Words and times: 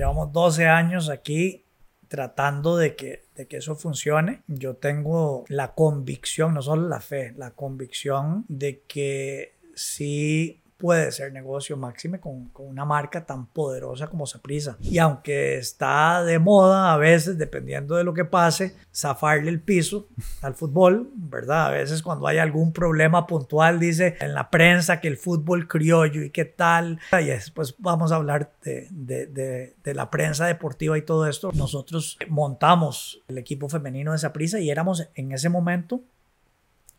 Llevamos 0.00 0.32
12 0.32 0.66
años 0.66 1.10
aquí 1.10 1.66
tratando 2.08 2.78
de 2.78 2.96
que, 2.96 3.24
de 3.34 3.46
que 3.46 3.58
eso 3.58 3.76
funcione. 3.76 4.40
Yo 4.46 4.76
tengo 4.76 5.44
la 5.48 5.74
convicción, 5.74 6.54
no 6.54 6.62
solo 6.62 6.88
la 6.88 7.00
fe, 7.00 7.34
la 7.36 7.50
convicción 7.50 8.46
de 8.48 8.80
que 8.88 9.58
si 9.74 10.59
puede 10.80 11.12
ser 11.12 11.32
negocio 11.32 11.76
máxime 11.76 12.18
con, 12.18 12.48
con, 12.48 12.66
una 12.66 12.84
marca 12.84 13.26
tan 13.26 13.46
poderosa 13.46 14.08
como 14.08 14.26
Saprisa. 14.26 14.76
Y 14.80 14.98
aunque 14.98 15.58
está 15.58 16.24
de 16.24 16.38
moda 16.38 16.92
a 16.92 16.96
veces, 16.96 17.38
dependiendo 17.38 17.96
de 17.96 18.04
lo 18.04 18.14
que 18.14 18.24
pase, 18.24 18.74
zafarle 18.92 19.50
el 19.50 19.60
piso 19.60 20.08
al 20.42 20.54
fútbol, 20.54 21.10
¿verdad? 21.14 21.66
A 21.66 21.70
veces 21.70 22.02
cuando 22.02 22.26
hay 22.26 22.38
algún 22.38 22.72
problema 22.72 23.26
puntual, 23.26 23.78
dice 23.78 24.16
en 24.20 24.34
la 24.34 24.50
prensa 24.50 25.00
que 25.00 25.08
el 25.08 25.18
fútbol 25.18 25.68
criollo 25.68 26.22
y 26.22 26.30
qué 26.30 26.46
tal. 26.46 26.98
Y 27.12 27.26
después 27.26 27.74
vamos 27.78 28.10
a 28.10 28.16
hablar 28.16 28.52
de, 28.64 28.88
de, 28.90 29.26
de, 29.26 29.76
de 29.84 29.94
la 29.94 30.10
prensa 30.10 30.46
deportiva 30.46 30.96
y 30.96 31.02
todo 31.02 31.26
esto. 31.26 31.50
Nosotros 31.54 32.18
montamos 32.28 33.22
el 33.28 33.38
equipo 33.38 33.68
femenino 33.68 34.12
de 34.12 34.18
Saprisa 34.18 34.58
y 34.58 34.70
éramos 34.70 35.08
en 35.14 35.32
ese 35.32 35.50
momento 35.50 36.02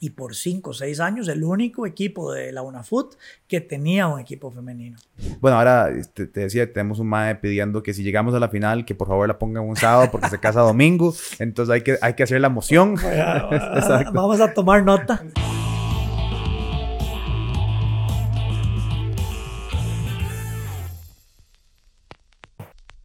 y 0.02 0.10
por 0.10 0.36
5 0.36 0.72
o 0.72 0.74
6 0.74 1.00
años 1.00 1.28
el 1.28 1.44
único 1.44 1.86
equipo 1.86 2.34
de 2.34 2.52
la 2.52 2.64
UNAFUT 2.64 3.14
que 3.48 3.62
tenía 3.62 4.08
un 4.08 4.20
equipo 4.20 4.52
femenino. 4.52 4.98
Bueno, 5.40 5.58
ahora 5.58 5.92
te, 6.14 6.26
te 6.26 6.42
decía, 6.42 6.74
tenemos 6.74 6.98
un 6.98 7.08
MAE 7.08 7.36
pidiendo 7.36 7.84
que 7.84 7.94
si 7.94 8.02
llegamos 8.04 8.34
a 8.34 8.40
la 8.40 8.50
final, 8.50 8.84
que 8.84 8.96
por 8.96 9.08
favor 9.08 9.28
la 9.28 9.38
pongan 9.38 9.64
un 9.64 9.76
sábado 9.76 10.10
porque 10.12 10.28
se 10.30 10.40
casa 10.40 10.62
domingo, 10.62 11.14
entonces 11.38 11.72
hay 11.72 11.82
que, 11.82 12.00
hay 12.02 12.16
que 12.16 12.24
hacer 12.24 12.42
la 12.42 12.50
moción. 12.50 12.96
Vamos 14.14 14.42
a 14.42 14.54
tomar 14.54 14.84
nota. 14.84 15.24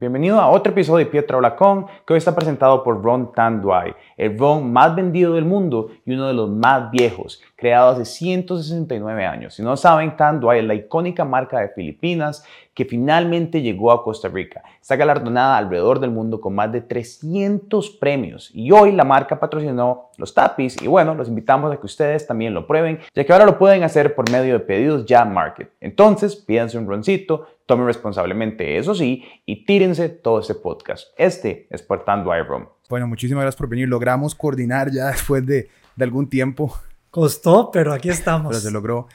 Bienvenido 0.07 0.39
a 0.39 0.49
otro 0.51 0.71
episodio 0.71 1.05
de 1.05 1.11
Pietro 1.11 1.39
Blacón, 1.39 1.87
que 2.07 2.13
hoy 2.13 2.19
está 2.19 2.33
presentado 2.33 2.85
por 2.85 3.03
Ron 3.03 3.33
Tanduay, 3.33 3.93
el 4.17 4.39
ron 4.39 4.73
más 4.73 4.95
vendido 4.95 5.35
del 5.35 5.45
mundo 5.45 5.89
y 6.05 6.15
uno 6.15 6.29
de 6.29 6.33
los 6.33 6.49
más 6.49 6.93
viejos, 6.93 7.43
creado 7.57 7.91
hace 7.91 8.05
169 8.05 9.27
años. 9.27 9.55
Si 9.55 9.65
no 9.65 9.77
saben, 9.77 10.17
Tanduay 10.17 10.61
es 10.61 10.65
la 10.65 10.75
icónica 10.75 11.25
marca 11.25 11.59
de 11.59 11.71
Filipinas 11.71 12.45
que 12.73 12.85
finalmente 12.85 13.63
llegó 13.63 13.91
a 13.91 14.05
Costa 14.05 14.29
Rica. 14.29 14.63
Está 14.81 14.95
galardonada 14.95 15.57
alrededor 15.57 15.99
del 15.99 16.11
mundo 16.11 16.41
con 16.41 16.55
más 16.55 16.71
de 16.71 16.83
300 16.83 17.91
premios 17.91 18.51
y 18.55 18.71
hoy 18.71 18.93
la 18.93 19.03
marca 19.03 19.41
patrocinó 19.41 20.11
los 20.19 20.35
tapis 20.35 20.81
y 20.81 20.87
bueno, 20.87 21.15
los 21.15 21.29
invitamos 21.29 21.73
a 21.73 21.79
que 21.79 21.87
ustedes 21.87 22.27
también 22.27 22.55
lo 22.55 22.67
prueben, 22.67 23.01
ya 23.15 23.25
que 23.25 23.33
ahora 23.33 23.47
lo 23.47 23.59
pueden 23.59 23.83
hacer 23.83 24.15
por 24.15 24.31
medio 24.31 24.53
de 24.53 24.61
pedidos 24.61 25.05
ya 25.05 25.25
market. 25.25 25.71
Entonces, 25.81 26.37
pídanse 26.37 26.79
un 26.79 26.87
roncito, 26.87 27.47
tomen 27.67 27.87
responsablemente, 27.87 28.79
eso 28.79 28.95
sí, 28.95 29.25
y 29.45 29.65
tírense 29.65 30.09
todo 30.09 30.41
este 30.41 30.55
podcast. 30.55 31.09
Este 31.19 31.67
es 31.71 31.83
por 31.83 32.05
Tanduay 32.05 32.43
Rum. 32.43 32.67
Bueno, 32.89 33.07
muchísimas 33.07 33.43
gracias 33.43 33.59
por 33.59 33.69
venir. 33.69 33.89
Logramos 33.89 34.35
coordinar 34.35 34.91
ya 34.91 35.07
después 35.11 35.45
de, 35.45 35.69
de 35.97 36.05
algún 36.05 36.29
tiempo 36.29 36.73
Costó, 37.17 37.71
pero 37.71 37.95
aquí 37.95 38.11
estamos. 38.11 38.49
Pero 38.51 38.61
se 38.61 38.71
logró. 38.71 39.09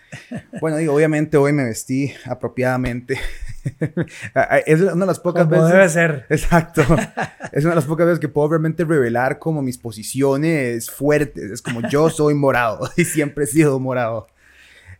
Bueno, 0.59 0.77
digo, 0.77 0.95
obviamente 0.95 1.37
hoy 1.37 1.53
me 1.53 1.65
vestí 1.65 2.11
apropiadamente. 2.25 3.19
es 4.65 4.81
una 4.81 5.01
de 5.01 5.05
las 5.05 5.19
pocas 5.19 5.43
Como 5.43 5.57
veces. 5.57 5.71
debe 5.71 5.89
ser. 5.89 6.25
Exacto. 6.29 6.81
es 7.51 7.63
una 7.63 7.73
de 7.73 7.75
las 7.75 7.85
pocas 7.85 8.07
veces 8.07 8.19
que 8.19 8.27
puedo 8.27 8.47
realmente 8.49 8.85
revelar 8.85 9.37
como 9.37 9.61
mis 9.61 9.77
posiciones 9.77 10.89
fuertes. 10.89 11.51
Es 11.51 11.61
como 11.61 11.87
yo 11.89 12.09
soy 12.09 12.33
morado 12.33 12.89
y 12.97 13.05
siempre 13.05 13.43
he 13.43 13.47
sido 13.47 13.79
morado. 13.79 14.25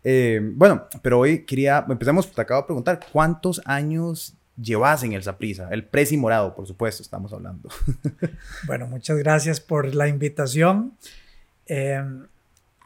Eh, 0.04 0.40
bueno, 0.56 0.88
pero 1.02 1.20
hoy 1.20 1.46
quería, 1.46 1.86
empezamos, 1.88 2.32
te 2.32 2.42
acabo 2.42 2.62
de 2.62 2.66
preguntar, 2.68 3.00
¿cuántos 3.12 3.62
años 3.66 4.34
llevas 4.58 5.04
en 5.04 5.14
el 5.14 5.24
Saprisa? 5.24 5.70
El 5.72 5.86
Presi 5.86 6.18
morado, 6.18 6.56
por 6.56 6.68
supuesto, 6.68 7.04
estamos 7.04 7.32
hablando. 7.34 7.70
bueno, 8.68 8.88
muchas 8.88 9.18
gracias 9.18 9.60
por 9.60 9.94
la 9.94 10.08
invitación. 10.08 10.94
Eh, 11.68 12.04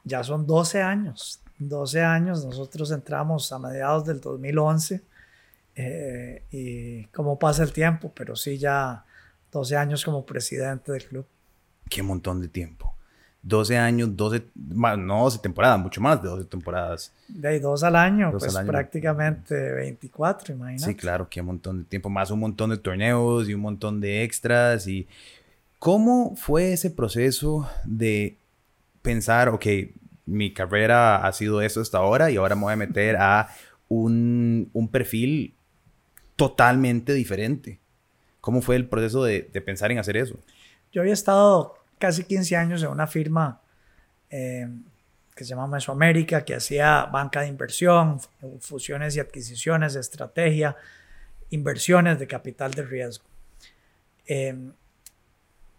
ya 0.04 0.24
son 0.24 0.46
12 0.46 0.82
años. 0.82 1.42
12 1.60 2.02
años, 2.02 2.46
nosotros 2.46 2.92
entramos 2.92 3.52
a 3.52 3.60
mediados 3.60 4.06
del 4.06 4.20
2011 4.20 5.02
eh, 5.76 6.44
y 6.52 7.06
cómo 7.06 7.40
pasa 7.40 7.64
el 7.64 7.72
tiempo, 7.72 8.12
pero 8.14 8.36
sí 8.36 8.58
ya 8.58 9.06
12 9.52 9.78
años 9.78 10.04
como 10.04 10.26
presidente 10.26 10.92
del 10.92 11.06
club. 11.06 11.26
Qué 11.90 12.04
montón 12.04 12.42
de 12.42 12.50
tiempo. 12.50 12.95
12 13.48 13.78
años, 13.78 14.18
12, 14.18 14.44
no 14.56 15.24
12 15.24 15.38
temporadas, 15.38 15.80
mucho 15.80 16.02
más 16.02 16.20
de 16.20 16.30
12 16.30 16.46
temporadas. 16.46 17.14
De 17.28 17.48
ahí 17.48 17.60
dos 17.60 17.84
al 17.84 17.96
año, 17.96 18.32
dos 18.32 18.42
pues 18.42 18.56
al 18.56 18.62
año. 18.62 18.72
prácticamente 18.72 19.72
24, 19.72 20.56
imagínate. 20.56 20.92
Sí, 20.92 20.96
claro, 20.96 21.30
qué 21.30 21.44
montón 21.44 21.78
de 21.78 21.84
tiempo, 21.84 22.10
más 22.10 22.32
un 22.32 22.40
montón 22.40 22.72
de 22.72 22.78
torneos 22.78 23.48
y 23.48 23.54
un 23.54 23.62
montón 23.62 24.02
de 24.02 24.24
extras. 24.24 24.88
y 24.88 25.08
¿Cómo 25.78 26.36
fue 26.36 26.74
ese 26.74 26.90
proceso 26.90 27.70
de 27.84 28.36
pensar, 29.04 29.50
ok, 29.50 29.66
mi 30.26 30.52
carrera 30.52 31.18
ha 31.18 31.32
sido 31.32 31.62
eso 31.62 31.82
hasta 31.82 32.00
ahora 32.00 32.32
y 32.32 32.38
ahora 32.38 32.56
me 32.56 32.64
voy 32.64 32.74
a 32.74 32.78
meter 32.78 33.16
a 33.16 33.50
un, 33.88 34.72
un 34.74 34.88
perfil 34.88 35.54
totalmente 36.36 37.14
diferente. 37.14 37.80
¿Cómo 38.42 38.64
fue 38.64 38.76
el 38.76 38.88
proceso 38.88 39.24
de, 39.24 39.48
de, 39.54 39.62
pensar 39.62 39.92
en 39.92 40.00
hacer 40.00 40.18
eso? 40.18 40.40
Yo 40.92 41.02
había 41.02 41.14
estado 41.14 41.76
casi 42.00 42.24
15 42.24 42.56
años 42.56 42.84
en 42.84 42.90
una 42.90 43.08
firma 43.08 43.62
eh, 44.30 44.68
que 45.36 45.44
se 45.44 45.50
llama 45.50 45.68
Mesoamérica, 45.68 46.46
que 46.46 46.56
hacía 46.56 47.06
banca 47.06 47.42
de 47.42 47.48
inversión, 47.48 48.20
fusiones 48.62 49.16
y 49.16 49.20
adquisiciones, 49.20 49.96
estrategia, 49.96 50.78
inversiones 51.50 52.20
de 52.20 52.28
capital 52.28 52.72
de 52.72 52.84
riesgo. 52.84 53.26
Eh, 54.28 54.72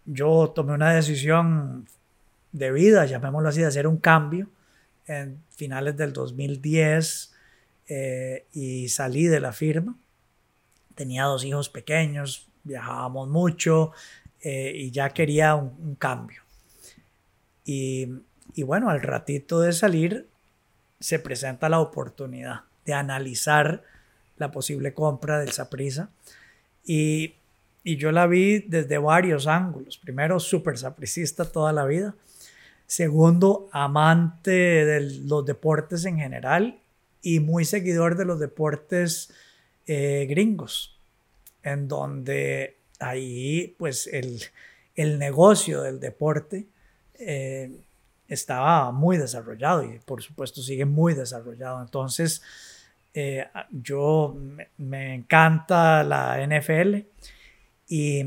yo 0.05 0.51
tomé 0.55 0.73
una 0.73 0.93
decisión 0.93 1.87
de 2.51 2.71
vida, 2.71 3.05
llamémoslo 3.05 3.49
así, 3.49 3.61
de 3.61 3.67
hacer 3.67 3.87
un 3.87 3.97
cambio 3.97 4.47
en 5.07 5.41
finales 5.49 5.97
del 5.97 6.13
2010 6.13 7.33
eh, 7.87 8.45
y 8.53 8.89
salí 8.89 9.25
de 9.25 9.39
la 9.39 9.53
firma. 9.53 9.97
Tenía 10.95 11.23
dos 11.23 11.43
hijos 11.43 11.69
pequeños, 11.69 12.47
viajábamos 12.63 13.27
mucho 13.27 13.91
eh, 14.41 14.71
y 14.75 14.91
ya 14.91 15.09
quería 15.09 15.55
un, 15.55 15.95
cambio. 15.95 16.41
Y, 17.65 18.07
y, 18.53 18.63
bueno, 18.63 18.89
al 18.89 19.01
ratito 19.01 19.61
de 19.61 19.73
salir 19.73 20.27
se 20.99 21.19
presenta 21.19 21.69
la 21.69 21.79
oportunidad 21.79 22.61
de 22.85 22.93
analizar 22.93 23.83
la 24.37 24.51
posible 24.51 24.93
compra 24.93 25.39
del 25.39 25.51
Saprisa 25.51 26.09
y, 26.85 27.35
y 27.83 27.97
yo 27.97 28.11
la 28.11 28.27
vi 28.27 28.59
desde 28.59 28.97
varios 28.97 29.47
ángulos. 29.47 29.97
Primero, 29.97 30.39
súper 30.39 30.77
sapricista 30.77 31.45
toda 31.45 31.73
la 31.73 31.85
vida. 31.85 32.15
Segundo, 32.85 33.67
amante 33.71 34.51
de 34.51 35.01
los 35.25 35.45
deportes 35.45 36.05
en 36.05 36.17
general 36.17 36.79
y 37.21 37.41
muy 37.41 37.65
seguidor 37.65 38.15
de 38.15 38.25
los 38.25 38.39
deportes 38.39 39.33
eh, 39.85 40.25
gringos, 40.29 40.97
en 41.63 41.89
donde 41.89 42.76
ahí 42.99 43.75
pues 43.77 44.07
el, 44.07 44.41
el 44.95 45.19
negocio 45.19 45.81
del 45.81 45.99
deporte 45.99 46.67
eh, 47.15 47.71
estaba 48.27 48.91
muy 48.91 49.17
desarrollado 49.17 49.83
y 49.83 49.99
por 49.99 50.21
supuesto 50.21 50.61
sigue 50.61 50.85
muy 50.85 51.13
desarrollado. 51.13 51.81
Entonces, 51.81 52.41
eh, 53.13 53.47
yo 53.71 54.35
me, 54.37 54.69
me, 54.77 55.15
encanta 55.15 56.03
la 56.03 56.37
NFL 56.45 56.97
y, 57.87 58.25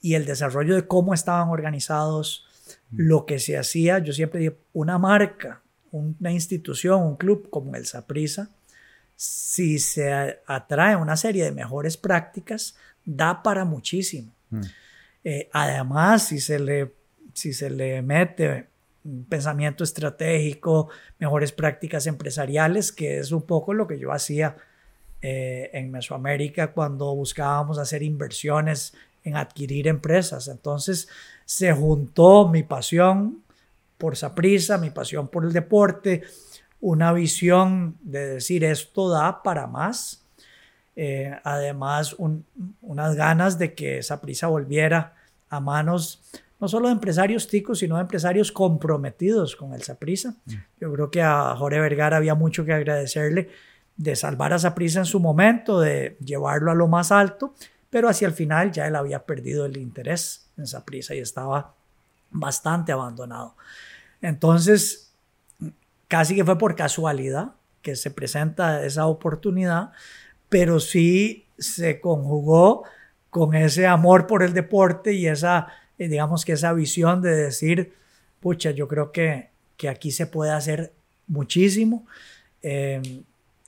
y 0.00 0.14
el 0.14 0.26
desarrollo 0.26 0.74
de 0.74 0.86
cómo 0.86 1.14
estaban 1.14 1.48
organizados 1.48 2.46
lo 2.92 3.26
que 3.26 3.38
se 3.38 3.56
hacía, 3.56 3.98
yo 3.98 4.12
siempre 4.12 4.40
digo, 4.40 4.56
una 4.72 4.98
marca, 4.98 5.62
una 5.92 6.32
institución, 6.32 7.02
un 7.02 7.16
club 7.16 7.48
como 7.50 7.74
el 7.76 7.86
Saprisa, 7.86 8.50
si 9.16 9.78
se 9.78 10.40
atrae 10.46 10.96
una 10.96 11.16
serie 11.16 11.44
de 11.44 11.52
mejores 11.52 11.96
prácticas, 11.96 12.76
da 13.04 13.42
para 13.42 13.64
muchísimo. 13.64 14.32
Mm. 14.50 14.60
Eh, 15.24 15.48
además, 15.52 16.28
si 16.28 16.40
se, 16.40 16.58
le, 16.58 16.92
si 17.32 17.52
se 17.52 17.70
le 17.70 18.02
mete 18.02 18.66
un 19.04 19.24
pensamiento 19.24 19.84
estratégico, 19.84 20.88
mejores 21.18 21.52
prácticas 21.52 22.06
empresariales, 22.06 22.92
que 22.92 23.18
es 23.18 23.32
un 23.32 23.42
poco 23.42 23.74
lo 23.74 23.86
que 23.86 23.98
yo 23.98 24.12
hacía 24.12 24.56
eh, 25.22 25.70
en 25.72 25.90
Mesoamérica 25.90 26.72
cuando 26.72 27.14
buscábamos 27.14 27.78
hacer 27.78 28.02
inversiones 28.02 28.94
en 29.24 29.36
adquirir 29.36 29.88
empresas. 29.88 30.48
Entonces, 30.48 31.08
se 31.44 31.72
juntó 31.72 32.48
mi 32.48 32.62
pasión 32.62 33.42
por 33.98 34.16
Saprisa, 34.16 34.78
mi 34.78 34.90
pasión 34.90 35.28
por 35.28 35.44
el 35.44 35.52
deporte, 35.52 36.22
una 36.80 37.12
visión 37.12 37.98
de 38.00 38.26
decir 38.26 38.64
esto 38.64 39.10
da 39.10 39.42
para 39.42 39.66
más. 39.66 40.19
Eh, 40.96 41.38
además, 41.44 42.14
un, 42.14 42.44
unas 42.82 43.16
ganas 43.16 43.58
de 43.58 43.74
que 43.74 44.02
Saprisa 44.02 44.48
volviera 44.48 45.14
a 45.48 45.60
manos 45.60 46.22
no 46.60 46.68
solo 46.68 46.88
de 46.88 46.92
empresarios 46.92 47.48
ticos, 47.48 47.78
sino 47.78 47.96
de 47.96 48.02
empresarios 48.02 48.52
comprometidos 48.52 49.56
con 49.56 49.72
el 49.72 49.82
Saprisa. 49.82 50.34
Mm. 50.44 50.54
Yo 50.80 50.92
creo 50.92 51.10
que 51.10 51.22
a 51.22 51.56
Jorge 51.56 51.80
Vergara 51.80 52.18
había 52.18 52.34
mucho 52.34 52.64
que 52.64 52.74
agradecerle 52.74 53.48
de 53.96 54.14
salvar 54.14 54.52
a 54.52 54.58
Saprisa 54.58 55.00
en 55.00 55.06
su 55.06 55.20
momento, 55.20 55.80
de 55.80 56.16
llevarlo 56.24 56.70
a 56.70 56.74
lo 56.74 56.86
más 56.86 57.12
alto, 57.12 57.54
pero 57.88 58.08
hacia 58.08 58.28
el 58.28 58.34
final 58.34 58.72
ya 58.72 58.86
él 58.86 58.94
había 58.94 59.24
perdido 59.24 59.64
el 59.64 59.76
interés 59.78 60.50
en 60.56 60.64
esa 60.64 60.84
prisa 60.84 61.14
y 61.14 61.18
estaba 61.18 61.74
bastante 62.30 62.92
abandonado. 62.92 63.56
Entonces, 64.20 65.12
casi 66.08 66.34
que 66.34 66.44
fue 66.44 66.58
por 66.58 66.76
casualidad 66.76 67.52
que 67.82 67.96
se 67.96 68.10
presenta 68.10 68.84
esa 68.84 69.06
oportunidad, 69.06 69.92
pero 70.50 70.80
sí 70.80 71.46
se 71.58 72.00
conjugó 72.00 72.84
con 73.30 73.54
ese 73.54 73.86
amor 73.86 74.26
por 74.26 74.42
el 74.42 74.52
deporte 74.52 75.14
y 75.14 75.26
esa, 75.26 75.68
eh, 75.98 76.08
digamos 76.08 76.44
que 76.44 76.52
esa 76.52 76.74
visión 76.74 77.22
de 77.22 77.34
decir, 77.34 77.94
pucha, 78.40 78.72
yo 78.72 78.88
creo 78.88 79.12
que, 79.12 79.48
que 79.78 79.88
aquí 79.88 80.10
se 80.10 80.26
puede 80.26 80.50
hacer 80.50 80.92
muchísimo. 81.26 82.04
Em, 82.60 83.22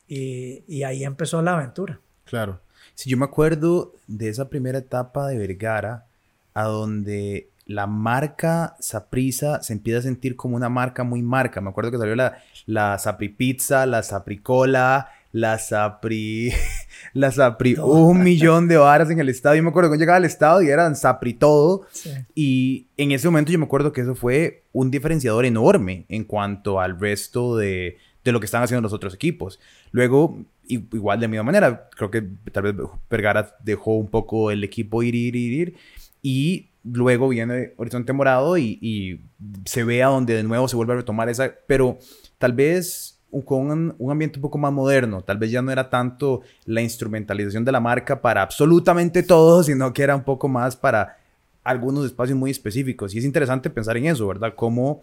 y, 0.09 0.63
y, 0.67 0.83
ahí 0.83 1.05
empezó 1.05 1.41
la 1.41 1.55
aventura. 1.55 1.99
Claro. 2.25 2.61
Si 2.95 3.09
yo 3.09 3.17
me 3.17 3.25
acuerdo 3.25 3.95
de 4.07 4.29
esa 4.29 4.51
primera 4.51 4.79
etapa 4.79 5.29
de 5.29 5.39
Vergara, 5.39 6.05
a 6.53 6.65
donde 6.65 7.49
la 7.67 7.87
marca 7.87 8.77
Saprisa 8.81 9.63
se 9.63 9.73
empieza 9.73 10.01
a 10.01 10.03
sentir 10.03 10.37
como 10.37 10.57
una 10.57 10.69
marca 10.69 11.05
muy 11.05 11.23
marca. 11.23 11.61
Me 11.61 11.71
acuerdo 11.71 11.91
que 11.91 11.99
salió 11.99 12.15
la, 12.15 12.39
la 12.67 12.99
Sapri 12.99 13.29
Pizza, 13.29 13.87
la 13.87 14.03
Sapri 14.03 14.39
Cola, 14.39 15.09
la 15.33 15.59
Sapri, 15.59 16.53
la 17.15 17.33
Sapri, 17.33 17.75
un 17.75 18.23
millón 18.23 18.69
de 18.69 18.77
varas 18.77 19.11
en 19.11 19.19
el 19.19 19.31
estadio. 19.31 19.57
Yo 19.57 19.63
me 19.65 19.71
acuerdo 19.71 19.91
que 19.91 19.99
llegaba 19.99 20.19
al 20.19 20.25
estadio 20.25 20.69
y 20.69 20.71
eran 20.71 20.95
Sapri 20.95 21.35
todo. 21.35 21.87
Y 22.35 22.89
en 22.97 23.13
ese 23.13 23.29
momento 23.29 23.51
yo 23.51 23.59
me 23.59 23.65
acuerdo 23.65 23.93
que 23.93 24.03
eso 24.03 24.15
fue 24.15 24.65
un 24.73 24.91
diferenciador 24.91 25.45
enorme 25.45 26.05
en 26.09 26.25
cuanto 26.25 26.81
al 26.81 27.01
resto 27.01 27.57
de, 27.57 27.97
de 28.25 28.33
lo 28.33 28.41
que 28.41 28.47
están 28.47 28.63
haciendo 28.63 28.83
los 28.83 28.93
otros 28.93 29.15
equipos. 29.15 29.59
Luego, 29.91 30.45
igual 30.69 31.19
de 31.19 31.29
misma 31.29 31.45
manera, 31.45 31.89
creo 31.97 32.11
que 32.11 32.23
tal 32.53 32.63
vez 32.65 32.75
Vergara 33.11 33.57
dejó 33.65 33.97
un 33.97 34.11
poco 34.11 34.51
el 34.51 34.63
equipo 34.63 35.03
ir, 35.03 35.15
ir, 35.15 35.35
ir, 35.35 35.53
ir. 35.53 35.77
Y 36.21 36.69
luego 36.85 37.29
viene 37.29 37.73
Horizonte 37.77 38.13
Morado 38.13 38.59
y, 38.59 38.79
y 38.81 39.21
se 39.65 39.83
ve 39.83 40.03
a 40.03 40.09
donde 40.09 40.35
de 40.35 40.43
nuevo 40.43 40.69
se 40.69 40.77
vuelve 40.77 40.93
a 40.93 40.97
retomar 40.97 41.29
esa, 41.29 41.53
pero 41.67 41.99
tal 42.39 42.53
vez 42.53 43.12
con 43.41 43.95
un, 43.99 44.11
ambiente 44.11 44.39
un 44.39 44.43
poco 44.43 44.59
más 44.59 44.73
moderno, 44.73 45.23
tal 45.23 45.39
vez 45.39 45.51
ya 45.51 45.63
no 45.63 45.73
era 45.73 45.89
tanto 45.89 46.43
la 46.67 46.83
instrumentalización 46.83 47.65
de 47.65 47.73
la 47.73 47.81
marca 47.81 48.21
para 48.21 48.43
absolutamente 48.43 49.23
todo, 49.23 49.63
sino 49.65 49.93
que 49.93 50.03
era 50.03 50.15
un 50.15 50.25
poco 50.25 50.49
más 50.49 50.77
para 50.77 51.17
algunos 51.65 52.05
espacios 52.05 52.39
muy 52.39 52.51
específicos. 52.51 53.15
Y 53.15 53.19
es 53.19 53.25
interesante 53.25 53.71
pensar 53.71 53.97
en 53.97 54.07
eso, 54.07 54.27
¿verdad? 54.27 54.55
Cómo 54.55 55.03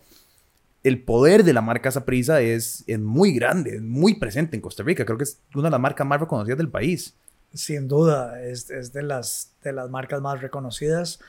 el 0.83 1.01
poder 1.03 1.43
de 1.43 1.53
la 1.53 1.61
marca 1.61 1.91
Saprisa 1.91 2.41
es, 2.41 2.83
es 2.87 2.99
muy 2.99 3.33
grande, 3.33 3.75
es 3.75 3.81
muy 3.81 4.15
presente 4.15 4.55
en 4.55 4.61
Costa 4.61 4.83
Rica. 4.83 5.05
Creo 5.05 5.17
que 5.17 5.23
es 5.23 5.39
una 5.55 5.65
de 5.65 5.71
las 5.71 5.79
marcas 5.79 6.05
más 6.07 6.19
reconocidas 6.19 6.57
del 6.57 6.69
país. 6.69 7.15
Sin 7.53 7.87
duda, 7.87 8.41
es, 8.43 8.69
es 8.69 8.93
de, 8.93 9.03
las, 9.03 9.53
de 9.63 9.73
las 9.73 9.89
marcas 9.89 10.21
más 10.21 10.39
reconocidas. 10.39 11.19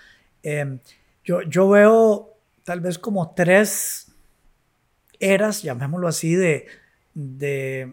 Em, 0.43 0.81
yo, 1.25 1.43
yo 1.43 1.69
veo 1.69 2.35
tal 2.65 2.81
vez 2.81 2.99
como 2.99 3.33
tres 3.35 4.13
eras, 5.19 5.63
llamémoslo 5.63 6.09
así, 6.09 6.35
de, 6.35 6.67
de, 7.15 7.93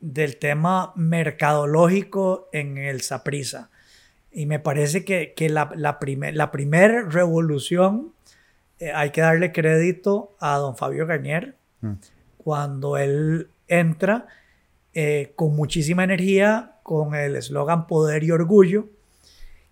del 0.00 0.36
tema 0.38 0.92
mercadológico 0.96 2.48
en 2.52 2.78
el 2.78 3.02
Saprisa. 3.02 3.70
Y 4.30 4.46
me 4.46 4.58
parece 4.58 5.04
que, 5.04 5.34
que 5.34 5.48
la, 5.48 5.70
la 5.74 5.98
primera 6.50 7.02
revolución 7.02 8.12
eh, 8.78 8.92
hay 8.92 9.10
que 9.10 9.20
darle 9.20 9.52
crédito 9.52 10.34
a 10.40 10.56
don 10.56 10.76
Fabio 10.76 11.06
Garnier 11.06 11.54
mm. 11.80 11.92
cuando 12.38 12.96
él 12.96 13.48
entra 13.68 14.26
eh, 14.94 15.32
con 15.36 15.54
muchísima 15.54 16.04
energía, 16.04 16.76
con 16.82 17.14
el 17.14 17.36
eslogan 17.36 17.86
Poder 17.86 18.24
y 18.24 18.30
Orgullo 18.30 18.88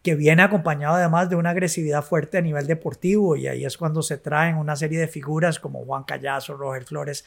que 0.02 0.14
viene 0.14 0.42
acompañado 0.42 0.94
además 0.94 1.28
de 1.28 1.36
una 1.36 1.50
agresividad 1.50 2.02
fuerte 2.02 2.38
a 2.38 2.40
nivel 2.40 2.66
deportivo 2.66 3.36
y 3.36 3.48
ahí 3.48 3.64
es 3.64 3.76
cuando 3.76 4.02
se 4.02 4.16
traen 4.16 4.56
una 4.56 4.76
serie 4.76 4.98
de 4.98 5.08
figuras 5.08 5.58
como 5.60 5.84
Juan 5.84 6.04
Callazo, 6.04 6.56
Roger 6.56 6.84
Flores, 6.84 7.24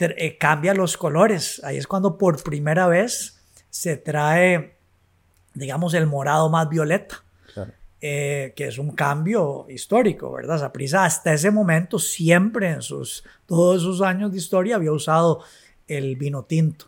eh, 0.00 0.36
cambia 0.38 0.74
los 0.74 0.96
colores, 0.96 1.60
ahí 1.64 1.76
es 1.76 1.86
cuando 1.86 2.16
por 2.18 2.42
primera 2.42 2.86
vez 2.86 3.40
se 3.68 3.96
trae, 3.96 4.74
digamos, 5.54 5.94
el 5.94 6.06
morado 6.06 6.48
más 6.48 6.68
violeta. 6.68 7.22
Eh, 8.02 8.54
que 8.56 8.66
es 8.66 8.78
un 8.78 8.92
cambio 8.92 9.66
histórico, 9.68 10.32
¿verdad? 10.32 10.58
Saprissa 10.58 11.04
hasta 11.04 11.34
ese 11.34 11.50
momento 11.50 11.98
siempre 11.98 12.70
en 12.70 12.80
sus 12.80 13.24
todos 13.44 13.82
sus 13.82 14.00
años 14.00 14.32
de 14.32 14.38
historia 14.38 14.76
había 14.76 14.90
usado 14.90 15.44
el 15.86 16.16
vino 16.16 16.44
tinto. 16.44 16.86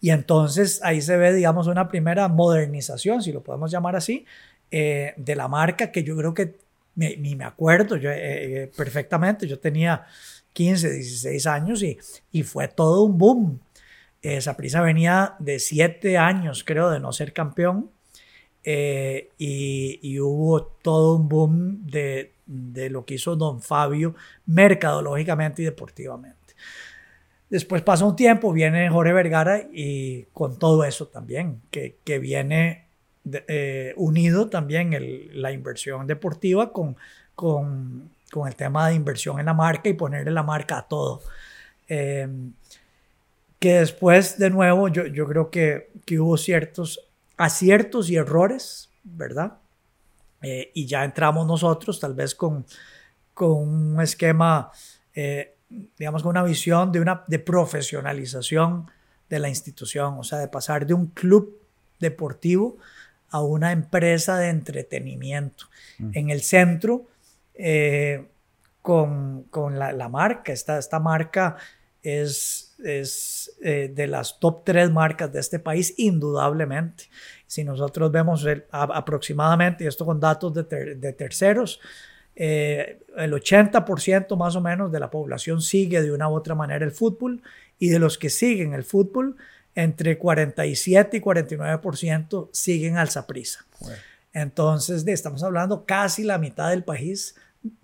Y 0.00 0.10
entonces 0.10 0.80
ahí 0.82 1.02
se 1.02 1.16
ve, 1.16 1.32
digamos, 1.32 1.68
una 1.68 1.86
primera 1.86 2.26
modernización, 2.26 3.22
si 3.22 3.32
lo 3.32 3.42
podemos 3.42 3.70
llamar 3.70 3.94
así, 3.94 4.26
eh, 4.70 5.14
de 5.16 5.36
la 5.36 5.46
marca 5.46 5.92
que 5.92 6.02
yo 6.02 6.16
creo 6.16 6.32
que 6.32 6.56
ni 6.96 7.34
me, 7.34 7.44
acuerdo 7.44 7.96
yo, 7.96 8.10
eh, 8.10 8.62
eh, 8.62 8.70
perfectamente. 8.76 9.46
Yo 9.46 9.58
tenía 9.58 10.06
15, 10.52 10.90
16 10.90 11.46
años 11.46 11.82
y, 11.82 11.98
y 12.32 12.42
fue 12.42 12.68
todo 12.68 13.02
un 13.04 13.18
boom. 13.18 13.60
Esa 14.22 14.56
prisa 14.56 14.82
venía 14.82 15.36
de 15.38 15.58
7 15.58 16.18
años, 16.18 16.64
creo, 16.64 16.90
de 16.90 17.00
no 17.00 17.12
ser 17.12 17.32
campeón. 17.32 17.90
y, 18.64 19.98
y, 20.02 20.20
hubo 20.20 20.62
todo 20.62 21.16
un 21.16 21.28
boom 21.28 21.86
de, 21.86 22.34
de 22.46 22.90
lo 22.90 23.04
que 23.04 23.14
hizo 23.14 23.36
don 23.36 23.62
Fabio 23.62 24.14
mercadológicamente 24.46 25.62
y 25.62 25.64
deportivamente. 25.64 26.36
Después 27.48 27.82
pasa 27.82 28.04
un 28.04 28.16
tiempo, 28.16 28.52
viene 28.52 28.88
Jorge 28.90 29.12
Vergara 29.12 29.68
y 29.72 30.24
con 30.32 30.58
todo 30.58 30.84
eso 30.84 31.08
también, 31.08 31.60
que, 31.70 31.96
que 32.04 32.18
viene 32.18 32.86
eh, 33.48 33.92
unido 33.96 34.48
también 34.48 34.92
el, 34.92 35.42
la 35.42 35.52
inversión 35.52 36.06
deportiva 36.06 36.72
con, 36.72 36.96
con, 37.34 38.10
con, 38.30 38.48
el 38.48 38.56
tema 38.56 38.88
de 38.88 38.94
inversión 38.94 39.38
en 39.40 39.46
la 39.46 39.54
marca 39.54 39.88
y 39.88 39.94
ponerle 39.94 40.30
la 40.30 40.42
marca 40.42 40.78
a 40.78 40.88
todo. 40.88 41.22
Em, 41.88 42.52
que 43.58 43.80
después, 43.80 44.38
de 44.38 44.50
nuevo, 44.50 44.88
yo, 44.88 45.06
yo 45.06 45.26
creo 45.26 45.50
que, 45.50 45.90
que, 46.06 46.18
hubo 46.18 46.36
ciertos 46.36 47.00
aciertos 47.36 48.08
y 48.10 48.16
errores, 48.16 48.90
¿verdad? 49.04 49.58
Eh, 50.42 50.70
y 50.74 50.86
ya 50.86 51.04
entramos 51.04 51.46
nosotros, 51.46 52.00
tal 52.00 52.14
vez 52.14 52.34
con, 52.34 52.64
con 53.34 53.50
un 53.50 54.00
esquema 54.00 54.70
eh, 55.14 55.54
digamos, 55.98 56.22
con 56.22 56.30
una 56.30 56.42
visión 56.42 56.92
de, 56.92 57.00
una, 57.00 57.24
de 57.26 57.38
profesionalización 57.38 58.90
de 59.28 59.38
la 59.38 59.48
institución, 59.48 60.16
o 60.18 60.24
sea, 60.24 60.38
de 60.38 60.48
pasar 60.48 60.86
de 60.86 60.94
un 60.94 61.06
club 61.06 61.60
deportivo 62.00 62.76
a 63.30 63.42
una 63.42 63.70
empresa 63.70 64.36
de 64.38 64.48
entretenimiento. 64.48 65.66
Mm. 65.98 66.10
En 66.14 66.30
el 66.30 66.42
centro, 66.42 67.06
eh, 67.62 68.28
con, 68.82 69.44
con 69.44 69.78
la, 69.78 69.92
la, 69.92 70.08
marca, 70.08 70.52
esta, 70.52 70.78
esta 70.78 70.98
marca 70.98 71.56
es, 72.02 72.74
es 72.82 73.52
eh, 73.62 73.92
de 73.94 74.06
las 74.06 74.38
top 74.40 74.64
tres 74.64 74.90
marcas 74.90 75.32
de 75.32 75.40
este 75.40 75.58
país, 75.58 75.94
indudablemente. 75.98 77.04
Si 77.46 77.64
nosotros 77.64 78.10
vemos 78.10 78.46
aproximadamente, 78.70 79.84
y 79.84 79.86
esto 79.86 80.06
con 80.06 80.18
datos 80.18 80.54
de, 80.54 80.94
de 80.94 81.12
terceros, 81.12 81.80
eh, 82.42 83.00
el 83.16 83.32
80% 83.32 84.36
más 84.36 84.56
o 84.56 84.60
menos 84.62 84.90
de 84.90 85.00
la 85.00 85.10
población 85.10 85.60
sigue 85.60 86.00
de 86.00 86.10
una 86.10 86.28
u 86.28 86.34
otra 86.34 86.54
manera 86.54 86.84
el 86.84 86.92
fútbol 86.92 87.42
y 87.78 87.88
de 87.88 87.98
los 87.98 88.16
que 88.16 88.30
siguen 88.30 88.72
el 88.72 88.84
fútbol, 88.84 89.36
entre 89.74 90.16
47 90.16 91.18
y 91.18 91.20
49% 91.20 92.48
siguen 92.52 92.96
al 92.96 93.10
Saprissa. 93.10 93.66
Entonces, 94.32 95.06
estamos 95.06 95.42
hablando 95.42 95.84
casi 95.84 96.22
la 96.24 96.38
mitad 96.38 96.70
del 96.70 96.84
país, 96.84 97.36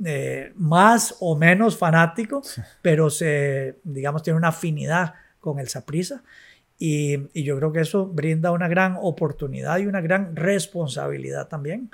eh, 0.05 0.53
más 0.57 1.17
o 1.21 1.37
menos 1.37 1.77
fanático, 1.77 2.43
pero 2.83 3.11
se, 3.11 3.79
digamos, 3.85 4.23
tiene 4.23 4.39
una 4.39 4.49
afinidad 4.49 5.15
con 5.41 5.59
el 5.59 5.69
Saprissa. 5.69 6.23
Y, 6.79 7.15
y, 7.33 7.43
yo 7.43 7.57
creo 7.57 7.73
que 7.73 7.81
eso 7.81 8.07
brinda 8.07 8.53
una 8.53 8.69
gran 8.69 8.99
oportunidad 9.01 9.79
y 9.79 9.87
una 9.87 10.03
gran 10.03 10.37
responsabilidad 10.37 11.49
también 11.49 11.91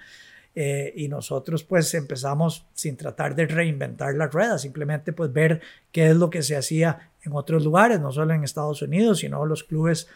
eh, 0.55 0.93
y 0.97 1.09
nosotros 1.09 1.65
pues 1.65 1.95
empezamos 1.95 2.67
sin 2.75 2.97
tratar 2.97 3.35
de 3.35 3.47
reinventar 3.47 4.15
la 4.15 4.27
rueda, 4.27 4.59
simplemente 4.59 5.15
pues 5.15 5.33
ver 5.33 5.62
qué 5.93 6.11
es 6.11 6.17
lo 6.17 6.29
que 6.29 6.43
se 6.43 6.57
hacía 6.57 7.11
en 7.23 7.33
otros 7.33 7.65
lugares, 7.65 8.01
no 8.01 8.12
solo 8.12 8.35
en 8.35 8.45
Estados 8.45 8.83
Unidos, 8.83 9.21
sino 9.21 9.47
los 9.47 9.65
clubes 9.65 10.09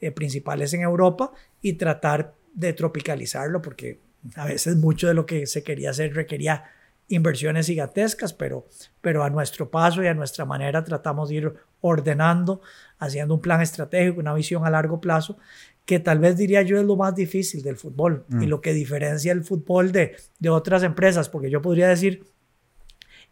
eh, 0.00 0.10
principales 0.10 0.72
en 0.72 0.80
Europa 0.80 1.32
y 1.60 1.74
tratar 1.74 2.34
de 2.54 2.72
tropicalizarlo 2.72 3.60
porque 3.60 4.00
a 4.34 4.46
veces 4.46 4.76
mucho 4.76 5.08
de 5.08 5.14
lo 5.14 5.26
que 5.26 5.46
se 5.46 5.62
quería 5.62 5.90
hacer 5.90 6.14
requería 6.14 6.64
inversiones 7.08 7.66
gigantescas, 7.66 8.32
pero, 8.32 8.66
pero 9.00 9.22
a 9.24 9.30
nuestro 9.30 9.70
paso 9.70 10.02
y 10.02 10.06
a 10.06 10.14
nuestra 10.14 10.44
manera 10.44 10.82
tratamos 10.84 11.28
de 11.28 11.34
ir 11.34 11.54
ordenando, 11.80 12.60
haciendo 12.98 13.34
un 13.34 13.40
plan 13.40 13.60
estratégico, 13.60 14.20
una 14.20 14.34
visión 14.34 14.64
a 14.64 14.70
largo 14.70 15.00
plazo 15.00 15.36
que 15.84 15.98
tal 15.98 16.20
vez 16.20 16.36
diría 16.36 16.62
yo 16.62 16.78
es 16.78 16.84
lo 16.84 16.96
más 16.96 17.14
difícil 17.14 17.62
del 17.62 17.76
fútbol 17.76 18.24
y 18.30 18.46
mm. 18.46 18.48
lo 18.48 18.60
que 18.60 18.72
diferencia 18.72 19.32
el 19.32 19.42
fútbol 19.42 19.90
de, 19.90 20.16
de 20.38 20.48
otras 20.48 20.82
empresas, 20.84 21.28
porque 21.28 21.50
yo 21.50 21.60
podría 21.60 21.88
decir, 21.88 22.24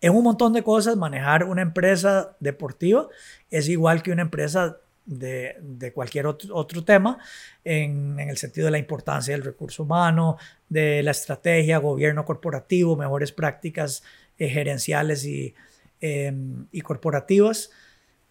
en 0.00 0.14
un 0.14 0.24
montón 0.24 0.52
de 0.52 0.62
cosas, 0.62 0.96
manejar 0.96 1.44
una 1.44 1.62
empresa 1.62 2.36
deportiva 2.40 3.08
es 3.50 3.68
igual 3.68 4.02
que 4.02 4.12
una 4.12 4.22
empresa 4.22 4.78
de, 5.10 5.92
cualquier 5.92 6.26
otro, 6.26 6.84
tema 6.84 7.18
en, 7.64 8.18
el 8.20 8.36
sentido 8.36 8.66
de 8.66 8.70
la 8.70 8.78
importancia 8.78 9.34
del 9.34 9.44
recurso 9.44 9.82
humano, 9.82 10.38
de 10.68 11.02
la 11.02 11.10
estrategia, 11.10 11.78
gobierno 11.78 12.24
corporativo, 12.24 12.96
mejores 12.96 13.32
prácticas 13.32 14.02
eh, 14.38 14.48
gerenciales 14.48 15.24
y, 15.24 15.54
em, 16.00 16.66
y 16.70 16.80
corporativas. 16.80 17.70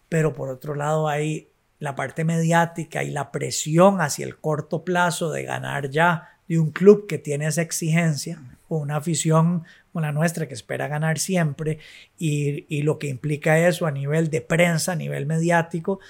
Pero 0.08 0.32
por 0.32 0.48
otro 0.48 0.74
lado 0.74 1.06
hay 1.06 1.48
la 1.78 1.94
parte 1.94 2.24
mediática 2.24 3.04
y 3.04 3.10
la 3.10 3.30
presión 3.30 4.00
hacia 4.00 4.26
el 4.26 4.38
corto 4.38 4.84
plazo 4.84 5.30
de 5.30 5.44
ganar 5.44 5.90
ya 5.90 6.38
de 6.48 6.58
un 6.58 6.70
club 6.70 7.06
que 7.06 7.18
tiene 7.18 7.46
esa 7.46 7.62
exigencia 7.62 8.42
o 8.68 8.78
una 8.78 8.96
afición 8.96 9.64
como 9.92 10.02
la 10.02 10.12
nuestra 10.12 10.48
que 10.48 10.54
espera 10.54 10.88
ganar 10.88 11.18
siempre 11.18 11.78
y, 12.18 12.66
y 12.68 12.82
lo 12.82 12.98
que 12.98 13.08
implica 13.08 13.58
eso 13.66 13.86
a 13.86 13.90
nivel 13.90 14.30
de 14.30 14.40
prensa, 14.40 14.92
a 14.92 14.96
nivel 14.96 15.26
mediático, 15.26 16.00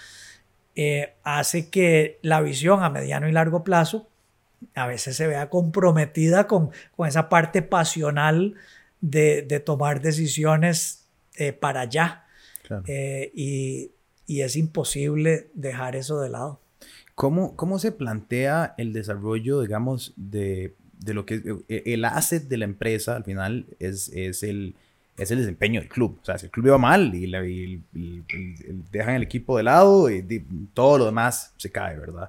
eh, 0.76 1.14
hace 1.24 1.68
que 1.68 2.18
la 2.22 2.40
visión 2.40 2.82
a 2.82 2.90
mediano 2.90 3.28
y 3.28 3.32
largo 3.32 3.64
plazo 3.64 4.08
a 4.74 4.86
veces 4.86 5.16
se 5.16 5.26
vea 5.26 5.50
comprometida 5.50 6.46
con, 6.46 6.70
con 6.96 7.08
esa 7.08 7.28
parte 7.28 7.62
pasional 7.62 8.54
de, 9.00 9.42
de 9.42 9.60
tomar 9.60 10.00
decisiones 10.00 11.06
eh, 11.36 11.52
para 11.52 11.82
allá. 11.82 12.24
Eh, 12.86 13.32
y, 13.34 13.90
y, 14.26 14.42
es 14.42 14.54
imposible 14.54 15.50
dejar 15.54 15.96
eso 15.96 16.20
de 16.20 16.28
lado. 16.28 16.60
¿Cómo, 17.16 17.56
¿Cómo 17.56 17.80
se 17.80 17.90
plantea 17.90 18.74
el 18.78 18.92
desarrollo, 18.92 19.60
digamos, 19.60 20.14
de, 20.16 20.76
de 21.00 21.14
lo 21.14 21.26
que 21.26 21.42
el 21.68 22.04
asset 22.04 22.44
de 22.44 22.58
la 22.58 22.66
empresa 22.66 23.16
al 23.16 23.24
final 23.24 23.66
es, 23.80 24.08
es 24.14 24.44
el, 24.44 24.76
es 25.20 25.30
el 25.30 25.38
desempeño 25.38 25.80
del 25.80 25.88
club. 25.88 26.18
O 26.22 26.24
sea, 26.24 26.38
si 26.38 26.46
el 26.46 26.50
club 26.50 26.66
iba 26.66 26.78
mal 26.78 27.14
y, 27.14 27.82
dejan 28.90 29.14
el 29.14 29.22
equipo 29.22 29.56
de 29.56 29.62
lado, 29.62 30.10
y, 30.10 30.44
todo 30.72 30.98
lo 30.98 31.04
demás 31.04 31.52
se 31.56 31.70
cae, 31.70 31.98
¿verdad? 31.98 32.28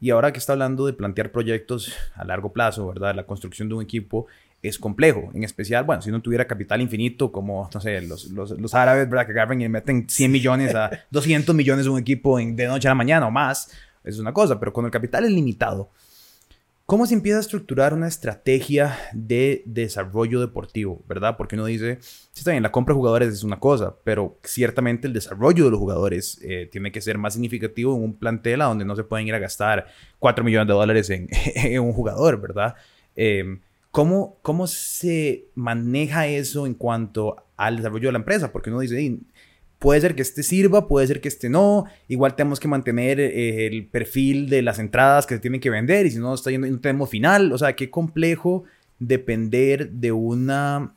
Y 0.00 0.10
ahora 0.10 0.32
que 0.32 0.38
está 0.38 0.54
hablando 0.54 0.86
de 0.86 0.94
plantear 0.94 1.30
proyectos 1.30 1.94
a 2.14 2.24
largo 2.24 2.52
plazo, 2.52 2.88
¿verdad? 2.88 3.14
La 3.14 3.24
construcción 3.24 3.68
de 3.68 3.74
un 3.74 3.82
equipo 3.82 4.26
es 4.62 4.78
complejo. 4.78 5.30
En 5.34 5.44
especial, 5.44 5.84
bueno, 5.84 6.00
si 6.00 6.10
no 6.10 6.20
tuviera 6.22 6.46
capital 6.46 6.80
infinito, 6.80 7.30
como, 7.30 7.68
no 7.72 7.80
sé, 7.80 8.00
los, 8.00 8.30
los, 8.30 8.74
árabes, 8.74 9.08
¿verdad? 9.08 9.26
Que 9.26 9.32
agarran 9.32 9.60
y 9.60 9.68
meten 9.68 10.08
100 10.08 10.32
millones 10.32 10.74
a 10.74 10.90
200 11.10 11.54
millones 11.54 11.84
de 11.84 11.90
un 11.90 11.98
equipo 11.98 12.40
en, 12.40 12.56
de 12.56 12.66
noche 12.66 12.88
a 12.88 12.92
la 12.92 12.94
mañana 12.94 13.26
o 13.26 13.30
más, 13.30 13.70
es 14.04 14.18
una 14.18 14.32
cosa, 14.32 14.58
pero 14.58 14.72
cuando 14.72 14.86
el 14.86 14.92
capital 14.92 15.24
es 15.24 15.30
limitado, 15.30 15.90
¿Cómo 16.92 17.06
se 17.06 17.14
empieza 17.14 17.38
a 17.38 17.40
estructurar 17.40 17.94
una 17.94 18.06
estrategia 18.06 18.98
de 19.14 19.62
desarrollo 19.64 20.42
deportivo, 20.42 21.02
verdad? 21.08 21.38
Porque 21.38 21.54
uno 21.54 21.64
dice, 21.64 21.96
sí, 22.02 22.28
está 22.36 22.50
bien, 22.50 22.62
la 22.62 22.70
compra 22.70 22.92
de 22.92 22.98
jugadores 22.98 23.32
es 23.32 23.44
una 23.44 23.58
cosa, 23.58 23.96
pero 24.04 24.38
ciertamente 24.44 25.06
el 25.06 25.14
desarrollo 25.14 25.64
de 25.64 25.70
los 25.70 25.80
jugadores 25.80 26.38
eh, 26.42 26.68
tiene 26.70 26.92
que 26.92 27.00
ser 27.00 27.16
más 27.16 27.32
significativo 27.32 27.96
en 27.96 28.02
un 28.02 28.18
plantel 28.18 28.60
a 28.60 28.66
donde 28.66 28.84
no 28.84 28.94
se 28.94 29.04
pueden 29.04 29.26
ir 29.26 29.34
a 29.34 29.38
gastar 29.38 29.86
4 30.18 30.44
millones 30.44 30.68
de 30.68 30.74
dólares 30.74 31.08
en, 31.54 31.80
un 31.80 31.94
jugador, 31.94 32.38
¿verdad? 32.38 32.74
Em, 33.16 33.62
¿cómo, 33.90 34.36
¿Cómo 34.42 34.66
se 34.66 35.46
maneja 35.54 36.26
eso 36.26 36.66
en 36.66 36.74
cuanto 36.74 37.36
al 37.56 37.78
desarrollo 37.78 38.08
de 38.08 38.12
la 38.12 38.18
empresa? 38.18 38.52
Porque 38.52 38.68
uno 38.68 38.80
dice, 38.80 39.18
Puede 39.82 40.00
ser 40.00 40.14
que 40.14 40.22
este 40.22 40.44
sirva, 40.44 40.86
puede 40.86 41.08
ser 41.08 41.20
que 41.20 41.26
este 41.26 41.48
no. 41.48 41.86
Igual 42.06 42.36
tenemos 42.36 42.60
que 42.60 42.68
mantener 42.68 43.18
eh, 43.18 43.66
el 43.66 43.88
perfil 43.88 44.48
de 44.48 44.62
las 44.62 44.78
entradas 44.78 45.26
que 45.26 45.34
se 45.34 45.40
tienen 45.40 45.60
que 45.60 45.70
vender 45.70 46.06
y 46.06 46.12
si 46.12 46.20
no 46.20 46.32
está 46.32 46.52
yendo 46.52 46.68
un 46.68 46.80
tema 46.80 47.04
final. 47.04 47.52
O 47.52 47.58
sea, 47.58 47.74
qué 47.74 47.90
complejo 47.90 48.62
depender 49.00 49.90
de 49.90 50.12
una 50.12 50.94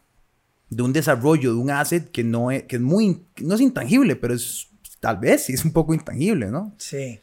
de 0.70 0.84
un 0.84 0.94
desarrollo, 0.94 1.56
de 1.56 1.60
un 1.60 1.72
asset 1.72 2.12
que 2.12 2.24
no 2.24 2.52
es, 2.52 2.62
que 2.66 2.76
es 2.76 2.82
muy, 2.84 3.26
no 3.42 3.56
es 3.56 3.62
intangible, 3.62 4.16
pero 4.16 4.36
es 4.36 4.70
tal 5.00 5.18
vez 5.18 5.46
sí 5.46 5.54
es 5.54 5.66
un 5.66 5.74
poco 5.74 5.96
intangible, 5.96 6.52
¿no? 6.52 6.76
Sí, 6.78 7.20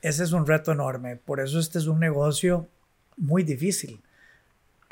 ese 0.00 0.24
es 0.24 0.32
un 0.32 0.46
reto 0.46 0.72
enorme. 0.72 1.16
Por 1.16 1.40
eso 1.40 1.58
este 1.58 1.78
es 1.78 1.88
un 1.88 2.00
negocio 2.00 2.70
muy 3.18 3.42
difícil. 3.42 4.00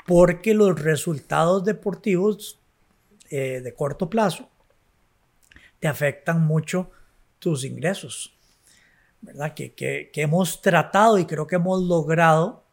Porque 0.05 0.53
los 0.53 0.79
resultados 0.79 1.65
deportivos 1.65 2.59
eh, 3.31 3.61
de 3.63 3.73
corto 3.73 4.07
plazo 4.07 4.50
te 5.81 5.87
afectan 5.87 6.45
mucho 6.45 6.91
tus 7.39 7.65
ingresos. 7.65 8.33
¿Verdad? 9.19 9.53
Que, 9.53 10.11
hemos 10.15 10.61
tratado 10.61 11.17
y 11.17 11.25
creo 11.25 11.45
que 11.45 11.55
hemos 11.55 11.83
logrado 11.83 12.63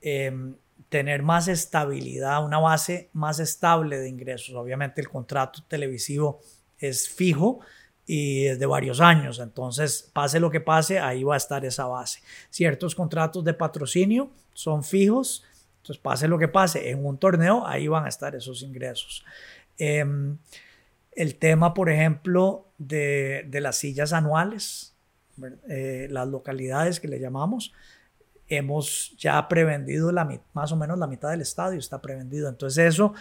em, 0.00 0.54
tener 0.88 1.22
más 1.22 1.48
estabilidad, 1.48 2.44
una 2.44 2.60
base 2.60 3.10
más 3.12 3.40
estable 3.40 3.98
de 3.98 4.08
ingresos. 4.08 4.54
Obviamente 4.54 5.00
el 5.00 5.08
contrato 5.08 5.62
televisivo 5.68 6.40
es 6.78 7.08
fijo 7.08 7.60
y 8.06 8.46
es 8.46 8.58
de 8.58 8.66
varios 8.66 9.00
años, 9.00 9.40
entonces 9.40 10.10
pase 10.12 10.38
lo 10.38 10.50
que 10.50 10.60
pase, 10.60 11.00
ahí 11.00 11.24
va 11.24 11.34
a 11.34 11.38
estar 11.38 11.64
esa 11.64 11.86
base. 11.86 12.20
Ciertos 12.50 12.94
contratos 12.94 13.42
de 13.42 13.54
patrocinio 13.54 14.30
son 14.52 14.84
fijos, 14.84 15.42
entonces 15.78 16.00
pase 16.00 16.28
lo 16.28 16.38
que 16.38 16.48
pase 16.48 16.90
en 16.90 17.04
un 17.04 17.18
torneo, 17.18 17.66
ahí 17.66 17.88
van 17.88 18.04
a 18.04 18.08
estar 18.08 18.34
esos 18.36 18.62
ingresos. 18.62 19.24
Em, 19.78 20.38
el 21.16 21.36
tema, 21.36 21.74
por 21.74 21.90
ejemplo, 21.90 22.72
de, 22.78 23.48
las 23.52 23.76
sillas 23.76 24.12
anuales, 24.12 24.96
eh, 25.68 26.08
las 26.10 26.28
localidades 26.28 27.00
que 27.00 27.08
le 27.08 27.20
llamamos, 27.20 27.72
hemos 28.48 29.16
ya 29.18 29.48
prevendido 29.48 30.12
la, 30.12 30.40
más 30.52 30.72
o 30.72 30.76
menos 30.76 30.98
la 30.98 31.06
mitad 31.06 31.30
del 31.30 31.40
estadio, 31.40 31.78
está 31.78 32.00
prevendido. 32.00 32.48
Entonces 32.48 32.94
eso 32.94 33.14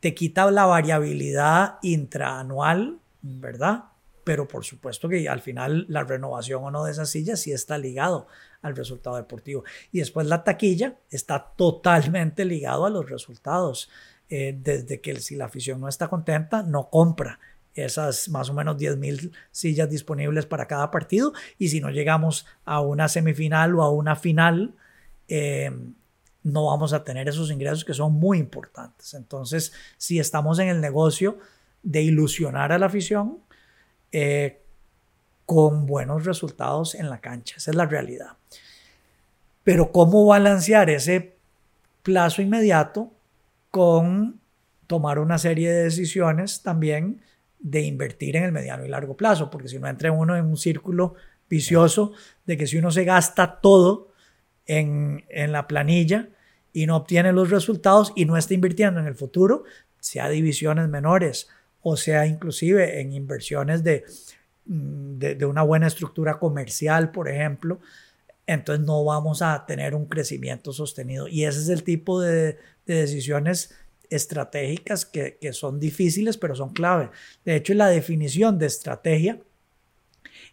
te 0.00 0.14
quita 0.14 0.50
la 0.50 0.66
variabilidad 0.66 1.78
intraanual, 1.82 2.98
¿verdad? 3.22 3.84
Pero 4.24 4.46
por 4.46 4.64
supuesto 4.64 5.08
que 5.08 5.28
al 5.28 5.40
final 5.40 5.86
la 5.88 6.04
renovación 6.04 6.62
o 6.64 6.70
no 6.70 6.84
de 6.84 6.92
esas 6.92 7.10
sillas 7.10 7.40
sí 7.40 7.52
está 7.52 7.78
ligado 7.78 8.26
al 8.62 8.76
resultado 8.76 9.16
deportivo. 9.16 9.64
Y 9.92 9.98
después 9.98 10.26
la 10.26 10.44
taquilla 10.44 10.98
está 11.10 11.52
totalmente 11.56 12.44
ligado 12.44 12.86
a 12.86 12.90
los 12.90 13.08
resultados. 13.08 13.90
Eh, 14.32 14.56
desde 14.56 15.00
que 15.00 15.18
si 15.20 15.34
la 15.34 15.46
afición 15.46 15.80
no 15.80 15.88
está 15.88 16.06
contenta, 16.08 16.62
no 16.62 16.88
compra 16.88 17.40
esas 17.74 18.28
más 18.28 18.48
o 18.48 18.54
menos 18.54 18.78
10 18.78 18.96
mil 18.96 19.32
sillas 19.50 19.90
disponibles 19.90 20.46
para 20.46 20.66
cada 20.66 20.90
partido. 20.90 21.32
Y 21.58 21.68
si 21.68 21.80
no 21.80 21.90
llegamos 21.90 22.46
a 22.64 22.80
una 22.80 23.08
semifinal 23.08 23.74
o 23.74 23.82
a 23.82 23.90
una 23.90 24.14
final, 24.14 24.74
eh, 25.28 25.72
no 26.44 26.66
vamos 26.66 26.92
a 26.92 27.02
tener 27.02 27.28
esos 27.28 27.50
ingresos 27.50 27.84
que 27.84 27.92
son 27.92 28.12
muy 28.12 28.38
importantes. 28.38 29.14
Entonces, 29.14 29.72
si 29.98 30.18
estamos 30.20 30.58
en 30.60 30.68
el 30.68 30.80
negocio 30.80 31.38
de 31.82 32.02
ilusionar 32.02 32.72
a 32.72 32.78
la 32.78 32.86
afición 32.86 33.38
eh, 34.12 34.60
con 35.44 35.86
buenos 35.86 36.24
resultados 36.24 36.94
en 36.94 37.10
la 37.10 37.20
cancha, 37.20 37.56
esa 37.56 37.72
es 37.72 37.76
la 37.76 37.86
realidad. 37.86 38.36
Pero 39.64 39.92
¿cómo 39.92 40.24
balancear 40.26 40.88
ese 40.88 41.34
plazo 42.02 42.42
inmediato 42.42 43.10
con 43.70 44.40
tomar 44.86 45.18
una 45.18 45.38
serie 45.38 45.70
de 45.70 45.84
decisiones 45.84 46.62
también 46.62 47.22
de 47.58 47.82
invertir 47.82 48.36
en 48.36 48.44
el 48.44 48.52
mediano 48.52 48.84
y 48.84 48.88
largo 48.88 49.16
plazo, 49.16 49.50
porque 49.50 49.68
si 49.68 49.78
no 49.78 49.86
entra 49.86 50.10
uno 50.10 50.36
en 50.36 50.46
un 50.46 50.56
círculo 50.56 51.14
vicioso 51.48 52.12
de 52.46 52.56
que 52.56 52.66
si 52.66 52.78
uno 52.78 52.90
se 52.90 53.04
gasta 53.04 53.60
todo 53.60 54.12
en, 54.66 55.24
en 55.28 55.52
la 55.52 55.66
planilla 55.66 56.28
y 56.72 56.86
no 56.86 56.96
obtiene 56.96 57.32
los 57.32 57.50
resultados 57.50 58.12
y 58.16 58.24
no 58.24 58.36
está 58.36 58.54
invirtiendo 58.54 59.00
en 59.00 59.06
el 59.06 59.14
futuro, 59.14 59.64
sea 59.98 60.28
divisiones 60.28 60.88
menores 60.88 61.48
o 61.82 61.96
sea 61.96 62.26
inclusive 62.26 63.00
en 63.00 63.12
inversiones 63.12 63.82
de, 63.82 64.04
de, 64.64 65.34
de 65.34 65.44
una 65.44 65.62
buena 65.62 65.86
estructura 65.86 66.38
comercial, 66.38 67.10
por 67.10 67.28
ejemplo, 67.28 67.80
entonces 68.52 68.84
no 68.84 69.04
vamos 69.04 69.42
a 69.42 69.64
tener 69.66 69.94
un 69.94 70.06
crecimiento 70.06 70.72
sostenido. 70.72 71.28
Y 71.28 71.44
ese 71.44 71.60
es 71.60 71.68
el 71.68 71.84
tipo 71.84 72.20
de, 72.20 72.58
decisiones 72.86 73.72
estratégicas 74.08 75.06
que, 75.06 75.38
son 75.52 75.78
difíciles, 75.78 76.36
pero 76.36 76.56
son 76.56 76.70
clave. 76.70 77.10
De 77.44 77.54
hecho, 77.54 77.74
la 77.74 77.86
definición 77.86 78.58
de 78.58 78.66
estrategia 78.66 79.38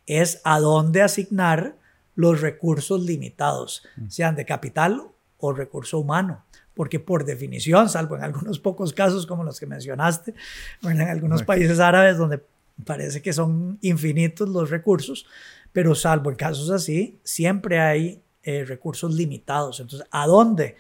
es 0.05 0.39
a 0.43 0.59
dónde 0.59 1.01
asignar 1.01 1.75
los 2.15 2.41
recursos 2.41 3.03
limitados, 3.03 3.83
mm. 3.95 4.09
sean 4.09 4.35
de 4.35 4.45
capital 4.45 5.01
o 5.39 5.53
recurso 5.53 5.97
humano. 5.97 6.43
Porque 6.75 6.99
por 6.99 7.25
definición, 7.25 7.89
salvo 7.89 8.15
en 8.15 8.23
algunos 8.23 8.59
pocos 8.59 8.93
casos 8.93 9.25
como 9.25 9.43
los 9.43 9.59
que 9.59 9.65
mencionaste, 9.65 10.35
en 10.83 11.01
algunos 11.01 11.41
países 11.41 11.79
árabes 11.79 12.17
donde 12.17 12.43
parece 12.85 13.23
que 13.23 13.33
son 13.33 13.79
infinitos 13.81 14.47
los 14.49 14.69
recursos, 14.69 15.25
pero 15.74 15.95
salvo 15.95 16.29
en 16.29 16.36
casos 16.36 16.69
así, 16.69 17.19
siempre 17.24 17.79
hay 17.79 18.21
eh, 18.43 18.63
recursos 18.65 19.13
limitados. 19.13 19.79
Entonces, 19.79 20.07
¿a 20.12 20.25
dónde 20.27 20.75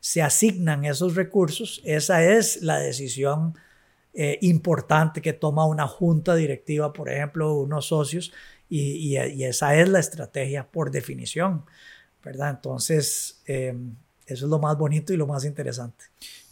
se 0.00 0.22
asignan 0.22 0.84
esos 0.84 1.14
recursos? 1.14 1.80
Esa 1.84 2.24
es 2.24 2.62
la 2.62 2.78
decisión 2.78 3.54
eh, 4.12 4.38
importante 4.42 5.20
que 5.20 5.32
toma 5.32 5.66
una 5.66 5.86
junta 5.86 6.34
directiva, 6.34 6.92
por 6.92 7.10
ejemplo, 7.10 7.54
unos 7.54 7.86
socios, 7.86 8.32
y, 8.68 9.16
esa 9.44 9.76
es 9.76 9.88
la 9.88 10.00
estrategia 10.00 10.66
por 10.66 10.90
definición, 10.90 11.64
¿verdad? 12.24 12.50
Entonces, 12.50 13.42
em, 13.46 13.94
eso 14.26 14.46
es 14.46 14.50
lo 14.50 14.58
más 14.58 14.76
bonito 14.76 15.12
y 15.12 15.16
lo 15.16 15.26
más 15.26 15.44
interesante. 15.44 16.06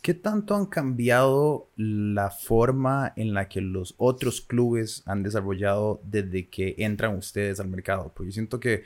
¿Qué 0.04 0.12
tanto 0.12 0.54
han 0.54 0.66
cambiado 0.66 1.68
la 1.76 2.28
forma 2.28 3.14
en 3.16 3.32
la 3.32 3.48
que 3.48 3.62
los 3.62 3.94
otros 3.96 4.42
clubes 4.42 5.02
han 5.06 5.22
desarrollado 5.22 6.02
desde 6.04 6.50
que 6.50 6.74
entran 6.76 7.16
ustedes 7.16 7.58
al 7.58 7.68
mercado? 7.68 8.12
Porque 8.14 8.28
yo 8.28 8.34
siento 8.34 8.60
que 8.60 8.82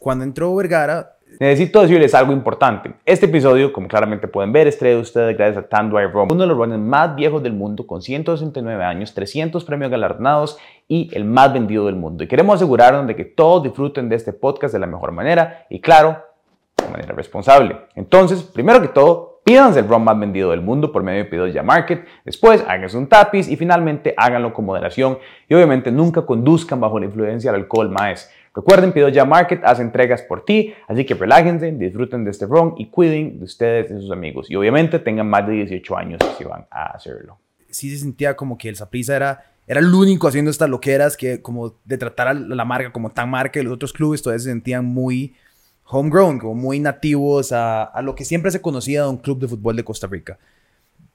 cuando 0.00 0.24
entró 0.24 0.52
Vergara... 0.56 1.16
Necesito 1.38 1.82
decirles 1.82 2.12
algo 2.12 2.32
importante. 2.32 2.92
Este 3.06 3.26
episodio, 3.26 3.72
como 3.72 3.86
claramente 3.86 4.26
pueden 4.26 4.50
ver, 4.50 4.66
es 4.66 4.76
traído 4.76 4.98
a 4.98 5.02
ustedes 5.02 5.38
gracias 5.38 5.64
a 5.64 5.68
Tanduay 5.68 6.08
Rum, 6.08 6.32
uno 6.32 6.42
de 6.42 6.48
los 6.48 6.56
runners 6.56 6.82
más 6.82 7.14
viejos 7.14 7.40
del 7.40 7.52
mundo, 7.52 7.86
con 7.86 8.02
169 8.02 8.82
años, 8.82 9.14
300 9.14 9.64
premios 9.64 9.92
galardonados 9.92 10.58
y 10.88 11.08
el 11.12 11.24
más 11.24 11.52
vendido 11.52 11.86
del 11.86 11.94
mundo. 11.94 12.24
Y 12.24 12.26
queremos 12.26 12.56
asegurarnos 12.56 13.06
de 13.06 13.14
que 13.14 13.26
todos 13.26 13.62
disfruten 13.62 14.08
de 14.08 14.16
este 14.16 14.32
podcast 14.32 14.74
de 14.74 14.80
la 14.80 14.88
mejor 14.88 15.12
manera 15.12 15.68
y, 15.70 15.80
claro, 15.80 16.20
de 16.76 16.90
manera 16.90 17.14
responsable. 17.14 17.78
Entonces, 17.94 18.42
primero 18.42 18.82
que 18.82 18.88
todo, 18.88 19.31
pídanse 19.44 19.80
el 19.80 19.88
rum 19.88 20.04
más 20.04 20.18
vendido 20.18 20.50
del 20.50 20.60
mundo 20.60 20.92
por 20.92 21.02
medio 21.02 21.24
de 21.24 21.30
pedidos 21.30 21.64
market, 21.64 22.04
después 22.24 22.64
háganse 22.66 22.96
un 22.96 23.08
tapiz 23.08 23.48
y 23.48 23.56
finalmente 23.56 24.14
háganlo 24.16 24.52
con 24.54 24.64
moderación 24.64 25.18
y 25.48 25.54
obviamente 25.54 25.90
nunca 25.90 26.22
conduzcan 26.22 26.80
bajo 26.80 26.98
la 26.98 27.06
influencia 27.06 27.52
del 27.52 27.62
alcohol 27.62 27.90
más. 27.90 28.30
Recuerden, 28.54 28.92
Pido 28.92 29.08
Ya 29.08 29.24
Market 29.24 29.62
hace 29.64 29.80
entregas 29.80 30.22
por 30.22 30.44
ti, 30.44 30.74
así 30.86 31.06
que 31.06 31.14
relájense, 31.14 31.72
disfruten 31.72 32.24
de 32.24 32.30
este 32.30 32.46
ron 32.46 32.74
y 32.76 32.86
cuiden 32.86 33.38
de 33.38 33.44
ustedes 33.44 33.90
y 33.90 33.94
sus 33.94 34.10
amigos. 34.10 34.50
Y 34.50 34.56
obviamente 34.56 34.98
tengan 34.98 35.28
más 35.28 35.46
de 35.46 35.54
18 35.54 35.96
años 35.96 36.20
si 36.36 36.44
van 36.44 36.66
a 36.70 36.88
hacerlo. 36.88 37.38
Sí 37.70 37.90
se 37.90 37.96
sentía 37.96 38.36
como 38.36 38.58
que 38.58 38.68
el 38.68 38.76
Saprissa 38.76 39.16
era, 39.16 39.46
era 39.66 39.80
el 39.80 39.92
único 39.92 40.28
haciendo 40.28 40.50
estas 40.50 40.68
loqueras 40.68 41.16
que 41.16 41.40
como 41.40 41.76
de 41.86 41.96
tratar 41.96 42.28
a 42.28 42.34
la 42.34 42.64
marca 42.66 42.92
como 42.92 43.10
tan 43.10 43.30
marca 43.30 43.58
y 43.58 43.62
los 43.62 43.72
otros 43.72 43.94
clubes 43.94 44.20
todavía 44.20 44.40
se 44.40 44.50
sentían 44.50 44.84
muy 44.84 45.34
homegrown, 45.84 46.38
como 46.38 46.54
muy 46.54 46.80
nativos 46.80 47.52
a, 47.52 47.84
a 47.84 48.02
lo 48.02 48.14
que 48.14 48.24
siempre 48.24 48.50
se 48.50 48.60
conocía 48.60 49.02
de 49.02 49.08
un 49.08 49.18
club 49.18 49.38
de 49.40 49.48
fútbol 49.48 49.76
de 49.76 49.84
Costa 49.84 50.06
Rica. 50.06 50.38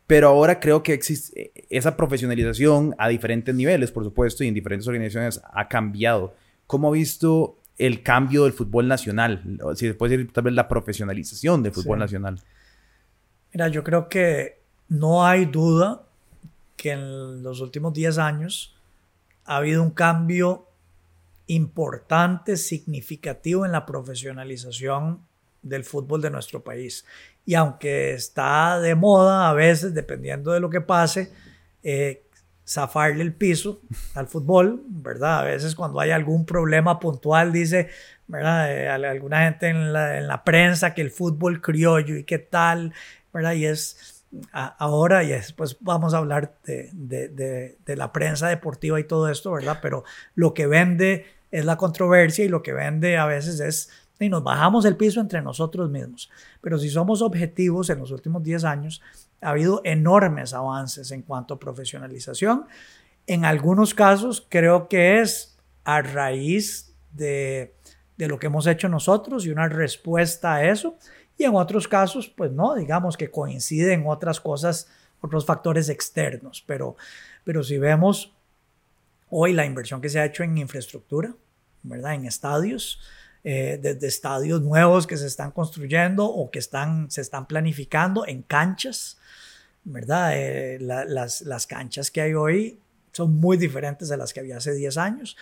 Pero 0.07 0.29
ahora 0.29 0.59
creo 0.61 0.83
que 0.83 0.93
existe 0.93 1.51
esa 1.69 1.97
profesionalización 1.97 2.95
a 2.97 3.09
diferentes 3.09 3.53
niveles, 3.53 3.91
por 3.91 4.05
supuesto, 4.05 4.43
y 4.43 4.47
en 4.47 4.53
diferentes 4.53 4.87
organizaciones 4.87 5.41
ha 5.51 5.67
cambiado. 5.67 6.33
¿Cómo 6.65 6.87
ha 6.87 6.91
visto 6.91 7.57
el 7.77 8.03
cambio 8.03 8.45
del 8.45 8.53
fútbol 8.53 8.87
nacional? 8.87 9.59
Si 9.75 9.85
se 9.85 9.93
puede 9.93 10.17
decir 10.17 10.31
tal 10.31 10.45
vez 10.45 10.53
la 10.53 10.69
profesionalización 10.69 11.61
del 11.61 11.73
fútbol 11.73 11.99
nacional. 11.99 12.39
Mira, 13.53 13.67
yo 13.67 13.83
creo 13.83 14.07
que 14.07 14.61
no 14.87 15.25
hay 15.25 15.45
duda 15.45 16.03
que 16.77 16.91
en 16.91 17.43
los 17.43 17.59
últimos 17.59 17.93
10 17.93 18.17
años 18.17 18.75
ha 19.43 19.57
habido 19.57 19.83
un 19.83 19.91
cambio 19.91 20.66
importante, 21.47 22.57
significativo 22.57 23.65
en 23.65 23.71
la 23.71 23.85
profesionalización 23.85 25.21
del 25.61 25.83
fútbol 25.83 26.21
de 26.21 26.29
nuestro 26.29 26.63
país. 26.63 27.05
Y 27.45 27.55
aunque 27.55 28.13
está 28.13 28.79
de 28.79 28.95
moda 28.95 29.49
a 29.49 29.53
veces, 29.53 29.93
dependiendo 29.93 30.51
de 30.51 30.59
lo 30.59 30.69
que 30.69 30.81
pase, 30.81 31.31
eh, 31.83 32.23
zafarle 32.67 33.23
el 33.23 33.33
piso 33.33 33.81
al 34.13 34.27
fútbol, 34.27 34.83
¿verdad? 34.87 35.39
A 35.39 35.43
veces 35.43 35.73
cuando 35.73 35.99
hay 35.99 36.11
algún 36.11 36.45
problema 36.45 36.99
puntual 36.99 37.53
dice, 37.53 37.89
¿verdad? 38.27 38.73
Eh, 38.73 38.89
alguna 38.89 39.45
gente 39.45 39.67
en 39.69 39.93
la, 39.93 40.43
prensa 40.43 40.93
que 40.93 41.01
el 41.01 41.11
fútbol 41.11 41.61
criollo 41.61 42.17
y 42.17 42.25
qué 42.25 42.39
tal, 42.39 42.93
¿verdad? 43.33 43.53
Y 43.53 43.65
es 43.65 44.25
ahora 44.51 45.23
y 45.23 45.29
después 45.29 45.77
vamos 45.79 46.13
a 46.13 46.17
hablar 46.17 46.57
de, 46.65 46.89
de, 46.93 47.95
la 47.95 48.11
prensa 48.11 48.49
deportiva 48.49 48.99
y 48.99 49.05
todo 49.05 49.29
esto, 49.29 49.53
¿verdad? 49.53 49.79
Pero 49.81 50.03
lo 50.35 50.53
que 50.53 50.67
vende 50.67 51.25
es 51.51 51.65
la 51.65 51.77
controversia 51.77 52.45
y 52.45 52.49
lo 52.49 52.61
que 52.61 52.73
vende 52.73 53.17
a 53.17 53.25
veces 53.25 53.59
es 53.59 53.89
y 54.19 54.29
nos 54.29 54.43
bajamos 54.43 54.85
el 54.85 54.97
piso 54.97 55.19
entre 55.19 55.41
nosotros 55.41 55.89
mismos. 55.89 56.29
Pero 56.61 56.79
si 56.79 56.89
somos 56.89 57.21
objetivos 57.21 57.89
en 57.89 57.99
los 57.99 58.11
últimos 58.11 58.43
10 58.43 58.63
años, 58.63 59.01
ha 59.41 59.49
habido 59.49 59.81
enormes 59.83 60.53
avances 60.53 61.11
en 61.11 61.21
cuanto 61.21 61.53
a 61.53 61.59
profesionalización. 61.59 62.65
En 63.27 63.45
algunos 63.45 63.93
casos 63.93 64.45
creo 64.49 64.87
que 64.87 65.19
es 65.19 65.57
a 65.83 66.01
raíz 66.01 66.95
de, 67.11 67.75
de 68.17 68.27
lo 68.27 68.39
que 68.39 68.47
hemos 68.47 68.65
hecho 68.67 68.89
nosotros 68.89 69.45
y 69.45 69.51
una 69.51 69.69
respuesta 69.69 70.55
a 70.55 70.65
eso. 70.65 70.97
Y 71.37 71.43
en 71.43 71.55
otros 71.55 71.87
casos, 71.87 72.27
pues 72.27 72.51
no, 72.51 72.73
digamos 72.73 73.15
que 73.15 73.29
coinciden 73.29 74.03
otras 74.07 74.41
cosas, 74.41 74.89
otros 75.21 75.45
factores 75.45 75.89
externos. 75.89 76.63
Pero, 76.65 76.95
pero 77.43 77.63
si 77.63 77.77
vemos 77.77 78.33
hoy 79.29 79.53
la 79.53 79.65
inversión 79.65 80.01
que 80.01 80.09
se 80.09 80.19
ha 80.19 80.25
hecho 80.25 80.43
en 80.43 80.57
infraestructura, 80.57 81.35
¿verdad? 81.83 82.15
En 82.15 82.25
estadios, 82.25 82.99
eh, 83.43 83.79
desde 83.81 84.07
estadios 84.07 84.61
nuevos 84.61 85.07
que 85.07 85.17
se 85.17 85.27
están 85.27 85.51
construyendo 85.51 86.25
o 86.25 86.51
que 86.51 86.59
están, 86.59 87.09
se 87.09 87.21
están 87.21 87.47
planificando 87.47 88.25
en 88.27 88.41
canchas, 88.41 89.17
¿verdad? 89.83 90.31
Eh, 90.35 90.79
las, 90.79 91.41
las, 91.41 91.67
canchas 91.67 92.11
que 92.11 92.21
hay 92.21 92.33
hoy 92.33 92.79
son 93.13 93.35
muy 93.35 93.57
diferentes 93.57 94.09
de 94.09 94.17
las 94.17 94.33
que 94.33 94.41
había 94.41 94.57
hace 94.57 94.73
10 94.73 94.97
años. 94.97 95.37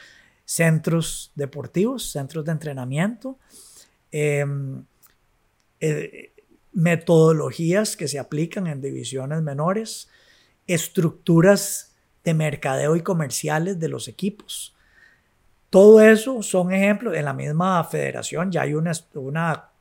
Centros 0.46 1.32
deportivos, 1.36 2.12
centros 2.12 2.46
de 2.46 2.52
entrenamiento, 2.52 3.40
em, 4.12 4.84
eh, 5.80 6.32
metodologías 6.74 7.98
que 7.98 8.08
se 8.08 8.20
aplican 8.20 8.68
en 8.68 8.82
divisiones 8.82 9.42
menores, 9.42 10.10
estructuras 10.68 11.95
de 12.26 12.34
mercadeo 12.34 12.96
y 12.96 13.02
comerciales 13.02 13.80
de 13.80 13.88
los 13.88 14.08
equipos. 14.08 14.76
Todo 15.70 16.02
eso 16.02 16.42
son 16.42 16.74
ejemplos. 16.74 17.16
En 17.16 17.26
la 17.26 17.34
misma 17.34 17.84
federación 17.84 18.52
ya 18.52 18.64
hay 18.64 18.74
una, 18.74 18.92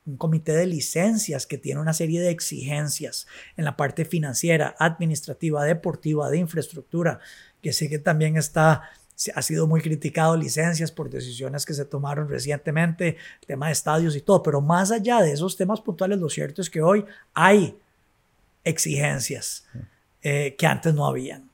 un 0.06 0.16
comité 0.16 0.52
de 0.52 0.66
licencias 0.66 1.46
que 1.46 1.58
tiene 1.58 1.80
una 1.80 1.94
serie 1.94 2.20
de 2.20 2.30
exigencias 2.30 3.26
en 3.56 3.64
la 3.64 3.76
parte 3.76 4.04
financiera, 4.04 4.76
administrativa, 4.78 5.64
deportiva, 5.64 6.30
de 6.30 6.38
infraestructura, 6.38 7.18
que 7.62 7.72
sí 7.72 7.88
que 7.88 7.98
también 7.98 8.36
está 8.36 8.90
ha 9.34 9.42
sido 9.42 9.68
muy 9.68 9.80
criticado 9.80 10.36
licencias 10.36 10.90
por 10.90 11.08
decisiones 11.08 11.64
que 11.64 11.72
se 11.72 11.84
tomaron 11.84 12.28
recientemente, 12.28 13.16
tema 13.46 13.66
de 13.66 13.72
estadios 13.72 14.16
y 14.16 14.20
todo, 14.20 14.42
pero 14.42 14.60
más 14.60 14.90
allá 14.90 15.22
de 15.22 15.30
esos 15.30 15.56
temas 15.56 15.80
puntuales, 15.80 16.18
lo 16.18 16.28
cierto 16.28 16.60
es 16.60 16.68
que 16.68 16.82
hoy 16.82 17.04
hay 17.32 17.78
exigencias 18.64 19.66
eh, 20.20 20.56
que 20.58 20.66
antes 20.66 20.92
no 20.94 21.06
habían. 21.06 21.48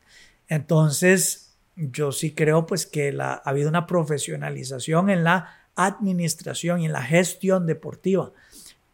Entonces, 0.51 1.57
yo 1.77 2.13
sí 2.13 2.35
creo 2.35 2.67
pues 2.67 2.85
que 2.85 3.17
ha 3.19 3.35
habido 3.45 3.71
una 3.71 3.87
profesionalización 3.87 5.09
en 5.09 5.25
la 5.25 5.49
administración 5.77 6.81
y 6.81 6.87
en 6.87 6.93
la 6.93 7.03
gestión 7.03 7.67
deportiva 7.67 8.33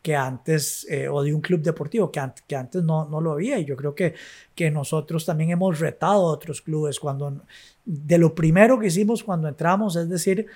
que 0.03 0.15
antes, 0.15 0.87
eh, 0.89 1.09
o 1.09 1.21
de 1.21 1.35
un 1.35 1.41
club 1.41 1.63
deportivo, 1.63 2.13
que, 2.13 2.21
que 2.47 2.55
antes 2.55 2.85
no, 2.85 3.09
no, 3.09 3.21
lo 3.21 3.33
había. 3.33 3.59
Y 3.59 3.65
yo 3.65 3.75
creo 3.75 3.93
que, 3.93 4.15
que 4.55 4.71
nosotros 4.71 5.27
también 5.27 5.51
hemos 5.51 5.81
retado 5.81 6.29
a 6.29 6.31
otros 6.31 6.63
clubes 6.63 7.01
cuando, 7.01 7.43
de 7.85 8.17
lo 8.17 8.33
primero 8.33 8.79
que 8.79 8.87
hicimos 8.87 9.25
cuando 9.25 9.49
entramos, 9.49 9.97
es 9.97 10.09
decir, 10.09 10.47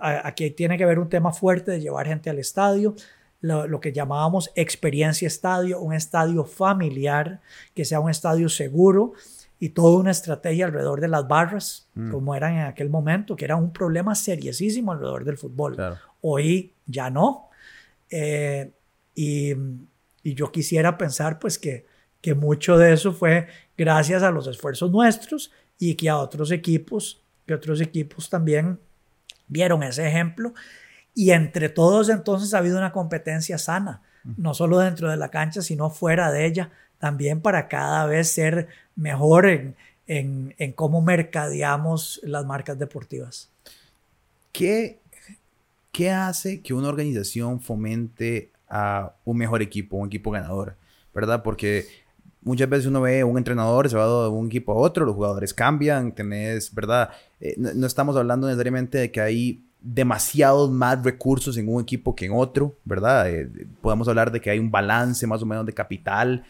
aquí 0.00 0.50
tiene 0.52 0.78
que 0.78 0.84
haber 0.84 1.00
un 1.00 1.08
tema 1.08 1.32
fuerte 1.32 1.72
de 1.72 1.80
llevar 1.80 2.06
gente 2.06 2.30
al 2.30 2.38
estadio, 2.38 2.94
lo, 3.40 3.66
lo, 3.66 3.80
que 3.80 3.92
llamábamos 3.92 4.52
experiencia 4.54 5.26
estadio, 5.26 5.80
un 5.80 5.92
estadio 5.92 6.44
familiar, 6.44 7.40
que 7.74 7.84
sea 7.84 7.98
un 7.98 8.10
estadio 8.10 8.48
seguro, 8.48 9.14
y 9.58 9.70
toda 9.70 9.98
una 9.98 10.10
estrategia 10.10 10.66
alrededor 10.66 11.00
de 11.00 11.08
las 11.08 11.26
barras, 11.26 11.88
mm. 11.94 12.10
como 12.10 12.34
eran 12.34 12.54
en 12.54 12.66
aquel 12.66 12.90
momento, 12.90 13.36
que 13.36 13.44
era 13.44 13.56
un 13.56 13.72
problema 13.72 14.14
seriosísimo 14.14 14.92
alrededor 14.92 15.24
del 15.24 15.38
fútbol. 15.38 15.76
Hoy 16.20 16.72
ya 16.86 17.08
no. 17.10 17.48
Eh, 18.10 18.70
y, 19.14 19.52
y, 20.22 20.34
yo 20.34 20.52
quisiera 20.52 20.98
pensar 20.98 21.38
pues 21.38 21.58
que, 21.58 21.86
que 22.20 22.34
mucho 22.34 22.76
de 22.76 22.92
eso 22.92 23.12
fue 23.12 23.48
gracias 23.76 24.22
a 24.22 24.30
los 24.30 24.46
esfuerzos 24.46 24.90
nuestros 24.90 25.50
y 25.78 25.94
que 25.94 26.08
a 26.08 26.18
otros 26.18 26.50
equipos, 26.50 27.22
que 27.46 27.54
otros 27.54 27.80
equipos 27.80 28.28
también 28.28 28.78
vieron 29.48 29.82
ese 29.82 30.06
ejemplo. 30.06 30.52
Y 31.14 31.30
entre 31.30 31.70
todos 31.70 32.10
entonces 32.10 32.52
ha 32.52 32.58
habido 32.58 32.76
una 32.76 32.92
competencia 32.92 33.56
sana, 33.56 34.02
mm. 34.24 34.34
no 34.36 34.52
solo 34.52 34.78
dentro 34.78 35.10
de 35.10 35.16
la 35.16 35.30
cancha, 35.30 35.62
sino 35.62 35.88
fuera 35.88 36.30
de 36.30 36.44
ella, 36.44 36.70
también 36.98 37.40
para 37.40 37.68
cada 37.68 38.06
vez 38.06 38.30
ser 38.30 38.68
mejor 38.94 39.46
en, 39.46 39.76
en, 40.06 40.72
cómo 40.74 41.02
mercadeamos 41.02 42.20
las 42.22 42.44
marcas 42.46 42.78
deportivas. 42.78 43.50
¿Qué, 44.52 45.00
¿Qué 45.92 46.10
hace 46.10 46.62
que 46.62 46.74
una 46.74 46.88
organización 46.88 47.60
fomente 47.60 48.50
a 48.68 49.14
un 49.24 49.36
mejor 49.36 49.62
equipo, 49.62 49.96
un 49.96 50.06
equipo 50.08 50.30
ganador? 50.30 50.76
¿Verdad? 51.14 51.42
Porque 51.42 51.86
muchas 52.46 52.68
veces 52.68 52.86
uno 52.86 53.00
ve 53.00 53.24
un 53.24 53.36
entrenador, 53.38 53.90
se 53.90 53.96
va 53.96 54.06
de 54.06 54.28
un 54.28 54.46
equipo 54.46 54.72
a 54.72 54.76
otro, 54.76 55.04
los 55.04 55.14
jugadores 55.14 55.52
cambian, 55.52 56.14
¿verdad? 56.72 57.10
Eh, 57.40 57.54
no, 57.58 57.86
estamos 57.86 58.16
hablando 58.16 58.46
necesariamente 58.46 58.98
de 58.98 59.10
que 59.10 59.20
hay 59.20 59.64
demasiados 59.80 60.70
más 60.70 61.02
recursos 61.02 61.56
en 61.56 61.72
un 61.72 61.82
equipo 61.82 62.14
que 62.14 62.26
en 62.26 62.32
otro, 62.32 62.76
¿verdad? 62.84 63.28
Eh, 63.28 63.66
podemos 63.80 64.06
hablar 64.08 64.30
de 64.30 64.40
que 64.40 64.50
hay 64.50 64.58
un 64.58 64.70
balance 64.70 65.26
más 65.26 65.42
o 65.42 65.46
menos 65.46 65.66
de 65.66 65.72
capital, 65.72 66.44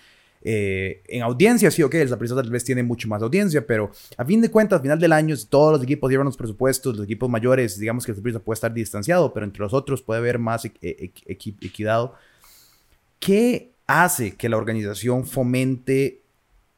eh, 0.49 1.03
en 1.09 1.23
audiencia, 1.23 1.73
sí, 1.73 1.83
ok, 1.83 1.95
el 1.95 2.09
Saprissa 2.09 2.37
tal 2.37 2.49
vez 2.49 2.63
tiene 2.63 2.85
mucho 2.85 3.09
más 3.09 3.21
audiencia, 3.21 3.67
pero 3.67 3.91
a 4.17 4.25
fin 4.25 4.41
de 4.41 4.49
cuentas, 4.49 4.77
al 4.77 4.83
final 4.83 5.01
del 5.01 5.11
año, 5.13 5.35
todos 5.49 5.73
los 5.73 5.83
equipos 5.83 6.09
llevan 6.09 6.27
los 6.27 6.37
presupuestos, 6.37 6.97
los 6.97 7.05
equipos 7.05 7.29
mayores, 7.29 7.81
digamos 7.81 8.07
que 8.07 8.13
el 8.13 8.17
Saprissa 8.17 8.39
puede 8.39 8.55
estar 8.55 8.73
distanciado, 8.73 9.33
pero 9.33 9.45
entre 9.45 9.61
los 9.61 9.75
otros 9.75 10.03
puede 10.03 10.21
haber 10.21 10.39
más 10.39 10.65
equidad. 10.65 12.13
¿qué 13.19 13.73
hace 13.89 14.37
que 14.37 14.49
la 14.49 14.57
organización 14.57 15.27
fomente 15.27 16.23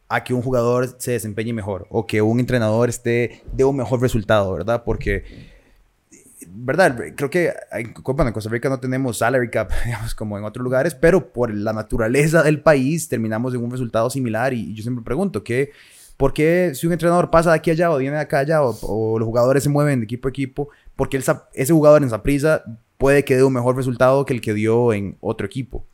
a 0.09 0.25
que 0.25 0.33
un 0.33 0.41
jugador 0.41 0.97
se 0.99 1.13
desempeñe 1.13 1.53
mejor 1.53 1.87
o 1.91 2.07
que 2.07 2.23
un 2.23 2.41
entrenador 2.41 2.89
esté 2.89 3.43
de 3.53 3.65
un 3.65 3.77
mejor 3.77 4.01
resultado, 4.01 4.55
¿verdad? 4.55 4.83
Porque, 4.83 5.25
¿verdad? 6.55 6.97
Creo 7.17 7.31
que 7.31 7.53
en, 7.73 7.93
Costa 7.93 8.51
Rica 8.51 8.69
no 8.69 8.81
tenemos 8.81 9.19
salary 9.19 9.51
cap, 9.51 9.71
digamos, 9.85 10.15
como 10.15 10.39
en 10.39 10.45
otros 10.45 10.63
lugares, 10.63 10.95
pero 10.95 11.33
por 11.33 11.55
la 11.55 11.73
naturaleza 11.73 12.43
del 12.43 12.61
país 12.61 13.09
terminamos 13.09 13.55
en 13.55 13.63
un 13.63 13.71
resultado 13.71 14.11
similar 14.11 14.53
y, 14.55 14.75
yo 14.75 14.83
siempre 14.83 15.05
pregunto, 15.05 15.45
¿qué, 15.45 15.73
¿por 16.17 16.33
qué 16.33 16.73
si 16.75 16.87
un 16.87 16.93
entrenador 16.93 17.31
pasa 17.31 17.51
de 17.51 17.57
aquí 17.57 17.71
allá 17.71 17.91
o 17.91 17.99
viene 17.99 18.17
de 18.17 18.23
acá 18.23 18.41
allá 18.41 18.63
o, 18.63 19.19
los 19.19 19.27
jugadores 19.27 19.63
se 19.63 19.69
mueven 19.69 20.01
de 20.01 20.05
equipo 20.05 20.29
a 20.29 20.31
equipo, 20.31 20.69
por 20.97 21.09
qué 21.09 21.17
ese 21.17 21.73
jugador 21.73 22.03
en 22.03 22.09
esa 22.09 22.23
prisa 22.23 22.63
puede 22.97 23.25
que 23.25 23.37
dé 23.37 23.45
un 23.45 23.53
mejor 23.53 23.77
resultado 23.77 24.25
que 24.25 24.35
el 24.35 24.41
que 24.41 24.55
dio 24.55 24.93
en 24.93 25.17
otro 25.21 25.47
equipo? 25.47 25.87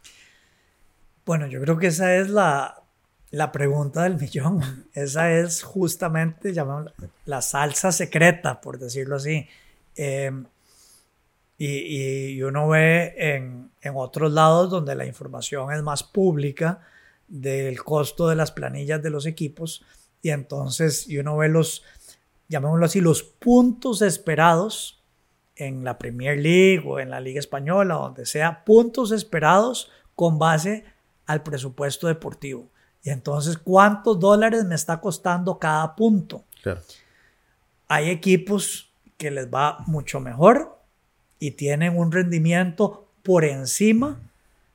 Bueno, 1.27 1.47
yo 1.47 1.61
creo 1.61 1.79
que 1.79 1.87
esa 1.87 2.17
es 2.17 2.29
la, 2.29 2.83
la 3.31 3.51
pregunta 3.51 4.03
del 4.03 4.17
millón. 4.19 4.61
Esa 4.95 5.33
es 5.33 5.62
justamente, 5.62 6.53
llamamos 6.53 6.93
la 7.25 7.43
salsa 7.43 7.93
secreta, 7.93 8.61
por 8.61 8.79
decirlo 8.79 9.17
así. 9.17 9.49
Em, 9.96 10.46
y, 11.57 12.42
uno 12.42 12.68
ve 12.68 13.14
en, 13.16 13.70
otros 13.94 14.33
lados 14.33 14.70
donde 14.70 14.94
la 14.94 15.07
información 15.07 15.72
es 15.72 15.83
más 15.83 16.02
pública 16.02 16.80
del 17.28 17.83
costo 17.83 18.28
de 18.28 18.35
las 18.35 18.50
planillas 18.50 19.02
de 19.02 19.11
los 19.11 19.26
equipos 19.26 19.85
y 20.22 20.30
entonces 20.30 21.07
y 21.09 21.18
uno 21.18 21.37
ve 21.37 21.48
los, 21.48 21.83
llamémoslo 22.48 22.87
así, 22.87 23.00
los 23.00 23.22
puntos 23.22 24.00
esperados 24.02 25.02
en 25.57 25.85
la 25.85 25.98
Premier 25.98 26.38
League 26.38 26.83
o 26.87 26.98
en 26.98 27.11
la 27.11 27.20
Liga 27.20 27.38
Española, 27.38 27.94
donde 27.94 28.26
sea, 28.26 28.64
puntos 28.64 29.12
esperados 29.12 29.90
con 30.16 30.38
base 30.38 30.85
al 31.26 31.42
presupuesto 31.42 32.07
deportivo. 32.07 32.70
Y 33.02 33.11
entonces, 33.11 33.59
¿cuántos 33.59 34.18
dólares 34.18 34.64
me 34.64 34.74
está 34.74 35.00
costando 35.00 35.59
cada 35.59 35.94
punto? 35.94 36.44
Hay 37.87 38.09
equipos 38.09 38.93
que 39.16 39.31
les 39.31 39.48
va 39.48 39.79
mucho 39.87 40.20
mejor 40.20 40.79
y 41.38 41.53
tienen 41.53 41.98
un 41.98 42.12
rendimiento 42.12 43.09
por 43.22 43.44
encima 43.44 44.20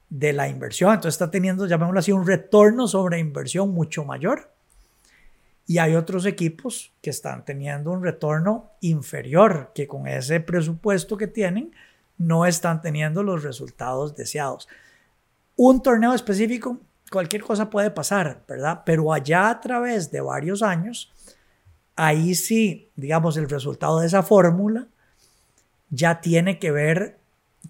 de 0.09 0.33
la 0.33 0.47
inversión. 0.47 0.93
Entonces 0.93 1.15
está 1.15 1.31
teniendo, 1.31 1.65
llamémoslo 1.67 1.99
así, 1.99 2.11
un 2.11 2.25
retorno 2.25 2.87
sobre 2.87 3.19
inversión 3.19 3.71
mucho 3.71 4.05
mayor. 4.05 4.51
Y 5.67 5.77
hay 5.77 5.95
otros 5.95 6.25
equipos 6.25 6.91
que 7.01 7.11
están 7.11 7.45
teniendo 7.45 7.91
un 7.91 8.03
retorno 8.03 8.71
inferior, 8.81 9.71
que 9.75 9.87
con 9.87 10.07
ese 10.07 10.39
presupuesto 10.39 11.15
que 11.15 11.27
tienen 11.27 11.71
no 12.17 12.45
están 12.45 12.81
teniendo 12.81 13.21
los 13.23 13.43
resultados 13.43 14.15
deseados 14.15 14.67
un 15.61 15.83
torneo 15.83 16.13
específico, 16.13 16.77
cualquier 17.11 17.43
cosa 17.43 17.69
puede 17.69 17.91
pasar, 17.91 18.43
¿verdad? 18.47 18.83
Pero 18.85 19.11
allá 19.11 19.49
a 19.49 19.59
través 19.59 20.09
de 20.09 20.21
varios 20.21 20.63
años, 20.63 21.11
ahí 21.99 22.33
sí, 22.33 22.89
digamos, 22.95 23.35
el 23.35 23.49
resultado 23.49 23.99
de 23.99 24.07
esa 24.07 24.23
fórmula 24.23 24.87
ya 25.89 26.21
tiene 26.21 26.57
que 26.57 26.71
ver 26.71 27.17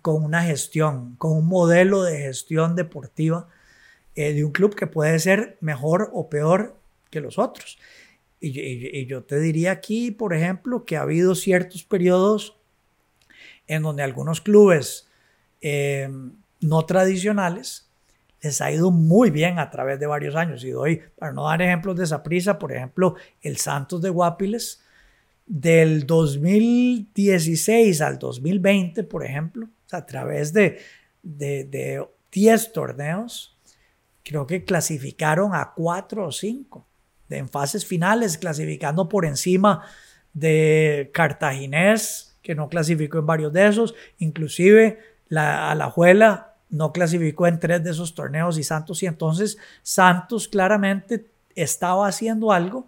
con 0.01 0.23
una 0.23 0.43
gestión, 0.43 1.15
con 1.15 1.31
un 1.31 1.47
modelo 1.47 2.03
de 2.03 2.19
gestión 2.19 2.75
deportiva 2.75 3.47
eh, 4.15 4.33
de 4.33 4.45
un 4.45 4.51
club 4.51 4.75
que 4.75 4.85
puede 4.85 5.17
ser 5.19 5.57
mejor 5.61 6.11
o 6.13 6.29
peor 6.29 6.77
que 7.09 7.21
los 7.21 7.39
otros. 7.39 7.79
Y, 8.39 9.05
yo 9.07 9.23
te 9.23 9.39
diría 9.39 9.71
aquí, 9.71 10.11
por 10.11 10.33
ejemplo, 10.33 10.85
que 10.85 10.95
ha 10.95 11.01
habido 11.01 11.33
ciertos 11.33 11.83
periodos 11.83 12.55
en 13.67 13.81
donde 13.81 14.03
algunos 14.03 14.41
clubes 14.41 15.07
eh, 15.61 16.07
no 16.61 16.85
tradicionales, 16.85 17.88
les 18.41 18.61
ha 18.61 18.71
ido 18.71 18.91
muy 18.91 19.31
bien 19.31 19.59
a 19.59 19.69
través 19.69 19.99
de 19.99 20.07
varios 20.07 20.35
años. 20.35 20.63
Y 20.63 20.71
doy, 20.71 21.01
para 21.17 21.33
no 21.33 21.45
dar 21.45 21.61
ejemplos 21.61 21.97
de 21.97 22.05
esa 22.05 22.23
prisa, 22.23 22.57
por 22.57 22.71
ejemplo, 22.71 23.15
el 23.41 23.57
Santos 23.57 24.01
de 24.01 24.09
Guapiles, 24.09 24.81
del 25.45 26.05
2016 26.05 28.01
al 28.01 28.19
2020, 28.19 29.03
por 29.03 29.25
ejemplo, 29.25 29.67
a 29.91 30.05
través 30.05 30.53
de, 30.53 30.79
de, 31.23 32.07
10 32.31 32.71
torneos, 32.71 33.57
creo 34.23 34.45
que 34.45 34.63
clasificaron 34.63 35.55
a 35.55 35.73
4 35.75 36.27
o 36.27 36.31
5 36.31 36.85
en 37.31 37.49
fases 37.49 37.83
finales, 37.85 38.37
clasificando 38.37 39.09
por 39.09 39.25
encima 39.25 39.83
de 40.33 41.09
Cartaginés, 41.13 42.37
que 42.43 42.53
no 42.53 42.69
clasificó 42.69 43.17
en 43.17 43.25
varios 43.25 43.51
de 43.51 43.67
esos, 43.67 43.95
inclusive 44.19 44.99
la 45.27 45.71
Alajuela 45.71 46.48
no 46.69 46.91
clasificó 46.91 47.47
en 47.47 47.59
tres 47.59 47.83
de 47.83 47.91
esos 47.91 48.13
torneos 48.13 48.57
y 48.57 48.63
Santos 48.63 49.01
y 49.03 49.07
entonces 49.07 49.57
Santos 49.81 50.47
claramente 50.47 51.29
estaba 51.55 52.07
haciendo 52.07 52.51
algo 52.51 52.87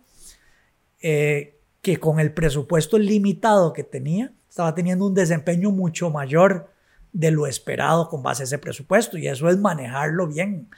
eh, 1.01 1.59
que 1.81 1.97
con 1.97 2.19
el 2.19 2.33
presupuesto 2.33 2.97
limitado 2.97 3.73
que 3.73 3.83
tenía 3.83 4.31
estaba 4.47 4.75
teniendo 4.75 5.05
un 5.05 5.13
desempeño 5.13 5.71
mucho 5.71 6.09
mayor 6.09 6.69
de 7.13 7.31
lo 7.31 7.47
esperado 7.47 8.07
con 8.07 8.23
base 8.23 8.43
a 8.43 8.45
ese 8.45 8.57
presupuesto 8.57 9.17
y 9.17 9.27
eso 9.27 9.49
es 9.49 9.57
manejarlo 9.57 10.27
bien, 10.27 10.69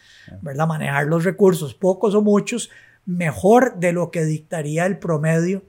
¿verdad? 0.41 0.67
Manejar 0.67 1.05
los 1.05 1.23
recursos, 1.23 1.73
pocos 1.73 2.15
o 2.15 2.21
muchos, 2.21 2.71
mejor 3.05 3.79
de 3.79 3.91
lo 3.91 4.09
que 4.11 4.23
dictaría 4.25 4.85
el 4.85 4.97
promedio, 4.97 5.63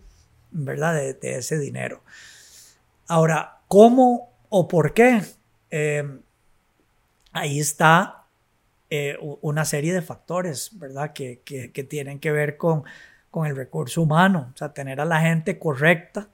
¿verdad? 0.50 0.94
De, 0.94 1.36
ese 1.36 1.58
dinero. 1.58 2.02
Ahora, 3.08 3.58
¿cómo 3.68 4.30
o 4.48 4.68
por 4.68 4.94
qué? 4.94 5.22
Eh, 5.70 6.20
ahí 7.34 7.60
está 7.60 8.24
eh, 8.88 9.18
una 9.42 9.64
serie 9.64 9.92
de 9.92 10.00
factores, 10.00 10.70
¿verdad? 10.78 11.12
Que, 11.12 11.42
tienen 11.88 12.20
que 12.20 12.32
ver 12.32 12.56
con, 12.56 12.84
con, 13.30 13.46
el 13.46 13.56
recurso 13.56 14.02
humano, 14.02 14.52
o 14.54 14.56
sea, 14.56 14.72
tener 14.72 15.00
a 15.00 15.04
la 15.04 15.20
gente 15.20 15.58
correcta, 15.58 16.28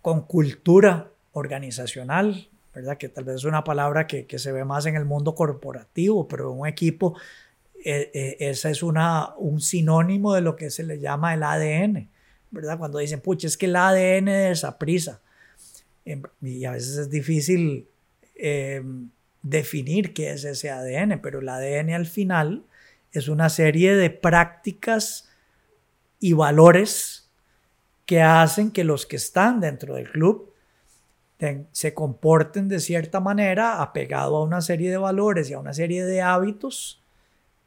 con 0.00 0.22
cultura 0.22 1.10
organizacional, 1.32 2.48
¿verdad? 2.72 2.96
Que 2.96 3.08
tal 3.08 3.24
vez 3.24 3.36
es 3.36 3.44
una 3.44 3.64
palabra 3.64 4.06
que, 4.06 4.26
se 4.38 4.52
ve 4.52 4.64
más 4.64 4.86
en 4.86 4.94
el 4.94 5.04
mundo 5.04 5.34
corporativo, 5.34 6.28
pero 6.28 6.52
en 6.52 6.60
un 6.60 6.68
equipo 6.68 7.18
eh, 7.84 8.10
eh, 8.14 8.36
esa 8.38 8.70
es 8.70 8.82
una, 8.82 9.34
un 9.36 9.60
sinónimo 9.60 10.34
de 10.34 10.40
lo 10.40 10.54
que 10.54 10.70
se 10.70 10.84
le 10.84 11.00
llama 11.00 11.34
el 11.34 11.42
ADN, 11.42 12.08
¿verdad? 12.52 12.78
Cuando 12.78 12.98
dicen, 12.98 13.20
pucha, 13.20 13.48
es 13.48 13.56
que 13.56 13.66
el 13.66 13.76
ADN 13.76 14.26
de 14.26 14.50
esa 14.52 14.78
prisa. 14.78 15.20
Em, 16.04 16.22
y 16.40 16.64
a 16.64 16.72
veces 16.72 16.96
es 16.96 17.10
difícil 17.10 17.88
em, 18.36 19.10
definir 19.42 20.14
qué 20.14 20.32
es 20.32 20.44
ese 20.44 20.70
ADN, 20.70 21.20
pero 21.20 21.40
el 21.40 21.48
ADN 21.48 21.90
al 21.94 22.06
final 22.06 22.64
es 23.12 23.28
una 23.28 23.48
serie 23.48 23.96
de 23.96 24.10
prácticas 24.10 25.28
y 26.20 26.32
valores 26.32 27.28
que 28.06 28.22
hacen 28.22 28.70
que 28.70 28.84
los 28.84 29.06
que 29.06 29.16
están 29.16 29.60
dentro 29.60 29.94
del 29.94 30.10
club 30.10 30.52
se 31.70 31.94
comporten 31.94 32.68
de 32.68 32.80
cierta 32.80 33.20
manera 33.20 33.80
apegado 33.80 34.36
a 34.36 34.42
una 34.42 34.60
serie 34.60 34.90
de 34.90 34.96
valores 34.96 35.48
y 35.48 35.52
a 35.52 35.60
una 35.60 35.72
serie 35.72 36.04
de 36.04 36.20
hábitos 36.20 37.00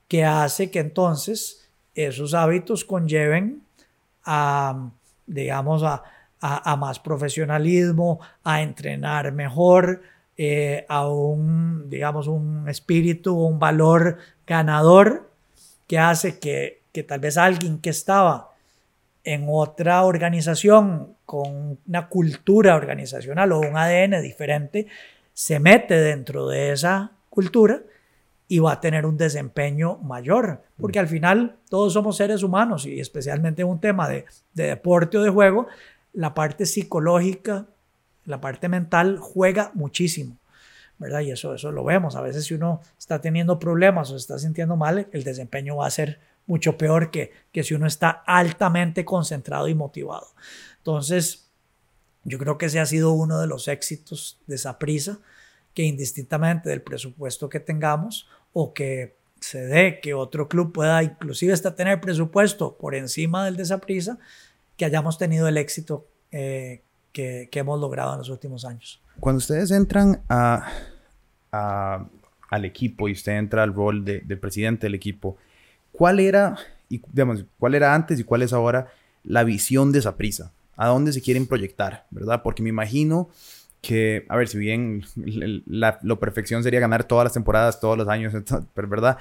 que 0.10 0.26
hace 0.26 0.70
que 0.72 0.80
entonces 0.80 1.70
esos 1.96 2.34
hábitos 2.34 2.84
conlleven 2.84 3.64
a, 4.26 4.90
digamos, 5.26 5.84
a, 5.84 6.04
a 6.42 6.76
más 6.76 7.00
profesionalismo, 7.00 8.20
a 8.44 8.62
entrenar 8.62 9.32
mejor, 9.32 10.02
eh, 10.38 10.86
a 10.90 11.08
un, 11.08 11.90
digamos, 11.90 12.28
un 12.28 12.68
espíritu, 12.70 13.36
un 13.36 13.60
valor 13.60 14.18
ganador 14.48 15.30
que 15.88 16.00
hace 16.00 16.40
que, 16.40 16.82
que 16.92 17.04
tal 17.04 17.20
vez 17.20 17.38
alguien 17.38 17.80
que 17.80 17.90
estaba 17.90 18.52
en 19.24 19.46
otra 19.50 20.04
organización 20.04 21.16
con 21.26 21.78
una 21.88 22.10
cultura 22.10 22.76
organizacional 22.76 23.52
o 23.52 23.60
un 23.60 23.78
ADN 23.78 24.22
diferente, 24.22 24.88
se 25.34 25.60
mete 25.60 25.96
dentro 25.96 26.48
de 26.48 26.72
esa 26.72 27.12
cultura 27.30 27.82
y 28.48 28.60
va 28.60 28.74
a 28.74 28.82
tener 28.82 29.06
un 29.06 29.18
desempeño 29.18 29.98
mayor, 29.98 30.62
porque 30.78 31.00
al 31.00 31.08
final 31.08 31.56
todos 31.70 31.94
somos 31.94 32.18
seres 32.18 32.44
humanos 32.44 32.86
y 32.86 33.00
especialmente 33.00 33.62
en 33.62 33.70
un 33.70 33.80
tema 33.80 34.10
de, 34.10 34.26
de 34.54 34.66
deporte 34.66 35.18
o 35.18 35.24
de 35.24 35.30
juego, 35.30 35.68
la 36.14 36.34
parte 36.34 36.66
psicológica 36.66 37.68
la 38.32 38.42
parte 38.42 38.68
mental 38.70 39.18
juega 39.20 39.72
muchísimo, 39.76 40.38
¿verdad? 40.98 41.20
Y 41.22 41.32
eso, 41.32 41.54
eso 41.54 41.72
lo 41.72 41.84
vemos. 41.84 42.16
A 42.16 42.22
veces 42.22 42.46
si 42.46 42.56
uno 42.56 42.82
está 42.98 43.22
teniendo 43.22 43.60
problemas 43.60 44.10
o 44.10 44.14
se 44.14 44.22
está 44.22 44.40
sintiendo 44.40 44.76
mal, 44.76 45.08
el 45.12 45.24
desempeño 45.24 45.76
va 45.76 45.88
a 45.88 45.92
ser 45.92 46.20
mucho 46.48 46.78
peor 46.78 47.12
que, 47.12 47.32
que 47.52 47.64
si 47.64 47.76
uno 47.76 47.86
está 47.86 48.10
altamente 48.10 49.06
concentrado 49.06 49.68
y 49.68 49.76
motivado. 49.76 50.28
Entonces, 50.78 51.52
yo 52.24 52.38
creo 52.40 52.58
que 52.58 52.68
ese 52.68 52.80
ha 52.80 52.86
sido 52.86 53.14
uno 53.14 53.40
de 53.40 53.48
los 53.48 53.68
éxitos 53.68 54.40
de 54.48 54.56
esa 54.56 54.80
prisa, 54.80 55.20
que 55.74 55.84
indistintamente 55.84 56.70
del 56.70 56.82
presupuesto 56.82 57.50
que 57.50 57.60
tengamos 57.60 58.28
o 58.54 58.74
que 58.74 59.16
se 59.40 59.66
dé 59.66 60.00
que 60.02 60.14
otro 60.14 60.48
club 60.48 60.74
pueda 60.74 61.02
inclusive 61.02 61.54
hasta 61.54 61.76
tener 61.76 62.00
presupuesto 62.02 62.78
por 62.78 62.94
encima 62.96 63.46
del 63.46 63.56
de 63.56 63.64
esa 63.64 63.80
prisa, 63.80 64.20
que 64.78 64.86
hayamos 64.86 65.18
tenido 65.18 65.48
el 65.48 65.58
éxito 65.58 66.08
eh, 66.32 66.84
que, 67.12 67.50
hemos 67.54 67.80
logrado 67.80 68.14
en 68.14 68.20
los 68.20 68.30
últimos 68.30 68.66
años. 68.66 69.02
Cuando 69.20 69.38
ustedes 69.38 69.72
entran 69.72 70.22
a, 70.30 70.68
al 71.52 72.66
equipo 72.66 73.08
y 73.08 73.14
usted 73.14 73.34
entra 73.34 73.64
al 73.64 73.74
rol 73.74 74.04
de, 74.06 74.38
presidente 74.38 74.88
del 74.88 74.96
equipo, 74.96 75.38
¿cuál 75.92 76.20
era, 76.20 76.58
y, 76.90 77.00
cuál 77.00 77.76
era 77.76 77.94
antes 77.94 78.20
y 78.20 78.24
cuál 78.24 78.42
es 78.42 78.54
ahora 78.54 78.88
la 79.24 79.44
visión 79.44 79.92
de 79.92 80.00
esa 80.00 80.18
prisa? 80.18 80.52
¿A 80.76 80.88
dónde 80.88 81.14
se 81.14 81.22
quieren 81.22 81.48
proyectar? 81.48 82.06
¿Verdad? 82.10 82.42
Porque 82.44 82.64
me 82.64 82.70
imagino 82.70 83.30
que, 83.82 84.26
a 84.30 84.38
ver, 84.38 84.48
si 84.48 84.58
bien 84.58 85.04
la, 85.66 86.00
perfección 86.20 86.64
sería 86.64 86.80
ganar 86.80 87.04
todas 87.04 87.26
las 87.26 87.34
temporadas, 87.34 87.80
todos 87.80 87.98
los 87.98 88.08
años, 88.08 88.34
¿verdad? 88.76 89.18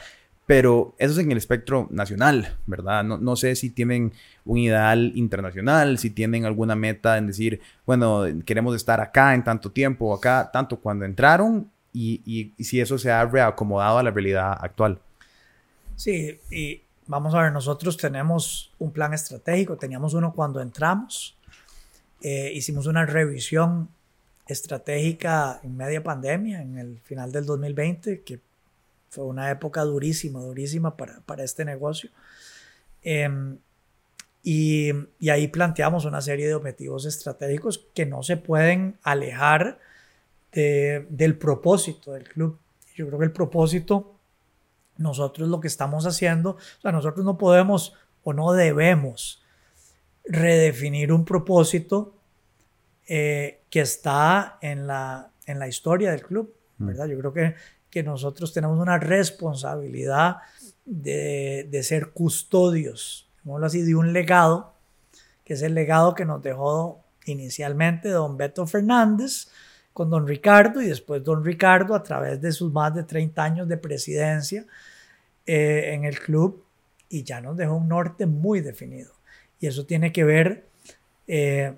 Pero 0.51 0.97
eso 0.99 1.13
es 1.13 1.19
en 1.21 1.31
el 1.31 1.39
espectro 1.39 1.87
nacional, 1.93 2.57
¿verdad? 2.67 3.05
No, 3.05 3.19
no, 3.19 3.37
sé 3.37 3.55
si 3.55 3.71
tienen 3.71 4.13
un 4.45 4.59
ideal 4.59 5.13
internacional, 5.15 5.97
si 5.97 6.11
tienen 6.11 6.45
alguna 6.45 6.75
meta 6.75 7.19
en 7.19 7.29
decir, 7.29 7.61
bueno, 7.87 8.25
queremos 8.45 8.75
estar 8.75 9.01
acá 9.01 9.33
en 9.33 9.45
tanto 9.45 9.71
tiempo, 9.71 10.13
acá 10.13 10.51
tanto 10.53 10.81
cuando 10.81 11.05
entraron 11.05 11.71
y, 11.93 12.53
y, 12.59 12.65
si 12.65 12.81
eso 12.81 12.99
se 12.99 13.13
ha 13.13 13.25
reacomodado 13.27 13.99
a 13.99 14.03
la 14.03 14.11
realidad 14.11 14.59
actual. 14.61 14.99
Sí, 15.95 16.41
y 16.51 16.83
vamos 17.07 17.33
a 17.33 17.43
ver, 17.43 17.53
nosotros 17.53 17.97
tenemos 17.97 18.73
un 18.81 18.91
plan 18.91 19.15
estratégico, 19.15 19.77
teníamos 19.77 20.15
uno 20.15 20.33
cuando 20.33 20.61
entramos, 20.61 21.39
eh, 22.23 22.51
hicimos 22.53 22.89
una 22.89 23.07
revisión 23.07 23.89
estratégica 24.49 25.61
en 25.63 25.77
media 25.77 26.03
pandemia, 26.03 26.61
en 26.61 26.77
el 26.77 26.99
final 27.05 27.31
del 27.31 27.47
2020, 27.47 28.23
que 28.23 28.41
fue 29.11 29.25
una 29.25 29.51
época 29.51 29.83
durísima, 29.83 30.41
durísima 30.41 30.97
para, 30.97 31.21
para 31.23 31.43
este 31.43 31.65
negocio. 31.65 32.11
Em, 33.03 33.59
y, 34.43 34.91
y, 35.19 35.29
ahí 35.29 35.49
planteamos 35.49 36.05
una 36.05 36.23
serie 36.23 36.47
de 36.47 36.55
objetivos 36.55 37.05
estratégicos 37.05 37.87
que 37.93 38.07
no 38.07 38.23
se 38.23 38.37
pueden 38.37 38.99
alejar 39.03 39.79
de, 40.53 41.07
del 41.11 41.37
propósito 41.37 42.13
del 42.13 42.25
club. 42.25 42.59
Yo 42.95 43.07
creo 43.09 43.19
que 43.19 43.25
el 43.27 43.33
propósito, 43.33 44.15
nosotros 44.97 45.49
lo 45.49 45.61
que 45.61 45.69
estamos 45.69 46.07
haciendo, 46.07 46.51
o 46.51 46.81
sea, 46.81 46.93
nosotros 46.93 47.25
no 47.27 47.37
podemos 47.37 47.95
o 48.23 48.33
no 48.33 48.53
debemos 48.53 49.43
redefinir 50.25 51.13
un 51.13 51.25
propósito 51.25 52.15
eh, 53.09 53.61
que 53.71 53.81
está 53.81 54.59
en 54.61 54.87
la, 54.87 55.31
en 55.47 55.59
la 55.59 55.67
historia 55.67 56.13
del 56.13 56.23
club, 56.23 56.55
mm. 56.79 56.87
¿verdad? 56.87 57.07
Yo 57.07 57.19
creo 57.19 57.33
que, 57.33 57.55
que 57.91 58.03
nosotros 58.03 58.53
tenemos 58.53 58.79
una 58.79 58.99
responsabilidad 58.99 60.37
de, 60.85 61.69
de 61.71 61.83
ser 61.83 62.11
custodios, 62.11 63.29
así, 63.63 63.83
de 63.83 63.95
un 63.95 64.13
legado, 64.13 64.75
que 65.45 65.55
es 65.55 65.63
el 65.63 65.75
legado 65.75 66.15
que 66.15 66.25
nos 66.25 66.43
dejó 66.43 67.03
inicialmente 67.27 68.09
don 68.09 68.37
Beto 68.37 68.67
Fernández 68.67 69.49
con 69.93 70.11
don 70.11 70.27
Ricardo 70.27 70.81
y 70.81 70.87
después 70.87 71.23
don 71.25 71.45
Ricardo 71.45 71.95
a 71.95 72.03
través 72.03 72.41
de 72.41 72.53
sus 72.53 72.73
más 72.73 72.95
de 72.95 73.03
30 73.03 73.43
años 73.43 73.69
de 73.69 73.77
presidencia 73.77 74.65
eh, 75.47 75.95
en 75.95 76.05
el 76.05 76.19
club 76.19 76.65
y 77.09 77.25
ya 77.25 77.41
nos 77.41 77.57
dejó 77.57 77.75
un 77.75 77.89
norte 77.89 78.27
muy 78.27 78.61
definido. 78.61 79.13
Y 79.59 79.67
eso 79.67 79.85
tiene 79.85 80.13
que 80.13 80.25
ver 80.25 80.67
eh, 81.27 81.75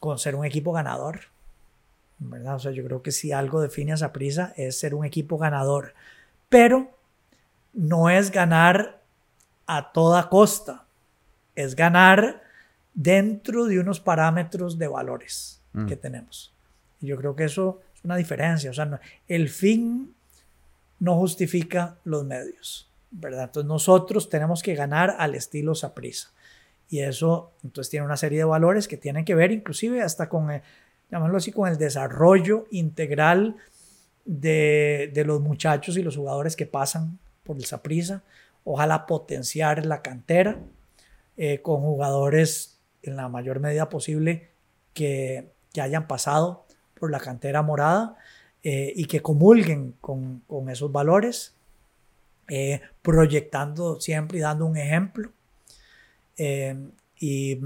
con 0.00 0.18
ser 0.18 0.34
un 0.34 0.44
equipo 0.44 0.72
ganador. 0.72 1.20
¿Verdad? 2.20 2.56
O 2.56 2.58
sea, 2.58 2.70
yo 2.70 2.84
creo 2.84 3.02
que 3.02 3.10
si 3.10 3.32
algo 3.32 3.60
define 3.60 3.92
a 3.92 3.94
esa 3.96 4.12
prisa 4.12 4.52
es 4.56 4.78
ser 4.78 4.94
un 4.94 5.04
equipo 5.04 5.38
ganador. 5.38 5.94
Pero 6.48 6.90
no 7.72 8.10
es 8.10 8.30
ganar 8.30 9.00
a 9.66 9.92
toda 9.92 10.28
costa, 10.28 10.84
es 11.54 11.74
ganar 11.74 12.42
dentro 12.94 13.64
de 13.64 13.78
unos 13.78 14.00
parámetros 14.00 14.78
de 14.78 14.88
valores 14.88 15.62
mm. 15.72 15.86
que 15.86 15.96
tenemos. 15.96 16.52
Y 17.00 17.06
yo 17.06 17.16
creo 17.16 17.34
que 17.34 17.44
eso 17.44 17.80
es 17.94 18.04
una 18.04 18.16
diferencia. 18.16 18.70
O 18.70 18.74
sea, 18.74 19.00
el 19.26 19.48
fin 19.48 20.14
no 20.98 21.16
justifica 21.16 21.96
los 22.04 22.24
medios, 22.24 22.90
¿verdad? 23.10 23.44
Entonces 23.44 23.68
nosotros 23.68 24.28
tenemos 24.28 24.62
que 24.62 24.74
ganar 24.74 25.16
al 25.18 25.34
estilo 25.34 25.74
Saprisa. 25.74 26.30
Y 26.90 27.00
eso 27.00 27.52
entonces 27.62 27.88
tiene 27.88 28.04
una 28.04 28.16
serie 28.16 28.38
de 28.38 28.44
valores 28.44 28.88
que 28.88 28.96
tienen 28.96 29.24
que 29.24 29.36
ver 29.36 29.52
inclusive 29.52 30.02
hasta 30.02 30.28
con, 30.28 30.50
eh, 30.50 30.62
así, 31.36 31.52
con 31.52 31.68
el 31.68 31.78
desarrollo 31.78 32.66
integral 32.70 33.56
de, 34.24 35.10
de, 35.12 35.24
los 35.24 35.40
muchachos 35.40 35.96
y 35.96 36.02
los 36.02 36.16
jugadores 36.16 36.56
que 36.56 36.66
pasan 36.66 37.18
por 37.42 37.56
el 37.56 37.64
Saprisa. 37.64 38.22
Ojalá 38.64 39.06
potenciar 39.06 39.86
la 39.86 40.02
cantera 40.02 40.58
eh, 41.36 41.60
con 41.62 41.80
jugadores 41.80 42.78
en 43.02 43.16
la 43.16 43.28
mayor 43.28 43.60
medida 43.60 43.88
posible 43.88 44.50
que, 44.92 45.50
que 45.72 45.80
hayan 45.80 46.06
pasado 46.06 46.66
por 46.98 47.10
la 47.10 47.18
cantera 47.18 47.62
morada 47.62 48.16
eh, 48.62 48.92
y 48.94 49.06
que 49.06 49.22
comulguen 49.22 49.94
con, 50.00 50.42
con 50.46 50.68
esos 50.68 50.92
valores, 50.92 51.54
proyectando 53.00 54.00
siempre 54.00 54.38
y 54.38 54.40
dando 54.40 54.66
un 54.66 54.76
ejemplo 54.76 55.30
eh, 56.42 56.74
y, 57.18 57.58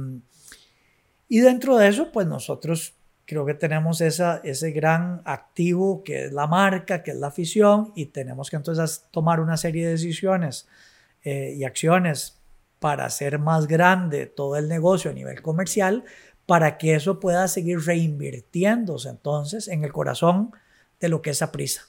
y, 1.29 1.39
dentro 1.39 1.77
de 1.77 1.87
eso, 1.87 2.11
pues 2.11 2.27
nosotros 2.27 2.93
creo 3.27 3.47
que 3.47 3.55
tenemos 3.55 4.01
esa, 4.01 4.41
ese 4.45 4.71
gran 4.73 5.23
activo 5.25 6.03
que 6.05 6.27
es 6.27 6.33
la 6.33 6.47
marca, 6.47 7.03
que 7.03 7.13
es 7.13 7.17
la 7.17 7.29
afición, 7.29 7.93
y 7.95 8.07
tenemos 8.07 8.51
que 8.51 8.57
entonces 8.57 9.07
tomar 9.11 9.41
una 9.41 9.57
serie 9.57 9.87
de 9.87 9.93
decisiones 9.93 10.69
eh, 11.23 11.55
y 11.57 11.65
acciones 11.65 12.39
para 12.79 13.07
hacer 13.07 13.39
más 13.39 13.67
grande 13.67 14.27
todo 14.27 14.57
el 14.57 14.69
negocio 14.69 15.11
a 15.11 15.15
nivel 15.15 15.41
comercial, 15.43 16.05
para 16.47 16.77
que 16.77 16.95
eso 16.95 17.21
pueda 17.21 17.49
seguir 17.49 17.81
reinvirtiéndose 17.81 19.09
entonces 19.09 19.69
en 19.69 19.85
el 19.85 19.93
corazón 19.93 20.53
de 21.01 21.09
lo 21.09 21.23
que 21.23 21.31
es 21.31 21.43
prisa 21.53 21.83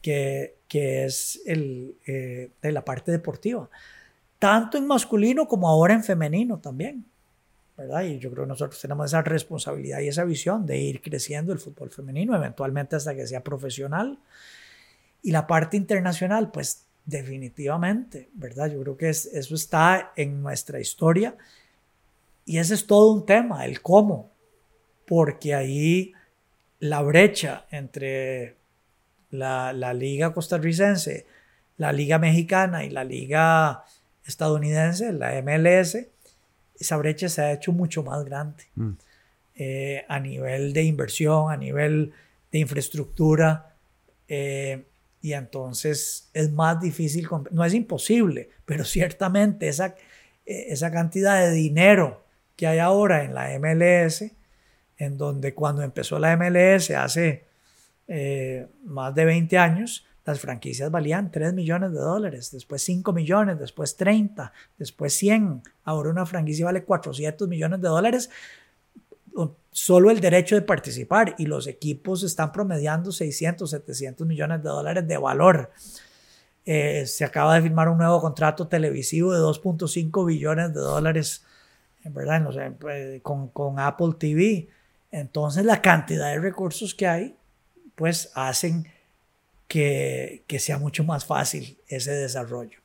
que, 0.00 0.56
que 0.68 1.04
es 1.04 1.40
el, 1.46 1.96
eh, 2.06 2.50
de 2.62 2.72
la 2.72 2.84
parte 2.84 3.10
deportiva 3.10 3.68
tanto 4.40 4.78
en 4.78 4.86
masculino 4.86 5.46
como 5.46 5.68
ahora 5.68 5.94
en 5.94 6.02
femenino 6.02 6.58
también. 6.58 7.04
¿Verdad? 7.80 8.02
Y 8.02 8.18
yo 8.18 8.30
creo 8.30 8.44
que 8.44 8.48
nosotros 8.48 8.78
tenemos 8.78 9.06
esa 9.06 9.22
responsabilidad 9.22 10.00
y 10.00 10.08
esa 10.08 10.24
visión 10.24 10.66
de 10.66 10.76
ir 10.76 11.00
creciendo 11.00 11.52
el 11.54 11.58
fútbol 11.58 11.90
femenino, 11.90 12.36
eventualmente 12.36 12.94
hasta 12.94 13.14
que 13.14 13.26
sea 13.26 13.42
profesional. 13.42 14.18
Y 15.22 15.30
la 15.30 15.46
parte 15.46 15.78
internacional, 15.78 16.50
pues 16.50 16.84
definitivamente, 17.06 18.28
¿verdad? 18.34 18.70
Yo 18.70 18.80
creo 18.82 18.96
que 18.98 19.08
eso 19.08 19.54
está 19.54 20.12
en 20.14 20.42
nuestra 20.42 20.78
historia 20.78 21.36
y 22.44 22.58
ese 22.58 22.74
es 22.74 22.86
todo 22.86 23.12
un 23.12 23.24
tema, 23.24 23.64
el 23.64 23.80
cómo, 23.80 24.30
porque 25.06 25.54
ahí 25.54 26.12
la 26.80 27.00
brecha 27.00 27.64
entre 27.70 28.56
la, 29.30 29.72
la 29.72 29.94
liga 29.94 30.34
costarricense, 30.34 31.26
la 31.78 31.92
liga 31.92 32.18
mexicana 32.18 32.84
y 32.84 32.90
la 32.90 33.04
liga 33.04 33.84
estadounidense, 34.26 35.14
la 35.14 35.40
MLS, 35.40 35.96
esa 36.80 36.96
brecha 36.96 37.28
se 37.28 37.42
ha 37.42 37.52
hecho 37.52 37.72
mucho 37.72 38.02
más 38.02 38.24
grande 38.24 38.64
mm. 38.74 38.90
eh, 39.56 40.04
a 40.08 40.18
nivel 40.18 40.72
de 40.72 40.82
inversión, 40.82 41.52
a 41.52 41.56
nivel 41.56 42.12
de 42.50 42.58
infraestructura. 42.58 43.76
Eh, 44.26 44.86
y 45.20 45.34
entonces 45.34 46.30
es 46.32 46.50
más 46.50 46.80
difícil, 46.80 47.28
no 47.50 47.64
es 47.64 47.74
imposible, 47.74 48.48
pero 48.64 48.84
ciertamente 48.84 49.68
esa, 49.68 49.94
eh, 50.46 50.66
esa 50.68 50.90
cantidad 50.90 51.38
de 51.40 51.52
dinero 51.52 52.24
que 52.56 52.66
hay 52.66 52.78
ahora 52.78 53.22
en 53.24 53.34
la 53.34 53.50
MLS, 53.58 54.24
en 54.96 55.18
donde 55.18 55.54
cuando 55.54 55.82
empezó 55.82 56.18
la 56.18 56.36
MLS 56.36 56.90
hace 56.90 57.44
más 58.84 59.14
de 59.14 59.24
20 59.24 59.56
años, 59.56 60.04
las 60.24 60.40
franquicias 60.40 60.90
valían 60.90 61.30
3 61.30 61.54
millones 61.54 61.92
de 61.92 61.98
dólares, 61.98 62.50
después 62.52 62.82
5 62.82 63.12
millones, 63.12 63.58
después 63.58 63.96
30, 63.96 64.52
después 64.78 65.14
100. 65.14 65.62
Ahora 65.84 66.10
una 66.10 66.26
franquicia 66.26 66.66
vale 66.66 66.84
400 66.84 67.48
millones 67.48 67.80
de 67.80 67.88
dólares 67.88 68.30
solo 69.72 70.10
el 70.10 70.20
derecho 70.20 70.54
de 70.54 70.62
participar 70.62 71.34
y 71.38 71.46
los 71.46 71.66
equipos 71.66 72.22
están 72.22 72.52
promediando 72.52 73.12
600, 73.12 73.70
700 73.70 74.26
millones 74.26 74.62
de 74.62 74.68
dólares 74.68 75.06
de 75.06 75.16
valor. 75.16 75.70
Eh, 76.66 77.06
se 77.06 77.24
acaba 77.24 77.54
de 77.54 77.62
firmar 77.62 77.88
un 77.88 77.98
nuevo 77.98 78.20
contrato 78.20 78.68
televisivo 78.68 79.32
de 79.32 79.40
2.5 79.40 80.26
billones 80.26 80.74
de 80.74 80.80
dólares, 80.80 81.44
¿verdad? 82.04 82.76
Pues, 82.78 83.22
con, 83.22 83.48
con 83.48 83.78
Apple 83.78 84.14
TV. 84.18 84.68
Entonces 85.10 85.64
la 85.64 85.80
cantidad 85.80 86.28
de 86.28 86.40
recursos 86.40 86.94
que 86.94 87.06
hay, 87.06 87.36
pues 87.94 88.30
hacen 88.34 88.86
que, 89.70 90.44
sea 90.58 90.78
mucho 90.78 91.04
más 91.04 91.24
fácil 91.24 91.78
ese 91.86 92.10
desarrollo 92.10 92.80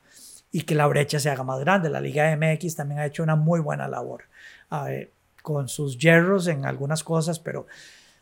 y 0.51 0.61
que 0.61 0.75
la 0.75 0.85
brecha 0.85 1.19
se 1.19 1.31
haga 1.31 1.43
más 1.43 1.59
grande. 1.59 1.89
La 1.89 1.99
Liga 1.99 2.37
MX 2.37 2.75
también 2.75 2.99
ha 2.99 3.07
hecho 3.07 3.23
una 3.23 3.35
muy 3.35 3.59
buena 3.59 3.87
labor 3.87 4.25
con 5.41 5.67
sus 5.67 5.97
hierros 5.97 6.45
en 6.45 6.63
algunas 6.65 7.03
cosas, 7.03 7.39
pero 7.39 7.65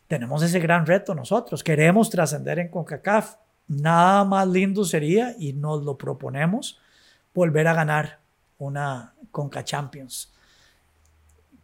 tenemos 0.08 0.42
ese 0.42 0.60
gran 0.60 0.86
reto 0.86 1.14
nosotros. 1.14 1.62
Queremos 1.62 2.08
trascender 2.08 2.58
en 2.58 2.68
CONCACAF. 2.68 3.36
Nada 3.68 4.24
más 4.24 4.48
lindo 4.48 4.84
sería, 4.86 5.34
y 5.38 5.52
nos 5.52 5.82
lo 5.84 5.98
proponemos, 5.98 6.80
volver 7.34 7.68
a 7.68 7.74
ganar 7.74 8.20
una 8.58 9.12
CONCA 9.30 9.62
Champions. 9.62 10.32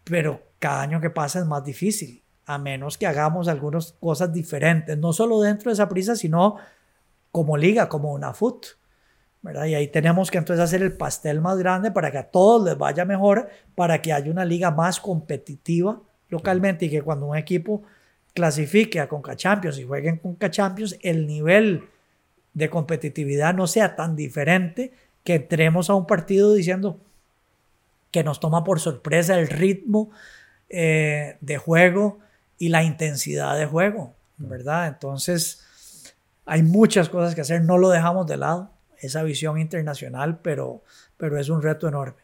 Pero 0.05 0.43
cada 0.59 0.83
año 0.83 1.01
que 1.01 1.09
pasa 1.09 1.39
es 1.39 1.47
más 1.47 1.65
difícil, 1.65 2.23
a 2.45 2.59
menos 2.59 2.99
que 2.99 3.07
hagamos 3.07 3.49
algunas 3.49 3.93
cosas 3.93 4.33
diferentes, 4.35 4.99
no 4.99 5.15
solo 5.15 5.41
dentro 5.41 5.71
de 5.71 5.75
esa 5.75 5.89
prisa, 5.89 6.15
sino 6.15 6.57
como 7.33 7.57
liga, 7.57 7.89
como 7.89 8.13
una 8.13 8.35
foot. 8.35 8.67
¿verdad? 9.43 9.65
Y 9.67 9.75
ahí 9.75 9.89
tenemos 9.89 10.31
que 10.31 10.39
entonces 10.39 10.63
hacer 10.63 10.83
el 10.83 10.93
pastel 10.93 11.41
más 11.41 11.57
grande 11.57 11.91
para 11.91 12.11
que 12.11 12.19
a 12.19 12.31
todos 12.31 12.63
les 12.65 12.77
vaya 12.77 13.05
mejor, 13.05 13.49
para 13.75 14.03
que 14.03 14.13
haya 14.13 14.31
una 14.31 14.45
liga 14.45 14.71
más 14.71 15.01
competitiva 15.01 16.01
localmente 16.29 16.87
y 16.87 16.91
que 16.91 17.03
cuando 17.03 17.27
un 17.27 17.37
equipo 17.37 17.83
clasifique 18.35 19.01
a 19.01 19.09
Conca 19.09 19.37
Champions 19.37 19.79
y 19.79 19.85
jueguen 19.85 20.19
Conca 20.19 20.51
Champions, 20.51 20.97
el 21.03 21.27
nivel 21.27 21.89
de 22.55 22.71
competitividad 22.71 23.55
no 23.55 23.67
sea 23.67 23.97
tan 23.97 24.17
diferente 24.17 24.93
que 25.25 25.35
entremos 25.35 25.91
a 25.91 25.95
un 25.95 26.07
partido 26.07 26.55
diciendo 26.55 26.99
que 28.11 28.25
nos 28.25 28.41
toma 28.41 28.65
por 28.65 28.81
sorpresa 28.81 29.39
el 29.39 29.49
ritmo 29.49 30.11
eh, 30.69 31.37
de 31.41 31.59
juego 31.59 32.19
y 32.59 32.69
la 32.69 32.83
intensidad 32.83 33.57
de 33.57 33.67
juego, 33.67 34.15
¿verdad? 34.37 34.89
Entonces, 34.89 35.65
hay 36.47 36.63
muchas 36.63 37.09
cosas 37.09 37.35
que 37.35 37.41
hacer, 37.41 37.63
no 37.63 37.79
lo 37.79 37.91
dejamos 37.91 38.27
de 38.27 38.37
lado, 38.37 38.71
esa 38.99 39.23
visión 39.23 39.59
internacional, 39.59 40.41
pero, 40.43 40.83
pero 41.17 41.39
es 41.39 41.49
un 41.49 41.63
reto 41.63 41.89
enorme. 41.89 42.19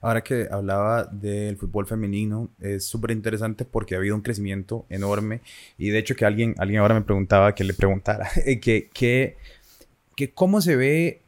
Ahora 0.00 0.22
que 0.22 0.48
hablaba 0.50 1.04
del 1.04 1.56
fútbol 1.56 1.86
femenino, 1.86 2.50
es 2.60 2.86
súper 2.86 3.10
interesante 3.10 3.64
porque 3.64 3.94
ha 3.94 3.98
habido 3.98 4.14
un 4.14 4.22
crecimiento 4.22 4.86
enorme 4.88 5.42
y 5.76 5.90
de 5.90 5.98
hecho 5.98 6.16
que 6.16 6.24
alguien, 6.24 6.54
alguien 6.58 6.80
ahora 6.80 6.94
me 6.94 7.02
preguntaba 7.02 7.54
que 7.54 7.64
le 7.64 7.74
preguntara 7.74 8.28
que, 8.62 8.88
que, 8.92 9.36
que 10.16 10.32
cómo 10.32 10.60
se 10.60 10.76
ve 10.76 11.22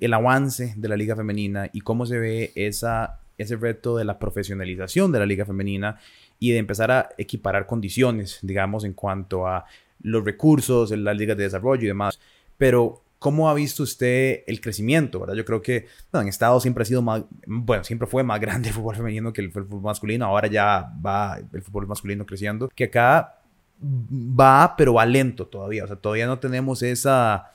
el 0.00 0.14
avance 0.14 0.74
de 0.76 0.88
la 0.88 0.96
liga 0.96 1.16
femenina 1.16 1.68
y 1.72 1.80
cómo 1.80 2.06
se 2.06 2.18
ve 2.18 2.52
esa, 2.54 3.20
ese 3.38 3.56
reto 3.56 3.96
de 3.96 4.04
la 4.04 4.18
profesionalización 4.18 5.12
de 5.12 5.18
la 5.18 5.26
liga 5.26 5.44
femenina 5.44 5.98
y 6.38 6.52
de 6.52 6.58
empezar 6.58 6.90
a 6.90 7.10
equiparar 7.16 7.66
condiciones, 7.66 8.38
digamos, 8.42 8.84
en 8.84 8.92
cuanto 8.92 9.46
a 9.46 9.64
los 10.02 10.24
recursos, 10.24 10.92
en 10.92 11.04
las 11.04 11.16
ligas 11.16 11.36
de 11.36 11.44
desarrollo 11.44 11.84
y 11.84 11.86
demás. 11.88 12.18
Pero, 12.56 13.02
¿cómo 13.18 13.48
ha 13.48 13.54
visto 13.54 13.82
usted 13.82 14.44
el 14.46 14.60
crecimiento? 14.60 15.20
¿verdad? 15.20 15.34
Yo 15.34 15.44
creo 15.44 15.62
que 15.62 15.86
en 16.12 16.28
Estados 16.28 16.62
siempre 16.62 16.82
ha 16.82 16.84
sido 16.84 17.02
más, 17.02 17.24
bueno, 17.46 17.84
siempre 17.84 18.06
fue 18.06 18.22
más 18.22 18.40
grande 18.42 18.68
el 18.68 18.74
fútbol 18.74 18.96
femenino 18.96 19.32
que 19.32 19.40
el, 19.40 19.52
fútbol 19.52 19.82
masculino, 19.82 20.26
ahora 20.26 20.48
ya 20.48 20.92
va 21.04 21.38
el 21.52 21.62
fútbol 21.62 21.86
masculino 21.86 22.26
creciendo, 22.26 22.68
que 22.74 22.84
acá 22.84 23.40
va, 23.82 24.74
pero 24.76 24.94
va 24.94 25.06
lento 25.06 25.46
todavía, 25.46 25.84
o 25.84 25.86
sea, 25.86 25.96
todavía 25.96 26.26
no 26.26 26.38
tenemos 26.38 26.82
esa, 26.82 27.50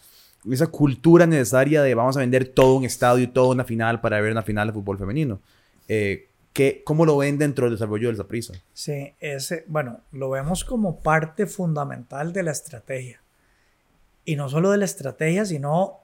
esa 0.50 0.68
cultura 0.68 1.26
necesaria 1.26 1.82
de 1.82 1.96
vamos 1.96 2.18
a 2.18 2.20
vender 2.20 2.48
todo 2.48 2.76
un 2.76 2.86
estadio, 2.86 3.30
toda 3.30 3.50
una 3.50 3.64
final 3.64 4.02
para 4.02 4.20
ver 4.22 4.32
una 4.32 4.44
final 4.44 4.68
de 4.68 4.74
fútbol 4.74 4.98
femenino. 4.98 5.40
Eh, 5.88 6.28
¿Cómo 6.84 7.06
lo 7.06 7.18
ven 7.18 7.38
dentro 7.38 7.66
del 7.66 7.76
desarrollo 7.76 8.10
del 8.10 8.18
Zaprisa? 8.18 8.54
Sí, 8.74 9.14
ese, 9.20 9.64
bueno, 9.68 10.02
lo 10.12 10.30
vemos 10.30 10.66
como 10.66 11.00
parte 11.00 11.48
fundamental 11.48 12.34
de 12.34 12.44
la 12.44 12.52
estrategia. 12.52 13.22
Y 14.26 14.36
no 14.36 14.50
solo 14.50 14.72
de 14.72 14.78
la 14.78 14.86
estrategia, 14.86 15.46
sino 15.46 16.02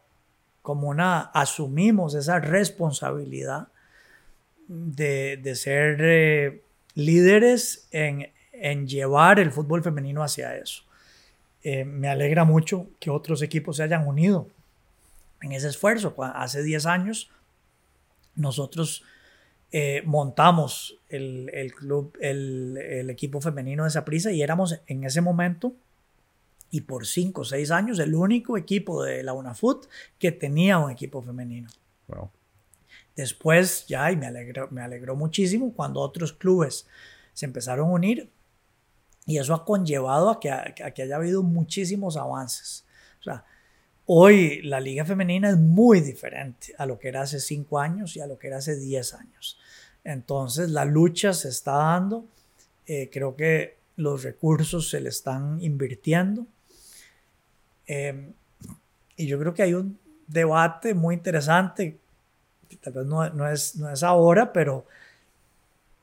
como 0.61 0.87
una, 0.87 1.19
asumimos 1.33 2.15
esa 2.15 2.39
responsabilidad 2.39 3.67
de, 4.67 5.37
de 5.37 5.55
ser 5.55 5.97
eh, 6.01 6.61
líderes 6.93 7.87
en, 7.91 8.31
en, 8.53 8.87
llevar 8.87 9.39
el 9.39 9.51
fútbol 9.51 9.83
femenino 9.83 10.23
hacia 10.23 10.55
eso. 10.55 10.83
Eh, 11.63 11.85
me 11.85 12.09
alegra 12.09 12.43
mucho 12.45 12.87
que 12.99 13.09
otros 13.09 13.41
equipos 13.41 13.77
se 13.77 13.83
hayan 13.83 14.07
unido 14.07 14.47
en 15.41 15.51
ese 15.51 15.67
esfuerzo. 15.67 16.15
Hace 16.17 16.63
10 16.63 16.85
años 16.85 17.29
nosotros 18.35 19.03
eh, 19.71 20.01
montamos 20.05 20.97
el, 21.09 21.49
el 21.53 21.73
club, 21.73 22.17
el, 22.21 22.77
el, 22.77 23.09
equipo 23.09 23.41
femenino 23.41 23.83
de 23.83 23.89
Saprissa 23.89 24.31
y 24.31 24.41
éramos 24.41 24.79
en 24.87 25.03
ese 25.03 25.19
momento 25.19 25.73
y 26.71 26.81
por 26.81 27.05
cinco 27.05 27.41
o 27.41 27.45
seis 27.45 27.71
años 27.71 27.99
el 27.99 28.15
único 28.15 28.57
equipo 28.57 29.03
de 29.03 29.23
la 29.23 29.33
UNAFUT 29.33 29.87
que 30.19 30.31
tenía 30.31 30.77
un 30.77 30.91
equipo 30.91 31.21
femenino. 31.21 31.69
Después 33.15 33.85
ya, 33.87 34.11
y 34.11 34.15
me 34.15 34.27
alegró, 34.27 34.69
me 34.69 34.81
alegró 34.81 35.15
muchísimo 35.15 35.73
cuando 35.73 35.99
otros 35.99 36.33
clubes 36.33 36.87
se 37.33 37.45
empezaron 37.45 37.89
a 37.89 37.93
unir 37.93 38.29
y 39.25 39.37
eso 39.39 39.53
ha 39.53 39.65
conllevado 39.65 40.29
a 40.29 40.39
que, 40.39 40.49
a 40.49 40.73
que 40.73 41.01
haya 41.01 41.17
habido 41.17 41.43
muchísimos 41.43 42.15
avances. 42.15 42.85
O 43.19 43.23
sea, 43.23 43.43
Hoy 44.09 44.61
la 44.61 44.79
liga 44.79 45.03
femenina 45.03 45.49
es 45.49 45.57
muy 45.57 45.99
diferente 45.99 46.73
a 46.77 46.85
lo 46.85 46.97
que 46.97 47.09
era 47.09 47.23
hace 47.23 47.41
cinco 47.41 47.77
años 47.77 48.15
y 48.15 48.21
a 48.21 48.27
lo 48.27 48.39
que 48.39 48.47
era 48.47 48.57
hace 48.57 48.77
diez 48.77 49.13
años. 49.13 49.59
Entonces 50.05 50.69
la 50.69 50.85
lucha 50.85 51.33
se 51.33 51.49
está 51.49 51.73
dando. 51.73 52.23
Eh, 52.85 53.09
creo 53.11 53.35
que 53.35 53.75
los 53.97 54.23
recursos 54.23 54.89
se 54.89 55.01
le 55.01 55.09
están 55.09 55.61
invirtiendo. 55.61 56.47
Em, 57.85 58.31
y 59.17 59.27
yo 59.27 59.37
creo 59.39 59.53
que 59.53 59.63
hay 59.63 59.73
un 59.73 59.99
debate 60.25 60.93
muy 60.93 61.13
interesante, 61.13 61.97
que 62.69 62.77
tal 62.77 62.93
vez 62.93 63.05
no, 63.05 63.29
no, 63.31 63.49
es, 63.49 63.75
no 63.75 63.91
es 63.91 64.03
ahora, 64.03 64.53
pero 64.53 64.85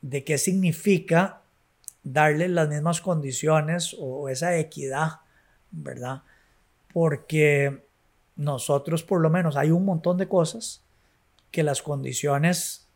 de 0.03 0.25
qué 0.25 0.37
significa 0.37 1.41
darle 2.03 2.49
las 2.49 2.69
mismas 2.69 3.01
condiciones 3.01 3.97
o 3.99 4.29
esa 4.29 4.59
equidad, 4.59 5.21
¿verdad? 5.71 6.23
Porque 6.93 7.84
nosotros 8.37 9.03
por 9.03 9.21
lo 9.21 9.31
menos 9.31 9.57
hay 9.57 9.71
un 9.71 9.85
montón 9.85 10.17
de 10.19 10.29
cosas 10.29 10.83
que 11.51 11.63
las 11.63 11.83
condiciones 11.83 12.89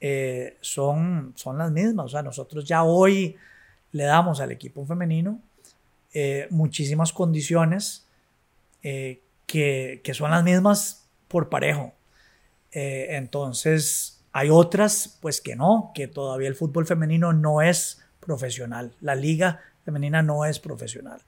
eh, 0.00 0.56
son, 0.60 1.32
son 1.36 1.58
las 1.58 1.70
mismas. 1.70 2.06
O 2.06 2.08
sea, 2.08 2.22
nosotros 2.22 2.64
ya 2.64 2.82
hoy 2.82 3.36
le 3.92 4.04
damos 4.04 4.40
al 4.40 4.52
equipo 4.52 4.84
femenino 4.84 5.40
eh, 6.12 6.48
muchísimas 6.50 7.12
condiciones 7.12 8.06
eh, 8.82 9.20
que, 9.46 10.00
que, 10.02 10.14
son 10.14 10.30
las 10.30 10.42
mismas 10.42 11.06
por 11.28 11.48
parejo. 11.48 11.92
entonces, 12.72 14.20
hay 14.32 14.50
otras, 14.50 15.18
pues 15.22 15.40
que 15.40 15.56
no, 15.56 15.92
que 15.94 16.08
todavía 16.08 16.48
el 16.48 16.54
fútbol 16.54 16.86
femenino 16.86 17.32
no 17.32 17.62
es 17.62 18.02
profesional. 18.20 18.92
La 19.00 19.14
liga 19.14 19.60
femenina 19.84 20.22
no 20.22 20.44
es 20.44 20.58
profesional. 20.58 21.22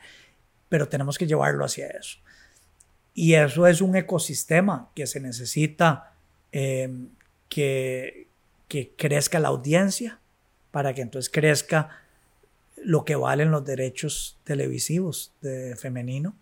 Pero 0.69 0.89
tenemos 0.89 1.17
que 1.17 1.27
llevarlo 1.27 1.65
hacia 1.65 1.87
eso. 1.87 2.19
Y 3.21 3.35
eso 3.35 3.67
es 3.67 3.81
un 3.81 3.97
ecosistema 3.97 4.93
que 4.95 5.09
se 5.09 5.19
necesita 5.19 6.13
em, 6.53 7.09
que, 7.49 8.29
que 8.69 8.93
crezca 8.97 9.41
la 9.41 9.49
audiencia 9.49 10.21
para 10.71 10.95
que 10.95 11.03
entonces 11.03 11.29
crezca 11.29 11.89
lo 12.77 13.05
que 13.05 13.17
valen 13.17 13.51
los 13.51 13.65
derechos 13.65 14.39
televisivos 14.45 15.33
de 15.41 15.75
femenino, 15.75 16.37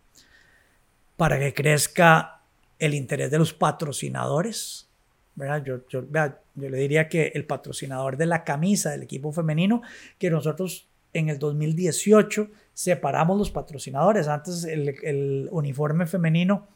para 1.16 1.38
que 1.38 1.54
crezca 1.54 2.42
el 2.78 2.92
interés 2.92 3.30
de 3.30 3.38
los 3.38 3.54
patrocinadores. 3.54 4.86
¿verdad? 5.34 5.64
Yo, 5.64 5.88
yo, 5.88 6.04
yo, 6.12 6.68
le 6.68 6.76
diría 6.76 7.08
que 7.08 7.32
el 7.34 7.46
patrocinador 7.46 8.18
de 8.18 8.26
la 8.26 8.44
camisa 8.44 8.90
del 8.90 9.04
equipo 9.04 9.32
femenino, 9.32 9.80
que 10.18 10.28
nosotros 10.28 10.88
en 11.18 11.28
el 11.28 11.38
2018 11.38 12.48
separamos 12.72 13.38
los 13.38 13.50
patrocinadores. 13.50 14.28
Antes 14.28 14.64
el, 14.64 15.48
uniforme 15.50 16.06
femenino 16.06 16.68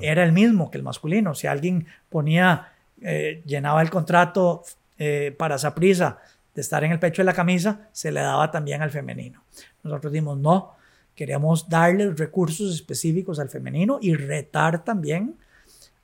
era 0.00 0.24
el 0.24 0.32
mismo 0.32 0.70
que 0.70 0.78
el 0.78 0.84
masculino. 0.84 1.34
Si 1.34 1.46
alguien 1.46 1.86
ponía, 2.08 2.72
eh, 3.00 3.42
llenaba 3.46 3.82
el 3.82 3.90
contrato 3.90 4.62
eh, 4.98 5.34
para 5.36 5.56
esa 5.56 5.74
prisa 5.74 6.18
de 6.54 6.60
estar 6.60 6.84
en 6.84 6.92
el 6.92 6.98
pecho 6.98 7.22
de 7.22 7.26
la 7.26 7.32
camisa, 7.32 7.88
se 7.92 8.12
le 8.12 8.20
daba 8.20 8.50
también 8.50 8.82
al 8.82 8.90
femenino. 8.90 9.42
Nosotros 9.82 10.12
dimos 10.12 10.38
no, 10.38 10.74
queríamos 11.14 11.68
darle 11.68 12.10
recursos 12.10 12.74
específicos 12.74 13.38
al 13.38 13.48
femenino 13.48 13.98
y 14.00 14.14
retar 14.14 14.84
también 14.84 15.36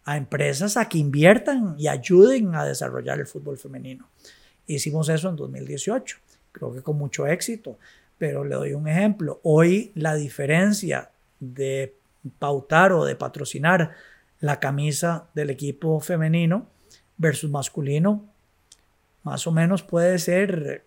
a 0.05 0.17
empresas 0.17 0.77
a 0.77 0.89
que 0.89 0.99
inviertan 0.99 1.77
y 1.79 1.89
ayuden 1.89 2.55
a 2.55 2.65
desarrollar 2.65 3.21
el 3.21 3.27
fútbol 3.27 3.59
femenino. 3.59 4.09
Hicimos 4.67 5.09
eso 5.09 5.29
en 5.29 5.37
2018, 5.37 6.19
creo 6.53 6.73
que 6.73 6.83
con 6.83 6.97
mucho 6.97 7.27
éxito. 7.27 7.79
Pero 8.19 8.45
le 8.45 8.55
doy 8.55 8.75
un 8.75 8.87
ejemplo. 8.87 9.41
Hoy 9.43 9.93
la 9.95 10.15
diferencia 10.15 11.11
de 11.39 11.95
pautar 12.39 12.93
o 12.93 13.05
de 13.05 13.17
patrocinar 13.17 13.93
la 14.41 14.61
camisa 14.61 15.29
del 15.35 15.51
equipo 15.51 16.01
femenino 16.01 16.67
versus 17.17 17.51
masculino, 17.51 18.25
más 19.23 19.47
o 19.47 19.53
menos 19.53 19.83
puede 19.83 20.19
ser 20.19 20.85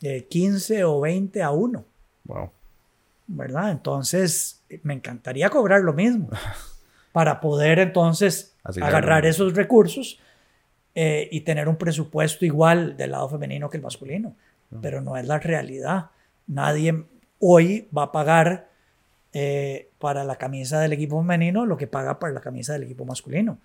15 0.00 0.78
eh, 0.78 0.84
o 0.84 1.00
20 1.00 1.42
a 1.42 1.50
1. 1.50 1.84
Wow. 2.24 2.50
¿Verdad? 3.28 3.70
Entonces, 3.70 4.62
me 4.82 4.94
encantaría 4.94 5.50
cobrar 5.50 5.82
lo 5.82 5.92
mismo 5.92 6.30
para 7.12 7.40
poder 7.40 7.78
entonces 7.78 8.56
agarrar 8.64 9.26
esos 9.26 9.54
recursos 9.54 10.18
eh, 10.94 11.28
y 11.30 11.42
tener 11.42 11.68
un 11.68 11.76
presupuesto 11.76 12.44
igual 12.44 12.96
del 12.96 13.12
lado 13.12 13.28
femenino 13.28 13.70
que 13.70 13.76
el 13.76 13.82
masculino. 13.82 14.34
Pero 14.80 15.00
no 15.00 15.16
es 15.16 15.26
la 15.26 15.38
realidad 15.38 16.10
nadie 16.48 17.04
hoy 17.38 17.86
va 17.96 18.04
a 18.04 18.12
pagar 18.12 18.68
eh, 19.32 19.90
para 19.98 20.24
la 20.24 20.36
camisa 20.36 20.80
del 20.80 20.92
equipo 20.94 21.20
femenino 21.20 21.66
lo 21.66 21.76
que 21.76 21.86
paga 21.86 22.18
para 22.18 22.32
la 22.32 22.40
camisa 22.40 22.72
del 22.72 22.82
equipo 22.82 23.04
masculino. 23.04 23.58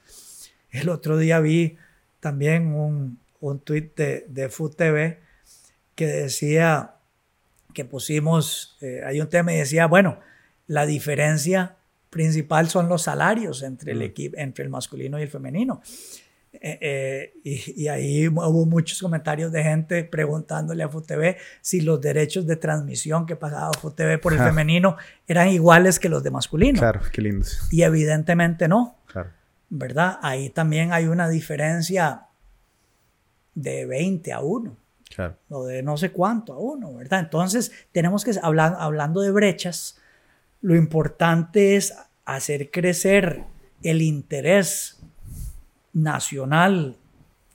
El 0.70 0.89
otro 0.89 1.18
día 1.18 1.39
vi 1.39 1.78
también 2.20 2.68
un, 2.76 3.18
un 3.39 3.60
tweet 3.60 3.91
de, 3.95 4.26
de 4.28 4.49
Food 4.49 4.76
TV 4.76 5.20
que 5.95 6.08
decía 6.08 6.95
que 7.74 7.86
pusimos, 7.86 8.78
eh, 8.82 9.01
hay 9.06 9.20
un 9.20 9.30
tema 9.30 9.54
y 9.54 9.58
decía, 9.58 9.88
bueno, 9.88 10.20
la 10.68 10.86
diferencia 10.86 11.76
principal 12.10 12.70
son 12.70 12.88
los 12.88 13.04
salarios 13.04 13.64
entre 13.64 13.93
el, 13.93 14.01
equipo, 14.04 14.38
entre 14.38 14.64
el 14.64 14.70
masculino 14.70 15.18
y 15.20 15.24
el 15.24 15.30
femenino. 15.30 15.82
Eh, 16.66 16.78
eh, 16.80 17.34
y, 17.43 17.84
y 17.84 17.88
ahí 17.89 18.30
hubo 18.30 18.66
muchos 18.66 19.01
comentarios 19.01 19.51
de 19.51 19.64
gente 19.64 20.05
preguntándole 20.05 20.82
a 20.82 20.88
FUTV 20.88 21.36
si 21.59 21.82
los 21.82 21.99
derechos 21.99 22.47
de 22.47 22.55
transmisión 22.55 23.26
que 23.26 23.36
pagaba 23.36 23.72
FUTV 23.74 24.18
por 24.22 24.32
el 24.32 24.39
femenino 24.39 24.95
eran 25.28 25.49
iguales 25.49 25.99
que 25.99 26.07
los 26.07 26.24
de 26.24 26.32
masculino. 26.32 26.80
Claro, 26.80 27.01
qué 27.11 27.22
lindo. 27.22 27.45
Y 27.70 27.82
evidentemente 27.84 28.70
no. 28.70 28.97
Claro. 29.07 29.30
¿verdad? 29.76 30.20
Ahí 30.22 30.51
también 30.51 30.93
hay 30.93 31.07
una 31.07 31.28
diferencia 31.28 32.28
de 33.55 33.86
20 33.88 34.32
a 34.32 34.39
1, 34.41 34.78
Claro. 35.14 35.36
o 35.49 35.66
de 35.66 35.82
no 35.82 35.97
sé 35.97 36.11
cuánto 36.11 36.53
a 36.53 36.59
1, 36.59 36.93
¿verdad? 36.93 37.20
Entonces, 37.22 37.72
tenemos 37.91 38.24
que, 38.24 38.34
hablar, 38.41 38.76
hablando 38.78 39.22
de 39.22 39.32
brechas, 39.32 39.99
lo 40.61 40.76
importante 40.76 41.76
es 41.76 41.95
hacer 42.24 42.70
crecer 42.70 43.45
el 43.82 44.03
interés 44.03 45.03
nacional 45.93 46.97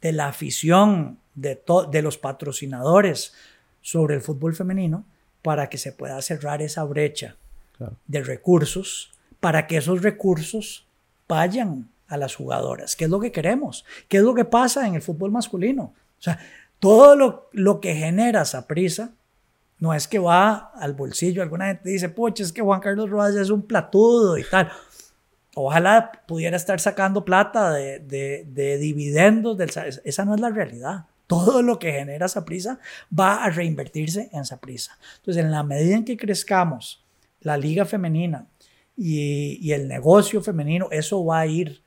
de 0.00 0.12
la 0.12 0.28
afición 0.28 1.18
de, 1.34 1.60
de 1.90 2.02
los 2.02 2.18
patrocinadores 2.18 3.34
sobre 3.82 4.14
el 4.16 4.20
fútbol 4.22 4.54
femenino 4.54 5.04
para 5.42 5.68
que 5.68 5.78
se 5.78 5.92
pueda 5.92 6.20
cerrar 6.22 6.62
esa 6.62 6.84
brecha 6.84 7.36
Claro. 7.76 7.94
de 8.08 8.22
recursos 8.24 9.12
para 9.38 9.68
que 9.68 9.76
esos 9.76 10.02
recursos 10.02 10.84
vayan 11.28 11.88
a 12.08 12.16
las 12.16 12.34
jugadoras. 12.34 12.96
¿Qué 12.96 13.04
es 13.04 13.10
lo 13.10 13.20
que 13.20 13.30
queremos? 13.30 13.84
¿Qué 14.08 14.16
es 14.16 14.22
lo 14.24 14.34
que 14.34 14.44
pasa 14.44 14.84
en 14.88 14.96
el 14.96 15.02
fútbol 15.02 15.30
masculino? 15.30 15.82
O 16.18 16.22
sea, 16.22 16.40
todo 16.80 17.14
lo, 17.14 17.48
lo 17.52 17.80
que 17.80 17.94
genera 17.94 18.42
esa 18.42 18.66
prisa 18.66 19.12
no 19.78 19.94
es 19.94 20.08
que 20.08 20.18
va 20.18 20.72
al 20.74 20.94
bolsillo. 20.94 21.40
Alguna 21.40 21.66
gente 21.66 21.88
dice, 21.90 22.08
pucha, 22.08 22.42
es 22.42 22.52
que 22.52 22.62
Juan 22.62 22.80
Carlos 22.80 23.10
Rojas 23.10 23.36
es 23.36 23.50
un 23.50 23.62
platudo 23.62 24.36
y 24.38 24.42
tal. 24.42 24.72
Ojalá 25.54 26.12
pudiera 26.26 26.56
estar 26.56 26.78
sacando 26.80 27.24
plata 27.24 27.72
de, 27.72 27.98
de- 28.00 28.44
de 28.48 28.78
dividendos. 28.78 29.56
Del, 29.58 29.70
esa 30.04 30.24
no 30.24 30.34
es 30.34 30.40
la 30.40 30.50
realidad. 30.50 31.06
Todo 31.26 31.62
lo 31.62 31.78
que 31.78 31.92
genera 31.92 32.26
esa 32.26 32.44
prisa 32.44 32.78
va 33.18 33.44
a 33.44 33.50
reinvertirse 33.50 34.30
en 34.32 34.40
esa 34.40 34.60
prisa. 34.60 34.98
Entonces, 35.16 35.44
en 35.44 35.50
la 35.50 35.62
medida 35.62 35.96
en 35.96 36.04
que 36.04 36.16
crezcamos 36.16 37.04
la 37.40 37.56
liga 37.56 37.84
femenina 37.84 38.46
y, 38.96 39.58
y 39.60 39.72
el 39.72 39.88
negocio 39.88 40.40
femenino, 40.42 40.88
eso 40.90 41.24
va 41.24 41.40
a 41.40 41.46
ir 41.46 41.82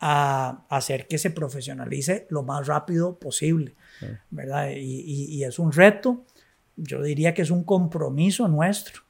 a 0.00 0.64
hacer 0.68 1.06
que 1.06 1.18
se 1.18 1.30
profesionalice 1.30 2.26
lo 2.30 2.42
más 2.42 2.66
rápido 2.66 3.18
posible, 3.18 3.74
¿verdad? 4.30 4.70
Y, 4.70 4.80
y- 4.80 5.24
y 5.36 5.44
es 5.44 5.58
un 5.58 5.72
reto, 5.72 6.24
yo 6.76 7.02
diría 7.02 7.32
que 7.34 7.42
es 7.42 7.50
un 7.50 7.64
compromiso 7.64 8.48
nuestro. 8.48 9.02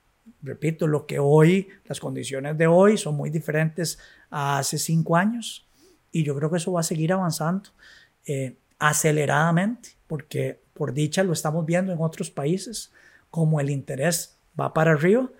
Repito, 0.45 0.87
lo 0.87 1.07
que 1.07 1.19
hoy, 1.19 1.69
las 1.87 1.99
condiciones 1.99 2.59
de 2.59 2.67
hoy 2.67 2.99
son 2.99 3.17
muy 3.17 3.31
diferentes 3.31 3.99
a 4.31 4.59
hace 4.59 4.77
cinco 4.77 5.17
años 5.17 5.67
y 6.13 6.23
yo 6.23 6.37
creo 6.37 6.51
que 6.51 6.59
eso 6.59 6.71
va 6.71 6.81
a 6.81 6.85
seguir 6.85 7.15
avanzando 7.15 7.71
eh, 8.27 8.57
aceleradamente, 8.79 9.91
porque 10.07 10.61
por 10.75 10.93
dicha 10.93 11.25
lo 11.25 11.33
estamos 11.33 11.65
viendo 11.65 11.93
en 11.93 12.01
otros 12.01 12.31
países, 12.31 12.93
como 13.31 13.59
el 13.59 13.71
interés 13.71 14.37
va 14.59 14.75
para 14.75 14.93
arriba. 14.93 15.31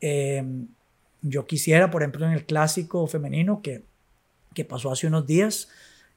Eh, 0.00 0.44
yo 1.22 1.46
quisiera, 1.46 1.90
por 1.90 2.02
ejemplo, 2.02 2.26
en 2.26 2.32
el 2.32 2.44
clásico 2.44 3.06
femenino 3.06 3.62
que, 3.62 3.84
que 4.52 4.64
pasó 4.64 4.90
hace 4.90 5.06
unos 5.06 5.26
días, 5.26 5.68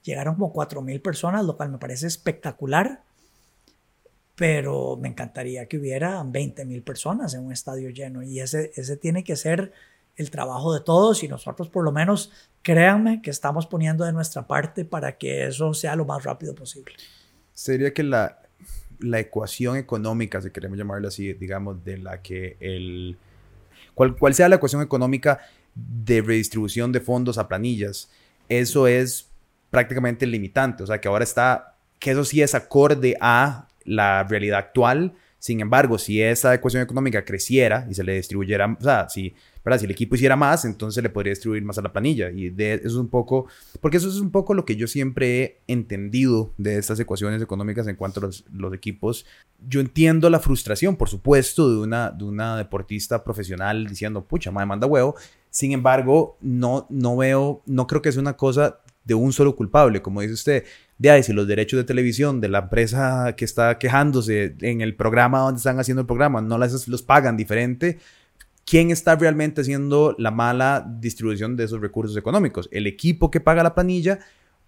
llegaron 0.01 0.35
como 0.35 0.53
4.000 0.53 1.01
personas, 1.01 1.45
lo 1.45 1.55
cual 1.55 1.69
me 1.69 1.77
parece 1.77 2.07
espectacular, 2.07 3.03
pero 4.35 4.97
me 4.97 5.09
encantaría 5.09 5.67
que 5.67 5.77
hubiera 5.77 6.21
20.000 6.23 6.83
personas 6.83 7.33
en 7.33 7.45
un 7.45 7.51
estadio 7.51 7.89
lleno 7.89 8.23
y 8.23 8.39
ese, 8.39 8.71
ese 8.75 8.97
tiene 8.97 9.23
que 9.23 9.35
ser 9.35 9.73
el 10.15 10.29
trabajo 10.31 10.73
de 10.73 10.81
todos 10.81 11.23
y 11.23 11.27
nosotros 11.27 11.69
por 11.69 11.83
lo 11.83 11.91
menos 11.91 12.31
créanme 12.61 13.21
que 13.21 13.29
estamos 13.29 13.67
poniendo 13.67 14.05
de 14.05 14.13
nuestra 14.13 14.47
parte 14.47 14.85
para 14.85 15.17
que 15.17 15.47
eso 15.47 15.73
sea 15.73 15.95
lo 15.95 16.05
más 16.05 16.23
rápido 16.23 16.55
posible. 16.55 16.93
Sería 17.53 17.93
que 17.93 18.03
la, 18.03 18.39
la 18.99 19.19
ecuación 19.19 19.77
económica, 19.77 20.41
si 20.41 20.49
queremos 20.49 20.77
llamarlo 20.77 21.07
así, 21.07 21.33
digamos, 21.33 21.83
de 21.83 21.97
la 21.97 22.21
que 22.21 22.57
el... 22.59 23.17
Cual, 23.93 24.17
cual 24.17 24.33
sea 24.33 24.49
la 24.49 24.55
ecuación 24.55 24.81
económica 24.81 25.41
de 25.75 26.21
redistribución 26.21 26.91
de 26.91 26.99
fondos 26.99 27.37
a 27.37 27.47
planillas, 27.47 28.09
eso 28.49 28.87
es 28.87 29.29
prácticamente 29.69 30.25
limitante. 30.25 30.83
O 30.83 30.87
sea, 30.87 30.99
que 30.99 31.07
ahora 31.07 31.23
está, 31.23 31.75
que 31.99 32.11
eso 32.11 32.23
sí 32.23 32.41
es 32.41 32.55
acorde 32.55 33.15
a 33.19 33.67
la 33.85 34.23
realidad 34.23 34.59
actual. 34.59 35.13
Sin 35.39 35.59
embargo, 35.59 35.97
si 35.97 36.21
esa 36.21 36.53
ecuación 36.53 36.83
económica 36.83 37.25
creciera 37.25 37.85
y 37.89 37.93
se 37.93 38.03
le 38.03 38.15
distribuyera, 38.15 38.77
o 38.79 38.81
sea, 38.81 39.09
si, 39.09 39.33
¿verdad? 39.63 39.79
si 39.79 39.83
el 39.83 39.91
equipo 39.91 40.15
hiciera 40.15 40.37
más, 40.37 40.63
entonces 40.63 40.95
se 40.95 41.01
le 41.01 41.09
podría 41.09 41.31
distribuir 41.31 41.63
más 41.65 41.77
a 41.77 41.81
la 41.81 41.91
planilla. 41.91 42.31
Y 42.31 42.49
de, 42.49 42.75
eso 42.75 42.87
es 42.87 42.93
un 42.95 43.09
poco, 43.09 43.47
porque 43.81 43.97
eso 43.97 44.07
es 44.07 44.21
un 44.21 44.31
poco 44.31 44.53
lo 44.53 44.63
que 44.63 44.77
yo 44.77 44.87
siempre 44.87 45.43
he 45.67 45.73
entendido 45.73 46.53
de 46.57 46.77
estas 46.77 46.97
ecuaciones 47.01 47.41
económicas 47.41 47.87
en 47.87 47.97
cuanto 47.97 48.21
a 48.21 48.23
los, 48.23 48.73
equipos. 48.73 49.25
Yo 49.67 49.81
entiendo 49.81 50.29
la 50.29 50.39
frustración, 50.39 50.95
por 50.95 51.09
supuesto, 51.09 51.69
de 51.69 51.77
una, 51.77 52.09
de 52.09 52.23
una 52.23 52.55
deportista 52.55 53.21
profesional 53.21 53.85
diciendo, 53.85 54.23
pucha, 54.23 54.49
me 54.49 54.65
manda 54.65 54.87
huevo. 54.87 55.15
Sin 55.49 55.73
embargo, 55.73 56.37
no, 56.39 56.87
no 56.89 57.17
veo, 57.17 57.61
no 57.65 57.85
creo 57.85 58.01
que 58.01 58.13
sea 58.13 58.21
una 58.21 58.37
cosa 58.37 58.79
de 59.03 59.13
un 59.13 59.33
solo 59.33 59.55
culpable, 59.55 60.01
como 60.01 60.21
dice 60.21 60.33
usted, 60.33 60.63
de 61.11 61.23
si 61.23 61.33
los 61.33 61.47
derechos 61.47 61.77
de 61.77 61.83
televisión 61.83 62.39
de 62.39 62.47
la 62.47 62.59
empresa 62.59 63.35
que 63.35 63.43
está 63.43 63.77
quejándose 63.77 64.55
en 64.61 64.79
el 64.79 64.95
programa 64.95 65.39
donde 65.39 65.57
están 65.57 65.79
haciendo 65.79 66.01
el 66.01 66.07
programa 66.07 66.41
no 66.41 66.57
las, 66.57 66.87
los 66.87 67.01
pagan 67.01 67.35
diferente, 67.35 67.99
¿quién 68.65 68.89
está 68.89 69.15
realmente 69.15 69.61
haciendo 69.61 70.15
la 70.17 70.31
mala 70.31 70.87
distribución 70.99 71.57
de 71.57 71.65
esos 71.65 71.81
recursos 71.81 72.15
económicos? 72.15 72.69
¿El 72.71 72.87
equipo 72.87 73.29
que 73.29 73.41
paga 73.41 73.63
la 73.63 73.75
planilla 73.75 74.19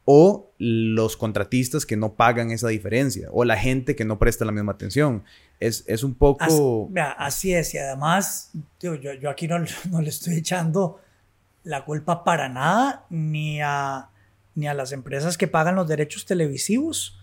o 0.03 0.51
los 0.57 1.15
contratistas 1.15 1.85
que 1.85 1.95
no 1.95 2.15
pagan 2.15 2.51
esa 2.51 2.67
diferencia 2.67 3.29
o 3.31 3.45
la 3.45 3.55
gente 3.55 3.95
que 3.95 4.03
no 4.03 4.19
presta 4.19 4.43
la 4.43 4.51
misma 4.51 4.73
atención? 4.73 5.23
Es, 5.61 5.85
es 5.87 6.03
un 6.03 6.15
poco... 6.15 6.89
Así, 7.17 7.53
es, 7.53 7.73
y 7.73 7.77
además, 7.77 8.51
yo, 8.81 8.95
yo 8.95 9.29
aquí 9.29 9.47
no, 9.47 9.57
no 9.89 10.01
le 10.01 10.09
estoy 10.09 10.35
echando 10.35 10.99
la 11.63 11.85
culpa 11.85 12.25
para 12.25 12.49
nada, 12.49 13.05
ni 13.09 13.61
a, 13.61 14.09
ni 14.55 14.67
a 14.67 14.73
las 14.73 14.91
empresas 14.91 15.37
que 15.37 15.47
pagan 15.47 15.75
los 15.75 15.87
derechos 15.87 16.25
televisivos, 16.25 17.19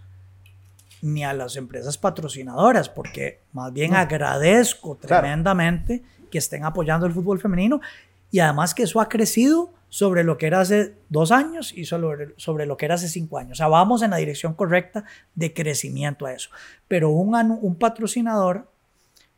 ni 1.01 1.25
a 1.25 1.33
las 1.33 1.57
empresas 1.57 1.99
patrocinadoras, 1.99 2.89
porque 2.89 3.41
más 3.53 3.73
bien 3.73 3.95
agradezco 3.95 4.97
Claro. 4.99 5.23
tremendamente 5.23 6.03
que 6.31 6.39
estén 6.39 6.65
apoyando 6.65 7.07
el 7.07 7.13
fútbol 7.13 7.41
femenino 7.41 7.81
y 8.31 8.39
además 8.39 8.75
que 8.75 8.85
eso 8.85 9.01
ha 9.01 9.09
crecido 9.09 9.73
sobre 9.89 10.25
lo 10.25 10.39
que 10.39 10.47
era 10.47 10.61
hace 10.61 10.95
dos 11.11 11.33
años 11.33 11.73
y 11.77 11.85
sobre, 11.85 12.33
sobre 12.39 12.65
lo 12.67 12.77
que 12.79 12.87
era 12.87 12.95
hace 12.95 13.09
cinco 13.09 13.37
años. 13.37 13.53
O 13.53 13.57
sea, 13.57 13.69
vamos 13.69 14.01
en 14.03 14.11
la 14.11 14.17
dirección 14.17 14.55
correcta 14.55 15.05
de 15.35 15.53
crecimiento 15.53 16.25
a 16.25 16.33
eso. 16.33 16.49
Pero 16.89 17.11
un 17.11 17.75
patrocinador 17.77 18.71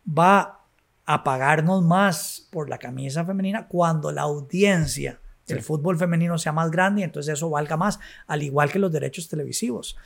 va 0.07 0.61
a 1.07 1.25
pagarnos 1.25 1.83
más 1.83 2.47
por 2.53 2.69
la 2.69 2.79
camisa 2.79 3.25
femenina 3.25 3.67
cuando 3.67 4.13
la 4.13 4.23
audiencia 4.23 5.19
Sí. 5.47 5.61
fútbol 5.61 5.99
femenino 5.99 6.39
sea 6.39 6.53
más 6.53 6.71
grande 6.71 7.03
y 7.03 7.05
entonces 7.05 7.35
eso 7.35 7.51
valga 7.51 7.77
más, 7.77 7.99
al 8.27 8.43
igual 8.43 8.71
que 8.71 8.79
los 8.79 8.91
derechos 8.93 9.29
televisivos. 9.29 9.97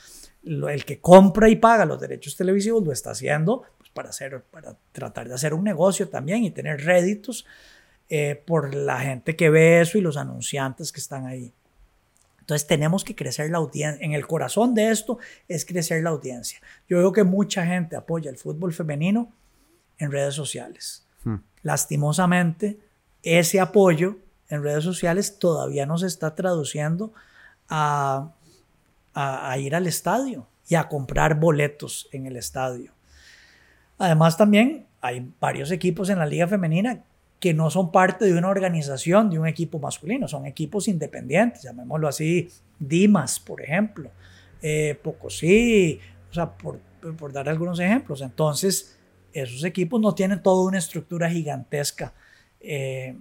Lo- 0.42 0.68
el 0.68 0.84
que 0.84 1.00
compra 1.00 1.48
y 1.48 1.56
paga 1.56 1.84
los 1.84 2.00
derechos 2.00 2.36
televisivos 2.36 2.84
lo 2.84 2.92
está 2.92 3.10
haciendo 3.12 3.64
pues, 3.78 3.90
para, 3.90 4.08
hacer, 4.10 4.42
para 4.50 4.76
tratar 4.92 5.28
de 5.28 5.34
hacer 5.34 5.54
un 5.54 5.64
negocio 5.64 6.08
también 6.08 6.44
y 6.44 6.50
tener 6.50 6.84
réditos 6.84 7.46
eh, 8.08 8.42
por 8.46 8.74
la 8.74 9.00
gente 9.00 9.36
que 9.36 9.50
ve 9.50 9.80
eso 9.80 9.98
y 9.98 10.00
los 10.00 10.16
anunciantes 10.16 10.92
que 10.92 11.00
están 11.00 11.26
ahí. 11.26 11.52
Entonces 12.40 12.66
tenemos 12.66 13.04
que 13.04 13.14
crecer 13.14 13.50
la 13.50 13.58
audiencia. 13.58 14.02
En 14.04 14.12
el 14.14 14.26
corazón 14.26 14.74
de 14.74 14.90
esto 14.90 15.18
es 15.48 15.66
crecer 15.66 16.02
la 16.02 16.10
audiencia. 16.10 16.58
Yo 16.88 16.96
veo 16.96 17.12
que 17.12 17.22
mucha 17.22 17.66
gente 17.66 17.94
apoya 17.96 18.30
el 18.30 18.38
fútbol 18.38 18.72
femenino 18.72 19.30
en 19.98 20.10
redes 20.10 20.34
sociales. 20.34 21.04
Hmm. 21.24 21.36
Lastimosamente, 21.62 22.78
ese 23.22 23.60
apoyo 23.60 24.16
en 24.48 24.62
redes 24.62 24.84
sociales 24.84 25.38
todavía 25.38 25.86
no 25.86 25.98
se 25.98 26.06
está 26.06 26.34
traduciendo 26.34 27.12
a, 27.68 28.32
ir 29.58 29.74
al 29.74 29.86
estadio 29.86 30.46
y 30.68 30.74
a 30.74 30.88
comprar 30.88 31.38
boletos 31.38 32.08
en 32.12 32.26
el 32.26 32.36
estadio. 32.36 32.92
Además, 33.98 34.36
también 34.36 34.86
hay 35.00 35.32
varios 35.40 35.70
equipos 35.70 36.08
en 36.08 36.18
la 36.18 36.26
liga 36.26 36.46
femenina 36.46 37.02
que 37.40 37.54
no 37.54 37.70
son 37.70 37.92
parte 37.92 38.24
de 38.24 38.36
una 38.36 38.48
organización, 38.48 39.30
de 39.30 39.38
un 39.38 39.46
equipo 39.46 39.78
masculino, 39.78 40.26
son 40.28 40.46
equipos 40.46 40.88
independientes, 40.88 41.62
llamémoslo 41.62 42.08
así, 42.08 42.48
Dimas, 42.78 43.38
por 43.40 43.60
ejemplo, 43.60 44.10
eh, 44.62 44.98
Pocosí, 45.02 46.00
o 46.30 46.34
sea, 46.34 46.50
por, 46.50 46.78
por 47.16 47.32
dar 47.32 47.48
algunos 47.48 47.78
ejemplos. 47.80 48.22
Entonces, 48.22 48.98
esos 49.32 49.64
equipos 49.64 50.00
no 50.00 50.14
tienen 50.14 50.42
toda 50.42 50.66
una 50.66 50.78
estructura 50.78 51.30
gigantesca 51.30 52.12
eh, 52.60 53.16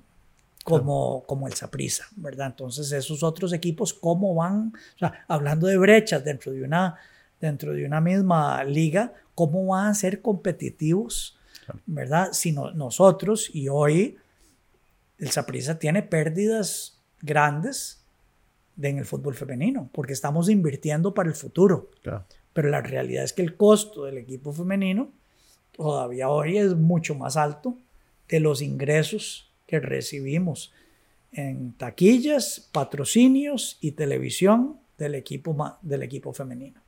como, 0.68 1.24
como 1.26 1.47
el 1.47 1.53
Saprissa, 1.53 2.05
¿verdad? 2.15 2.47
Entonces, 2.47 2.91
esos 2.91 3.24
otros 3.24 3.53
equipos, 3.53 3.93
¿cómo 3.93 4.36
van? 4.36 4.74
O 4.95 4.99
sea, 4.99 5.26
hablando 5.28 5.68
de 5.68 5.78
brechas 5.78 6.24
dentro 6.26 6.51
de 6.51 6.63
una, 6.63 6.95
dentro 7.39 7.74
de 7.74 7.86
una 7.86 8.01
misma 8.01 8.63
liga, 8.63 9.13
¿cómo 9.34 9.65
van 9.68 9.88
a 9.88 9.93
ser 9.95 10.22
competitivos? 10.22 11.38
¿verdad? 11.86 12.30
Si 12.32 12.51
no- 12.53 12.72
nosotros, 12.72 13.49
y 13.53 13.68
hoy 13.68 14.18
el 15.20 15.32
Saprissa 15.32 15.78
tiene 15.80 16.01
pérdidas 16.03 16.97
grandes 17.22 18.01
en 18.82 18.97
el 18.99 19.05
fútbol 19.05 19.36
femenino, 19.36 19.89
porque 19.91 20.13
estamos 20.13 20.49
invirtiendo 20.49 21.13
para 21.13 21.30
el 21.30 21.36
futuro. 21.36 21.89
Pero 22.53 22.70
la 22.70 22.82
realidad 22.82 23.24
es 23.24 23.34
que 23.34 23.41
el 23.41 23.55
costo 23.57 24.05
del 24.05 24.18
equipo 24.18 24.53
femenino 24.53 25.11
todavía 25.76 26.30
hoy 26.30 26.57
es 26.57 26.74
mucho 26.76 27.15
más 27.15 27.36
alto 27.38 27.78
de 28.30 28.39
los 28.39 28.61
ingresos 28.61 29.46
que 29.68 29.80
recibimos 29.80 30.74
en 31.32 31.74
taquillas, 31.74 32.70
patrocinios 32.72 33.78
y 33.82 33.91
televisión 33.91 34.80
del 34.97 35.15
equipo, 35.15 35.78
del 35.82 36.03
equipo 36.03 36.34
femenino. 36.34 36.82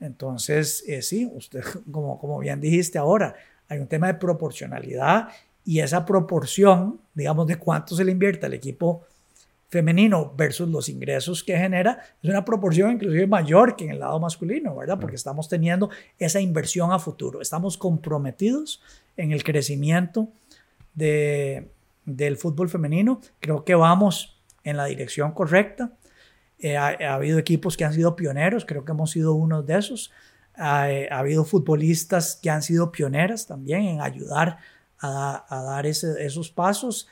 Entonces, 0.00 0.84
eh, 0.86 1.02
sí, 1.02 1.30
usted, 1.32 1.62
como, 1.90 2.18
como 2.18 2.40
bien 2.40 2.60
dijiste 2.60 2.98
ahora, 2.98 3.34
hay 3.68 3.78
un 3.78 3.86
tema 3.86 4.08
de 4.08 4.14
proporcionalidad 4.14 5.28
y 5.64 5.80
esa 5.80 6.04
proporción, 6.04 7.00
digamos, 7.14 7.46
de 7.46 7.56
cuánto 7.56 7.94
se 7.94 8.04
le 8.04 8.12
invierte 8.12 8.46
al 8.46 8.54
equipo 8.54 9.04
femenino 9.68 10.34
versus 10.36 10.68
los 10.68 10.88
ingresos 10.88 11.44
que 11.44 11.56
genera, 11.56 12.00
es 12.20 12.28
una 12.28 12.44
proporción 12.44 12.90
inclusive 12.90 13.28
mayor 13.28 13.76
que 13.76 13.84
en 13.84 13.90
el 13.90 14.00
lado 14.00 14.18
masculino, 14.18 14.74
¿verdad? 14.74 14.98
Porque 14.98 15.14
estamos 15.14 15.48
teniendo 15.48 15.90
esa 16.18 16.40
inversión 16.40 16.90
a 16.90 16.98
futuro, 16.98 17.40
estamos 17.40 17.78
comprometidos 17.78 18.82
en 19.16 19.30
el 19.30 19.44
crecimiento 19.44 20.28
de, 20.94 21.68
del 22.04 22.36
fútbol 22.36 22.68
femenino, 22.68 23.20
creo 23.40 23.64
que 23.64 23.74
vamos 23.74 24.40
en 24.64 24.76
la 24.76 24.86
dirección 24.86 25.32
correcta. 25.32 25.92
Eh, 26.58 26.76
ha, 26.76 27.14
habido 27.14 27.38
equipos 27.38 27.76
que 27.76 27.84
han 27.84 27.94
sido 27.94 28.16
pioneros, 28.16 28.64
creo 28.66 28.84
que 28.84 28.92
hemos 28.92 29.10
sido 29.10 29.34
uno 29.34 29.62
de 29.62 29.78
esos. 29.78 30.10
Ha, 30.54 30.88
habido 31.10 31.44
futbolistas 31.44 32.38
que 32.42 32.50
han 32.50 32.62
sido 32.62 32.92
pioneras 32.92 33.46
también 33.46 33.84
en 33.84 34.00
ayudar 34.00 34.58
a, 34.98 35.44
dar 35.48 35.86
esos 35.86 36.50
pasos. 36.50 37.08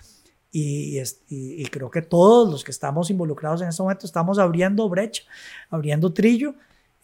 Y, 0.51 0.99
y, 1.29 1.67
creo 1.67 1.91
que 1.91 2.03
todos 2.03 2.51
los 2.51 2.65
que 2.65 2.71
estamos 2.71 3.11
involucrados 3.11 3.61
en 3.61 3.69
este 3.69 3.83
momento 3.83 4.07
estamos 4.07 4.39
abriendo 4.39 4.89
brecha, 4.89 5.23
abriendo 5.71 6.13
trillo. 6.13 6.55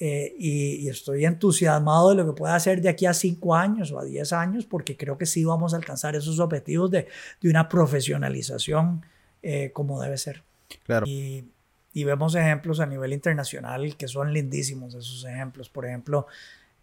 Eh, 0.00 0.34
y, 0.38 0.88
estoy 0.88 1.24
entusiasmado 1.24 2.10
de 2.10 2.16
lo 2.16 2.26
que 2.26 2.32
pueda 2.32 2.56
hacer 2.56 2.80
de 2.80 2.88
aquí 2.88 3.06
a 3.06 3.14
cinco 3.14 3.54
años 3.54 3.92
o 3.92 3.98
a 4.00 4.04
diez 4.04 4.32
años, 4.32 4.66
porque 4.66 4.96
creo 4.96 5.16
que 5.16 5.24
sí 5.24 5.44
vamos 5.44 5.72
a 5.72 5.76
alcanzar 5.76 6.16
esos 6.16 6.40
objetivos 6.40 6.90
de, 6.90 7.06
de 7.40 7.48
una 7.48 7.68
profesionalización 7.68 9.04
eh, 9.42 9.70
como 9.72 10.02
debe 10.02 10.18
ser. 10.18 10.42
Claro. 10.84 11.06
Y, 11.06 11.44
y 11.92 12.02
vemos 12.02 12.34
ejemplos 12.34 12.80
a 12.80 12.86
nivel 12.86 13.12
internacional 13.12 13.96
que 13.96 14.08
son 14.08 14.32
lindísimos 14.32 14.94
esos 14.94 15.24
ejemplos. 15.24 15.68
Por 15.68 15.86
ejemplo, 15.86 16.26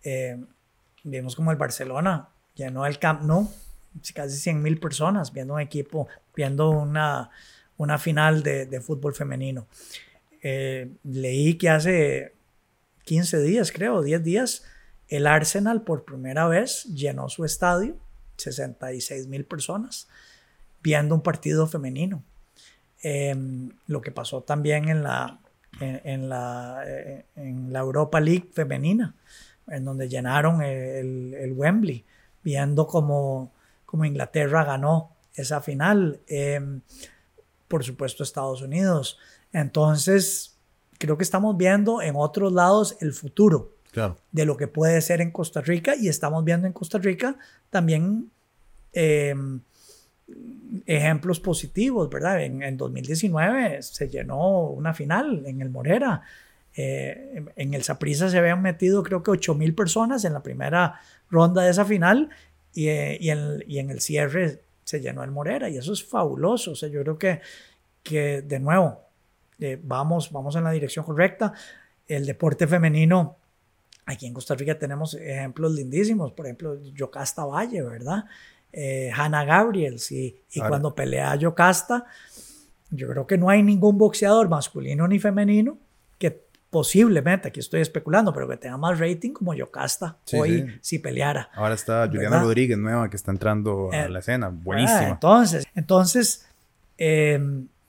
eh, 0.03 0.37
vemos 1.03 1.35
como 1.35 1.51
el 1.51 1.57
Barcelona 1.57 2.29
llenó 2.55 2.85
el 2.85 2.97
Camp 2.97 3.23
Nou, 3.23 3.51
casi 4.13 4.37
100 4.37 4.61
mil 4.61 4.79
personas 4.79 5.33
viendo 5.33 5.55
un 5.55 5.59
equipo, 5.59 6.07
viendo 6.33 6.69
una, 6.69 7.29
una 7.77 7.97
final 7.97 8.41
de, 8.41 8.65
de 8.65 8.79
fútbol 8.79 9.13
femenino. 9.13 9.67
Eh, 10.41 10.89
leí 11.03 11.55
que 11.55 11.69
hace 11.69 12.33
15 13.05 13.39
días, 13.41 13.71
creo, 13.71 14.01
10 14.01 14.23
días, 14.23 14.63
el 15.07 15.27
Arsenal 15.27 15.83
por 15.83 16.05
primera 16.05 16.47
vez 16.47 16.85
llenó 16.85 17.29
su 17.29 17.43
estadio, 17.43 17.97
66 18.37 19.27
mil 19.27 19.45
personas, 19.45 20.07
viendo 20.81 21.15
un 21.15 21.21
partido 21.21 21.67
femenino. 21.67 22.23
Em, 23.03 23.71
lo 23.87 24.01
que 24.01 24.11
pasó 24.11 24.43
también 24.43 24.87
en 24.87 25.03
la, 25.03 25.39
en, 25.79 26.29
la, 26.29 26.83
eh, 26.85 27.25
en 27.35 27.73
la 27.73 27.79
Europa 27.79 28.19
League 28.19 28.49
femenina, 28.53 29.15
en 29.67 29.85
donde 29.85 30.07
llenaron 30.07 30.61
el, 30.61 31.33
el 31.33 31.53
Wembley, 31.53 32.05
viendo 32.43 32.87
como, 32.87 33.51
como, 33.85 34.05
Inglaterra 34.05 34.63
ganó 34.63 35.15
esa 35.33 35.61
final. 35.61 36.19
Em, 36.27 36.81
por 37.67 37.83
supuesto, 37.83 38.23
Estados 38.23 38.61
Unidos. 38.61 39.17
Entonces, 39.51 40.57
creo 41.01 41.17
que 41.17 41.23
estamos 41.23 41.57
viendo 41.57 42.01
en 42.01 42.15
otros 42.15 42.53
lados 42.53 42.95
el 43.01 43.11
futuro 43.11 43.73
de 44.31 44.45
lo 44.45 44.55
que 44.55 44.67
puede 44.67 45.01
ser 45.01 45.19
en 45.19 45.31
Costa 45.31 45.59
Rica 45.59 45.95
y 45.95 46.07
estamos 46.07 46.45
viendo 46.45 46.67
en 46.67 46.73
Costa 46.73 46.97
Rica 46.97 47.35
también 47.69 48.31
eh, 48.93 49.35
ejemplos 50.85 51.39
positivos, 51.41 52.09
¿verdad? 52.09 52.41
En, 52.43 52.77
2019 52.77 53.81
se 53.81 54.07
llenó 54.07 54.67
una 54.67 54.93
final 54.93 55.43
en 55.45 55.61
el 55.61 55.69
Morera. 55.69 56.21
Eh, 56.77 57.43
en 57.57 57.73
el 57.73 57.83
Saprissa 57.83 58.29
se 58.29 58.37
habían 58.37 58.61
metido 58.61 59.03
creo 59.03 59.23
que 59.23 59.31
8 59.31 59.55
mil 59.55 59.75
personas 59.75 60.23
en 60.23 60.31
la 60.31 60.41
primera 60.41 61.01
ronda 61.29 61.63
de 61.63 61.71
esa 61.71 61.83
final 61.83 62.29
y, 62.73 62.87
eh, 62.87 63.17
y, 63.19 63.79
en, 63.79 63.89
el 63.89 63.99
cierre 63.99 64.61
se 64.85 65.01
llenó 65.01 65.23
el 65.23 65.31
Morera 65.31 65.69
y 65.69 65.77
eso 65.77 65.91
es 65.91 66.03
fabuloso. 66.03 66.71
O 66.71 66.75
sea, 66.75 66.87
yo 66.87 67.01
creo 67.01 67.17
que, 67.17 67.41
que 68.03 68.41
de 68.41 68.59
nuevo, 68.59 69.10
eh, 69.61 69.79
vamos, 69.81 70.31
vamos 70.31 70.55
en 70.57 70.65
la 70.65 70.71
dirección 70.71 71.05
correcta. 71.05 71.53
El 72.07 72.25
deporte 72.25 72.67
femenino, 72.67 73.37
aquí 74.05 74.25
en 74.25 74.33
Costa 74.33 74.55
Rica 74.55 74.77
tenemos 74.77 75.13
ejemplos 75.13 75.71
lindísimos, 75.71 76.33
por 76.33 76.47
ejemplo, 76.47 76.75
Yocasta 76.93 77.45
Valle, 77.45 77.81
¿verdad? 77.81 78.25
eh, 78.73 79.11
Hannah 79.13 79.45
Gabriels 79.45 80.11
y, 80.11 80.35
y 80.51 80.59
cuando 80.61 80.95
pelea 80.95 81.35
Yocasta, 81.35 82.05
yo 82.89 83.07
creo 83.07 83.27
que 83.27 83.37
no 83.37 83.49
hay 83.49 83.63
ningún 83.63 83.97
boxeador 83.97 84.49
masculino 84.49 85.07
ni 85.07 85.19
femenino 85.19 85.77
que 86.17 86.45
posiblemente, 86.69 87.49
aquí 87.49 87.59
estoy 87.59 87.81
especulando, 87.81 88.33
pero 88.33 88.47
que 88.47 88.57
tenga 88.57 88.77
más 88.77 88.99
rating 88.99 89.31
como 89.31 89.53
Yocasta 89.53 90.17
hoy 90.33 90.79
si 90.81 90.99
peleara. 90.99 91.49
Ahora 91.53 91.75
está 91.75 92.07
Juliana 92.07 92.41
Rodríguez 92.41 92.77
nueva 92.77 93.09
que 93.09 93.17
está 93.17 93.31
entrando 93.31 93.89
a 93.91 94.05
eh, 94.05 94.09
la 94.09 94.19
escena, 94.19 94.49
buenísima. 94.49 95.09
entonces, 95.09 95.67
entonces 95.75 96.47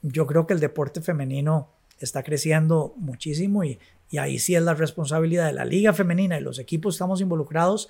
yo 0.03 0.27
creo 0.27 0.47
que 0.47 0.55
el 0.55 0.61
deporte 0.61 1.01
femenino 1.01 1.71
está 1.99 2.23
creciendo 2.23 2.95
muchísimo 2.97 3.65
y, 3.65 3.79
y 4.11 4.19
ahí 4.19 4.39
sí 4.39 4.55
es 4.55 4.63
la 4.63 4.75
responsabilidad 4.75 5.47
de 5.47 5.53
la 5.53 5.65
liga 5.65 5.93
femenina 5.93 6.39
y 6.39 6.43
los 6.43 6.59
equipos 6.59 6.95
estamos 6.95 7.21
involucrados 7.21 7.89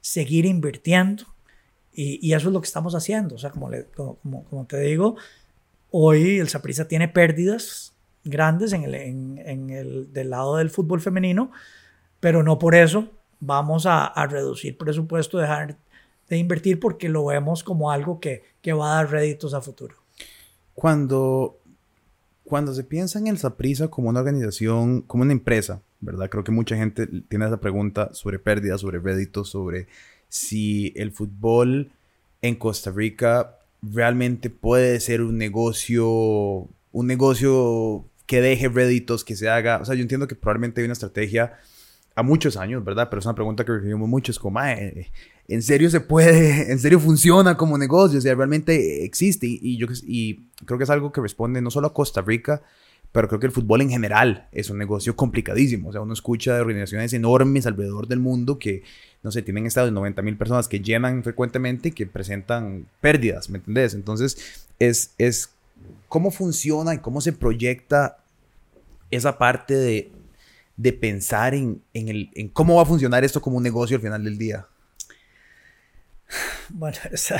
seguir 0.00 0.44
invirtiendo 0.46 1.24
y, 1.98 2.34
eso 2.34 2.48
es 2.48 2.52
lo 2.52 2.60
que 2.60 2.66
estamos 2.66 2.94
haciendo. 2.94 3.36
O 3.36 3.38
sea, 3.38 3.50
como, 3.50 3.70
como, 3.94 4.44
como, 4.44 4.66
te 4.66 4.78
digo, 4.80 5.16
hoy 5.90 6.38
el 6.38 6.48
Saprissa 6.48 6.86
tiene 6.86 7.08
pérdidas 7.08 7.94
grandes 8.22 8.74
en 8.74 8.84
el, 8.84 8.94
en, 8.94 9.70
el, 9.70 10.12
del 10.12 10.30
lado 10.30 10.56
del 10.56 10.68
fútbol 10.68 11.00
femenino, 11.00 11.50
pero 12.20 12.42
no 12.42 12.58
por 12.58 12.74
eso 12.74 13.08
vamos 13.40 13.86
a, 13.86 14.04
a, 14.04 14.26
reducir 14.26 14.76
presupuesto, 14.76 15.38
dejar 15.38 15.78
de 16.28 16.36
invertir 16.36 16.78
porque 16.80 17.08
lo 17.08 17.24
vemos 17.24 17.64
como 17.64 17.90
algo 17.90 18.20
que, 18.20 18.42
que 18.60 18.74
va 18.74 18.92
a 18.92 18.94
dar 18.96 19.10
réditos 19.10 19.54
a 19.54 19.62
futuro. 19.62 19.96
Cuando, 20.76 21.58
cuando 22.44 22.72
se 22.74 22.84
piensa 22.84 23.18
en 23.18 23.26
el 23.26 23.38
Saprissa 23.38 23.88
como 23.88 24.10
una 24.10 24.20
organización, 24.20 25.00
como 25.02 25.22
una 25.22 25.32
empresa, 25.32 25.82
¿verdad? 26.00 26.30
Creo 26.30 26.44
que 26.44 26.52
mucha 26.52 26.76
gente 26.76 27.08
tiene 27.28 27.46
esa 27.46 27.60
pregunta 27.60 28.10
sobre 28.12 28.38
pérdidas, 28.38 28.82
sobre 28.82 29.00
réditos, 29.00 29.48
sobre 29.48 29.88
si 30.28 30.92
el 30.94 31.12
fútbol 31.12 31.90
en 32.42 32.56
Costa 32.56 32.90
Rica 32.90 33.56
realmente 33.82 34.50
puede 34.50 35.00
ser 35.00 35.22
un 35.22 35.38
negocio, 35.38 36.68
un 36.92 37.06
negocio 37.06 38.04
que 38.26 38.42
deje 38.42 38.68
réditos, 38.68 39.24
que 39.24 39.34
se 39.34 39.48
haga. 39.48 39.78
O 39.78 39.84
sea, 39.86 39.94
yo 39.94 40.02
entiendo 40.02 40.28
que 40.28 40.34
probablemente 40.34 40.82
hay 40.82 40.84
una 40.84 40.92
estrategia 40.92 41.58
a 42.14 42.22
muchos 42.22 42.56
años, 42.56 42.84
¿verdad? 42.84 43.08
Pero 43.08 43.20
es 43.20 43.26
una 43.26 43.34
pregunta 43.34 43.64
que 43.64 43.72
recibimos 43.72 44.08
mucho, 44.08 44.30
es 44.30 44.38
como, 44.38 44.60
¿en 45.48 45.62
serio 45.62 45.90
se 45.90 46.00
puede, 46.00 46.70
en 46.72 46.78
serio 46.78 47.00
funciona 47.00 47.56
como 47.56 47.78
negocio? 47.78 48.18
O 48.18 48.22
sea, 48.22 48.34
realmente 48.34 49.04
existe. 49.04 49.46
Y, 49.46 49.76
yo 49.76 49.86
creo 50.64 50.78
que 50.78 50.84
es 50.84 50.90
algo 50.90 51.12
que 51.12 51.20
responde 51.20 51.60
no 51.60 51.70
solo 51.70 51.88
a 51.88 51.94
Costa 51.94 52.22
Rica, 52.22 52.62
pero 53.12 53.28
creo 53.28 53.40
que 53.40 53.46
el 53.46 53.52
fútbol 53.52 53.80
en 53.80 53.90
general 53.90 54.48
es 54.52 54.68
un 54.68 54.78
negocio 54.78 55.16
complicadísimo. 55.16 55.88
O 55.88 55.92
sea, 55.92 56.00
uno 56.00 56.12
escucha 56.12 56.54
de 56.54 56.60
organizaciones 56.60 57.12
enormes 57.12 57.66
alrededor 57.66 58.08
del 58.08 58.20
mundo 58.20 58.58
que, 58.58 58.82
no 59.22 59.30
sé, 59.30 59.42
tienen 59.42 59.66
estados 59.66 59.88
de 59.88 59.94
90 59.94 60.22
mil 60.22 60.36
personas 60.36 60.68
que 60.68 60.80
llenan 60.80 61.22
frecuentemente 61.22 61.88
y 61.88 61.92
que 61.92 62.06
presentan 62.06 62.86
pérdidas, 63.00 63.48
¿me 63.48 63.58
entendés? 63.58 63.94
Entonces, 63.94 64.66
es, 64.78 65.14
es 65.18 65.50
cómo 66.08 66.30
funciona 66.30 66.94
y 66.94 66.98
cómo 66.98 67.20
se 67.20 67.32
proyecta 67.32 68.18
esa 69.10 69.38
parte 69.38 69.74
de, 69.74 70.10
de 70.76 70.92
pensar 70.92 71.54
en, 71.54 71.80
en, 71.94 72.08
el, 72.08 72.30
en 72.34 72.48
cómo 72.48 72.76
va 72.76 72.82
a 72.82 72.86
funcionar 72.86 73.24
esto 73.24 73.40
como 73.40 73.56
un 73.56 73.62
negocio 73.62 73.96
al 73.96 74.02
final 74.02 74.24
del 74.24 74.36
día. 74.36 74.66
Bueno, 76.70 76.98
esa, 77.12 77.36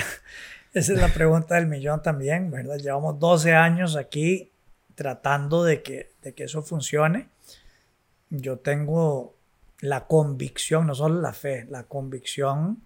esa 0.72 0.92
es 0.92 1.00
la 1.00 1.08
pregunta 1.08 1.56
del 1.56 1.66
millón 1.66 2.02
también, 2.02 2.50
¿verdad? 2.50 2.78
Llevamos 2.78 3.18
12 3.18 3.54
años 3.54 3.96
aquí 3.96 4.52
tratando 4.94 5.64
de 5.64 5.82
que, 5.82 6.12
de 6.22 6.34
que 6.34 6.44
eso 6.44 6.62
funcione. 6.62 7.28
Yo 8.30 8.58
tengo 8.58 9.34
la 9.80 10.06
convicción, 10.06 10.86
no 10.86 10.94
solo 10.94 11.20
la 11.20 11.32
fe, 11.32 11.66
la 11.68 11.84
convicción 11.84 12.82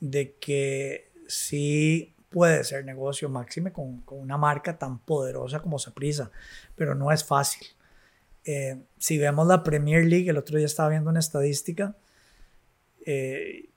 de 0.00 0.34
que 0.34 1.10
sí 1.28 2.14
puede 2.30 2.64
ser 2.64 2.84
negocio 2.84 3.28
máxime 3.28 3.72
con, 3.72 4.00
con 4.00 4.18
una 4.18 4.36
marca 4.36 4.76
tan 4.76 4.98
poderosa 4.98 5.60
como 5.60 5.78
Saprisa, 5.78 6.30
pero 6.74 6.94
no 6.94 7.12
es 7.12 7.24
fácil. 7.24 7.66
Eh, 8.44 8.82
si 8.98 9.18
vemos 9.18 9.46
la 9.46 9.62
Premier 9.62 10.04
League, 10.04 10.28
el 10.28 10.36
otro 10.36 10.58
día 10.58 10.66
estaba 10.66 10.90
viendo 10.90 11.10
una 11.10 11.20
estadística, 11.20 11.96
eh, 13.06 13.70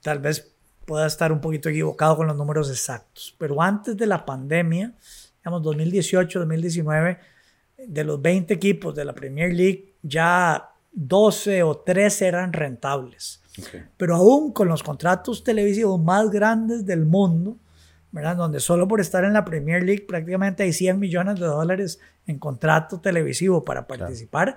tal 0.00 0.18
vez 0.18 0.52
pueda 0.84 1.06
estar 1.06 1.32
un 1.32 1.40
poquito 1.40 1.68
equivocado 1.68 2.16
con 2.16 2.26
los 2.28 2.36
números 2.36 2.70
exactos, 2.70 3.34
pero 3.38 3.60
antes 3.60 3.96
de 3.96 4.06
la 4.06 4.24
pandemia, 4.24 4.94
digamos 5.38 5.62
2018, 5.62 6.38
2019, 6.38 7.18
de 7.86 8.04
los 8.04 8.22
20 8.22 8.54
equipos 8.54 8.94
de 8.94 9.04
la 9.04 9.12
Premier 9.12 9.52
League, 9.52 9.94
ya 10.02 10.70
12 10.92 11.62
o 11.62 11.76
13 11.78 12.26
eran 12.26 12.52
rentables. 12.52 13.42
Pero 13.96 14.16
aún 14.16 14.52
con 14.52 14.68
los 14.68 14.82
contratos 14.82 15.42
televisivos 15.42 16.00
más 16.00 16.30
grandes 16.30 16.84
del 16.84 17.04
mundo, 17.04 17.56
¿verdad? 18.12 18.36
Donde 18.36 18.60
solo 18.60 18.86
por 18.86 19.00
estar 19.00 19.24
en 19.24 19.32
la 19.32 19.44
Premier 19.44 19.82
League 19.82 20.06
prácticamente 20.06 20.62
hay 20.62 20.72
100 20.72 20.98
millones 20.98 21.40
de 21.40 21.46
dólares 21.46 21.98
en 22.26 22.38
contrato 22.38 23.00
televisivo 23.00 23.64
para 23.64 23.86
participar, 23.86 24.56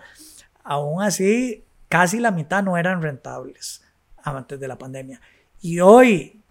aún 0.64 1.02
así 1.02 1.66
casi 1.88 2.20
la 2.20 2.32
mitad 2.32 2.64
no 2.64 2.78
eran 2.78 3.02
rentables 3.02 3.82
antes 4.24 4.60
de 4.60 4.68
la 4.68 4.78
pandemia. 4.78 5.20
Y 5.62 5.80
hoy, 5.80 6.42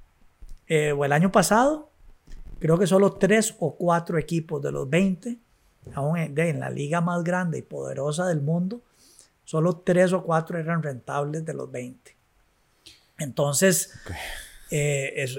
eh, 0.66 0.92
o 0.92 1.04
el 1.04 1.12
año 1.12 1.32
pasado, 1.32 1.90
creo 2.58 2.78
que 2.78 2.86
solo 2.86 3.14
3 3.14 3.56
o 3.60 3.76
4 3.76 4.18
equipos 4.18 4.62
de 4.62 4.72
los 4.72 4.88
20, 4.88 5.38
aún 5.94 6.18
en, 6.18 6.60
la 6.60 6.70
liga 6.70 7.00
más 7.00 7.24
grande 7.24 7.58
y 7.58 7.62
poderosa 7.62 8.26
del 8.26 8.40
mundo, 8.40 8.82
solo 9.44 9.78
3 9.78 10.12
o 10.14 10.22
4 10.22 10.58
eran 10.58 10.82
rentables 10.82 11.44
de 11.44 11.54
los 11.54 11.70
20. 11.70 12.16
Entonces, 13.18 13.92
eh, 14.70 15.12
es, 15.16 15.38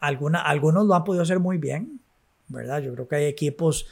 alguna, 0.00 0.42
algunos 0.42 0.86
lo 0.86 0.94
han 0.94 1.04
podido 1.04 1.22
hacer 1.22 1.38
muy 1.38 1.58
bien, 1.58 2.00
¿verdad? 2.48 2.80
Yo 2.80 2.92
creo 2.94 3.08
que 3.08 3.16
hay 3.16 3.24
equipos 3.26 3.86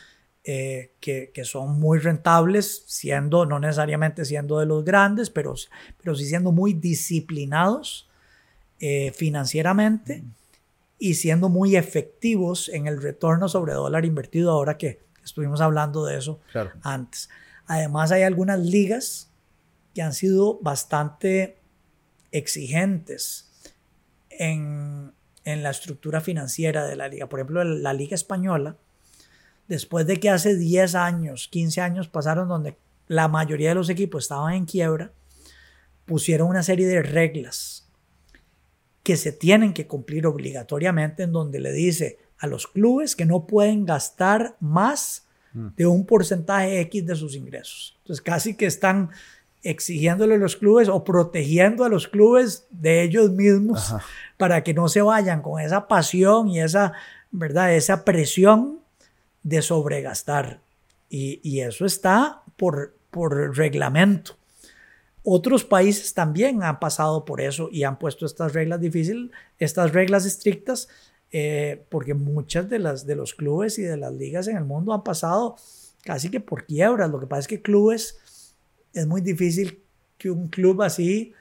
eh, 0.50 0.92
que, 0.98 1.30
que, 1.34 1.44
son 1.44 1.78
muy 1.78 1.98
rentables, 1.98 2.82
siendo, 2.86 3.44
no 3.44 3.60
necesariamente 3.60 4.24
siendo 4.24 4.58
de 4.58 4.64
los 4.64 4.82
grandes, 4.82 5.28
pero, 5.28 5.54
pero 6.02 6.14
sí 6.14 6.24
siendo 6.24 6.52
muy 6.52 6.72
disciplinados 6.72 8.08
eh, 8.80 9.12
financieramente 9.14 10.24
y 10.98 11.16
siendo 11.16 11.50
muy 11.50 11.76
efectivos 11.76 12.70
en 12.70 12.86
el 12.86 13.02
retorno 13.02 13.46
sobre 13.50 13.74
dólar 13.74 14.06
invertido, 14.06 14.50
ahora 14.50 14.78
que 14.78 15.00
estuvimos 15.22 15.60
hablando 15.60 16.06
de 16.06 16.16
eso 16.16 16.40
antes. 16.80 17.28
Además, 17.66 18.10
hay 18.10 18.22
algunas 18.22 18.58
ligas 18.58 19.30
que 19.94 20.00
han 20.00 20.14
sido 20.14 20.58
bastante 20.62 21.58
exigentes 22.32 23.50
en, 24.30 25.12
la 25.44 25.68
estructura 25.68 26.22
financiera 26.22 26.86
de 26.86 26.96
la 26.96 27.08
liga. 27.08 27.28
Por 27.28 27.40
ejemplo, 27.40 27.62
la 27.64 27.92
Liga 27.92 28.14
Española, 28.14 28.78
después 29.68 30.06
de 30.06 30.18
que 30.18 30.30
hace 30.30 30.56
10 30.56 30.94
años, 30.94 31.48
15 31.48 31.80
años 31.80 32.08
pasaron 32.08 32.48
donde 32.48 32.76
la 33.06 33.28
mayoría 33.28 33.70
de 33.70 33.74
los 33.76 33.90
equipos 33.90 34.24
estaban 34.24 34.54
en 34.54 34.64
quiebra, 34.64 35.12
pusieron 36.04 36.48
una 36.48 36.62
serie 36.62 36.86
de 36.86 37.02
reglas 37.02 37.88
que 39.02 39.16
se 39.16 39.32
tienen 39.32 39.72
que 39.72 39.86
cumplir 39.86 40.26
obligatoriamente 40.26 41.22
en 41.22 41.32
donde 41.32 41.60
le 41.60 41.72
dice 41.72 42.18
a 42.38 42.46
los 42.46 42.66
clubes 42.66 43.16
que 43.16 43.24
no 43.24 43.46
pueden 43.46 43.84
gastar 43.84 44.56
más 44.60 45.26
mm. 45.52 45.68
de 45.76 45.86
un 45.86 46.04
porcentaje 46.04 46.80
X 46.80 47.06
de 47.06 47.16
sus 47.16 47.34
ingresos. 47.34 47.96
Entonces 48.02 48.22
casi 48.22 48.54
que 48.54 48.66
están 48.66 49.10
exigiéndole 49.62 50.34
a 50.34 50.38
los 50.38 50.56
clubes 50.56 50.88
o 50.88 51.04
protegiendo 51.04 51.84
a 51.84 51.88
los 51.88 52.06
clubes 52.08 52.66
de 52.70 53.02
ellos 53.02 53.30
mismos 53.30 53.94
para 54.36 54.62
que 54.62 54.72
no 54.72 54.88
se 54.88 55.02
vayan 55.02 55.42
con 55.42 55.60
esa 55.60 55.88
pasión 55.88 56.48
y 56.48 56.60
esa, 56.60 56.92
¿verdad? 57.30 57.74
Esa 57.74 58.04
presión 58.04 58.80
de 59.42 59.62
sobregastar. 59.62 60.60
Y, 61.10 61.60
eso 61.60 61.86
está 61.86 62.42
por, 62.56 62.94
por 63.10 63.56
reglamento. 63.56 64.36
Otros 65.24 65.64
países 65.64 66.14
también 66.14 66.62
han 66.62 66.78
pasado 66.78 67.24
por 67.24 67.40
eso 67.40 67.68
y 67.70 67.84
han 67.84 67.98
puesto 67.98 68.26
estas 68.26 68.52
reglas 68.52 68.80
difíciles, 68.80 69.30
estas 69.58 69.92
reglas 69.92 70.24
estrictas, 70.26 70.88
eh, 71.30 71.84
porque 71.90 72.14
muchas 72.14 72.68
de 72.70 72.78
las 72.78 73.06
de 73.06 73.14
los 73.14 73.34
clubes 73.34 73.78
y 73.78 73.82
de 73.82 73.98
las 73.98 74.12
ligas 74.14 74.48
en 74.48 74.56
el 74.56 74.64
mundo 74.64 74.94
han 74.94 75.04
pasado 75.04 75.56
casi 76.02 76.30
que 76.30 76.40
por 76.40 76.64
quiebras. 76.64 77.10
Lo 77.10 77.20
que 77.20 77.26
pasa 77.26 77.40
es 77.40 77.48
que 77.48 77.60
clubes 77.60 78.18
es 78.94 79.06
muy 79.06 79.20
difícil 79.20 79.82
que 80.16 80.30
un 80.30 80.48
club 80.48 80.82
así 80.82 81.34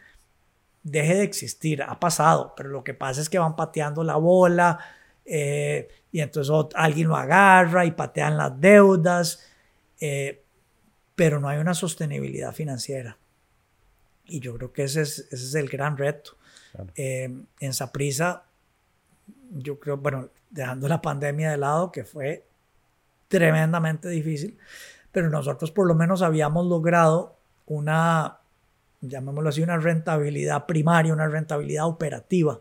deje 0.83 1.15
de 1.15 1.23
existir. 1.23 1.81
Ha 1.83 1.99
pasado, 1.99 2.53
pero 2.55 2.69
lo 2.69 2.83
que 2.83 2.93
pasa 2.93 3.21
es 3.21 3.29
que 3.29 3.39
van 3.39 3.55
pateando 3.55 4.03
la 4.03 4.15
bola 4.15 4.79
eh, 5.27 5.89
y 6.09 6.21
entonces 6.21 6.53
alguien 6.73 7.09
lo 7.09 7.17
agarra 7.17 7.85
y 7.85 7.91
patean 7.91 8.37
las 8.37 8.59
deudas, 8.59 9.45
eh, 9.99 10.41
pero 11.15 11.39
no 11.39 11.49
hay 11.49 11.59
una 11.59 11.73
sostenibilidad 11.73 12.53
financiera. 12.53 13.17
Y 14.25 14.39
yo 14.39 14.55
creo 14.55 14.71
que 14.71 14.83
ese 14.83 15.01
es, 15.01 15.19
ese 15.19 15.35
es 15.35 15.55
el 15.55 15.67
gran 15.67 15.97
reto. 15.97 16.37
Eh, 16.95 17.29
en 17.59 17.73
Saprisa, 17.73 18.45
yo 19.51 19.79
creo, 19.79 19.97
bueno, 19.97 20.29
dejando 20.49 20.87
la 20.87 21.01
pandemia 21.01 21.51
de 21.51 21.57
lado, 21.57 21.91
que 21.91 22.05
fue 22.05 22.45
tremendamente 23.27 24.07
difícil, 24.07 24.57
pero 25.11 25.29
nosotros 25.29 25.71
por 25.71 25.87
lo 25.87 25.95
menos 25.95 26.21
habíamos 26.21 26.67
logrado 26.67 27.37
una, 27.65 28.39
llamémoslo 29.01 29.49
así, 29.49 29.61
una 29.61 29.77
rentabilidad 29.77 30.65
primaria, 30.65 31.13
una 31.13 31.27
rentabilidad 31.27 31.87
operativa 31.87 32.59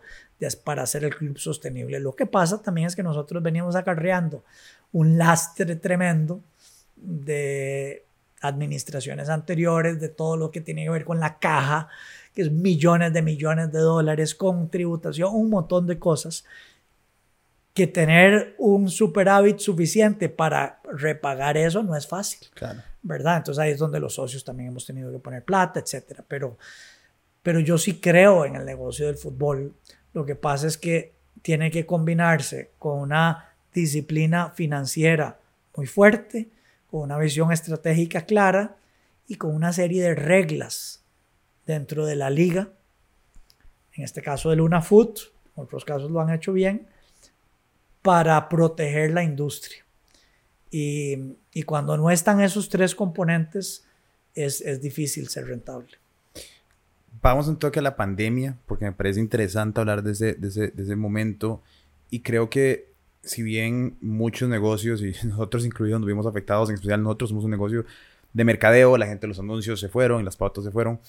para 0.62 0.82
hacer 0.82 1.04
el 1.04 1.14
club 1.14 1.38
sostenible. 1.38 2.00
Lo 2.00 2.14
que 2.14 2.26
pasa 2.26 2.62
también 2.62 2.86
es 2.86 2.96
que 2.96 3.02
nosotros 3.02 3.42
veníamos 3.42 3.76
acarreando 3.76 4.44
un 4.92 5.18
lastre 5.18 5.76
tremendo 5.76 6.40
de 6.96 8.04
administraciones 8.40 9.28
anteriores, 9.28 10.00
de 10.00 10.08
todo 10.08 10.36
lo 10.36 10.50
que 10.50 10.60
tiene 10.60 10.84
que 10.84 10.90
ver 10.90 11.04
con 11.04 11.20
la 11.20 11.38
caja, 11.38 11.88
que 12.34 12.42
es 12.42 12.50
millones 12.50 13.12
de 13.12 13.22
millones 13.22 13.72
de 13.72 13.80
dólares, 13.80 14.34
con 14.34 14.68
tributación, 14.70 15.34
un 15.34 15.50
montón 15.50 15.86
de 15.86 15.98
cosas, 15.98 16.44
que 17.72 17.86
tener 17.86 18.54
un 18.58 18.88
superávit 18.88 19.58
suficiente 19.58 20.28
para 20.28 20.80
repagar 20.90 21.56
eso 21.56 21.82
no 21.82 21.96
es 21.96 22.06
fácil. 22.06 22.48
Claro. 22.54 22.82
¿verdad? 23.06 23.38
Entonces 23.38 23.62
ahí 23.62 23.70
es 23.70 23.78
donde 23.78 24.00
los 24.00 24.14
socios 24.14 24.44
también 24.44 24.70
hemos 24.70 24.84
tenido 24.84 25.12
que 25.12 25.18
poner 25.18 25.44
plata, 25.44 25.80
etcétera. 25.80 26.24
Pero, 26.26 26.58
pero 27.42 27.60
yo 27.60 27.78
sí 27.78 28.00
creo 28.00 28.44
en 28.44 28.56
el 28.56 28.64
negocio 28.64 29.06
del 29.06 29.16
fútbol. 29.16 29.74
Lo 30.16 30.24
que 30.24 30.34
pasa 30.34 30.66
es 30.66 30.78
que 30.78 31.12
tiene 31.42 31.70
que 31.70 31.84
combinarse 31.84 32.70
con 32.78 33.00
una 33.00 33.52
disciplina 33.74 34.48
financiera 34.48 35.38
muy 35.76 35.86
fuerte, 35.86 36.48
con 36.90 37.02
una 37.02 37.18
visión 37.18 37.52
estratégica 37.52 38.22
clara 38.22 38.78
y 39.28 39.34
con 39.34 39.54
una 39.54 39.74
serie 39.74 40.02
de 40.02 40.14
reglas 40.14 41.04
dentro 41.66 42.06
de 42.06 42.16
la 42.16 42.30
liga. 42.30 42.70
En 43.92 44.04
este 44.04 44.22
caso 44.22 44.48
de 44.48 44.56
Luna 44.56 44.80
Foot, 44.80 45.20
otros 45.54 45.84
casos 45.84 46.10
lo 46.10 46.22
han 46.22 46.32
hecho 46.32 46.54
bien, 46.54 46.86
para 48.00 48.48
proteger 48.48 49.12
la 49.12 49.22
industria. 49.22 49.84
Y, 50.70 51.34
cuando 51.66 51.94
no 51.98 52.10
están 52.10 52.40
esos 52.40 52.70
tres 52.70 52.94
componentes, 52.94 53.84
es, 54.34 54.62
es 54.62 54.80
difícil 54.80 55.28
ser 55.28 55.44
rentable. 55.44 55.98
Vamos 57.22 57.48
un 57.48 57.58
toque 57.58 57.78
a 57.78 57.82
la 57.82 57.96
pandemia, 57.96 58.58
porque 58.66 58.84
me 58.84 58.92
parece 58.92 59.20
interesante 59.20 59.80
hablar 59.80 60.02
de 60.02 60.12
ese, 60.12 60.34
de 60.34 60.48
ese, 60.48 60.68
de 60.68 60.82
ese 60.82 60.96
momento. 60.96 61.62
Y 62.10 62.20
creo 62.20 62.50
que 62.50 62.96
si 63.26 63.42
bien 63.42 63.96
muchos 64.00 64.48
negocios, 64.48 65.02
y 65.02 65.12
nosotros 65.26 65.66
incluidos 65.66 66.00
nos 66.00 66.06
vimos 66.06 66.26
afectados, 66.26 66.68
en 66.68 66.76
especial 66.76 67.02
nosotros 67.02 67.30
somos 67.30 67.44
un 67.44 67.50
negocio 67.50 67.84
de 68.32 68.44
mercadeo, 68.44 68.96
la 68.96 69.06
gente 69.06 69.26
los 69.26 69.38
anuncios 69.38 69.80
se 69.80 69.88
fueron, 69.88 70.24
las 70.24 70.36
pautas 70.36 70.64
se 70.64 70.70
fueron, 70.70 71.00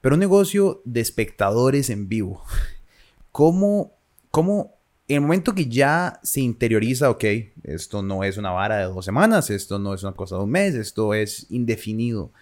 pero 0.00 0.14
un 0.14 0.20
negocio 0.20 0.82
de 0.84 1.00
espectadores 1.00 1.90
en 1.90 2.08
vivo. 2.08 2.42
¿Cómo, 3.32 3.92
cómo 4.30 4.74
en 5.08 5.16
el 5.16 5.20
momento 5.22 5.54
que 5.54 5.66
ya 5.66 6.20
se 6.22 6.40
interioriza, 6.40 7.10
ok, 7.10 7.24
esto 7.64 8.02
no 8.02 8.24
es 8.24 8.36
una 8.36 8.50
vara 8.50 8.78
de 8.78 8.84
dos 8.84 9.04
semanas, 9.04 9.50
esto 9.50 9.78
no 9.78 9.94
es 9.94 10.02
una 10.02 10.12
cosa 10.12 10.36
de 10.36 10.42
un 10.42 10.50
mes, 10.50 10.74
esto 10.74 11.14
es 11.14 11.46
indefinido. 11.50 12.32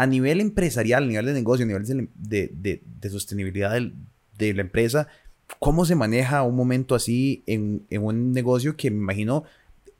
A 0.00 0.06
nivel 0.06 0.40
empresarial, 0.40 1.04
a 1.04 1.06
nivel 1.06 1.26
de 1.26 1.32
negocio, 1.34 1.64
a 1.64 1.66
nivel 1.66 2.08
de, 2.14 2.50
de, 2.54 3.10
sostenibilidad 3.10 3.78
de 4.38 4.54
la 4.54 4.62
empresa, 4.62 5.08
¿cómo 5.58 5.84
se 5.84 5.94
maneja 5.94 6.42
un 6.42 6.56
momento 6.56 6.94
así 6.94 7.42
en, 7.46 7.84
en, 7.90 8.04
un 8.04 8.32
negocio 8.32 8.76
que 8.76 8.90
me 8.90 8.98
imagino, 8.98 9.44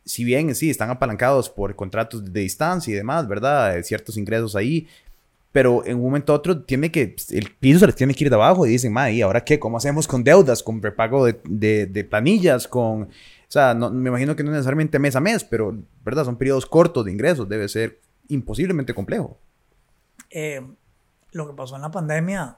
si 0.05 0.25
bien 0.25 0.55
sí, 0.55 0.71
están 0.71 0.91
apalancados 0.91 1.51
por 1.51 1.75
contratos 1.77 2.33
de 2.33 2.41
distancia 2.41 2.93
y 2.93 2.97
demás, 2.97 3.29
¿verdad? 3.29 3.83
Ciertos 3.83 4.17
ingresos 4.17 4.57
ahí, 4.57 4.87
pero 5.53 5.85
en 5.85 5.97
un 5.97 6.03
momento 6.03 6.33
a 6.33 6.37
otro 6.37 6.63
tiene 6.63 6.93
que, 6.93 7.17
el 7.31 7.51
piso 7.59 7.81
se 7.81 7.87
les 7.87 7.97
tiene 7.97 8.15
que 8.15 8.25
ir 8.25 8.31
de 8.31 8.37
abajo 8.37 8.67
y 8.67 8.71
dicen, 8.71 8.93
ma, 8.93 9.11
¿y 9.11 9.21
ahora 9.21 9.45
qué? 9.45 9.59
¿Cómo 9.59 9.77
hacemos 9.77 10.07
con 10.07 10.23
deudas, 10.23 10.63
con 10.63 10.81
prepago 10.81 11.27
de, 11.27 11.87
de, 11.87 12.05
planillas, 12.05 12.69
con, 12.69 13.03
o 13.03 13.09
sea, 13.49 13.75
no, 13.75 13.91
me 13.91 14.11
imagino 14.11 14.37
que 14.37 14.45
no 14.45 14.53
necesariamente 14.53 14.99
mes 14.99 15.17
a 15.17 15.21
mes, 15.21 15.43
pero, 15.43 15.77
¿verdad? 16.05 16.25
Son 16.25 16.37
periodos 16.37 16.67
cortos 16.67 17.05
de 17.05 17.13
ingresos, 17.13 17.49
debe 17.49 17.69
ser 17.69 17.99
imposiblemente 18.29 18.95
complejo. 18.95 19.39
Eh, 20.31 20.61
lo 21.33 21.47
que 21.49 21.55
pasó 21.55 21.77
en 21.77 21.83
la 21.83 21.91
pandemia, 21.91 22.57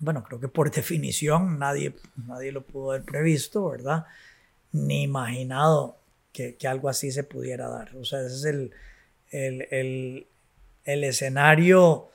bueno, 0.00 0.22
creo 0.24 0.40
que 0.40 0.48
por 0.48 0.70
definición 0.74 1.58
nadie, 1.58 1.94
nadie 2.16 2.52
lo 2.52 2.62
pudo 2.62 2.92
haber 2.92 3.04
previsto, 3.04 3.68
¿verdad? 3.68 4.06
Ni 4.72 5.02
imaginado 5.04 5.96
que, 6.32 6.56
que 6.56 6.68
algo 6.68 6.88
así 6.88 7.10
se 7.10 7.24
pudiera 7.24 7.68
dar. 7.68 7.96
O 7.96 8.04
sea, 8.04 8.20
ese 8.20 8.34
es 8.36 8.44
el, 8.44 8.72
el, 9.30 9.68
el 9.70 10.26
el 10.86 11.04
escenario 11.04 12.08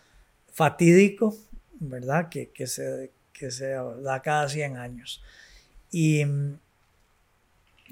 fatídico, 0.52 1.38
¿verdad? 1.80 2.30
Que, 2.30 2.50
que, 2.50 2.66
se, 2.66 3.12
que 3.34 3.52
se 3.52 3.68
da 3.68 4.22
cada 4.22 4.50
100 4.50 4.78
años. 4.78 5.22
Y 5.92 6.26
mm, 6.26 6.58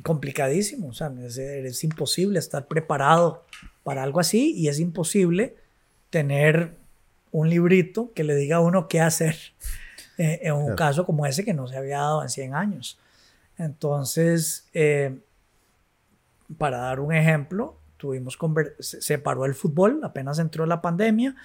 complicadísimo, 0.02 0.88
o 0.88 0.94
sea, 0.94 1.12
es, 1.22 1.84
imposible 1.84 2.40
estar 2.40 2.66
preparado 2.68 3.46
para 3.84 4.02
algo 4.04 4.20
así 4.20 4.54
y 4.56 4.70
es 4.70 4.80
imposible 4.80 5.56
tener 6.10 6.78
un 7.32 7.50
librito 7.50 8.12
que 8.14 8.24
le 8.24 8.36
diga 8.36 8.58
a 8.58 8.62
uno 8.62 8.88
qué 8.88 9.02
hacer 9.02 9.36
eh, 10.18 10.40
en 10.44 10.54
un 10.54 10.76
caso 10.76 11.06
como 11.06 11.26
ese 11.26 11.46
que 11.46 11.54
no 11.54 11.68
se 11.68 11.78
había 11.78 12.00
dado 12.00 12.24
en 12.24 12.30
100 12.30 12.56
años. 12.56 13.00
Entonces, 13.58 14.68
eh, 14.74 15.20
para 16.58 16.78
dar 16.78 17.00
un 17.00 17.14
ejemplo, 17.14 17.78
tuvimos 17.98 18.38
se 18.80 19.20
paró 19.20 19.46
el 19.46 19.54
fútbol, 19.54 20.00
apenas 20.04 20.40
entró 20.40 20.66
la 20.66 20.82
pandemia, 20.82 21.36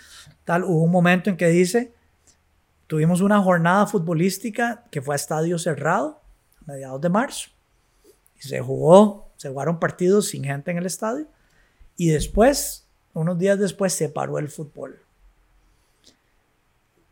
tal, 0.45 0.63
hubo 0.65 0.83
un 0.83 0.93
momento 0.93 1.29
en 1.29 1.37
que 1.37 1.49
dice, 1.49 1.93
tuvimos 2.87 3.21
una 3.21 3.43
jornada 3.43 3.87
futbolística 3.87 4.85
que 4.91 5.03
fue 5.03 5.15
a 5.15 5.17
estadio 5.17 5.59
cerrado, 5.59 6.23
a 6.63 6.73
mediados 6.73 7.01
de 7.01 7.09
marzo, 7.09 7.51
y 8.39 8.43
se 8.43 8.61
jugó, 8.61 9.33
se 9.37 9.49
jugaron 9.49 9.81
partidos 9.81 10.29
sin 10.29 10.45
gente 10.45 10.71
en 10.71 10.79
el 10.79 10.87
estadio, 10.87 11.27
y 11.97 12.11
después, 12.11 12.84
unos 13.15 13.39
días 13.39 13.59
después, 13.59 13.93
se 13.93 14.09
paró 14.09 14.39
el 14.39 14.49
fútbol. 14.49 15.01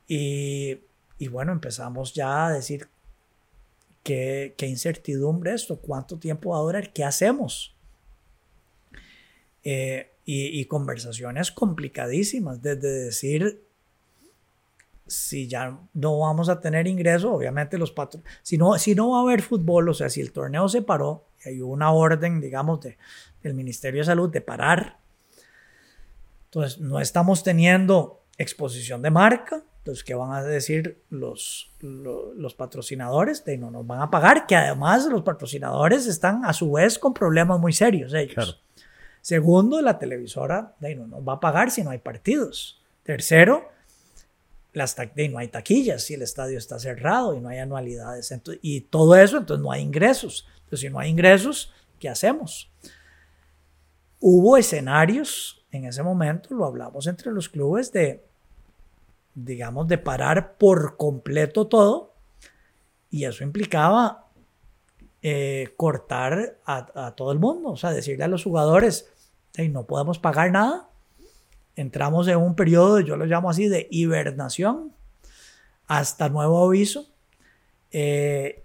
Y, 0.06 0.78
y 1.18 1.28
bueno, 1.28 1.52
empezamos 1.52 2.12
ya 2.12 2.46
a 2.46 2.52
decir, 2.52 2.88
¿qué, 4.02 4.54
qué 4.56 4.66
incertidumbre 4.66 5.54
esto? 5.54 5.76
¿Cuánto 5.76 6.18
tiempo 6.18 6.50
va 6.50 6.58
a 6.58 6.62
durar? 6.62 6.92
¿Qué 6.92 7.04
hacemos? 7.04 7.74
Eh, 9.64 10.08
y, 10.24 10.64
conversaciones 10.66 11.50
complicadísimas, 11.50 12.62
desde 12.62 12.88
decir, 12.88 13.64
si 15.06 15.48
ya 15.48 15.80
no 15.94 16.20
vamos 16.20 16.48
a 16.48 16.60
tener 16.60 16.86
ingreso, 16.86 17.34
obviamente 17.34 17.76
los 17.76 17.90
patrones, 17.90 18.30
si 18.42 18.56
no, 18.56 18.78
si 18.78 18.94
no 18.94 19.10
va 19.10 19.18
a 19.18 19.22
haber 19.22 19.42
fútbol, 19.42 19.88
o 19.88 19.94
sea, 19.94 20.08
si 20.08 20.20
el 20.20 20.30
torneo 20.30 20.68
se 20.68 20.82
paró, 20.82 21.24
y 21.44 21.48
hay 21.48 21.60
una 21.60 21.90
orden, 21.90 22.40
digamos, 22.40 22.80
de, 22.80 22.98
del 23.42 23.54
Ministerio 23.54 24.00
de 24.00 24.06
Salud 24.06 24.30
de 24.30 24.40
parar, 24.40 25.00
entonces 26.52 26.80
no 26.80 27.00
estamos 27.00 27.42
teniendo 27.42 28.24
exposición 28.36 29.00
de 29.00 29.10
marca, 29.10 29.64
entonces, 29.78 30.04
¿qué 30.04 30.14
van 30.14 30.30
a 30.30 30.44
decir 30.44 31.02
los, 31.10 31.72
los, 31.80 32.54
patrocinadores? 32.54 33.44
De 33.44 33.58
no 33.58 33.72
nos 33.72 33.84
van 33.84 34.00
a 34.00 34.12
pagar, 34.12 34.46
que 34.46 34.54
además 34.54 35.06
los 35.06 35.22
patrocinadores 35.22 36.06
están 36.06 36.44
a 36.44 36.52
su 36.52 36.70
vez 36.70 37.00
con 37.00 37.12
problemas 37.12 37.58
muy 37.58 37.72
serios 37.72 38.14
ellos. 38.14 38.62
Segundo, 39.22 39.82
la 39.82 39.98
televisora 39.98 40.76
de 40.78 40.94
no 40.94 41.08
nos 41.08 41.26
va 41.26 41.32
a 41.32 41.40
pagar 41.40 41.72
si 41.72 41.82
no 41.82 41.90
hay 41.90 41.98
partidos. 41.98 42.80
Tercero, 43.02 43.70
las 44.72 44.94
de 44.94 45.28
no 45.28 45.38
hay 45.38 45.48
taquillas 45.48 46.04
si 46.04 46.14
el 46.14 46.22
estadio 46.22 46.58
está 46.58 46.78
cerrado 46.78 47.34
y 47.34 47.40
no 47.40 47.48
hay 47.48 47.58
anualidades. 47.58 48.32
y 48.60 48.82
todo 48.82 49.16
eso, 49.16 49.38
entonces 49.38 49.64
no 49.64 49.72
hay 49.72 49.82
ingresos. 49.82 50.46
Entonces, 50.58 50.80
si 50.80 50.90
no 50.90 51.00
hay 51.00 51.10
ingresos, 51.10 51.72
¿qué 51.98 52.08
hacemos? 52.08 52.70
Hubo 54.20 54.56
escenarios 54.56 55.61
en 55.72 55.86
ese 55.86 56.02
momento, 56.02 56.54
lo 56.54 56.66
hablamos 56.66 57.06
entre 57.06 57.32
los 57.32 57.48
clubes, 57.48 57.90
de, 57.92 58.22
digamos, 59.34 59.88
de 59.88 59.98
parar 59.98 60.56
por 60.58 60.98
completo 60.98 61.66
todo. 61.66 62.12
Y 63.10 63.24
eso 63.24 63.42
implicaba 63.42 64.26
eh, 65.22 65.72
cortar 65.76 66.58
a, 66.66 67.14
todo 67.16 67.32
el 67.32 67.38
mundo, 67.38 67.70
o 67.70 67.76
sea, 67.76 67.90
decirle 67.90 68.24
a 68.24 68.28
los 68.28 68.44
jugadores, 68.44 69.10
y 69.56 69.68
no 69.68 69.86
podemos 69.86 70.18
pagar 70.18 70.52
nada. 70.52 70.88
Entramos 71.74 72.28
en 72.28 72.36
un 72.36 72.54
periodo, 72.54 73.00
yo 73.00 73.16
lo 73.16 73.24
llamo 73.24 73.48
así, 73.48 73.66
de 73.68 73.88
hibernación 73.90 74.92
hasta 75.86 76.28
nuevo 76.28 76.64
aviso 76.66 77.06
eh, 77.90 78.62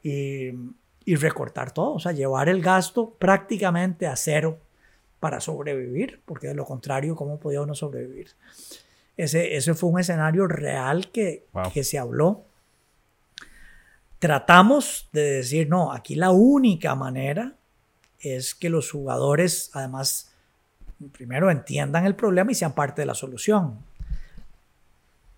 y, 1.05 1.15
recortar 1.15 1.73
todo, 1.73 1.93
o 1.93 1.99
sea, 1.99 2.11
llevar 2.11 2.49
el 2.49 2.61
gasto 2.61 3.11
prácticamente 3.11 4.07
a 4.07 4.15
cero 4.17 4.59
para 5.19 5.39
sobrevivir, 5.39 6.21
porque 6.25 6.47
de 6.47 6.53
lo 6.53 6.65
contrario, 6.65 7.15
¿cómo 7.15 7.39
podía 7.39 7.61
uno 7.61 7.75
sobrevivir? 7.75 8.31
Ese, 9.15 9.55
ese 9.55 9.73
fue 9.73 9.89
un 9.89 9.99
escenario 9.99 10.47
real 10.47 11.09
que, 11.11 11.45
que 11.73 11.83
se 11.83 11.97
habló. 11.97 12.45
Tratamos 14.19 15.09
de 15.11 15.21
decir, 15.33 15.69
no, 15.69 15.91
aquí 15.91 16.15
la 16.15 16.31
única 16.31 16.95
manera 16.95 17.55
es 18.19 18.53
que 18.53 18.69
los 18.69 18.91
jugadores, 18.91 19.71
además, 19.73 20.31
primero 21.11 21.49
entiendan 21.49 22.05
el 22.05 22.15
problema 22.15 22.51
y 22.51 22.55
sean 22.55 22.73
parte 22.73 23.01
de 23.01 23.05
la 23.07 23.15
solución, 23.15 23.79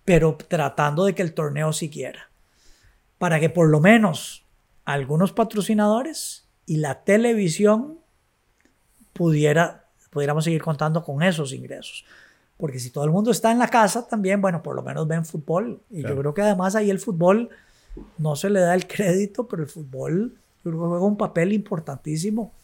pero 0.04 0.36
tratando 0.36 1.04
de 1.04 1.14
que 1.14 1.22
el 1.22 1.34
torneo 1.34 1.72
siguiera, 1.72 2.28
para 3.18 3.40
que 3.40 3.50
por 3.50 3.68
lo 3.68 3.80
menos 3.80 4.44
algunos 4.84 5.32
patrocinadores 5.32 6.46
y 6.66 6.76
la 6.76 7.04
televisión 7.04 7.99
pudiera, 9.20 9.84
pudiéramos 10.08 10.44
seguir 10.44 10.62
contando 10.62 11.04
con 11.04 11.22
esos 11.22 11.52
ingresos. 11.52 12.06
Porque 12.56 12.78
si 12.78 12.88
todo 12.88 13.04
el 13.04 13.10
mundo 13.10 13.30
está 13.30 13.52
en 13.52 13.58
la 13.58 13.68
casa 13.68 14.08
también, 14.08 14.40
bueno, 14.40 14.62
por 14.62 14.74
lo 14.74 14.82
menos 14.82 15.06
ven 15.06 15.26
fútbol. 15.26 15.82
Y 15.90 16.00
yo 16.00 16.16
creo 16.16 16.32
que 16.32 16.40
además 16.40 16.74
ahí 16.74 16.88
el 16.88 16.98
fútbol 16.98 17.50
no 18.16 18.34
se 18.34 18.48
le 18.48 18.60
da 18.60 18.74
el 18.74 18.86
crédito, 18.86 19.46
pero 19.46 19.62
el 19.62 19.68
fútbol 19.68 20.38
juega 20.62 21.04
un 21.04 21.18
papel 21.18 21.52
importantísimo 21.52 22.54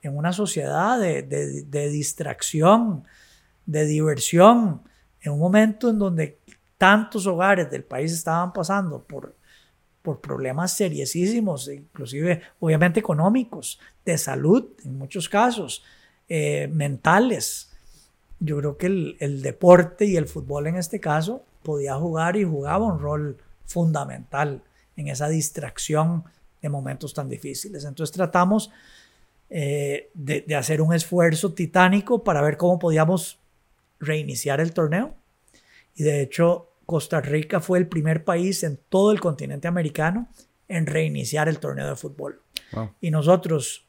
en 0.00 0.16
una 0.16 0.32
sociedad 0.32 1.00
de, 1.00 1.24
de, 1.24 1.88
distracción, 1.88 3.02
de 3.66 3.84
diversión, 3.84 4.82
en 5.20 5.32
un 5.32 5.40
momento 5.40 5.90
en 5.90 5.98
donde 5.98 6.38
tantos 6.76 7.26
hogares 7.26 7.72
del 7.72 7.82
país 7.82 8.12
estaban 8.12 8.52
pasando 8.52 9.02
por, 9.02 9.34
por 10.02 10.20
problemas 10.20 10.72
seriosísimos, 10.72 11.68
inclusive 11.68 12.42
obviamente 12.60 13.00
económicos, 13.00 13.78
de 14.04 14.16
salud 14.16 14.66
en 14.84 14.96
muchos 14.96 15.28
casos, 15.28 15.82
eh, 16.28 16.68
mentales. 16.72 17.72
Yo 18.40 18.58
creo 18.58 18.76
que 18.76 18.86
el, 18.86 19.42
deporte 19.42 20.04
y 20.04 20.16
el 20.16 20.26
fútbol 20.26 20.66
en 20.66 20.76
este 20.76 21.00
caso 21.00 21.44
podía 21.62 21.94
jugar 21.96 22.36
y 22.36 22.44
jugaba 22.44 22.86
un 22.86 23.00
rol 23.00 23.38
fundamental 23.66 24.62
en 24.96 25.08
esa 25.08 25.28
distracción 25.28 26.24
de 26.62 26.68
momentos 26.68 27.14
tan 27.14 27.28
difíciles. 27.28 27.84
Entonces 27.84 28.14
tratamos 28.14 28.70
eh, 29.50 30.10
de, 30.14 30.54
hacer 30.54 30.80
un 30.82 30.94
esfuerzo 30.94 31.54
titánico 31.54 32.22
para 32.22 32.42
ver 32.42 32.56
cómo 32.56 32.78
podíamos 32.78 33.38
reiniciar 33.98 34.60
el 34.60 34.72
torneo. 34.72 35.14
Y 35.94 36.04
de 36.04 36.20
hecho, 36.20 36.67
Costa 36.88 37.20
Rica 37.20 37.60
fue 37.60 37.76
el 37.76 37.86
primer 37.86 38.24
país 38.24 38.62
en 38.62 38.80
todo 38.88 39.12
el 39.12 39.20
continente 39.20 39.68
americano 39.68 40.26
en 40.68 40.86
reiniciar 40.86 41.46
el 41.46 41.58
torneo 41.58 41.86
de 41.86 41.94
fútbol. 41.96 42.40
Y 43.02 43.10
nosotros, 43.10 43.86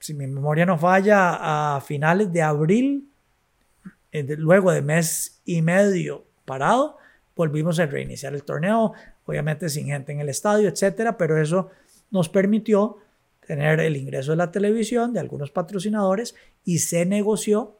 si 0.00 0.12
mi 0.12 0.26
memoria 0.26 0.66
no 0.66 0.76
falla, 0.76 1.76
a 1.76 1.80
finales 1.80 2.32
de 2.32 2.42
abril, 2.42 3.08
eh, 4.10 4.24
luego 4.38 4.72
de 4.72 4.82
mes 4.82 5.40
y 5.44 5.62
medio 5.62 6.24
parado, 6.44 6.96
volvimos 7.36 7.78
a 7.78 7.86
reiniciar 7.86 8.34
el 8.34 8.42
torneo, 8.42 8.92
obviamente 9.24 9.68
sin 9.68 9.86
gente 9.86 10.10
en 10.10 10.18
el 10.18 10.28
estadio, 10.28 10.68
etcétera, 10.68 11.16
pero 11.16 11.40
eso 11.40 11.70
nos 12.10 12.28
permitió 12.28 12.98
tener 13.46 13.78
el 13.78 13.96
ingreso 13.96 14.32
de 14.32 14.38
la 14.38 14.50
televisión, 14.50 15.12
de 15.12 15.20
algunos 15.20 15.52
patrocinadores, 15.52 16.34
y 16.64 16.80
se 16.80 17.06
negoció 17.06 17.78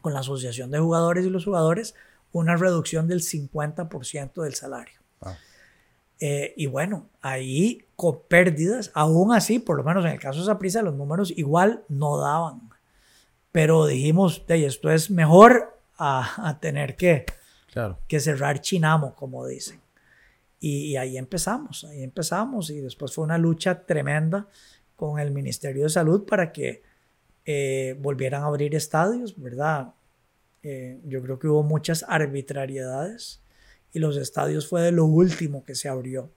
con 0.00 0.14
la 0.14 0.20
Asociación 0.20 0.70
de 0.70 0.78
Jugadores 0.78 1.26
y 1.26 1.30
los 1.30 1.44
Jugadores 1.44 1.96
una 2.32 2.56
reducción 2.56 3.08
del 3.08 3.20
50% 3.20 4.42
del 4.42 4.54
salario. 4.54 4.98
Eh, 6.20 6.52
y 6.56 6.66
bueno, 6.66 7.08
ahí 7.20 7.84
con 7.94 8.22
pérdidas, 8.28 8.90
aún 8.94 9.32
así, 9.32 9.60
por 9.60 9.76
lo 9.76 9.84
menos 9.84 10.04
en 10.04 10.12
el 10.12 10.20
caso 10.20 10.38
de 10.38 10.44
esa 10.44 10.58
prisa, 10.58 10.82
los 10.82 10.94
números 10.94 11.32
igual 11.36 11.84
no 11.88 12.18
daban. 12.18 12.70
Pero 13.52 13.86
dijimos, 13.86 14.44
esto 14.48 14.90
es 14.90 15.10
mejor 15.10 15.78
a, 15.96 16.58
tener 16.60 16.96
que, 16.96 17.24
que 18.06 18.20
cerrar 18.20 18.60
Chinamo, 18.60 19.14
como 19.14 19.46
dicen. 19.46 19.80
Y, 20.60 20.96
ahí 20.96 21.16
empezamos, 21.16 21.84
ahí 21.84 22.02
empezamos 22.02 22.70
y 22.70 22.80
después 22.80 23.12
fue 23.12 23.24
una 23.24 23.38
lucha 23.38 23.86
tremenda 23.86 24.48
con 24.96 25.20
el 25.20 25.30
Ministerio 25.30 25.84
de 25.84 25.88
Salud 25.88 26.24
para 26.24 26.50
que 26.50 26.82
eh, 27.44 27.96
volvieran 28.00 28.42
a 28.42 28.46
abrir 28.46 28.74
estadios, 28.74 29.40
¿verdad? 29.40 29.94
Eh, 30.70 31.00
yo 31.04 31.22
creo 31.22 31.38
que 31.38 31.48
hubo 31.48 31.62
muchas 31.62 32.04
arbitrariedades 32.06 33.40
y 33.90 34.00
los 34.00 34.18
estadios 34.18 34.68
fue 34.68 34.82
de 34.82 34.92
lo 34.92 35.06
último 35.06 35.64
que 35.64 35.74
se 35.74 35.88
abrió. 35.88 36.30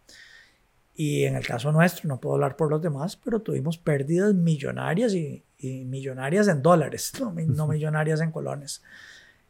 Y 0.96 1.26
en 1.26 1.36
el 1.36 1.46
caso 1.46 1.74
nuestro, 1.74 2.08
no 2.08 2.22
puedo 2.22 2.36
hablar 2.36 2.56
por 2.56 2.70
los 2.70 2.82
demás, 2.82 3.18
pero 3.18 3.42
tuvimos 3.42 3.78
pérdidas 3.78 4.34
millonarias 4.34 5.14
y, 5.14 5.44
millonarias 5.62 6.48
en 6.48 6.62
dólares, 6.62 7.12
no, 7.20 7.68
millonarias 7.68 8.22
en 8.22 8.32
colones. 8.32 8.82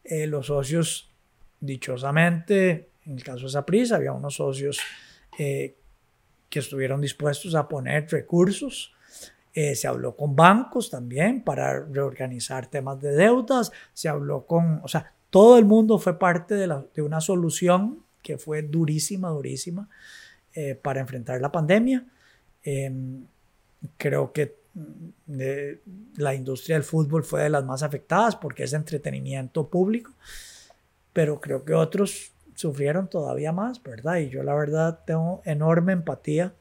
Eh, 0.04 0.26
los 0.26 0.48
socios, 0.48 1.12
dichosamente, 1.60 2.90
en 3.06 3.18
el 3.18 3.24
caso 3.24 3.46
de 3.46 3.52
Saprissa, 3.52 3.98
había 3.98 4.14
unos 4.14 4.34
socios 4.34 4.80
eh, 5.38 5.76
que 6.50 6.58
estuvieron 6.58 7.02
dispuestos 7.02 7.54
a 7.54 7.68
poner 7.68 8.08
recursos. 8.10 8.96
Eh, 9.54 9.76
se 9.76 9.88
habló 9.88 10.16
con 10.16 10.36
bancos 10.36 10.90
también 10.90 11.44
para 11.44 11.82
reorganizar 11.86 12.68
temas 12.68 13.02
de 13.02 13.12
deudas. 13.12 13.72
Se 13.94 14.08
habló 14.08 14.46
con, 14.46 14.80
o 14.84 14.88
sea, 14.88 15.14
todo 15.30 15.58
el 15.58 15.66
mundo 15.66 16.00
fue 16.00 16.18
parte 16.18 16.56
de, 16.56 16.68
la, 16.68 16.86
de 16.94 17.02
una 17.02 17.22
solución 17.22 18.04
que 18.22 18.38
fue 18.38 18.62
durísima, 18.62 19.30
durísima. 19.30 19.90
eh, 20.54 20.76
para 20.76 21.00
enfrentar 21.00 21.40
la 21.40 21.52
pandemia. 21.52 22.06
Em, 22.64 23.26
creo 23.98 24.32
que 24.34 24.58
mm, 24.74 25.32
la 26.18 26.36
industria 26.36 26.76
del 26.76 26.84
fútbol 26.84 27.24
fue 27.24 27.44
de 27.44 27.50
las 27.50 27.64
más 27.66 27.84
afectadas 27.84 28.36
porque 28.36 28.64
es 28.64 28.74
entretenimiento 28.74 29.68
público, 29.68 30.12
pero 31.14 31.40
creo 31.40 31.64
que 31.64 31.74
otros 31.74 32.32
sufrieron 32.56 33.08
todavía 33.10 33.52
más, 33.52 33.82
¿verdad? 33.82 34.18
Y 34.18 34.30
yo 34.30 34.44
la 34.44 34.54
verdad 34.54 35.00
tengo 35.06 35.42
enorme 35.46 35.94
empatía 35.94 36.54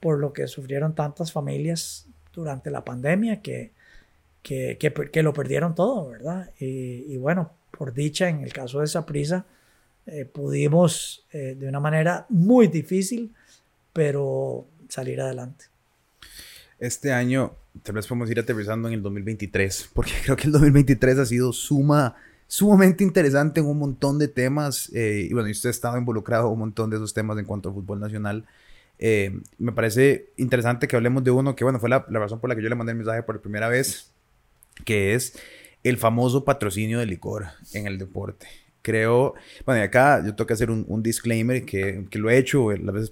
por 0.00 0.18
lo 0.18 0.32
que 0.32 0.48
sufrieron 0.48 0.94
tantas 0.94 1.32
familias 1.32 2.06
durante 2.36 2.70
la 2.70 2.84
pandemia 2.84 3.42
que, 3.42 3.72
que, 4.42 4.78
que, 4.78 5.22
lo 5.22 5.32
perdieron 5.32 5.74
todo, 5.74 6.08
¿verdad? 6.08 6.52
Y, 6.60 7.16
bueno, 7.16 7.50
por 7.76 7.92
dicha, 7.92 8.28
en 8.28 8.42
el 8.42 8.52
caso 8.52 8.78
de 8.78 8.84
esa 8.84 9.04
prisa, 9.04 9.44
eh, 10.06 10.24
pudimos 10.24 11.26
eh, 11.32 11.56
de 11.58 11.68
una 11.68 11.80
manera 11.80 12.26
muy 12.28 12.68
difícil, 12.68 13.34
pero 13.92 14.66
salir 14.88 15.20
adelante. 15.20 15.64
Este 16.78 17.12
año, 17.12 17.54
tal 17.82 17.96
vez 17.96 18.06
podemos 18.06 18.30
ir 18.30 18.38
aterrizando 18.38 18.86
en 18.86 18.94
el 18.94 19.02
2023, 19.02 19.90
porque 19.94 20.12
creo 20.24 20.36
que 20.36 20.44
el 20.44 20.52
2023 20.52 21.18
ha 21.18 21.26
sido 21.26 21.52
suma, 21.52 22.14
sumamente 22.46 23.02
interesante 23.02 23.60
en 23.60 23.66
un 23.66 23.78
montón 23.78 24.18
de 24.18 24.28
temas. 24.28 24.92
Eh, 24.94 25.26
y 25.28 25.32
bueno, 25.32 25.50
usted 25.50 25.70
ha 25.70 25.72
estado 25.72 25.98
involucrado 25.98 26.46
en 26.46 26.52
un 26.52 26.58
montón 26.60 26.90
de 26.90 26.96
esos 26.96 27.14
temas 27.14 27.38
en 27.38 27.46
cuanto 27.46 27.70
al 27.70 27.74
fútbol 27.74 27.98
nacional. 27.98 28.44
Me 28.98 29.72
parece 29.72 30.30
interesante 30.36 30.88
que 30.88 30.96
hablemos 30.96 31.22
de 31.22 31.30
uno 31.30 31.54
que, 31.54 31.64
bueno, 31.64 31.78
fue 31.78 31.88
la, 31.88 32.06
la 32.08 32.18
razón 32.18 32.40
por 32.40 32.48
la 32.48 32.56
que 32.56 32.62
yo 32.62 32.68
le 32.68 32.74
mandé 32.74 32.92
el 32.92 32.98
mensaje 32.98 33.22
por 33.22 33.40
primera 33.40 33.68
vez 33.68 34.12
que 34.84 35.14
es 35.14 35.38
el 35.82 35.96
famoso 35.98 36.44
patrocinio 36.44 36.98
de 36.98 37.06
licor 37.06 37.46
en 37.72 37.86
el 37.86 37.98
deporte. 37.98 38.46
Creo, 38.82 39.34
bueno, 39.64 39.80
y 39.80 39.84
acá 39.84 40.22
yo 40.24 40.34
tengo 40.34 40.46
que 40.46 40.52
hacer 40.52 40.70
un, 40.70 41.02
disclaimer 41.02 41.64
que, 41.64 42.06
que, 42.08 42.18
lo 42.18 42.30
he 42.30 42.38
hecho 42.38 42.70
las 42.72 42.94
veces 42.94 43.10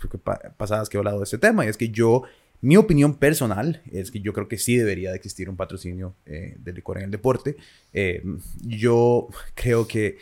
pasadas 0.56 0.88
que 0.88 0.96
he 0.96 0.98
hablado 0.98 1.18
de 1.18 1.24
este 1.24 1.38
tema, 1.38 1.64
y 1.64 1.68
es 1.68 1.76
que 1.76 1.88
yo, 1.88 2.22
mi 2.60 2.76
opinión 2.76 3.14
personal 3.14 3.82
es 3.90 4.10
que 4.10 4.20
yo 4.20 4.32
creo 4.32 4.46
que 4.46 4.58
sí 4.58 4.76
debería 4.76 5.10
de 5.10 5.16
existir 5.16 5.48
un 5.48 5.56
patrocinio 5.56 6.14
eh, 6.26 6.56
de 6.58 6.72
licor 6.72 6.98
en 6.98 7.04
el 7.04 7.10
deporte. 7.10 7.56
Eh, 7.92 8.22
yo 8.64 9.28
creo 9.54 9.88
que 9.88 10.18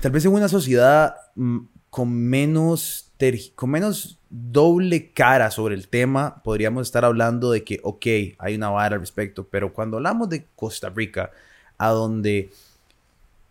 tal 0.00 0.12
vez 0.12 0.24
en 0.24 0.32
una 0.32 0.48
sociedad 0.48 1.16
mm, 1.34 1.58
con 1.90 2.14
menos, 2.14 3.05
con 3.54 3.70
menos 3.70 4.18
doble 4.28 5.12
cara 5.12 5.50
sobre 5.50 5.74
el 5.74 5.88
tema, 5.88 6.42
podríamos 6.42 6.86
estar 6.86 7.04
hablando 7.04 7.50
de 7.50 7.64
que, 7.64 7.80
ok, 7.82 8.06
hay 8.38 8.54
una 8.56 8.70
vara 8.70 8.96
al 8.96 9.00
respecto, 9.00 9.46
pero 9.48 9.72
cuando 9.72 9.96
hablamos 9.96 10.28
de 10.28 10.46
Costa 10.54 10.90
Rica, 10.90 11.30
a 11.78 11.90
donde 11.90 12.50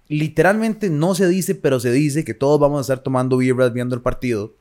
literalmente 0.07 0.89
no 0.89 1.15
se 1.15 1.27
dice, 1.27 1.55
pero 1.55 1.79
se 1.79 1.91
dice 1.91 2.23
que 2.23 2.33
todos 2.33 2.59
vamos 2.59 2.77
a 2.77 2.81
estar 2.81 2.99
tomando 2.99 3.37
birras 3.37 3.73
viendo 3.73 3.95
el 3.95 4.01
partido, 4.01 4.53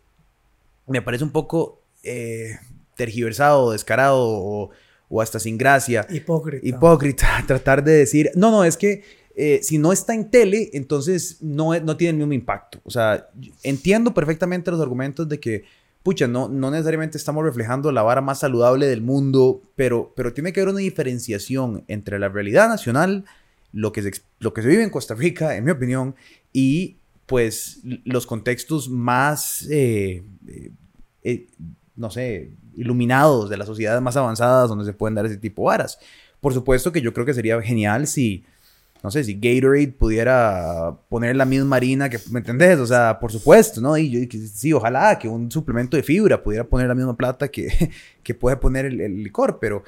me 0.87 1.03
parece 1.03 1.25
un 1.25 1.31
poco 1.31 1.83
eh, 2.03 2.59
tergiversado, 2.97 3.73
descarado 3.73 4.19
o, 4.19 4.71
o, 5.09 5.21
hasta 5.21 5.39
sin 5.39 5.59
gracia. 5.59 6.07
Hipócrita. 6.09 6.67
Hipócrita, 6.67 7.45
tratar 7.47 7.85
de 7.85 7.93
decir, 7.93 8.31
no, 8.35 8.51
no, 8.51 8.65
es 8.65 8.77
que 8.77 9.03
eh, 9.37 9.61
si 9.62 9.78
no 9.78 9.93
está 9.93 10.14
en 10.14 10.30
tele, 10.30 10.70
entonces 10.74 11.39
no, 11.41 11.78
no 11.80 11.97
tiene 11.97 12.11
el 12.11 12.16
mismo 12.18 12.32
impacto. 12.32 12.80
O 12.85 12.91
sea, 12.91 13.28
entiendo 13.62 14.14
perfectamente 14.14 14.70
los 14.70 14.80
argumentos 14.80 15.28
de 15.28 15.41
que, 15.41 15.64
pucha, 16.03 16.28
no, 16.28 16.49
no 16.49 16.70
necesariamente 16.70 17.18
estamos 17.18 17.45
reflejando 17.45 17.91
la 17.91 18.03
vara 18.03 18.20
más 18.20 18.41
saludable 18.41 18.87
del 18.87 19.03
mundo, 19.03 19.62
pero, 19.74 20.12
pero 20.14 20.32
tiene 20.32 20.53
que 20.53 20.61
haber 20.61 20.72
una 20.72 20.80
diferenciación 20.80 21.85
entre 21.89 22.18
la 22.18 22.28
realidad 22.28 22.68
nacional, 22.68 23.24
lo 23.72 23.91
que, 23.91 24.03
se, 24.03 24.12
lo 24.39 24.55
que 24.55 24.62
se 24.62 24.68
vive 24.68 24.85
en 24.85 24.91
Costa 24.91 25.14
Rica, 25.14 25.57
en 25.57 25.64
mi 25.64 25.72
opinión, 25.72 26.14
y 26.53 26.99
pues 27.26 27.80
los 28.05 28.26
contextos 28.26 28.89
más, 28.89 29.66
eh, 29.68 30.22
eh, 31.24 31.47
no 31.97 32.11
sé, 32.11 32.53
iluminados 32.76 33.51
de 33.51 33.57
las 33.57 33.66
sociedades 33.66 34.03
más 34.03 34.16
avanzadas 34.16 34.68
donde 34.68 34.85
se 34.85 34.93
pueden 34.93 35.16
dar 35.16 35.26
ese 35.26 35.39
tipo 35.39 35.62
de 35.62 35.66
varas. 35.66 35.99
Por 36.41 36.53
supuesto 36.53 36.93
que 36.93 37.01
yo 37.01 37.12
creo 37.12 37.26
que 37.26 37.35
sería 37.35 37.61
genial 37.62 38.07
si 38.07 38.45
no 39.05 39.11
sé, 39.11 39.23
si 39.23 39.35
Gatorade 39.35 39.89
pudiera 39.89 40.97
poner 41.11 41.37
la 41.37 41.45
misma 41.45 41.77
harina 41.77 42.09
que, 42.09 42.19
¿me 42.31 42.39
entendés? 42.39 42.79
O 42.79 42.87
sea, 42.87 43.21
por 43.21 43.31
supuesto, 43.31 43.83
¿no? 43.83 43.99
Y 43.99 44.09
yo, 44.09 44.39
sí, 44.51 44.73
ojalá 44.73 45.19
que 45.19 45.29
un 45.29 45.51
suplemento 45.51 45.99
de 45.99 46.03
fibra 46.03 46.43
pudiera 46.43 46.65
poner 46.65 46.89
la 46.89 46.95
misma 46.95 47.15
plata 47.15 47.49
que, 47.49 47.91
que 48.23 48.35
puede 48.35 48.57
poner 48.57 48.87
el, 48.87 49.23
licor, 49.23 49.59
pero 49.61 49.85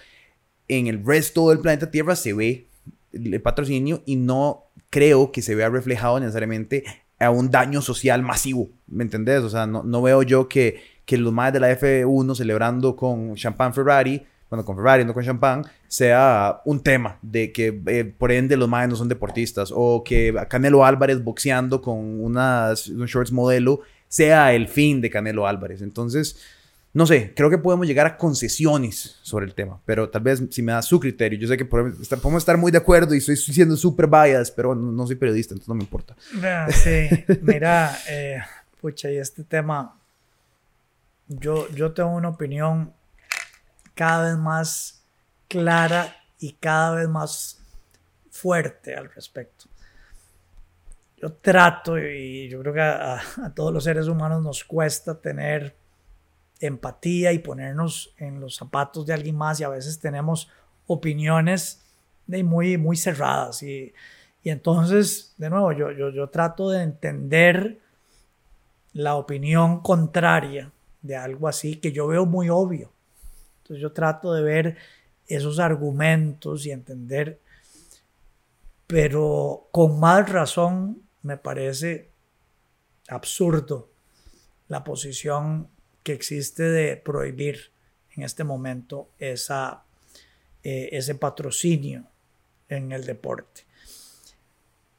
en 0.68 0.86
el 0.86 1.02
resto 1.02 1.48
del 1.48 1.60
planeta 1.60 1.90
Tierra 1.90 2.14
se 2.14 2.34
ve 2.34 2.66
el 3.10 3.40
patrocinio 3.40 4.02
y 4.04 4.16
no 4.16 4.64
creo 4.90 5.32
que 5.32 5.40
se 5.40 5.54
vea 5.54 5.70
reflejado 5.70 6.20
necesariamente 6.20 6.84
a 7.18 7.30
un 7.30 7.50
daño 7.50 7.80
social 7.80 8.22
masivo, 8.22 8.68
¿me 8.86 9.02
entendés? 9.02 9.40
O 9.40 9.48
sea, 9.48 9.66
no, 9.66 9.82
no 9.82 10.02
veo 10.02 10.24
yo 10.24 10.46
que, 10.46 10.82
que 11.06 11.16
los 11.16 11.32
más 11.32 11.54
de 11.54 11.60
la 11.60 11.70
F1 11.70 12.34
celebrando 12.34 12.96
con 12.96 13.34
champán 13.36 13.72
Ferrari 13.72 14.26
bueno, 14.48 14.64
con 14.64 14.76
Ferrari, 14.76 15.04
no 15.04 15.12
con 15.12 15.24
champán, 15.24 15.64
sea 15.88 16.60
un 16.64 16.82
tema 16.82 17.18
de 17.22 17.52
que 17.52 17.80
eh, 17.86 18.04
por 18.04 18.30
ende 18.30 18.56
los 18.56 18.68
más 18.68 18.88
no 18.88 18.96
son 18.96 19.08
deportistas 19.08 19.72
o 19.74 20.04
que 20.04 20.34
Canelo 20.48 20.84
Álvarez 20.84 21.22
boxeando 21.22 21.82
con 21.82 22.20
unas, 22.20 22.88
un 22.88 23.06
shorts 23.06 23.32
modelo 23.32 23.80
sea 24.08 24.52
el 24.54 24.68
fin 24.68 25.00
de 25.00 25.10
Canelo 25.10 25.46
Álvarez. 25.46 25.82
Entonces, 25.82 26.38
no 26.92 27.06
sé, 27.06 27.34
creo 27.34 27.50
que 27.50 27.58
podemos 27.58 27.86
llegar 27.86 28.06
a 28.06 28.16
concesiones 28.16 29.18
sobre 29.22 29.46
el 29.46 29.54
tema, 29.54 29.80
pero 29.84 30.08
tal 30.08 30.22
vez 30.22 30.42
si 30.50 30.62
me 30.62 30.72
da 30.72 30.80
su 30.80 30.98
criterio, 30.98 31.38
yo 31.38 31.48
sé 31.48 31.56
que 31.56 31.64
podemos 31.64 32.00
estar 32.38 32.56
muy 32.56 32.72
de 32.72 32.78
acuerdo 32.78 33.14
y 33.14 33.18
estoy 33.18 33.36
siendo 33.36 33.76
súper 33.76 34.06
biased, 34.06 34.54
pero 34.54 34.74
no, 34.74 35.06
soy 35.06 35.16
periodista, 35.16 35.52
entonces 35.52 35.68
no 35.68 35.74
me 35.74 35.82
importa. 35.82 36.16
Sí, 36.70 37.08
mira, 37.42 37.98
eh, 38.08 38.38
pucha, 38.80 39.10
y 39.10 39.18
este 39.18 39.44
tema, 39.44 39.98
yo, 41.28 41.68
yo 41.74 41.92
tengo 41.92 42.10
una 42.14 42.30
opinión 42.30 42.94
cada 43.96 44.28
vez 44.28 44.36
más 44.36 45.02
clara 45.48 46.14
y 46.38 46.52
cada 46.52 46.96
vez 46.96 47.08
más 47.08 47.60
fuerte 48.30 48.94
al 48.94 49.10
respecto. 49.10 49.64
Yo 51.16 51.32
trato, 51.32 51.98
y 51.98 52.48
yo 52.48 52.60
creo 52.60 52.74
que 52.74 52.80
a, 52.82 53.20
todos 53.54 53.72
los 53.72 53.84
seres 53.84 54.06
humanos 54.06 54.42
nos 54.42 54.62
cuesta 54.64 55.18
tener 55.18 55.74
empatía 56.60 57.32
y 57.32 57.38
ponernos 57.38 58.14
en 58.18 58.38
los 58.38 58.56
zapatos 58.56 59.06
de 59.06 59.14
alguien 59.14 59.36
más 59.36 59.58
y 59.60 59.64
a 59.64 59.70
veces 59.70 59.98
tenemos 59.98 60.50
opiniones 60.86 61.82
muy, 62.26 62.76
muy 62.76 62.96
cerradas. 62.96 63.62
Y, 63.62 63.94
entonces, 64.44 65.34
de 65.38 65.50
nuevo, 65.50 65.72
yo, 65.72 65.90
yo, 65.90 66.10
yo 66.10 66.28
trato 66.28 66.70
de 66.70 66.82
entender 66.82 67.80
la 68.92 69.16
opinión 69.16 69.80
contraria 69.80 70.70
de 71.02 71.16
algo 71.16 71.48
así 71.48 71.76
que 71.76 71.92
yo 71.92 72.06
veo 72.06 72.26
muy 72.26 72.50
obvio. 72.50 72.92
Entonces 73.66 73.82
yo 73.82 73.90
trato 73.90 74.32
de 74.32 74.42
ver 74.42 74.76
esos 75.26 75.58
argumentos 75.58 76.64
y 76.66 76.70
entender, 76.70 77.40
pero 78.86 79.66
con 79.72 79.98
más 79.98 80.30
razón 80.30 81.02
me 81.22 81.36
parece 81.36 82.08
absurdo 83.08 83.88
la 84.68 84.84
posición 84.84 85.66
que 86.04 86.12
existe 86.12 86.62
de 86.62 86.96
prohibir 86.96 87.72
en 88.14 88.22
este 88.22 88.44
momento 88.44 89.08
esa, 89.18 89.82
eh, 90.62 90.90
ese 90.92 91.16
patrocinio 91.16 92.04
en 92.68 92.92
el 92.92 93.04
deporte. 93.04 93.62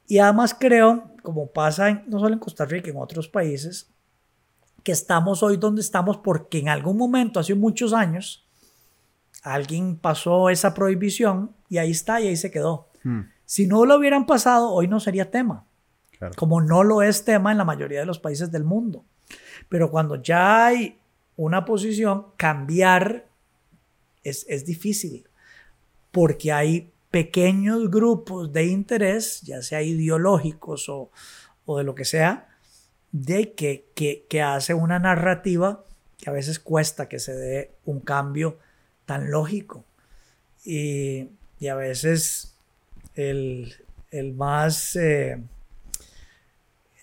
Y 0.06 0.18
además 0.18 0.54
creo, 0.58 1.10
como 1.22 1.46
pasa 1.46 2.02
no 2.06 2.20
solo 2.20 2.34
en 2.34 2.40
Costa 2.40 2.66
Rica, 2.66 2.90
en 2.90 2.98
otros 2.98 3.28
países, 3.28 3.88
que 4.84 4.92
estamos 4.92 5.42
hoy 5.42 5.56
donde 5.56 5.80
estamos 5.80 6.18
porque 6.18 6.58
en 6.58 6.68
algún 6.68 6.98
momento, 6.98 7.40
hace 7.40 7.54
muchos 7.54 7.94
años, 7.94 8.44
alguien 9.42 9.96
pasó 9.96 10.50
esa 10.50 10.74
prohibición 10.74 11.54
y 11.68 11.78
ahí 11.78 11.90
está 11.90 12.20
y 12.20 12.28
ahí 12.28 12.36
se 12.36 12.50
quedó. 12.50 12.88
Hmm. 13.02 13.22
Si 13.44 13.66
no 13.66 13.84
lo 13.84 13.96
hubieran 13.96 14.26
pasado, 14.26 14.70
hoy 14.72 14.88
no 14.88 15.00
sería 15.00 15.30
tema. 15.30 15.64
Como 16.36 16.60
no 16.60 16.82
lo 16.82 17.02
es 17.02 17.24
tema 17.24 17.52
en 17.52 17.58
la 17.58 17.64
mayoría 17.64 18.00
de 18.00 18.06
los 18.06 18.18
países 18.18 18.50
del 18.50 18.64
mundo. 18.64 19.04
Pero 19.68 19.90
cuando 19.90 20.16
ya 20.16 20.66
hay 20.66 20.98
una 21.36 21.64
posición, 21.64 22.26
cambiar 22.36 23.28
es, 24.24 24.44
es 24.48 24.66
difícil. 24.66 25.28
Porque 26.10 26.52
hay 26.52 26.92
pequeños 27.10 27.90
grupos 27.90 28.52
de 28.52 28.66
interés, 28.66 29.42
ya 29.42 29.62
sea 29.62 29.82
ideológicos 29.82 30.88
o, 30.88 31.10
o 31.64 31.78
de 31.78 31.84
lo 31.84 31.94
que 31.94 32.04
sea, 32.04 32.48
de 33.12 33.54
que, 33.54 33.88
que, 33.94 34.26
que 34.28 34.42
hace 34.42 34.74
una 34.74 34.98
narrativa 34.98 35.84
que 36.18 36.28
a 36.28 36.32
veces 36.32 36.58
cuesta 36.58 37.08
que 37.08 37.18
se 37.18 37.34
dé 37.34 37.72
un 37.84 38.00
cambio 38.00 38.58
tan 39.08 39.30
lógico. 39.30 39.86
Y, 40.64 41.30
a 41.66 41.74
veces 41.74 42.54
el, 43.14 43.74
más, 44.36 44.94
eh, 44.96 45.42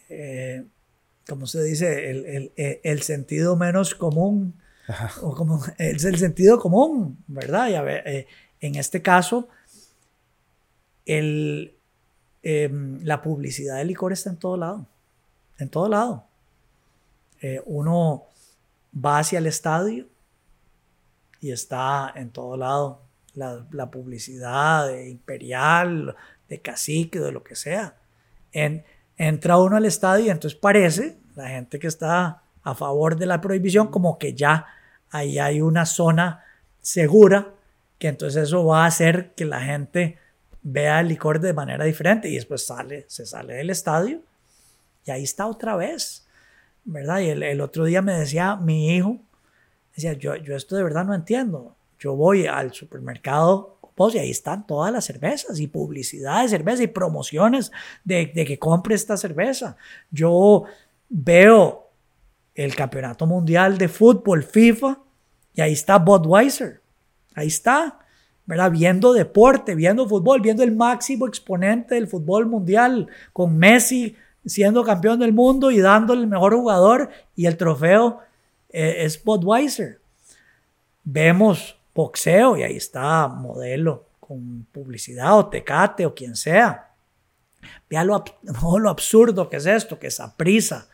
eh, 0.09 0.63
¿cómo 1.27 1.47
se 1.47 1.63
dice? 1.63 2.51
El, 2.83 3.01
sentido 3.01 3.55
menos 3.55 3.95
común, 3.95 4.53
o 5.23 5.33
como, 5.35 5.65
es 5.79 6.05
el 6.05 6.17
sentido 6.19 6.59
común, 6.59 7.17
¿verdad? 7.25 7.69
Y 7.69 7.73
a 7.73 7.81
ver, 7.81 8.07
eh, 8.07 8.27
en 8.61 8.75
este 8.75 9.01
caso, 9.01 9.49
el, 11.07 11.75
em, 12.43 13.03
la 13.03 13.23
publicidad 13.23 13.77
de 13.77 13.85
licor 13.85 14.13
está 14.13 14.29
en 14.29 14.37
todo 14.37 14.57
lado, 14.57 14.85
en 15.57 15.69
todo 15.69 15.89
lado. 15.89 16.27
uno 17.65 18.23
va 18.93 19.19
hacia 19.19 19.39
el 19.39 19.45
estadio 19.45 20.07
y 21.41 21.51
está 21.51 22.11
en 22.15 22.29
todo 22.29 22.57
lado 22.57 23.01
la, 23.33 23.91
publicidad 23.91 24.87
de 24.87 25.09
imperial, 25.09 26.15
de 26.47 26.61
cacique, 26.61 27.19
de 27.19 27.31
lo 27.31 27.43
que 27.43 27.55
sea. 27.55 27.95
En, 28.51 28.83
entra 29.17 29.57
uno 29.57 29.75
al 29.75 29.85
estadio 29.85 30.25
y 30.25 30.29
entonces 30.29 30.59
parece, 30.59 31.17
la 31.35 31.49
gente 31.49 31.79
que 31.79 31.87
está 31.87 32.41
a 32.63 32.75
favor 32.75 33.17
de 33.17 33.25
la 33.25 33.41
prohibición, 33.41 33.87
como 33.87 34.17
que 34.17 34.33
ya 34.33 34.65
ahí 35.11 35.37
hay 35.37 35.61
una 35.61 35.85
zona 35.85 36.43
segura, 36.81 37.53
que 37.99 38.07
entonces 38.07 38.43
eso 38.43 38.65
va 38.65 38.83
a 38.83 38.87
hacer 38.87 39.33
que 39.35 39.45
la 39.45 39.61
gente 39.61 40.17
vea 40.61 40.99
el 40.99 41.09
licor 41.09 41.39
de 41.39 41.53
manera 41.53 41.85
diferente 41.85 42.27
y 42.27 42.35
después 42.35 42.65
sale, 42.65 43.05
se 43.07 43.25
sale 43.25 43.53
del 43.53 43.69
estadio 43.69 44.21
y 45.05 45.11
ahí 45.11 45.23
está 45.23 45.45
otra 45.45 45.75
vez, 45.75 46.25
¿verdad? 46.83 47.19
Y 47.19 47.29
el, 47.29 47.61
otro 47.61 47.85
día 47.85 48.01
me 48.01 48.17
decía 48.17 48.55
mi 48.55 48.95
hijo, 48.95 49.19
decía, 49.95 50.13
yo, 50.13 50.35
yo 50.35 50.55
esto 50.55 50.75
de 50.75 50.83
verdad 50.83 51.05
no 51.05 51.13
entiendo. 51.13 51.75
Yo 51.99 52.15
voy 52.15 52.45
al 52.45 52.73
supermercado 52.73 53.75
y 54.13 54.17
ahí 54.17 54.29
están 54.29 54.67
todas 54.67 54.91
las 54.91 55.05
cervezas 55.05 55.59
y 55.59 55.67
publicidad 55.67 56.41
de 56.43 56.49
cerveza 56.49 56.83
y 56.83 56.87
promociones 56.87 57.71
de, 58.03 58.31
de 58.35 58.45
que 58.45 58.59
compre 58.59 58.93
esta 58.93 59.15
cerveza. 59.15 59.77
Yo 60.11 60.65
veo 61.09 61.89
el 62.53 62.75
campeonato 62.75 63.25
mundial 63.25 63.77
de 63.77 63.87
fútbol 63.87 64.43
FIFA 64.43 64.99
y 65.53 65.61
ahí 65.61 65.73
está 65.73 65.97
Budweiser. 65.97 66.81
Ahí 67.33 67.47
está. 67.47 67.99
¿verdad? 68.45 68.69
Viendo 68.69 69.13
deporte, 69.13 69.73
viendo 69.73 70.07
fútbol, 70.07 70.39
viendo 70.41 70.61
el 70.61 70.75
máximo 70.75 71.25
exponente 71.25 71.95
del 71.95 72.07
fútbol 72.07 72.45
mundial, 72.45 73.07
con 73.33 73.57
Messi 73.57 74.15
siendo 74.45 74.83
campeón 74.83 75.19
del 75.19 75.33
mundo 75.33 75.71
y 75.71 75.79
dándole 75.79 76.21
el 76.21 76.27
mejor 76.27 76.55
jugador 76.55 77.09
y 77.35 77.47
el 77.47 77.57
trofeo 77.57 78.19
es 78.75 79.23
Budweiser. 79.23 80.01
Vemos 81.03 81.77
boxeo 81.93 82.57
y 82.57 82.63
ahí 82.63 82.75
está 82.75 83.27
modelo 83.27 84.05
con 84.19 84.67
publicidad 84.71 85.37
o 85.37 85.47
tecate 85.47 86.05
o 86.05 86.13
quien 86.13 86.35
sea. 86.35 86.91
Vea 87.89 88.03
lo, 88.03 88.23
lo 88.79 88.89
absurdo 88.89 89.49
que 89.49 89.57
es 89.57 89.65
esto, 89.65 89.97
que 89.97 90.07
esa 90.07 90.35
prisa, 90.35 90.87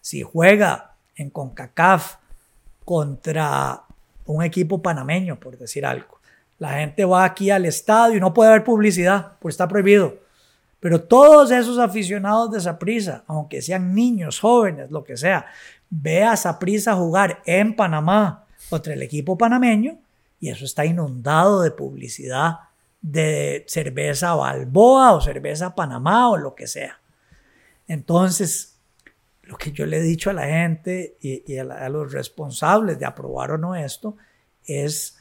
si 0.00 0.22
juega 0.22 0.94
en 1.16 1.30
CONCACAF 1.30 2.16
contra 2.84 3.82
un 4.26 4.42
equipo 4.42 4.80
panameño, 4.80 5.40
por 5.40 5.58
decir 5.58 5.84
algo, 5.84 6.20
la 6.58 6.74
gente 6.74 7.04
va 7.04 7.24
aquí 7.24 7.50
al 7.50 7.66
estadio 7.66 8.16
y 8.16 8.20
no 8.20 8.32
puede 8.32 8.50
haber 8.50 8.64
publicidad, 8.64 9.32
pues 9.40 9.54
está 9.54 9.66
prohibido. 9.66 10.18
Pero 10.78 11.02
todos 11.02 11.50
esos 11.50 11.78
aficionados 11.78 12.52
de 12.52 12.60
Saprisa, 12.60 13.24
aunque 13.26 13.62
sean 13.62 13.94
niños, 13.94 14.38
jóvenes, 14.38 14.90
lo 14.90 15.02
que 15.02 15.16
sea, 15.16 15.46
ve 15.96 16.24
a 16.24 16.36
Saprisa 16.36 16.94
jugar 16.94 17.42
en 17.46 17.76
Panamá 17.76 18.46
contra 18.68 18.94
el 18.94 19.02
equipo 19.02 19.38
panameño 19.38 19.98
y 20.40 20.50
eso 20.50 20.64
está 20.64 20.84
inundado 20.84 21.62
de 21.62 21.70
publicidad 21.70 22.56
de 23.00 23.64
cerveza 23.68 24.34
Balboa 24.34 25.12
o 25.12 25.20
cerveza 25.20 25.74
Panamá 25.74 26.30
o 26.30 26.36
lo 26.36 26.54
que 26.54 26.66
sea. 26.66 26.98
Entonces, 27.86 28.76
lo 29.42 29.56
que 29.56 29.70
yo 29.70 29.86
le 29.86 29.98
he 29.98 30.02
dicho 30.02 30.30
a 30.30 30.32
la 30.32 30.46
gente 30.46 31.16
y, 31.20 31.56
a 31.58 31.88
los 31.88 32.12
responsables 32.12 32.98
de 32.98 33.06
aprobar 33.06 33.52
o 33.52 33.58
no 33.58 33.76
esto 33.76 34.16
es 34.66 35.18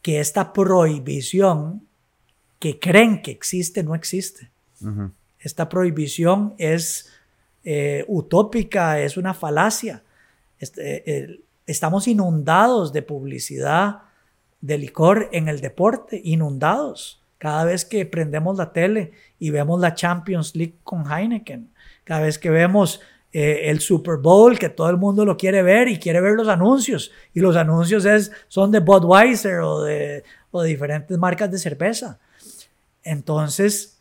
que 0.00 0.20
esta 0.20 0.52
prohibición 0.52 1.86
que 2.60 2.78
creen 2.78 3.20
que 3.20 3.32
existe 3.32 3.82
no 3.82 3.94
existe. 3.94 4.50
Esta 5.38 5.68
prohibición 5.68 6.54
es 6.58 7.10
eh, 7.64 8.04
utópica, 8.06 9.00
es 9.00 9.16
una 9.16 9.32
falacia. 9.32 10.03
Este, 10.64 11.44
estamos 11.66 12.08
inundados 12.08 12.94
de 12.94 13.02
publicidad 13.02 13.98
de 14.62 14.78
licor 14.78 15.28
en 15.32 15.48
el 15.48 15.60
deporte, 15.60 16.22
inundados. 16.24 17.22
Cada 17.36 17.64
vez 17.64 17.84
que 17.84 18.06
prendemos 18.06 18.56
la 18.56 18.72
tele 18.72 19.12
y 19.38 19.50
vemos 19.50 19.78
la 19.78 19.94
Champions 19.94 20.56
League 20.56 20.76
con 20.82 21.04
Heineken, 21.06 21.70
cada 22.04 22.22
vez 22.22 22.38
que 22.38 22.48
vemos 22.48 23.02
eh, 23.30 23.68
el 23.68 23.80
Super 23.80 24.16
Bowl, 24.16 24.58
que 24.58 24.70
todo 24.70 24.88
el 24.88 24.96
mundo 24.96 25.26
lo 25.26 25.36
quiere 25.36 25.62
ver 25.62 25.88
y 25.88 25.98
quiere 25.98 26.22
ver 26.22 26.32
los 26.32 26.48
anuncios. 26.48 27.12
Y 27.34 27.40
los 27.40 27.56
anuncios 27.56 28.06
es, 28.06 28.32
son 28.48 28.70
de 28.70 28.80
Budweiser 28.80 29.58
o 29.58 29.82
de, 29.82 30.24
o 30.50 30.62
de 30.62 30.68
diferentes 30.70 31.18
marcas 31.18 31.50
de 31.50 31.58
cerveza. 31.58 32.18
Entonces, 33.02 34.00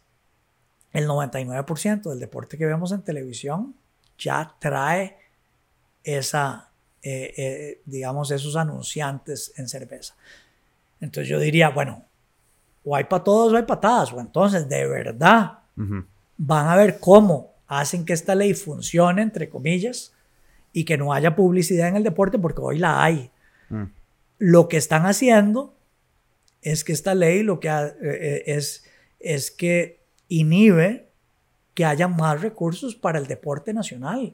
el 0.94 1.10
99% 1.10 2.04
del 2.04 2.20
deporte 2.22 2.58
que 2.58 2.66
vemos 2.66 2.94
en 2.94 3.02
televisión 3.02 3.76
ya 4.18 4.56
trae 4.60 5.18
esa, 6.04 6.70
eh, 7.02 7.34
eh, 7.38 7.82
digamos, 7.86 8.32
esos 8.32 8.56
anunciantes 8.56 9.54
en 9.58 9.68
cerveza. 9.68 10.16
Entonces 11.00 11.30
yo 11.30 11.40
diría, 11.40 11.70
bueno, 11.70 12.06
o 12.84 12.96
hay 12.96 13.06
para 13.06 13.24
todos 13.24 13.54
o 13.54 13.58
hay 13.58 13.64
patadas, 13.64 14.12
o 14.14 14.20
entonces 14.20 14.68
de 14.68 14.88
verdad 14.88 15.60
van 16.38 16.68
a 16.68 16.76
ver 16.76 17.00
cómo 17.00 17.54
hacen 17.68 18.06
que 18.06 18.14
esta 18.14 18.36
ley 18.36 18.54
funcione, 18.54 19.22
entre 19.22 19.50
comillas, 19.50 20.14
y 20.72 20.86
que 20.86 20.98
no 20.98 21.14
haya 21.14 21.36
publicidad 21.36 21.88
en 21.88 21.96
el 21.96 22.04
deporte, 22.04 22.40
porque 22.40 22.62
hoy 22.62 22.80
la 22.80 23.04
hay. 23.04 23.32
Mm. 23.70 23.84
Lo 24.40 24.68
que 24.68 24.78
están 24.78 25.06
haciendo 25.06 25.76
es 26.62 26.84
que 26.84 26.94
esta 26.94 27.14
ley 27.14 27.44
lo 27.44 27.60
que 27.60 27.70
eh, 27.70 27.94
eh, 28.02 28.44
es, 28.48 28.86
es 29.20 29.52
que 29.52 30.02
inhibe 30.30 31.10
que 31.74 31.86
haya 31.86 32.08
más 32.08 32.42
recursos 32.42 32.96
para 32.96 33.20
el 33.20 33.28
deporte 33.28 33.74
nacional. 33.74 34.34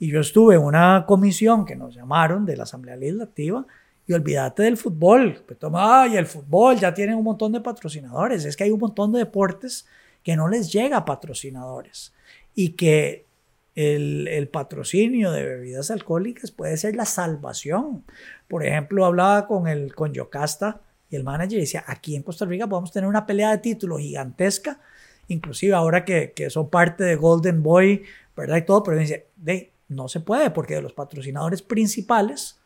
Y 0.00 0.08
yo 0.08 0.20
estuve 0.20 0.56
en 0.56 0.62
una 0.62 1.04
comisión 1.06 1.64
que 1.64 1.76
nos 1.76 1.94
llamaron 1.94 2.44
de 2.44 2.56
la 2.56 2.64
Asamblea 2.64 2.96
Legislativa 2.96 3.64
y 4.06 4.12
olvídate 4.14 4.64
del 4.64 4.76
fútbol. 4.76 5.44
Pues 5.46 5.58
toma, 5.58 6.02
ay, 6.02 6.16
el 6.16 6.26
fútbol 6.26 6.76
ya 6.76 6.92
tiene 6.92 7.14
un 7.14 7.22
montón 7.22 7.52
de 7.52 7.60
patrocinadores. 7.60 8.44
Es 8.46 8.56
que 8.56 8.64
hay 8.64 8.70
un 8.70 8.80
montón 8.80 9.12
de 9.12 9.20
deportes 9.20 9.86
que 10.24 10.34
no 10.34 10.48
les 10.48 10.72
llega 10.72 11.04
patrocinadores 11.04 12.12
y 12.54 12.70
que 12.70 13.26
el, 13.74 14.48
patrocinio 14.48 15.30
de 15.32 15.44
bebidas 15.44 15.90
alcohólicas 15.90 16.50
puede 16.50 16.76
ser 16.76 16.96
la 16.96 17.04
salvación. 17.04 18.04
Por 18.48 18.64
ejemplo, 18.64 19.04
hablaba 19.04 19.46
con, 19.46 19.68
el, 19.68 19.94
con 19.94 20.12
Yocasta 20.12 20.80
y 21.10 21.16
el 21.16 21.24
manager 21.24 21.58
y 21.58 21.60
decía, 21.62 21.84
aquí 21.86 22.16
en 22.16 22.22
Costa 22.22 22.44
Rica 22.46 22.66
podemos 22.66 22.90
tener 22.90 23.08
una 23.08 23.26
pelea 23.26 23.50
de 23.50 23.58
título 23.58 23.98
gigantesca, 23.98 24.80
inclusive 25.28 25.74
ahora 25.74 26.04
que, 26.04 26.32
son 26.50 26.70
parte 26.70 27.04
de 27.04 27.16
Golden 27.16 27.62
Boy, 27.62 28.02
¿verdad? 28.36 28.56
Y 28.56 28.62
todo, 28.62 28.82
pero 28.82 28.98
dice, 28.98 29.28
de, 29.36 29.72
no 29.90 30.08
se 30.08 30.20
puede 30.20 30.50
porque 30.50 30.74
de 30.74 30.82
los 30.82 30.94
patrocinadores 30.94 31.62
principales 31.62 32.58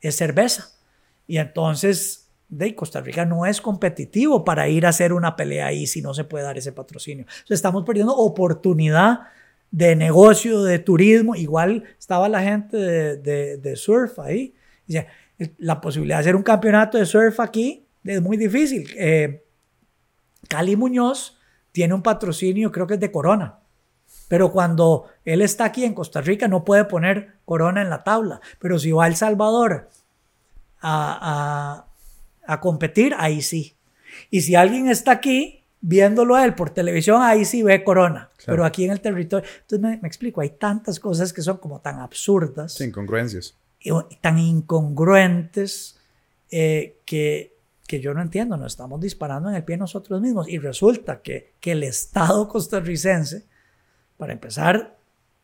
es 0.00 0.16
cerveza. 0.16 0.70
Y 1.28 1.38
entonces 1.38 2.30
de 2.48 2.74
Costa 2.74 3.00
Rica 3.00 3.24
no 3.24 3.44
es 3.44 3.60
competitivo 3.60 4.44
para 4.44 4.68
ir 4.68 4.86
a 4.86 4.90
hacer 4.90 5.12
una 5.12 5.36
pelea 5.36 5.66
ahí 5.66 5.86
si 5.86 6.00
no 6.00 6.14
se 6.14 6.24
puede 6.24 6.44
dar 6.44 6.56
ese 6.56 6.72
patrocinio. 6.72 7.26
estamos 7.48 7.84
perdiendo 7.84 8.16
oportunidad 8.16 9.20
de 9.70 9.96
negocio, 9.96 10.62
de 10.62 10.78
turismo. 10.78 11.34
Igual 11.34 11.84
estaba 11.98 12.28
la 12.28 12.42
gente 12.42 12.76
de, 12.76 13.76
surf 13.76 14.18
ahí. 14.18 14.54
La 15.58 15.80
posibilidad 15.80 16.16
de 16.16 16.20
hacer 16.20 16.36
un 16.36 16.42
campeonato 16.42 16.96
de 16.96 17.04
surf 17.04 17.38
aquí 17.40 17.86
es 18.04 18.22
muy 18.22 18.36
difícil. 18.36 18.88
Eh, 18.96 19.44
Cali 20.48 20.76
Muñoz 20.76 21.38
tiene 21.72 21.92
un 21.92 22.02
patrocinio, 22.02 22.72
creo 22.72 22.86
que 22.86 22.94
es 22.94 23.00
de 23.00 23.10
Corona. 23.10 23.58
Pero 24.28 24.50
cuando 24.52 25.06
él 25.24 25.42
está 25.42 25.66
aquí 25.66 25.84
en 25.84 25.94
Costa 25.94 26.20
Rica 26.20 26.48
no 26.48 26.64
puede 26.64 26.84
poner 26.84 27.34
Corona 27.44 27.82
en 27.82 27.90
la 27.90 28.02
tabla. 28.02 28.40
Pero 28.58 28.78
si 28.78 28.92
va 28.92 29.04
a 29.04 29.08
El 29.08 29.16
Salvador 29.16 29.88
a, 30.80 31.86
a 32.46 32.60
competir, 32.60 33.14
ahí 33.18 33.42
sí. 33.42 33.76
Y 34.30 34.42
si 34.42 34.54
alguien 34.54 34.88
está 34.88 35.12
aquí 35.12 35.62
viéndolo 35.80 36.34
a 36.34 36.44
él 36.44 36.54
por 36.54 36.70
televisión, 36.70 37.22
ahí 37.22 37.44
sí 37.44 37.62
ve 37.62 37.84
Corona. 37.84 38.30
Pero 38.44 38.64
aquí 38.64 38.84
en 38.84 38.92
el 38.92 39.00
territorio. 39.00 39.48
Entonces 39.62 40.00
me, 40.00 40.08
explico, 40.08 40.40
hay 40.40 40.50
tantas 40.50 41.00
cosas 41.00 41.32
que 41.32 41.42
son 41.42 41.58
como 41.58 41.80
tan 41.80 42.00
absurdas. 42.00 42.80
incongruencias. 42.80 43.56
Y, 43.80 43.90
tan 44.20 44.38
incongruentes 44.38 45.96
eh, 46.50 46.98
que, 47.04 47.56
que 47.86 48.00
yo 48.00 48.14
no 48.14 48.22
entiendo. 48.22 48.56
Nos 48.56 48.72
estamos 48.72 49.00
disparando 49.00 49.48
en 49.48 49.56
el 49.56 49.64
pie 49.64 49.76
nosotros 49.76 50.20
mismos. 50.20 50.48
Y 50.48 50.58
resulta 50.58 51.22
que, 51.22 51.52
que 51.60 51.72
el 51.72 51.82
Estado 51.82 52.48
costarricense, 52.48 53.44
para 54.16 54.32
empezar, 54.32 54.96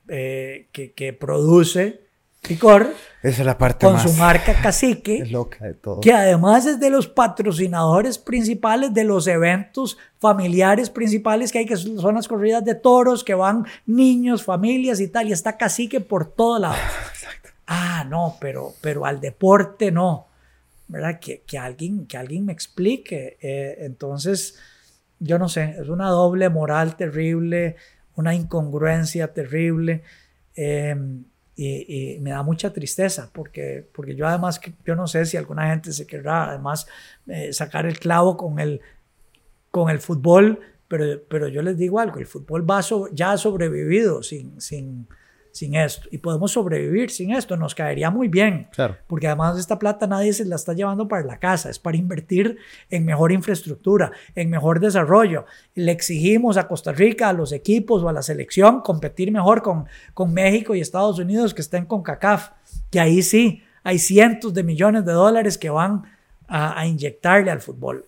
eh, 0.09 0.69
que, 0.73 0.93
que 0.93 1.13
produce 1.13 2.03
licor. 2.49 2.95
Esa 3.23 3.43
es 3.43 3.47
la 3.47 3.57
parte 3.57 3.87
con 3.87 4.01
su 4.01 4.13
marca 4.15 4.55
Cacique. 4.61 5.25
Que 6.03 6.13
además 6.13 6.67
es 6.67 6.81
de 6.81 6.91
los 6.91 7.07
patrocinadores 7.07 8.19
principales 8.19 8.93
de 8.93 9.05
los 9.05 9.27
eventos 9.27 9.97
familiares 10.19 10.91
principales 10.91 11.53
que 11.53 11.61
hay, 11.61 11.67
que 11.67 11.77
son 11.77 12.15
las 12.15 12.29
corridas 12.29 12.65
de 12.65 12.75
toros, 12.75 13.23
que 13.23 13.35
van 13.35 13.67
niños, 13.87 14.45
familias 14.45 15.01
y 15.01 15.09
tal. 15.09 15.29
Y 15.29 15.33
está 15.33 15.57
Cacique 15.57 16.01
por 16.01 16.27
todo 16.27 16.59
lado. 16.59 16.75
Ah, 17.75 18.05
no, 18.07 18.37
pero, 18.39 18.75
pero 18.83 19.07
al 19.07 19.19
deporte 19.19 19.91
no. 19.91 20.27
¿Verdad? 20.89 21.19
Que, 21.21 21.43
que 21.47 21.57
alguien, 21.57 22.07
que 22.07 22.19
alguien 22.19 22.45
me 22.45 22.53
explique. 22.53 23.39
Eh, 23.41 23.77
entonces, 23.79 24.59
yo 25.19 25.39
no 25.39 25.49
sé, 25.49 25.77
es 25.81 25.89
una 25.89 26.09
doble 26.09 26.51
moral 26.51 26.97
terrible, 26.97 27.77
una 28.17 28.35
incongruencia 28.35 29.33
terrible. 29.33 30.03
Eh, 30.55 30.95
y, 31.55 32.19
me 32.21 32.31
da 32.31 32.43
mucha 32.43 32.73
tristeza 32.73 33.31
porque, 33.33 33.87
porque 33.93 34.15
yo 34.15 34.27
además, 34.27 34.61
yo 34.85 34.97
no 34.97 35.07
sé 35.07 35.27
si 35.27 35.37
alguna 35.37 35.69
gente 35.69 35.93
se 35.93 36.07
querrá 36.07 36.49
además 36.51 36.87
eh, 37.27 37.53
sacar 37.53 37.87
el 37.87 37.99
clavo 37.99 38.37
con 38.37 38.59
el, 38.59 38.81
con 39.71 39.91
el 39.91 39.99
fútbol, 39.99 40.61
pero, 40.89 41.23
pero 41.29 41.49
yo 41.49 41.63
les 41.63 41.77
digo 41.77 42.01
algo, 42.01 42.19
el 42.19 42.27
fútbol 42.27 42.69
va 42.69 42.81
ya 43.13 43.33
ha 43.33 43.39
sobrevivido 43.39 44.23
sin, 44.23 44.61
sin, 44.61 45.07
sin 45.53 45.75
esto 45.75 46.09
y 46.11 46.19
podemos 46.19 46.53
sobrevivir 46.53 47.11
sin 47.11 47.33
esto, 47.33 47.57
nos 47.57 47.75
caería 47.75 48.11
muy 48.11 48.29
bien. 48.29 48.69
Claro. 48.73 48.97
Porque 49.07 49.27
además 49.27 49.59
esta 49.59 49.79
plata 49.79 50.07
nadie 50.07 50.33
se 50.33 50.45
la 50.45 50.57
está 50.57 50.73
llevando 50.73 51.07
para 51.07 51.25
la 51.25 51.39
casa, 51.39 51.71
es 51.71 51.79
para 51.79 51.97
invertir 51.97 52.57
en 52.91 53.05
mejor 53.05 53.33
infraestructura, 53.33 54.11
en 54.35 54.51
mejor 54.51 54.81
desarrollo. 54.81 55.45
Le 55.75 55.93
exigimos 55.93 56.57
a 56.57 56.67
Costa 56.67 56.93
Rica, 56.93 57.29
a 57.29 57.33
los 57.33 57.53
equipos 57.53 58.03
o 58.03 58.09
a 58.09 58.13
la 58.13 58.23
selección 58.23 58.81
competir 58.81 59.31
mejor 59.31 59.63
con, 59.63 59.87
con 60.15 60.33
México 60.33 60.75
y 60.75 60.81
Estados 60.81 61.19
Unidos 61.19 61.55
que 61.55 61.61
estén 61.61 61.85
con 61.85 62.03
CACAF, 62.03 62.51
que 62.91 62.99
ahí 62.99 63.23
sí 63.23 63.63
hay 63.85 63.99
cientos 63.99 64.55
de 64.55 64.63
millones 64.63 65.05
de 65.05 65.13
dólares 65.13 65.59
que 65.59 65.71
van 65.71 66.03
a, 66.49 66.81
a 66.81 66.87
inyectarle 66.87 67.51
al 67.51 67.61
fútbol. 67.61 68.07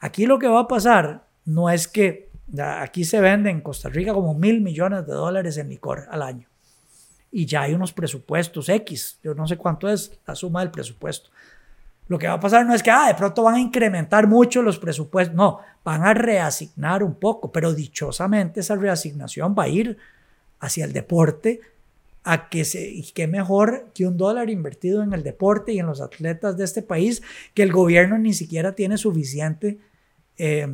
Aquí 0.00 0.26
lo 0.26 0.38
que 0.38 0.48
va 0.48 0.60
a 0.60 0.68
pasar 0.68 1.24
no 1.46 1.70
es 1.70 1.88
que 1.88 2.28
aquí 2.58 3.04
se 3.04 3.20
vende 3.20 3.48
en 3.48 3.62
Costa 3.62 3.88
Rica 3.88 4.12
como 4.12 4.34
mil 4.34 4.60
millones 4.60 5.06
de 5.06 5.14
dólares 5.14 5.56
en 5.56 5.70
licor 5.70 6.06
al 6.10 6.22
año 6.22 6.48
y 7.34 7.46
ya 7.46 7.62
hay 7.62 7.74
unos 7.74 7.92
presupuestos 7.92 8.68
X. 8.68 9.18
Yo 9.24 9.34
no 9.34 9.48
sé 9.48 9.56
cuánto 9.56 9.88
es 9.88 10.12
la 10.24 10.36
suma 10.36 10.60
del 10.60 10.70
presupuesto. 10.70 11.30
Lo 12.06 12.16
que 12.16 12.28
va 12.28 12.34
a 12.34 12.40
pasar 12.40 12.64
no 12.64 12.72
es 12.72 12.82
que 12.82 12.92
ah, 12.92 13.08
de 13.08 13.14
pronto 13.14 13.42
van 13.42 13.56
a 13.56 13.60
incrementar 13.60 14.28
mucho 14.28 14.62
los 14.62 14.78
presupuestos, 14.78 15.34
no, 15.34 15.58
van 15.82 16.04
a 16.04 16.14
reasignar 16.14 17.02
un 17.02 17.16
poco, 17.16 17.50
pero 17.50 17.74
dichosamente 17.74 18.60
esa 18.60 18.76
reasignación 18.76 19.52
va 19.58 19.64
a 19.64 19.68
ir 19.68 19.98
hacia 20.60 20.84
el 20.84 20.92
deporte, 20.92 21.60
a 22.22 22.48
que 22.48 22.64
se, 22.64 22.88
y 22.88 23.02
qué 23.12 23.26
mejor 23.26 23.88
que 23.94 24.06
un 24.06 24.16
dólar 24.16 24.48
invertido 24.48 25.02
en 25.02 25.12
el 25.12 25.24
deporte 25.24 25.72
y 25.72 25.80
en 25.80 25.86
los 25.86 26.00
atletas 26.00 26.56
de 26.56 26.64
este 26.64 26.82
país, 26.82 27.20
que 27.52 27.64
el 27.64 27.72
gobierno 27.72 28.16
ni 28.16 28.32
siquiera 28.32 28.76
tiene 28.76 28.96
suficiente 28.96 29.78
eh, 30.38 30.68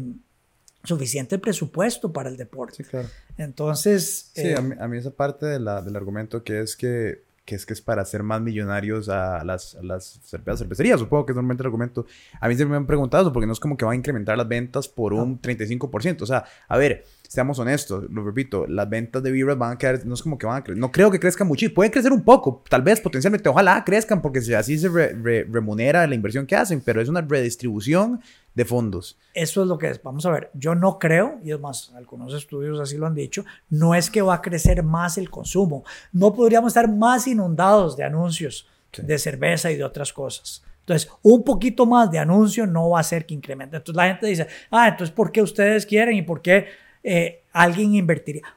suficiente 0.84 1.38
presupuesto 1.38 2.12
para 2.12 2.28
el 2.28 2.36
deporte. 2.36 2.76
Sí, 2.76 2.84
claro. 2.84 3.08
Entonces... 3.36 4.30
Sí, 4.34 4.52
a, 4.54 4.60
mí, 4.60 4.98
esa 4.98 5.10
parte 5.10 5.46
del 5.46 5.68
argumento 5.68 6.42
que 6.42 6.60
es 6.60 6.76
que, 6.76 7.22
que, 7.44 7.54
es 7.54 7.66
que 7.66 7.72
es 7.72 7.80
para 7.80 8.02
hacer 8.02 8.22
más 8.22 8.40
millonarios 8.40 9.08
a 9.08 9.44
las, 9.44 9.74
a 9.74 9.82
las 9.82 10.20
cervecerías, 10.22 11.00
supongo 11.00 11.26
que 11.26 11.32
es 11.32 11.36
normalmente 11.36 11.62
el 11.62 11.66
argumento. 11.66 12.06
A 12.40 12.48
mí 12.48 12.54
se 12.54 12.64
me 12.66 12.76
han 12.76 12.86
preguntado 12.86 13.32
porque 13.32 13.46
no 13.46 13.52
es 13.52 13.60
como 13.60 13.76
que 13.76 13.84
va 13.84 13.92
a 13.92 13.96
incrementar 13.96 14.36
las 14.36 14.48
ventas 14.48 14.88
por 14.88 15.12
un 15.12 15.40
35%. 15.40 16.22
O 16.22 16.26
sea, 16.26 16.44
a 16.68 16.78
ver, 16.78 17.04
seamos 17.30 17.60
honestos, 17.60 18.10
lo 18.10 18.24
repito, 18.24 18.66
las 18.66 18.90
ventas 18.90 19.22
de 19.22 19.30
birras 19.30 19.56
van 19.56 19.70
a 19.70 19.78
quedar, 19.78 20.04
no 20.04 20.14
es 20.14 20.22
como 20.22 20.36
que 20.36 20.46
van 20.46 20.56
a 20.56 20.64
crecer, 20.64 20.80
no 20.80 20.90
creo 20.90 21.12
que 21.12 21.20
crezcan 21.20 21.46
mucho, 21.46 21.72
pueden 21.72 21.92
crecer 21.92 22.12
un 22.12 22.24
poco, 22.24 22.64
tal 22.68 22.82
vez 22.82 23.00
potencialmente, 23.00 23.48
ojalá 23.48 23.84
crezcan 23.84 24.20
porque 24.20 24.40
así 24.56 24.76
se 24.76 24.88
remunera 24.88 26.04
la 26.08 26.16
inversión 26.16 26.44
que 26.44 26.56
hacen, 26.56 26.80
pero 26.80 27.00
es 27.00 27.08
una 27.08 27.20
redistribución 27.20 28.20
de 28.52 28.64
fondos. 28.64 29.16
Eso 29.32 29.62
es 29.62 29.68
lo 29.68 29.78
que 29.78 29.90
es. 29.90 30.02
Vamos 30.02 30.26
a 30.26 30.30
ver, 30.32 30.50
yo 30.54 30.74
no 30.74 30.98
creo, 30.98 31.38
y 31.44 31.52
es 31.52 31.60
más, 31.60 31.92
algunos 31.94 32.34
estudios 32.34 32.80
así 32.80 32.96
lo 32.96 33.06
han 33.06 33.14
dicho, 33.14 33.44
no 33.68 33.94
es 33.94 34.10
que 34.10 34.22
va 34.22 34.34
a 34.34 34.42
crecer 34.42 34.82
más 34.82 35.16
el 35.16 35.30
consumo. 35.30 35.84
No 36.12 36.34
podríamos 36.34 36.70
estar 36.70 36.92
más 36.92 37.28
inundados 37.28 37.96
de 37.96 38.02
anuncios 38.02 38.66
de 38.98 39.18
cerveza 39.18 39.70
y 39.70 39.76
de 39.76 39.84
otras 39.84 40.12
cosas. 40.12 40.64
Entonces, 40.80 41.08
un 41.22 41.44
poquito 41.44 41.86
más 41.86 42.10
de 42.10 42.18
anuncio 42.18 42.66
no 42.66 42.90
va 42.90 42.98
a 42.98 43.02
hacer 43.02 43.24
que 43.24 43.34
incremente. 43.34 43.76
Entonces 43.76 43.94
la 43.94 44.08
gente 44.08 44.26
dice, 44.26 44.48
ah, 44.72 44.88
entonces, 44.88 45.14
¿por 45.14 45.30
qué 45.30 45.42
ustedes 45.42 45.86
quieren 45.86 46.16
y 46.16 46.22
por 46.22 46.42
qué 46.42 46.89
eh, 47.02 47.42
alguien 47.52 47.94
invertiría? 47.94 48.56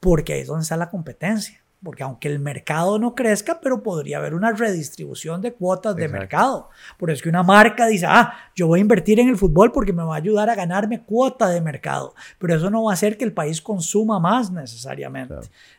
Porque 0.00 0.34
ahí 0.34 0.40
es 0.40 0.46
donde 0.46 0.62
está 0.62 0.76
la 0.76 0.90
competencia 0.90 1.64
porque 1.84 2.02
aunque 2.02 2.28
el 2.28 2.40
mercado 2.40 2.98
no 2.98 3.14
crezca, 3.14 3.60
pero 3.60 3.82
podría 3.82 4.16
haber 4.16 4.34
una 4.34 4.52
redistribución 4.52 5.42
de 5.42 5.52
cuotas 5.52 5.94
de 5.94 6.08
mercado. 6.08 6.70
Por 6.98 7.10
eso 7.10 7.16
es 7.16 7.22
que 7.22 7.28
una 7.28 7.42
marca 7.42 7.86
dice, 7.86 8.06
ah, 8.08 8.32
yo 8.56 8.66
voy 8.66 8.80
a 8.80 8.82
invertir 8.82 9.20
en 9.20 9.28
el 9.28 9.36
fútbol 9.36 9.70
porque 9.70 9.92
me 9.92 10.02
va 10.02 10.14
a 10.14 10.18
ayudar 10.18 10.48
a 10.48 10.54
ganarme 10.54 11.02
cuota 11.02 11.48
de 11.50 11.60
mercado, 11.60 12.14
pero 12.38 12.56
eso 12.56 12.70
no 12.70 12.84
va 12.84 12.92
a 12.92 12.94
hacer 12.94 13.18
que 13.18 13.24
el 13.24 13.34
país 13.34 13.60
consuma 13.60 14.18
más 14.18 14.50
necesariamente. 14.50 15.34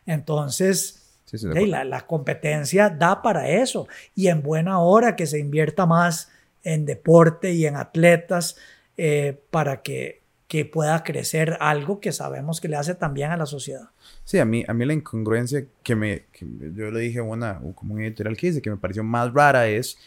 Entonces... 0.05 1.01
la, 1.33 2.01
competencia 2.05 2.89
da 2.89 3.21
para 3.21 3.49
eso 3.49 3.87
y 4.13 4.27
en 4.27 4.43
buena 4.43 4.79
hora 4.79 5.15
que 5.15 5.25
se 5.25 5.39
invierta 5.39 5.87
más 5.87 6.29
en 6.63 6.85
deporte 6.85 7.51
y 7.51 7.65
en 7.65 7.75
atletas 7.75 8.55
eh, 8.95 9.37
para 9.49 9.81
que, 9.81 10.21
que 10.47 10.63
pueda 10.63 11.03
crecer 11.03 11.57
algo 11.59 11.99
que 11.99 12.11
sabemos 12.11 12.61
que 12.61 12.67
le 12.67 12.75
hace 12.75 12.93
también 12.93 13.31
a 13.31 13.37
la 13.37 13.45
sociedad. 13.45 13.89
Sí, 14.23 14.37
a 14.37 14.45
mí, 14.45 14.63
a 14.67 14.73
mí 14.73 14.85
la 14.85 14.93
incongruencia 14.93 15.65
que 15.81 15.95
me, 15.95 16.25
yo 16.39 16.91
le 16.91 16.99
dije 16.99 17.19
una, 17.21 17.59
como 17.73 17.95
un 17.95 18.01
editorial 18.01 18.37
que 18.37 18.47
dice, 18.47 18.61
que 18.61 18.69
me 18.69 18.77
pareció 18.77 19.03
más 19.03 19.33
rara 19.33 19.67
es, 19.67 19.97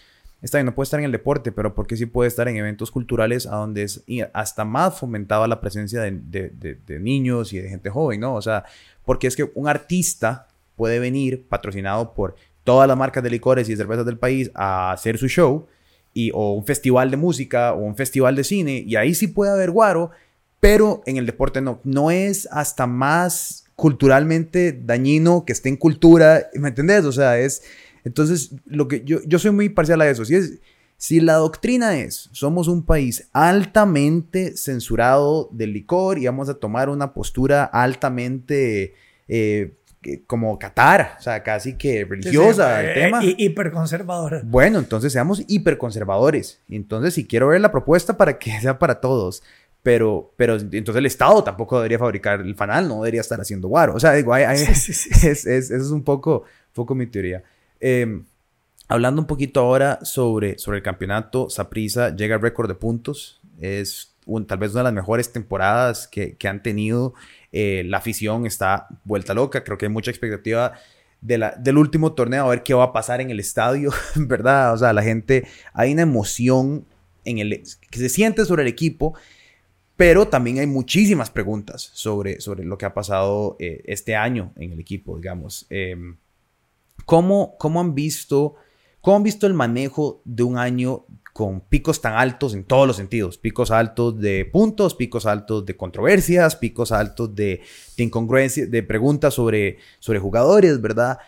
está 0.41 0.59
bien, 0.59 0.67
no 0.67 0.75
puede 0.75 0.85
estar 0.85 1.01
en 1.01 1.07
el 1.07 1.13
deporte, 1.13 1.51
pero 1.51 1.75
porque 1.75 1.97
sí 1.97 2.07
puede 2.07 2.29
estar 2.29 2.47
en 2.47 2.57
eventos 2.57 2.93
culturales 2.93 3.47
a 3.47 3.57
donde 3.57 3.83
es 3.83 4.05
hasta 4.33 4.65
más 4.65 4.99
fomentada 4.99 5.49
la 5.49 5.61
presencia 5.61 6.01
de, 6.03 6.13
de, 6.13 6.51
de, 6.51 7.01
niños 7.01 7.53
y 7.53 7.59
de 7.59 7.69
gente 7.69 7.91
joven, 7.91 8.21
¿no? 8.21 8.35
O 8.35 8.43
sea, 8.43 8.65
porque 9.05 9.27
es 9.27 9.35
que 9.35 9.51
un 9.55 9.67
artista 9.67 10.47
puede 10.77 11.01
venir 11.01 11.47
patrocinado 11.49 12.15
por 12.15 12.37
todas 12.63 12.87
las 12.87 12.97
marcas 12.97 13.25
de 13.25 13.31
licores 13.31 13.69
y 13.69 13.77
cervezas 13.77 14.07
del 14.07 14.19
país 14.19 14.53
a 14.55 14.93
hacer 14.93 15.19
su 15.19 15.27
show, 15.27 15.67
y, 16.15 16.31
o 16.35 16.53
un 16.55 16.65
festival 16.65 17.11
de 17.11 17.17
música, 17.17 17.73
o 17.73 17.79
un 17.79 17.97
festival 17.97 18.35
de 18.37 18.45
cine, 18.45 18.85
y 18.87 18.97
ahí 18.97 19.15
sí 19.15 19.29
puede 19.29 19.53
haber 19.53 19.71
guaro, 19.71 20.11
pero 20.61 21.03
en 21.07 21.17
el 21.17 21.27
deporte 21.27 21.61
no. 21.61 21.81
No 21.85 22.11
es 22.11 22.49
hasta 22.51 22.87
más 22.87 23.65
culturalmente 23.77 24.73
dañino 24.73 25.45
que 25.45 25.53
esté 25.53 25.69
en 25.69 25.77
cultura, 25.77 26.49
¿me 26.55 26.69
entendés? 26.69 27.05
O 27.05 27.13
sea, 27.13 27.39
es... 27.39 27.63
Entonces, 28.05 28.51
lo 28.65 28.89
que 28.89 29.03
yo, 29.05 29.19
yo 29.27 29.39
soy 29.39 29.51
muy 29.51 29.69
parcial 29.69 30.01
a 30.01 30.09
eso. 30.09 30.25
Si, 30.25 30.35
es, 30.35 30.59
si 30.97 31.21
la 31.21 31.35
doctrina 31.35 31.97
es, 31.99 32.29
somos 32.33 32.67
un 32.69 32.85
país 32.85 33.29
altamente 33.33 34.57
censurado 34.57 35.49
del 35.53 35.73
licor 35.73 36.19
y 36.19 36.27
vamos 36.27 36.49
a 36.49 36.55
tomar 36.55 36.89
una 36.89 37.13
postura 37.13 37.65
altamente... 37.65 38.95
Eh, 39.29 39.75
como 40.27 40.59
Qatar, 40.59 41.17
o 41.19 41.23
sea, 41.23 41.43
casi 41.43 41.77
que 41.77 42.05
religiosa 42.05 42.81
el 42.81 42.91
eh, 42.91 42.95
tema. 42.95 43.21
hiperconservadora. 43.23 44.43
Bueno, 44.45 44.79
entonces 44.79 45.13
seamos 45.13 45.43
hiperconservadores. 45.49 46.61
Entonces, 46.69 47.15
si 47.15 47.27
quiero 47.27 47.49
ver 47.49 47.61
la 47.61 47.73
propuesta 47.73 48.17
para 48.17 48.39
que 48.39 48.51
sea 48.61 48.79
para 48.79 49.01
todos, 49.01 49.43
pero, 49.83 50.33
pero 50.37 50.57
entonces 50.57 50.97
el 50.97 51.07
Estado 51.07 51.43
tampoco 51.45 51.77
debería 51.77 51.99
fabricar 51.99 52.41
el 52.41 52.55
fanal, 52.55 52.89
no 52.89 52.97
debería 52.97 53.21
estar 53.21 53.41
haciendo 53.41 53.69
guaro. 53.69 53.95
O 53.95 54.01
sea, 54.01 54.13
digo, 54.13 54.37
Es, 54.37 55.47
eso 55.47 55.75
es 55.77 55.91
un 55.91 56.03
poco, 56.03 56.45
poco 56.73 56.95
mi 56.95 57.07
teoría. 57.07 57.43
Em, 57.81 58.25
hablando 58.89 59.21
un 59.21 59.27
poquito 59.27 59.61
ahora 59.61 59.99
sobre, 60.03 60.59
sobre 60.59 60.79
el 60.79 60.83
campeonato, 60.83 61.49
Saprisa 61.49 62.15
llega 62.15 62.37
al 62.37 62.43
récord 62.43 62.69
de 62.69 62.75
puntos. 62.75 63.41
Es 63.61 64.15
un, 64.27 64.47
tal 64.47 64.59
vez 64.59 64.73
una 64.73 64.81
de 64.81 64.85
las 64.85 64.93
mejores 64.93 65.33
temporadas 65.33 66.09
que, 66.09 66.37
que 66.37 66.49
han 66.49 66.63
tenido. 66.63 67.15
Eh, 67.53 67.83
la 67.87 67.99
afición 67.99 68.47
está 68.47 68.89
vuelta 69.05 69.33
loca. 69.33 69.65
Creo 69.65 69.79
que 69.79 69.87
hay 69.87 69.93
mucha 69.93 70.11
expectativa 70.11 70.75
de 71.21 71.39
la, 71.39 71.51
del 71.53 71.79
último 71.79 72.13
torneo 72.13 72.45
a 72.45 72.51
ver 72.51 72.63
qué 72.63 72.75
va 72.75 72.85
a 72.85 72.93
pasar 72.93 73.21
en 73.21 73.31
el 73.31 73.41
estadio, 73.41 73.91
¿verdad? 74.17 74.75
O 74.75 74.77
sea, 74.77 74.93
la 74.93 75.03
gente, 75.03 75.47
hay 75.73 75.93
una 75.93 76.03
emoción 76.03 76.85
en 77.25 77.39
el, 77.39 77.63
que 77.91 77.99
se 77.99 78.09
siente 78.09 78.45
sobre 78.45 78.63
el 78.63 78.69
equipo 78.69 79.15
pero 79.99 80.29
también 80.29 80.61
hay 80.61 80.69
muchísimas 80.69 81.29
preguntas 81.29 81.91
sobre, 81.93 82.41
sobre 82.41 82.65
lo 82.65 82.79
que 82.79 82.87
ha 82.87 82.95
pasado 82.95 83.57
eh, 83.59 83.83
este 83.85 84.15
año 84.15 84.53
en 84.55 84.71
el 84.71 84.79
equipo, 84.79 85.17
digamos. 85.17 85.67
Em, 85.71 86.19
¿cómo, 87.05 87.57
¿Cómo 87.59 87.81
han 87.81 87.97
visto... 87.97 88.55
¿Cómo 89.01 89.17
han 89.17 89.23
visto 89.25 89.47
el 89.49 89.55
manejo 89.55 90.23
de 90.25 90.45
un 90.45 90.57
año 90.57 91.05
con 91.33 91.61
picos 91.61 92.01
tan 92.01 92.15
altos 92.15 92.55
en 92.55 92.63
todos 92.63 92.87
los 92.87 92.97
sentidos? 92.97 93.39
Picos 93.39 93.73
altos 93.73 94.21
de 94.21 94.45
puntos, 94.45 94.95
picos 94.95 95.27
altos 95.27 95.67
de 95.67 95.77
controversias, 95.77 96.55
picos 96.55 96.93
altos 96.93 97.35
de, 97.35 97.63
de 97.97 98.05
incongruencias, 98.05 98.71
de 98.71 98.83
preguntas 98.85 99.35
sobre, 99.35 99.79
sobre 99.99 100.21
jugadores, 100.21 100.81
¿verdad? 100.81 101.19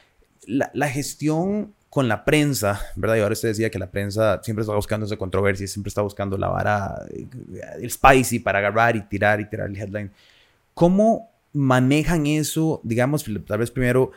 La, 0.46 0.70
la, 0.74 0.88
gestión 0.88 1.74
con 1.90 2.06
la 2.06 2.24
prensa, 2.24 2.80
¿verdad? 2.94 3.16
Y 3.16 3.20
ahora 3.20 3.32
usted 3.32 3.48
decía 3.48 3.68
que 3.68 3.78
la 3.78 3.90
prensa 3.90 4.40
siempre 4.44 4.62
está 4.62 4.74
buscando 4.74 5.04
esa 5.04 5.16
controversia, 5.16 5.66
siempre 5.66 5.88
está 5.88 6.02
buscando 6.02 6.38
la 6.38 6.48
vara, 6.48 7.04
eh, 7.10 7.26
el 7.80 7.90
spicy 7.90 8.38
para 8.38 8.60
agarrar 8.60 8.94
y 8.94 9.02
tirar 9.02 9.40
y 9.40 9.50
tirar 9.50 9.68
el 9.68 9.76
headline. 9.76 10.12
¿Cómo 10.72 11.28
manejan 11.52 12.28
eso, 12.28 12.80
digamos, 12.84 13.24
tal 13.44 13.58
vez 13.58 13.72
primero, 13.72 14.12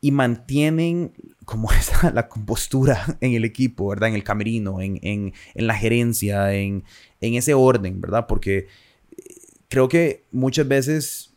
y 0.00 0.12
mantienen 0.12 1.12
como 1.44 1.72
esa, 1.72 2.12
la 2.12 2.28
compostura 2.28 3.18
en 3.20 3.34
el 3.34 3.44
equipo, 3.44 3.88
¿verdad? 3.88 4.10
En 4.10 4.14
el 4.14 4.22
camerino, 4.22 4.80
en, 4.80 5.00
en, 5.02 5.34
en 5.54 5.66
la 5.66 5.74
gerencia, 5.74 6.54
en, 6.54 6.84
en 7.20 7.34
ese 7.34 7.52
orden, 7.52 8.00
¿verdad? 8.00 8.28
Porque 8.28 8.68
eh, 9.16 9.24
creo 9.68 9.88
que 9.88 10.22
muchas 10.30 10.68
veces 10.68 11.27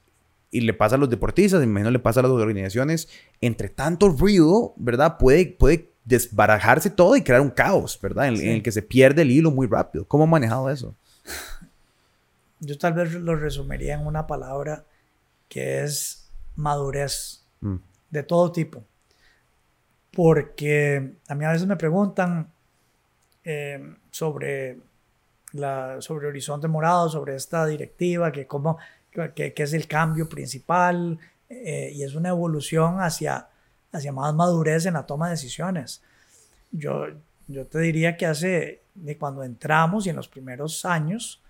y 0.51 0.61
le 0.61 0.73
pasa 0.73 0.95
a 0.95 0.99
los 0.99 1.09
deportistas, 1.09 1.65
menos 1.65 1.91
le 1.93 1.99
pasa 1.99 2.19
a 2.19 2.23
las 2.23 2.31
organizaciones, 2.31 3.09
entre 3.39 3.69
tanto 3.69 4.09
ruido, 4.09 4.73
¿verdad? 4.75 5.17
Puede, 5.17 5.47
puede 5.47 5.89
desbarajarse 6.03 6.89
todo 6.89 7.15
y 7.15 7.23
crear 7.23 7.41
un 7.41 7.49
caos, 7.49 7.97
¿verdad? 8.01 8.27
En, 8.27 8.35
el 8.41 8.61
que 8.61 8.71
se 8.71 8.81
pierde 8.81 9.21
el 9.21 9.31
hilo 9.31 9.49
muy 9.49 9.67
rápido. 9.67 10.05
¿Cómo 10.05 10.25
ha 10.25 10.27
manejado 10.27 10.69
eso? 10.69 10.93
Yo 12.59 12.77
tal 12.77 12.93
vez 12.93 13.13
lo 13.13 13.35
resumiría 13.35 13.95
en 13.95 14.05
una 14.05 14.27
palabra 14.27 14.83
que 15.47 15.83
es 15.83 16.29
madurez 16.55 17.43
mm. 17.61 17.77
de 18.09 18.23
todo 18.23 18.51
tipo. 18.51 18.83
porque 20.11 21.13
a 21.29 21.35
mí 21.35 21.45
a 21.45 21.51
veces 21.51 21.65
me 21.65 21.77
preguntan 21.77 22.51
eh, 23.45 23.95
sobre, 24.11 24.77
la, 25.53 26.01
sobre 26.01 26.27
Horizonte 26.27 26.67
Morado, 26.67 27.09
sobre 27.09 27.35
esta 27.35 27.65
directiva, 27.65 28.31
que, 28.31 28.45
cómo, 28.45 28.77
que, 29.11 29.53
es 29.55 29.73
el 29.73 29.87
cambio 29.87 30.27
principal 30.29 31.19
eh, 31.49 31.91
y 31.93 32.03
es 32.03 32.15
una 32.15 32.29
evolución 32.29 33.01
hacia, 33.01 33.49
hacia 33.91 34.11
más 34.11 34.33
madurez 34.33 34.85
en 34.85 34.93
la 34.93 35.05
toma 35.05 35.27
de 35.27 35.31
decisiones. 35.31 36.01
Yo, 36.71 37.07
yo 37.47 37.65
te 37.67 37.79
diría 37.79 38.15
que 38.17 38.25
hace, 38.25 38.81
de 38.95 39.17
cuando 39.17 39.43
entramos 39.43 40.05
y 40.05 40.09
en 40.09 40.15
los 40.15 40.27
primeros 40.27 40.85
años, 40.85 41.41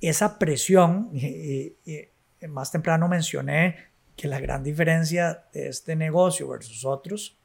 esa 0.00 0.38
presión, 0.38 1.10
y, 1.12 1.74
más 2.48 2.72
temprano 2.72 3.06
mencioné 3.06 3.90
que 4.16 4.26
la 4.28 4.40
gran 4.40 4.62
diferencia 4.62 5.44
de 5.52 5.68
este 5.68 5.94
negocio 5.94 6.48
versus 6.48 6.84
otros 6.84 7.36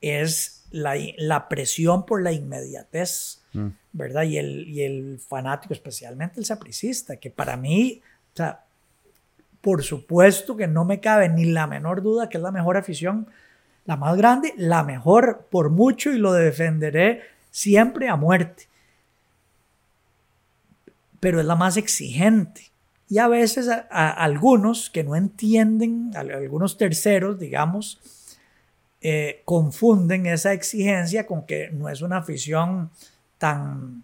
es 0.00 0.57
la, 0.70 0.94
la 1.16 1.48
presión 1.48 2.04
por 2.04 2.22
la 2.22 2.32
inmediatez, 2.32 3.42
mm. 3.52 3.68
¿verdad? 3.92 4.22
Y 4.24 4.38
el, 4.38 4.68
y 4.68 4.82
el 4.82 5.18
fanático, 5.18 5.74
especialmente 5.74 6.40
el 6.40 6.46
sapricista, 6.46 7.16
que 7.16 7.30
para 7.30 7.56
mí, 7.56 8.00
o 8.34 8.36
sea, 8.36 8.64
por 9.60 9.82
supuesto 9.82 10.56
que 10.56 10.66
no 10.66 10.84
me 10.84 11.00
cabe 11.00 11.28
ni 11.28 11.44
la 11.44 11.66
menor 11.66 12.02
duda 12.02 12.28
que 12.28 12.36
es 12.36 12.42
la 12.42 12.52
mejor 12.52 12.76
afición, 12.76 13.26
la 13.84 13.96
más 13.96 14.16
grande, 14.16 14.54
la 14.56 14.82
mejor 14.84 15.48
por 15.50 15.70
mucho 15.70 16.12
y 16.12 16.18
lo 16.18 16.32
defenderé 16.32 17.22
siempre 17.50 18.08
a 18.08 18.16
muerte. 18.16 18.68
Pero 21.20 21.40
es 21.40 21.46
la 21.46 21.56
más 21.56 21.76
exigente. 21.76 22.70
Y 23.08 23.18
a 23.18 23.28
veces 23.28 23.68
a, 23.68 24.10
algunos 24.10 24.90
que 24.90 25.02
no 25.02 25.16
entienden, 25.16 26.10
algunos 26.14 26.76
terceros, 26.76 27.38
digamos, 27.38 27.98
eh, 29.00 29.42
confunden 29.44 30.26
esa 30.26 30.52
exigencia 30.52 31.26
con 31.26 31.46
que 31.46 31.70
no 31.70 31.88
es 31.88 32.02
una 32.02 32.18
afición 32.18 32.90
tan, 33.38 34.02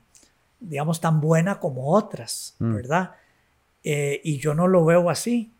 digamos, 0.61 1.01
tan 1.01 1.21
buena 1.21 1.59
como 1.59 1.89
otras, 1.89 2.55
mm. 2.59 2.75
¿verdad? 2.75 3.11
Eh, 3.83 4.21
y 4.23 4.39
yo 4.39 4.55
no 4.55 4.69
lo 4.69 4.85
veo 4.85 5.11
así. 5.11 5.53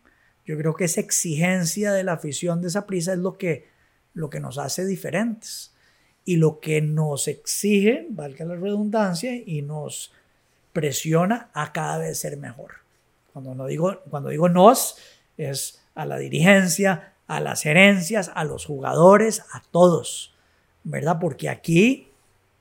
Yo 0.45 0.57
creo 0.57 0.73
que 0.73 0.85
esa 0.85 1.01
exigencia 1.01 1.91
de 1.91 2.03
la 2.03 2.13
afición 2.13 2.61
de 2.61 2.69
esa 2.69 2.85
prisa 2.85 3.13
es 3.13 3.19
lo 3.19 3.37
que, 3.37 3.67
lo 4.13 4.29
que 4.29 4.39
nos 4.39 4.57
hace 4.57 4.85
diferentes 4.85 5.73
y 6.23 6.37
lo 6.37 6.59
que 6.59 6.81
nos 6.81 7.27
exige, 7.27 8.07
valga 8.09 8.45
la 8.45 8.55
redundancia, 8.55 9.35
y 9.35 9.61
nos 9.61 10.11
presiona 10.73 11.49
a 11.53 11.71
cada 11.71 11.99
vez 11.99 12.19
ser 12.19 12.37
mejor. 12.37 12.75
Cuando, 13.31 13.53
no 13.53 13.67
digo, 13.67 14.01
cuando 14.09 14.29
digo 14.29 14.49
nos, 14.49 14.97
es 15.37 15.81
a 15.93 16.05
la 16.05 16.17
dirigencia, 16.17 17.13
a 17.27 17.39
las 17.39 17.65
herencias, 17.65 18.31
a 18.33 18.43
los 18.43 18.65
jugadores, 18.65 19.41
a 19.53 19.61
todos, 19.71 20.33
¿verdad? 20.83 21.17
Porque 21.19 21.49
aquí 21.49 22.09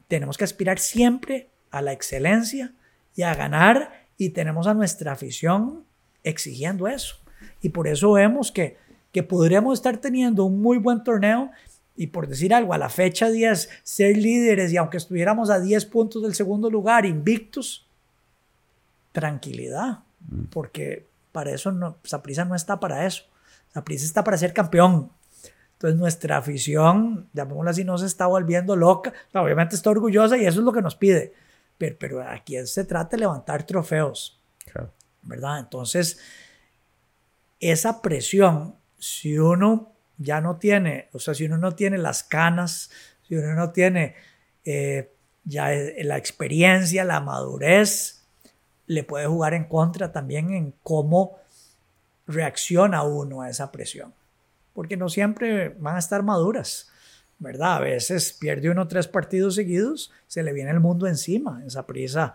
tenemos 0.09 0.39
que 0.39 0.45
aspirar 0.45 0.79
siempre 0.79 1.49
a 1.71 1.83
la 1.83 1.93
excelencia 1.93 2.73
y 3.15 3.23
a 3.23 3.35
ganar 3.35 4.07
y 4.17 4.31
tenemos 4.31 4.67
a 4.67 4.75
nuestra 4.75 5.13
afición 5.13 5.85
exigiendo 6.23 6.89
eso. 6.89 7.17
Y 7.61 7.71
por 7.71 7.89
eso 7.89 8.13
vemos 8.13 8.51
que, 8.53 8.79
que 9.13 9.23
podríamos 9.23 9.79
estar 9.79 9.99
teniendo 9.99 10.45
un 10.45 10.61
muy 10.61 10.79
buen 10.79 11.05
torneo 11.05 11.51
y 11.97 12.09
por 12.09 12.27
decir 12.27 12.53
algo, 12.53 12.75
a 12.75 12.79
la 12.79 12.89
fecha 12.89 13.31
10, 13.31 13.69
ser 13.83 14.17
líderes 14.17 14.73
y 14.73 14.77
aunque 14.77 14.97
estuviéramos 14.97 15.51
a 15.51 15.61
10 15.61 15.85
puntos 15.87 16.23
del 16.23 16.35
segundo 16.35 16.71
lugar, 16.71 17.07
invictos, 17.07 17.87
tranquilidad, 19.13 20.01
Mm. 20.29 20.45
porque 20.51 21.07
para 21.33 21.53
eso 21.53 21.73
no, 21.73 21.99
Saprisa 22.05 22.45
no 22.45 22.55
está 22.55 22.81
para 22.81 23.07
eso. 23.07 23.25
Saprisa 23.75 24.07
está 24.07 24.23
para 24.23 24.39
ser 24.39 24.53
campeón. 24.53 25.11
Entonces 25.73 25.99
nuestra 25.99 26.37
afición, 26.37 27.29
llamémosla 27.33 27.73
así, 27.73 27.85
no 27.85 27.99
se 27.99 28.07
está 28.07 28.27
volviendo 28.27 28.77
loca. 28.77 29.13
Obviamente 29.35 29.75
está 29.75 29.91
orgullosa 29.91 30.39
y 30.39 30.47
eso 30.47 30.61
es 30.61 30.65
lo 30.65 30.73
que 30.73 30.81
nos 30.81 30.95
pide. 30.95 31.35
Pero, 31.77 31.97
pero 31.99 32.23
aquí 32.23 32.57
se 32.67 32.85
trata 32.85 33.17
de 33.17 33.23
levantar 33.23 33.67
trofeos. 33.67 34.41
¿Verdad? 35.23 35.59
Entonces, 35.59 36.21
esa 37.59 38.01
presión, 38.01 38.77
si 38.99 39.39
uno 39.39 39.93
ya 40.17 40.41
no 40.41 40.57
tiene, 40.57 41.09
o 41.13 41.19
sea, 41.19 41.35
si 41.35 41.47
uno 41.47 41.59
no 41.59 41.75
tiene 41.75 41.99
las 41.99 42.23
canas, 42.23 42.91
si 43.27 43.35
uno 43.35 43.55
no 43.55 43.73
tiene 43.73 44.15
eh, 44.65 45.13
ya 45.45 45.71
la 46.03 46.17
experiencia, 46.17 47.05
la 47.05 47.21
madurez, 47.21 48.25
le 48.87 49.03
puede 49.03 49.27
jugar 49.27 49.55
en 49.55 49.65
contra 49.65 50.13
también 50.13 50.53
en 50.53 50.75
cómo 50.83 51.39
reacciona 52.27 53.03
uno 53.03 53.43
a 53.43 53.51
esa 53.51 53.71
presión. 53.71 54.13
Porque 54.73 54.97
no 54.97 55.09
siempre 55.09 55.71
van 55.79 55.97
a 55.97 56.01
estar 56.01 56.23
maduras, 56.23 56.91
¿verdad? 57.39 57.77
A 57.77 57.81
veces 57.81 58.33
pierde 58.33 58.71
uno 58.71 58.89
tres 58.89 59.07
partidos 59.07 59.55
seguidos, 59.55 60.13
se 60.27 60.43
le 60.43 60.53
viene 60.53 60.71
el 60.71 60.81
mundo 60.81 61.07
encima, 61.07 61.63
esa 61.67 61.87
prisa. 61.87 62.35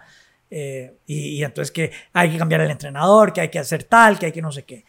Eh, 0.52 0.96
y, 1.06 1.44
entonces 1.44 1.72
que 1.72 1.92
hay 2.12 2.32
que 2.32 2.38
cambiar 2.38 2.62
el 2.62 2.72
entrenador, 2.72 3.34
que 3.34 3.42
hay 3.42 3.50
que 3.50 3.60
hacer 3.60 3.84
tal, 3.84 4.18
que 4.18 4.28
hay 4.28 4.32
que 4.32 4.42
no 4.42 4.52
sé 4.52 4.64
qué. 4.64 4.86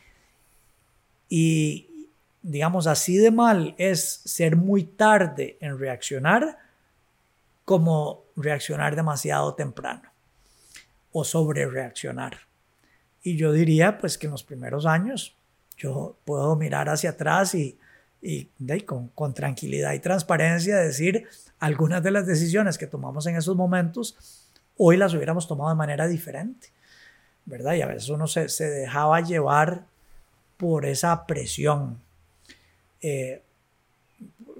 Y 1.28 2.08
digamos, 2.42 2.86
así 2.86 3.16
de 3.16 3.30
mal 3.30 3.74
es 3.78 4.22
ser 4.24 4.56
muy 4.56 4.84
tarde 4.84 5.58
en 5.60 5.78
reaccionar 5.78 6.58
como 7.64 8.24
reaccionar 8.36 8.96
demasiado 8.96 9.54
temprano 9.54 10.10
o 11.12 11.24
sobre 11.24 11.66
reaccionar. 11.66 12.49
Y 13.22 13.36
yo 13.36 13.52
diría 13.52 13.98
pues 13.98 14.16
que 14.16 14.26
en 14.26 14.32
los 14.32 14.42
primeros 14.42 14.86
años 14.86 15.36
yo 15.76 16.16
puedo 16.24 16.56
mirar 16.56 16.88
hacia 16.88 17.10
atrás 17.10 17.54
y, 17.54 17.78
y, 18.22 18.48
con, 18.84 19.08
con, 19.08 19.34
tranquilidad 19.34 19.92
y 19.92 20.00
transparencia 20.00 20.76
decir 20.76 21.26
algunas 21.58 22.02
de 22.02 22.10
las 22.10 22.26
decisiones 22.26 22.78
que 22.78 22.86
tomamos 22.86 23.26
en 23.26 23.36
esos 23.36 23.56
momentos, 23.56 24.48
hoy 24.76 24.96
las 24.96 25.14
hubiéramos 25.14 25.46
tomado 25.48 25.70
de 25.70 25.76
manera 25.76 26.06
diferente, 26.06 26.68
¿verdad? 27.46 27.74
Y 27.74 27.82
a 27.82 27.86
veces 27.86 28.08
uno 28.08 28.26
se, 28.26 28.48
se 28.48 28.68
dejaba 28.68 29.20
llevar 29.20 29.84
por 30.56 30.84
esa 30.84 31.26
presión. 31.26 31.98
Eh, 33.00 33.42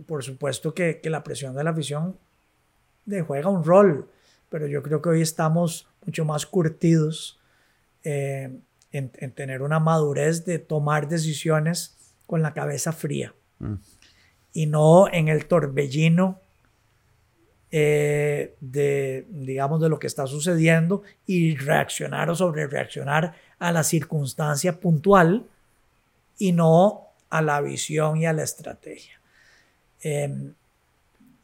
por 0.06 0.24
supuesto 0.24 0.72
que, 0.72 1.00
que, 1.00 1.10
la 1.10 1.22
presión 1.22 1.54
de 1.54 1.64
la 1.64 1.70
afición 1.70 2.16
juega 3.26 3.48
un 3.48 3.64
rol, 3.64 4.08
pero 4.48 4.66
yo 4.66 4.82
creo 4.82 5.02
que 5.02 5.08
hoy 5.08 5.22
estamos 5.22 5.88
mucho 6.06 6.24
más 6.24 6.46
curtidos 6.46 7.39
eh, 8.04 8.60
en, 8.92 9.10
tener 9.32 9.62
una 9.62 9.78
madurez 9.78 10.44
de 10.44 10.58
tomar 10.58 11.08
decisiones 11.08 11.96
con 12.26 12.42
la 12.42 12.52
cabeza 12.52 12.92
fría 12.92 13.34
mm. 13.58 13.74
y 14.52 14.66
no 14.66 15.12
en 15.12 15.28
el 15.28 15.46
torbellino 15.46 16.40
eh, 17.72 18.56
de, 18.60 19.26
digamos, 19.28 19.80
de 19.80 19.88
lo 19.88 20.00
que 20.00 20.08
está 20.08 20.26
sucediendo 20.26 21.02
y 21.24 21.56
reaccionar 21.56 22.28
o 22.30 22.34
sobre 22.34 22.66
reaccionar 22.66 23.34
a 23.60 23.70
la 23.70 23.84
circunstancia 23.84 24.80
puntual 24.80 25.46
y 26.36 26.50
no 26.50 27.06
a 27.28 27.42
la 27.42 27.60
visión 27.60 28.16
y 28.16 28.26
a 28.26 28.32
la 28.32 28.42
estrategia. 28.42 29.20
Em, 30.02 30.52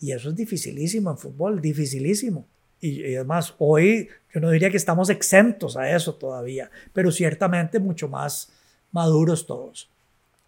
y 0.01 0.13
eso 0.13 0.31
es 0.31 0.37
dificilísimo 0.37 1.11
en 1.11 1.19
fútbol, 1.19 1.61
dificilísimo. 1.61 2.47
Y, 2.81 3.15
además, 3.15 3.55
hoy 3.59 4.09
yo 4.33 4.41
no 4.41 4.51
diría 4.51 4.71
que 4.71 4.77
estamos 4.77 5.09
exentos 5.11 5.77
a 5.77 5.91
eso 5.91 6.15
todavía, 6.15 6.71
pero 6.93 7.11
ciertamente 7.11 7.81
mucho 7.81 8.09
más 8.09 8.53
maduros 8.93 9.47
todos. 9.47 9.89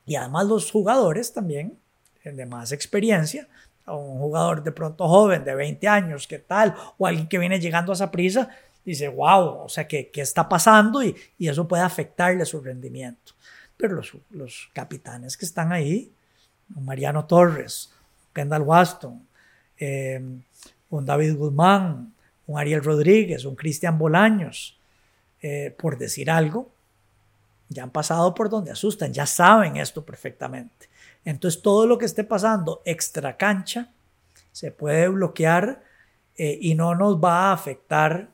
Y 0.06 0.16
además 0.16 0.46
los 0.46 0.70
jugadores 0.70 1.32
también, 1.32 1.78
de 2.24 2.46
más 2.46 2.72
experiencia, 2.72 3.48
un 3.86 4.18
jugador 4.18 4.62
de 4.62 4.72
pronto 4.72 5.09
joven 5.09 5.44
de 5.44 5.55
20 5.55 5.88
años, 5.88 6.26
¿qué 6.26 6.38
tal? 6.38 6.74
O 6.98 7.06
alguien 7.06 7.28
que 7.28 7.38
viene 7.38 7.60
llegando 7.60 7.92
a 7.92 7.94
esa 7.94 8.10
prisa, 8.10 8.50
dice, 8.84 9.09
wow, 9.09 9.64
o 9.64 9.68
sea, 9.68 9.88
¿qué, 9.88 10.10
qué 10.10 10.20
está 10.20 10.48
pasando? 10.48 11.02
Y, 11.02 11.14
y, 11.38 11.48
eso 11.48 11.66
puede 11.66 11.82
afectarle 11.82 12.44
su 12.44 12.60
rendimiento. 12.60 13.32
Pero 13.76 13.94
los, 13.94 14.12
los 14.30 14.70
capitanes 14.72 15.36
que 15.36 15.46
están 15.46 15.72
ahí, 15.72 16.12
Mariano 16.68 17.24
Torres, 17.24 17.90
Kendall 18.34 18.62
Waston, 18.62 19.26
eh, 19.78 20.20
un 20.90 21.05
David 21.05 21.36
Guzmán, 21.36 22.12
un 22.49 22.59
Ariel 22.59 22.83
Rodríguez, 22.83 23.45
un 23.45 23.55
Cristian 23.55 23.99
Bolaños, 23.99 24.77
eh, 25.41 25.73
por 25.79 25.99
decir 25.99 26.31
algo, 26.31 26.70
ya 27.69 27.83
han 27.85 27.91
pasado 27.91 28.35
por 28.35 28.49
donde 28.49 28.70
asustan, 28.70 29.12
ya 29.12 29.27
saben 29.27 29.77
esto 29.77 30.05
perfectamente. 30.05 30.89
Entonces 31.25 31.61
todo 31.62 31.87
lo 31.87 31.99
que 31.99 32.07
esté 32.07 32.25
pasando 32.25 32.81
extra 32.87 33.37
cancha 33.37 33.91
se 34.51 34.73
puede 34.73 35.09
bloquear 35.09 35.83
eh, 36.37 36.59
y 36.61 36.75
no 36.75 36.95
nos 36.95 37.23
va 37.23 37.51
a 37.51 37.53
afectar 37.53 38.31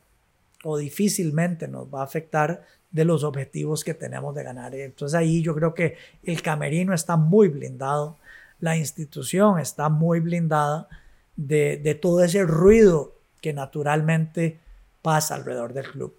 o 0.62 0.78
difícilmente 0.78 1.66
nos 1.66 1.93
va 1.93 2.01
a 2.01 2.05
afectar 2.05 2.65
de 2.93 3.05
los 3.05 3.24
objetivos 3.24 3.82
que 3.82 3.95
tenemos 3.95 4.32
de 4.36 4.45
ganar. 4.45 4.77
Entonces 4.77 5.16
ahí 5.19 5.43
yo 5.43 5.57
creo 5.57 5.74
que 5.74 5.97
el 6.23 6.41
camerino 6.41 6.95
está 6.95 7.16
muy 7.16 7.49
blindado, 7.49 8.16
la 8.61 8.77
institución 8.77 9.59
está 9.59 9.89
muy 9.89 10.20
blindada 10.20 10.89
de, 11.35 11.78
de 11.78 11.97
todo 11.97 12.23
ese 12.23 12.45
ruido 12.45 13.14
que 13.44 13.52
naturalmente 13.52 14.58
pasa 15.02 15.34
alrededor 15.34 15.74
del 15.74 15.90
club. 15.90 16.14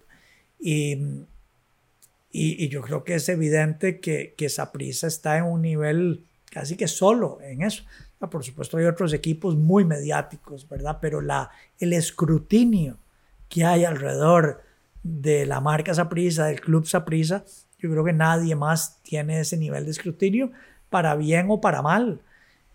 Y, 0.60 0.96
y, 2.30 2.68
yo 2.68 2.82
creo 2.82 3.02
que 3.02 3.16
es 3.16 3.28
evidente 3.28 3.98
que, 3.98 4.34
que 4.36 4.48
prisa 4.72 5.08
está 5.08 5.38
en 5.38 5.44
un 5.46 5.62
nivel 5.62 6.24
casi 6.52 6.76
que 6.76 6.86
solo 6.86 7.40
en 7.42 7.62
eso. 7.62 7.82
Por 8.30 8.44
supuesto, 8.44 8.76
hay 8.76 8.84
otros 8.84 9.12
equipos 9.12 9.56
muy 9.56 9.84
mediáticos, 9.84 10.68
¿verdad? 10.68 10.98
Pero 11.00 11.20
la, 11.20 11.50
el 11.80 11.92
escrutinio 11.94 12.96
que 13.48 13.64
hay 13.64 13.84
alrededor 13.84 14.62
de 15.02 15.46
la 15.46 15.60
marca 15.60 15.94
Saprisa, 15.94 16.46
del 16.46 16.60
club 16.60 16.86
Saprisa, 16.86 17.44
yo 17.80 17.90
creo 17.90 18.04
que 18.04 18.12
nadie 18.12 18.54
más 18.54 19.02
tiene 19.02 19.40
ese 19.40 19.56
nivel 19.56 19.84
de 19.84 19.90
escrutinio, 19.90 20.52
para 20.90 21.16
bien 21.16 21.46
o 21.48 21.60
para 21.60 21.82
mal. 21.82 22.20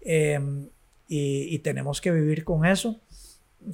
Em, 0.02 0.68
y, 1.08 1.58
tenemos 1.60 2.02
que 2.02 2.12
vivir 2.12 2.44
con 2.44 2.66
eso. 2.66 3.00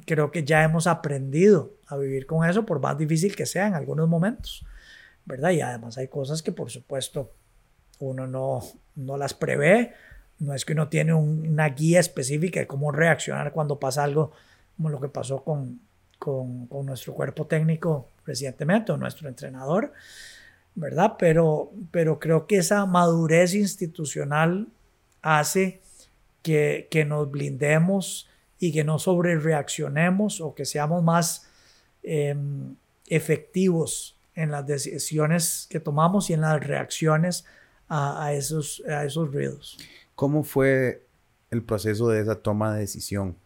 Creo 0.04 0.30
que 0.30 0.44
ya 0.44 0.62
hemos 0.62 0.86
aprendido 0.86 1.72
a 1.86 1.96
vivir 1.96 2.26
con 2.26 2.48
eso, 2.48 2.66
por 2.66 2.80
más 2.80 2.98
difícil 2.98 3.34
que 3.34 3.46
sea 3.46 3.66
en 3.66 3.74
algunos 3.74 4.08
momentos, 4.08 4.64
¿verdad? 5.24 5.50
Y 5.50 5.60
además 5.60 5.98
hay 5.98 6.08
cosas 6.08 6.42
que, 6.42 6.52
por 6.52 6.70
supuesto, 6.70 7.32
uno 7.98 8.26
no, 8.26 8.62
no 8.96 9.16
las 9.16 9.34
prevé. 9.34 9.92
No 10.38 10.54
es 10.54 10.64
que 10.64 10.72
uno 10.74 10.88
tiene 10.88 11.14
una 11.14 11.68
guía 11.70 12.00
específica 12.00 12.60
de 12.60 12.66
cómo 12.66 12.92
reaccionar 12.92 13.52
cuando 13.52 13.80
pasa 13.80 14.04
algo 14.04 14.32
como 14.76 14.90
lo 14.90 15.00
que 15.00 15.08
pasó 15.08 15.42
con, 15.42 15.80
con, 16.18 16.66
con 16.66 16.86
nuestro 16.86 17.14
cuerpo 17.14 17.46
técnico 17.46 18.08
recientemente 18.24 18.92
o 18.92 18.96
nuestro 18.96 19.28
entrenador. 19.28 19.92
¿verdad? 20.78 21.14
Pero, 21.18 21.72
pero 21.90 22.18
creo 22.18 22.46
que 22.46 22.58
esa 22.58 22.86
madurez 22.86 23.54
institucional 23.54 24.68
hace 25.22 25.80
que, 26.42 26.86
que 26.90 27.04
nos 27.04 27.30
blindemos 27.30 28.27
y 28.58 28.72
que 28.72 28.84
no 28.84 28.98
sobre 28.98 29.38
reaccionemos 29.38 30.40
o 30.40 30.54
que 30.54 30.64
seamos 30.64 31.02
más 31.02 31.48
em, 32.02 32.74
efectivos 33.06 34.18
en 34.34 34.50
las 34.50 34.66
decisiones 34.66 35.66
que 35.70 35.80
tomamos 35.80 36.30
y 36.30 36.34
en 36.34 36.42
las 36.42 36.64
reacciones 36.64 37.44
a, 37.88 38.32
esos, 38.34 38.82
a 38.86 39.04
esos 39.04 39.32
ruidos. 39.32 39.78
¿Cómo 40.14 40.44
fue 40.44 41.06
el 41.50 41.62
proceso 41.62 42.08
de 42.08 42.20
esa 42.20 42.36
toma 42.36 42.74
de 42.74 42.80
decisión 42.80 43.36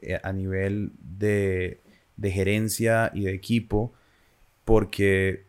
eh, 0.00 0.18
a 0.22 0.32
nivel 0.32 0.92
de, 0.98 1.80
de 2.16 2.30
gerencia 2.30 3.10
y 3.14 3.24
de 3.24 3.34
equipo? 3.34 3.92
Porque 4.64 5.44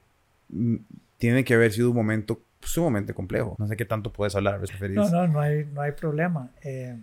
mm, 0.50 0.76
tiene 1.18 1.44
que 1.44 1.54
haber 1.54 1.72
sido 1.72 1.90
un 1.90 1.96
momento 1.96 2.42
sumamente 2.62 3.14
complejo. 3.14 3.56
No 3.58 3.68
sé 3.68 3.76
qué 3.76 3.86
tanto 3.86 4.12
puedes 4.12 4.36
hablar, 4.36 4.62
No, 4.90 5.10
no, 5.10 5.28
no 5.28 5.40
hay, 5.40 5.66
no 5.66 5.82
hay 5.82 5.94
problema. 5.94 6.52
Eh, 6.64 6.98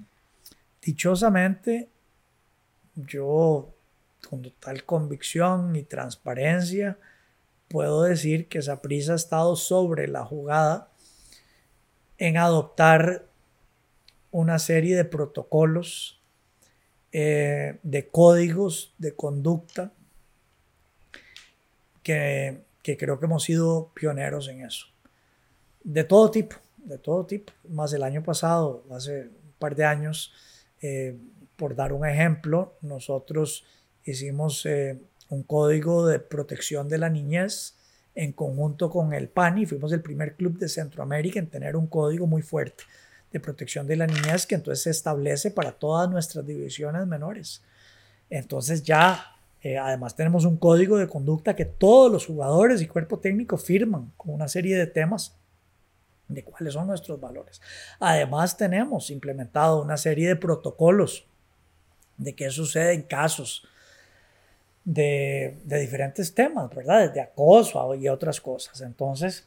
dichosamente, 0.82 1.88
yo 3.06 3.74
con 4.28 4.42
total 4.42 4.84
convicción 4.84 5.76
y 5.76 5.82
transparencia 5.82 6.98
puedo 7.68 8.02
decir 8.02 8.48
que 8.48 8.58
esa 8.58 8.80
prisa 8.82 9.12
ha 9.12 9.16
estado 9.16 9.56
sobre 9.56 10.08
la 10.08 10.24
jugada 10.24 10.90
en 12.18 12.36
adoptar 12.36 13.26
una 14.30 14.58
serie 14.58 14.96
de 14.96 15.04
protocolos, 15.04 16.20
eh, 17.12 17.78
de 17.82 18.08
códigos 18.08 18.94
de 18.98 19.14
conducta 19.14 19.92
que 22.02 22.68
que 22.88 22.96
creo 22.96 23.18
que 23.18 23.26
hemos 23.26 23.44
sido 23.44 23.90
pioneros 23.92 24.48
en 24.48 24.64
eso. 24.64 24.86
De 25.84 26.04
todo 26.04 26.30
tipo, 26.30 26.56
de 26.78 26.96
todo 26.96 27.26
tipo. 27.26 27.52
Más 27.68 27.92
el 27.92 28.02
año 28.02 28.22
pasado, 28.22 28.82
hace 28.90 29.24
un 29.24 29.52
par 29.58 29.76
de 29.76 29.84
años, 29.84 30.32
eh, 30.80 31.18
por 31.58 31.74
dar 31.74 31.92
un 31.92 32.06
ejemplo, 32.06 32.78
nosotros 32.82 33.64
hicimos 34.04 34.64
eh, 34.64 34.96
un 35.28 35.42
código 35.42 36.06
de 36.06 36.20
protección 36.20 36.88
de 36.88 36.98
la 36.98 37.10
niñez 37.10 37.74
en 38.14 38.32
conjunto 38.32 38.88
con 38.88 39.12
el 39.12 39.28
PANI. 39.28 39.66
Fuimos 39.66 39.90
el 39.90 40.00
primer 40.00 40.36
club 40.36 40.56
de 40.56 40.68
Centroamérica 40.68 41.40
en 41.40 41.48
tener 41.48 41.74
un 41.74 41.88
código 41.88 42.28
muy 42.28 42.42
fuerte 42.42 42.84
de 43.32 43.40
protección 43.40 43.88
de 43.88 43.96
la 43.96 44.06
niñez 44.06 44.46
que 44.46 44.54
entonces 44.54 44.84
se 44.84 44.90
establece 44.90 45.50
para 45.50 45.72
todas 45.72 46.08
nuestras 46.08 46.46
divisiones 46.46 47.04
menores. 47.08 47.64
Entonces 48.30 48.84
ya 48.84 49.20
eh, 49.60 49.78
además 49.78 50.14
tenemos 50.14 50.44
un 50.44 50.58
código 50.58 50.96
de 50.96 51.08
conducta 51.08 51.56
que 51.56 51.64
todos 51.64 52.10
los 52.10 52.24
jugadores 52.24 52.80
y 52.80 52.86
cuerpo 52.86 53.18
técnico 53.18 53.58
firman 53.58 54.12
con 54.16 54.32
una 54.32 54.46
serie 54.46 54.76
de 54.76 54.86
temas 54.86 55.36
de 56.28 56.44
cuáles 56.44 56.74
son 56.74 56.86
nuestros 56.86 57.20
valores. 57.20 57.60
Además 57.98 58.56
tenemos 58.56 59.10
implementado 59.10 59.82
una 59.82 59.96
serie 59.96 60.28
de 60.28 60.36
protocolos 60.36 61.27
de 62.18 62.34
qué 62.34 62.50
sucede 62.50 62.92
en 62.92 63.02
casos 63.02 63.66
de, 64.84 65.56
de 65.64 65.80
diferentes 65.80 66.34
temas, 66.34 66.68
¿verdad? 66.74 67.12
De 67.12 67.20
acoso 67.20 67.94
y 67.94 68.08
otras 68.08 68.40
cosas. 68.40 68.80
Entonces, 68.80 69.46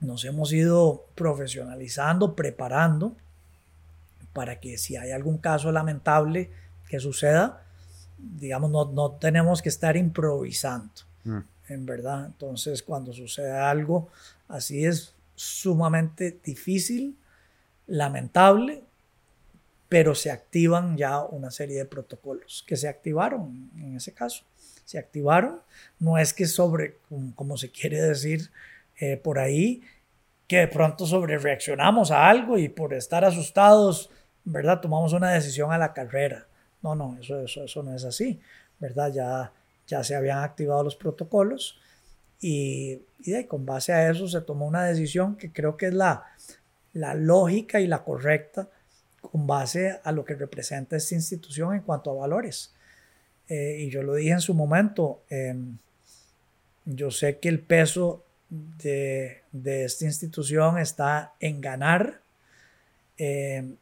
nos 0.00 0.24
hemos 0.24 0.52
ido 0.52 1.06
profesionalizando, 1.14 2.34
preparando 2.34 3.14
para 4.32 4.60
que 4.60 4.76
si 4.76 4.96
hay 4.96 5.12
algún 5.12 5.38
caso 5.38 5.72
lamentable 5.72 6.50
que 6.88 7.00
suceda, 7.00 7.62
digamos, 8.18 8.70
no, 8.70 8.84
no 8.92 9.12
tenemos 9.12 9.62
que 9.62 9.68
estar 9.68 9.96
improvisando, 9.96 10.92
mm. 11.24 11.38
en 11.68 11.86
verdad. 11.86 12.26
Entonces, 12.26 12.82
cuando 12.82 13.12
sucede 13.12 13.52
algo 13.52 14.08
así 14.48 14.84
es 14.84 15.14
sumamente 15.34 16.38
difícil, 16.44 17.16
lamentable, 17.86 18.84
pero 19.88 20.14
se 20.14 20.30
activan 20.30 20.96
ya 20.96 21.22
una 21.22 21.50
serie 21.50 21.78
de 21.78 21.84
protocolos 21.84 22.64
que 22.66 22.76
se 22.76 22.88
activaron 22.88 23.70
en 23.76 23.96
ese 23.96 24.12
caso. 24.12 24.44
Se 24.84 24.98
activaron, 24.98 25.60
no 25.98 26.18
es 26.18 26.32
que 26.32 26.46
sobre, 26.46 26.98
como 27.34 27.56
se 27.56 27.70
quiere 27.70 28.00
decir 28.00 28.50
eh, 28.98 29.16
por 29.16 29.38
ahí, 29.38 29.82
que 30.46 30.58
de 30.58 30.68
pronto 30.68 31.06
sobre 31.06 31.38
reaccionamos 31.38 32.10
a 32.10 32.28
algo 32.28 32.56
y 32.56 32.68
por 32.68 32.94
estar 32.94 33.24
asustados, 33.24 34.10
¿verdad? 34.44 34.80
Tomamos 34.80 35.12
una 35.12 35.32
decisión 35.32 35.72
a 35.72 35.78
la 35.78 35.92
carrera. 35.92 36.46
No, 36.82 36.94
no, 36.94 37.16
eso, 37.20 37.40
eso, 37.40 37.64
eso 37.64 37.82
no 37.82 37.94
es 37.94 38.04
así, 38.04 38.40
¿verdad? 38.78 39.12
Ya, 39.12 39.52
ya 39.88 40.04
se 40.04 40.14
habían 40.14 40.38
activado 40.38 40.84
los 40.84 40.94
protocolos 40.94 41.80
y, 42.40 43.02
y 43.20 43.44
con 43.44 43.66
base 43.66 43.92
a 43.92 44.08
eso 44.08 44.28
se 44.28 44.40
tomó 44.40 44.66
una 44.66 44.84
decisión 44.84 45.36
que 45.36 45.52
creo 45.52 45.76
que 45.76 45.86
es 45.86 45.94
la, 45.94 46.24
la 46.92 47.14
lógica 47.14 47.80
y 47.80 47.86
la 47.86 48.04
correcta 48.04 48.68
con 49.20 49.46
base 49.46 50.00
a 50.02 50.12
lo 50.12 50.24
que 50.24 50.34
representa 50.34 50.96
esta 50.96 51.14
institución 51.14 51.74
en 51.74 51.82
cuanto 51.82 52.10
a 52.10 52.14
valores. 52.14 52.72
Eh, 53.48 53.78
y 53.80 53.90
yo 53.90 54.02
lo 54.02 54.14
dije 54.14 54.32
en 54.32 54.40
su 54.40 54.54
momento, 54.54 55.22
em, 55.30 55.78
yo 56.84 57.10
sé 57.10 57.38
que 57.38 57.48
el 57.48 57.60
peso 57.60 58.24
de, 58.48 59.42
de, 59.52 59.84
esta 59.84 60.04
institución 60.04 60.78
está 60.78 61.34
en 61.40 61.60
ganar, 61.60 62.20
em, 63.16 63.76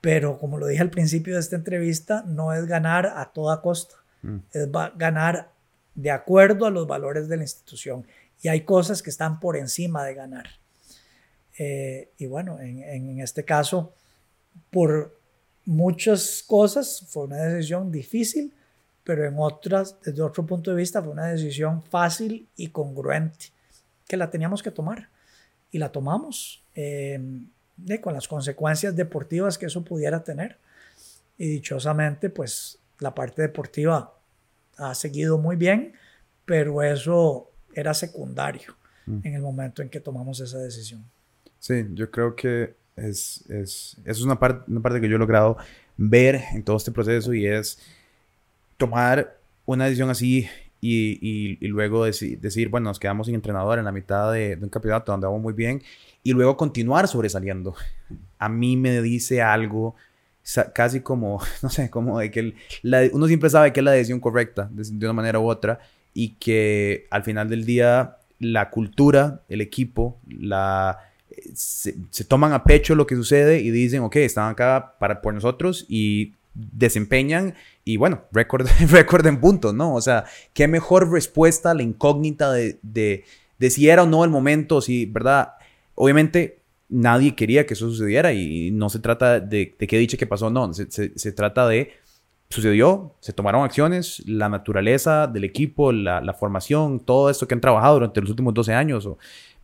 pero 0.00 0.38
como 0.38 0.58
lo 0.58 0.66
dije 0.66 0.82
al 0.82 0.90
principio 0.90 1.34
de 1.34 1.40
esta 1.40 1.56
entrevista, 1.56 2.22
no 2.26 2.52
es 2.52 2.66
ganar 2.66 3.06
a 3.06 3.32
toda 3.32 3.62
costa, 3.62 3.96
mm. 4.22 4.36
es 4.52 4.68
ganar 4.96 5.50
de 5.94 6.10
acuerdo 6.10 6.66
a 6.66 6.70
los 6.70 6.86
valores 6.86 7.28
de 7.28 7.36
la 7.36 7.44
institución. 7.44 8.06
Y 8.42 8.48
hay 8.48 8.62
cosas 8.62 9.02
que 9.02 9.10
están 9.10 9.40
por 9.40 9.56
encima 9.56 10.04
de 10.04 10.14
ganar. 10.14 10.46
Eh, 11.58 12.10
y 12.18 12.26
bueno, 12.26 12.60
en, 12.60 12.82
en, 12.82 13.20
este 13.20 13.44
caso, 13.44 13.94
por 14.70 15.18
muchas 15.64 16.44
cosas 16.46 17.04
fue 17.08 17.24
una 17.24 17.36
decisión 17.36 17.90
difícil, 17.90 18.52
pero 19.02 19.26
en 19.26 19.34
otras, 19.38 19.96
desde 20.02 20.22
otro 20.22 20.46
punto 20.46 20.70
de 20.70 20.76
vista, 20.76 21.02
fue 21.02 21.12
una 21.12 21.26
decisión 21.26 21.82
fácil 21.82 22.48
y 22.56 22.68
congruente, 22.68 23.46
que 24.08 24.16
la 24.16 24.30
teníamos 24.30 24.62
que 24.62 24.70
tomar. 24.70 25.08
Y 25.70 25.78
la 25.78 25.90
tomamos. 25.90 26.64
Eh, 26.74 27.20
con 28.00 28.14
las 28.14 28.28
consecuencias 28.28 28.94
deportivas 28.94 29.58
que 29.58 29.66
eso 29.66 29.84
pudiera 29.84 30.22
tener. 30.22 30.58
Y 31.36 31.48
dichosamente, 31.48 32.30
pues 32.30 32.78
la 33.00 33.14
parte 33.14 33.42
deportiva 33.42 34.16
ha 34.76 34.94
seguido 34.94 35.38
muy 35.38 35.56
bien, 35.56 35.94
pero 36.44 36.82
eso 36.82 37.50
era 37.74 37.92
secundario 37.94 38.76
mm. 39.06 39.20
en 39.24 39.34
el 39.34 39.42
momento 39.42 39.82
en 39.82 39.88
que 39.88 40.00
tomamos 40.00 40.40
esa 40.40 40.58
decisión. 40.58 41.04
Sí, 41.58 41.84
yo 41.94 42.10
creo 42.10 42.36
que 42.36 42.76
es, 42.96 43.44
es, 43.48 43.96
es 44.04 44.20
una, 44.22 44.38
parte 44.38 44.70
una 44.70 44.80
parte 44.80 45.00
que 45.00 45.08
yo 45.08 45.16
he 45.16 45.18
logrado 45.18 45.56
ver 45.96 46.42
en 46.52 46.62
todo 46.62 46.76
este 46.76 46.92
proceso 46.92 47.34
y 47.34 47.46
es 47.46 47.78
tomar 48.76 49.36
una 49.66 49.84
decisión 49.84 50.10
así 50.10 50.48
y, 50.80 51.56
y, 51.60 51.68
luego 51.68 52.04
decir, 52.04 52.68
bueno, 52.68 52.90
nos 52.90 52.98
quedamos 52.98 53.26
sin 53.26 53.34
entrenador 53.34 53.78
en 53.78 53.86
la 53.86 53.92
mitad 53.92 54.30
de, 54.32 54.56
de 54.56 54.64
un 54.64 54.68
campeonato 54.68 55.12
donde 55.12 55.26
vamos 55.26 55.40
muy 55.40 55.54
bien 55.54 55.82
y 56.22 56.32
luego 56.32 56.58
continuar 56.58 57.08
sobresaliendo. 57.08 57.74
A 58.38 58.50
mí 58.50 58.76
me 58.76 59.00
dice 59.00 59.40
algo 59.40 59.94
casi 60.74 61.00
como, 61.00 61.40
no 61.62 61.70
sé, 61.70 61.90
como 61.90 62.18
de 62.18 62.30
que 62.30 62.54
uno 63.12 63.26
siempre 63.26 63.50
sabe 63.50 63.72
que 63.72 63.80
es 63.80 63.84
la 63.84 63.92
decisión 63.92 64.20
correcta 64.20 64.68
de, 64.72 65.06
una 65.06 65.12
manera 65.12 65.38
u 65.38 65.48
otra 65.48 65.80
y 66.12 66.30
que 66.30 67.06
al 67.10 67.22
final 67.22 67.48
del 67.48 67.64
día 67.64 68.18
la 68.38 68.70
cultura, 68.70 69.42
el 69.48 69.60
equipo, 69.60 70.18
la, 70.28 70.98
se, 71.54 72.24
toman 72.24 72.52
a 72.52 72.64
pecho 72.64 72.94
lo 72.94 73.06
que 73.06 73.16
sucede 73.16 73.60
y 73.60 73.70
dicen, 73.70 74.02
ok, 74.02 74.16
están 74.16 74.50
acá 74.50 74.94
para, 74.98 75.20
por 75.20 75.34
nosotros 75.34 75.86
y 75.88 76.34
desempeñan 76.54 77.54
y 77.84 77.96
bueno, 77.96 78.22
récord, 78.32 78.66
récord 78.90 79.26
en 79.26 79.40
puntos, 79.40 79.74
¿no? 79.74 79.94
O 79.94 80.00
sea, 80.00 80.24
qué 80.52 80.68
mejor 80.68 81.10
respuesta 81.10 81.72
a 81.72 81.74
la 81.74 81.82
incógnita 81.82 82.52
de, 82.52 82.78
de, 82.82 83.24
de 83.58 83.70
si 83.70 83.88
era 83.88 84.04
o 84.04 84.06
no 84.06 84.24
el 84.24 84.30
momento, 84.30 84.80
si, 84.80 85.06
¿verdad? 85.06 85.54
Obviamente 85.94 86.58
nadie 86.88 87.34
quería 87.34 87.66
que 87.66 87.74
eso 87.74 87.88
sucediera 87.88 88.32
y 88.32 88.70
no 88.70 88.88
se 88.88 88.98
trata 88.98 89.40
de, 89.40 89.74
de 89.78 89.86
qué 89.86 89.98
dicha 89.98 90.16
que 90.16 90.26
pasó, 90.26 90.50
no, 90.50 90.72
se, 90.72 90.90
se, 90.90 91.18
se, 91.18 91.32
trata 91.32 91.66
de, 91.66 91.92
sucedió, 92.50 93.14
se 93.20 93.32
tomaron 93.32 93.64
acciones, 93.64 94.22
la 94.26 94.48
naturaleza 94.48 95.26
del 95.26 95.44
equipo, 95.44 95.92
la, 95.92 96.20
la, 96.20 96.34
formación, 96.34 97.00
todo 97.00 97.30
esto 97.30 97.48
que 97.48 97.54
han 97.54 97.60
trabajado 97.60 97.94
durante 97.94 98.20
los 98.20 98.30
últimos 98.30 98.54
12 98.54 98.74
años, 98.74 99.08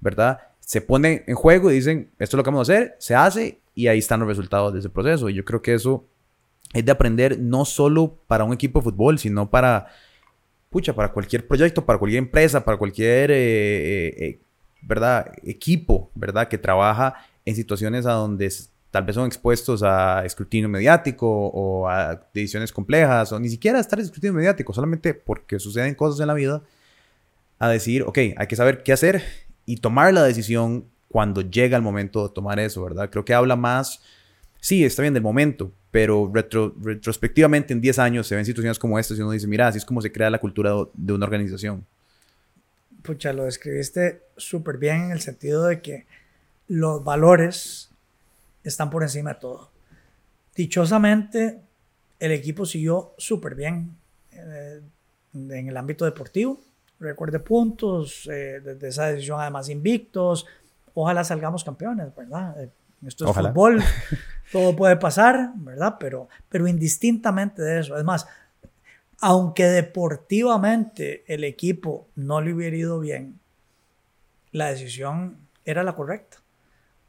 ¿verdad? 0.01 0.41
Se 0.71 0.81
pone 0.81 1.25
en 1.27 1.35
juego 1.35 1.69
y 1.69 1.75
dicen, 1.75 2.13
esto 2.21 2.37
es 2.37 2.39
lo 2.39 2.45
que 2.45 2.51
vamos 2.51 2.71
a 2.71 2.73
hacer, 2.73 2.95
se 3.01 3.17
hace 3.17 3.59
y 3.75 3.89
ahí 3.89 3.99
están 3.99 4.21
los 4.21 4.29
resultados 4.29 4.73
de 4.73 4.79
ese 4.79 4.89
proceso. 4.89 5.29
Y 5.29 5.35
yo 5.35 5.45
creo 5.45 5.61
que 5.61 5.75
eso 5.75 6.07
es 6.73 6.85
de 6.85 6.93
aprender 6.93 7.41
no 7.41 7.65
solo 7.65 8.21
para 8.29 8.45
un 8.45 8.53
equipo 8.53 8.79
de 8.79 8.85
fútbol, 8.85 9.19
sino 9.19 9.51
para, 9.51 9.89
pucha, 10.69 10.95
para 10.95 11.13
cualquier 11.13 11.49
proyecto, 11.49 11.85
para 11.85 11.99
cualquier 11.99 12.23
empresa, 12.23 12.65
para 12.65 12.79
cualquier... 12.79 13.33
Eh, 13.33 13.37
eh, 13.37 14.15
eh 14.17 14.41
¿verdad? 14.81 15.33
Equipo, 15.43 16.13
¿verdad? 16.15 16.47
Que 16.47 16.57
trabaja 16.57 17.17
en 17.45 17.57
situaciones 17.57 18.07
a 18.07 18.13
donde 18.13 18.49
tal 18.93 19.03
vez 19.03 19.17
son 19.17 19.27
expuestos 19.27 19.83
a 19.83 20.25
escrutinio 20.25 20.69
mediático 20.69 21.49
o 21.49 21.89
a 21.89 22.29
decisiones 22.33 22.71
complejas 22.71 23.33
o 23.33 23.41
ni 23.41 23.49
siquiera 23.49 23.79
a 23.79 23.81
estar 23.81 23.99
en 23.99 24.05
escrutinio 24.05 24.35
mediático, 24.35 24.73
solamente 24.73 25.15
porque 25.15 25.59
suceden 25.59 25.97
cosas 25.97 26.21
en 26.21 26.29
la 26.29 26.35
vida, 26.35 26.63
a 27.59 27.69
decir, 27.69 28.05
ok, 28.05 28.19
hay 28.37 28.47
que 28.47 28.55
saber 28.55 28.85
qué 28.85 28.93
hacer 28.93 29.50
y 29.67 29.77
tomar 29.77 30.13
la 30.13 30.23
decisión 30.23 30.85
cuando 31.09 31.43
llega 31.43 31.77
el 31.77 31.83
momento 31.83 32.27
de 32.27 32.35
tomar 32.35 32.61
eso, 32.61 32.83
¿verdad? 32.83 33.11
Creo 33.11 33.25
que 33.25 33.35
habla 33.35 33.57
más, 33.57 34.01
sí, 34.61 34.85
está 34.85 35.03
bien 35.03 35.15
del 35.15 35.23
momento, 35.23 35.73
pero 35.91 36.31
retrospectivamente 36.83 37.73
en 37.73 37.81
10 37.81 37.99
años 37.99 38.27
se 38.27 38.37
ven 38.37 38.45
situaciones 38.45 38.79
como 38.79 38.99
estas 38.99 39.19
y 39.19 39.23
uno 39.23 39.33
dice, 39.33 39.47
mira, 39.47 39.69
así 39.69 39.79
es 39.79 39.85
como 39.85 40.01
se 40.01 40.13
crea 40.13 40.31
la 40.31 40.39
cultura 40.39 40.73
de 40.95 41.13
una 41.13 41.27
organización 41.27 41.85
pucha, 43.01 43.33
lo 43.33 43.45
describiste 43.45 44.23
súper 44.37 44.79
bien 44.79 45.05
en 45.05 45.11
el 45.13 45.21
sentido 45.21 45.67
de 45.67 45.81
que 45.81 46.07
los 46.69 47.03
valores 47.03 47.91
están 48.63 48.91
por 48.91 49.03
encima 49.03 49.35
de 49.35 49.41
todo. 49.41 49.71
Dichosamente, 50.55 51.61
el 52.19 52.33
equipo 52.33 52.67
siguió 52.67 53.15
súper 53.19 53.55
bien 53.55 53.97
eh, 54.33 54.81
en 55.33 55.69
el 55.69 55.77
ámbito 55.77 56.05
deportivo. 56.05 56.61
Recuerde 57.01 57.41
puntos, 57.41 58.29
eh, 58.31 58.61
desde 58.63 58.89
esa 58.89 59.07
decisión 59.07 59.41
además 59.41 59.69
invictos. 59.69 60.47
Ojalá 60.95 61.25
salgamos 61.25 61.65
campeones, 61.65 62.15
¿verdad? 62.15 62.63
Eh, 62.63 62.71
esto 63.07 63.29
es 63.29 63.35
fútbol, 63.35 63.83
todo 64.53 64.77
puede 64.77 64.97
pasar, 64.97 65.53
¿verdad? 65.57 65.97
Pero, 65.99 66.29
pero 66.51 66.69
indistintamente 66.69 67.63
de 67.63 67.81
eso. 67.81 67.97
Es 67.97 68.05
más, 68.05 68.27
aunque 69.21 69.65
deportivamente 69.65 71.25
el 71.27 71.45
equipo 71.45 72.09
no 72.15 72.41
le 72.41 72.53
hubiera 72.53 72.77
ido 72.77 73.01
bien, 73.01 73.41
la 74.53 74.69
decisión 74.69 75.39
era 75.65 75.83
la 75.83 75.95
correcta, 75.95 76.39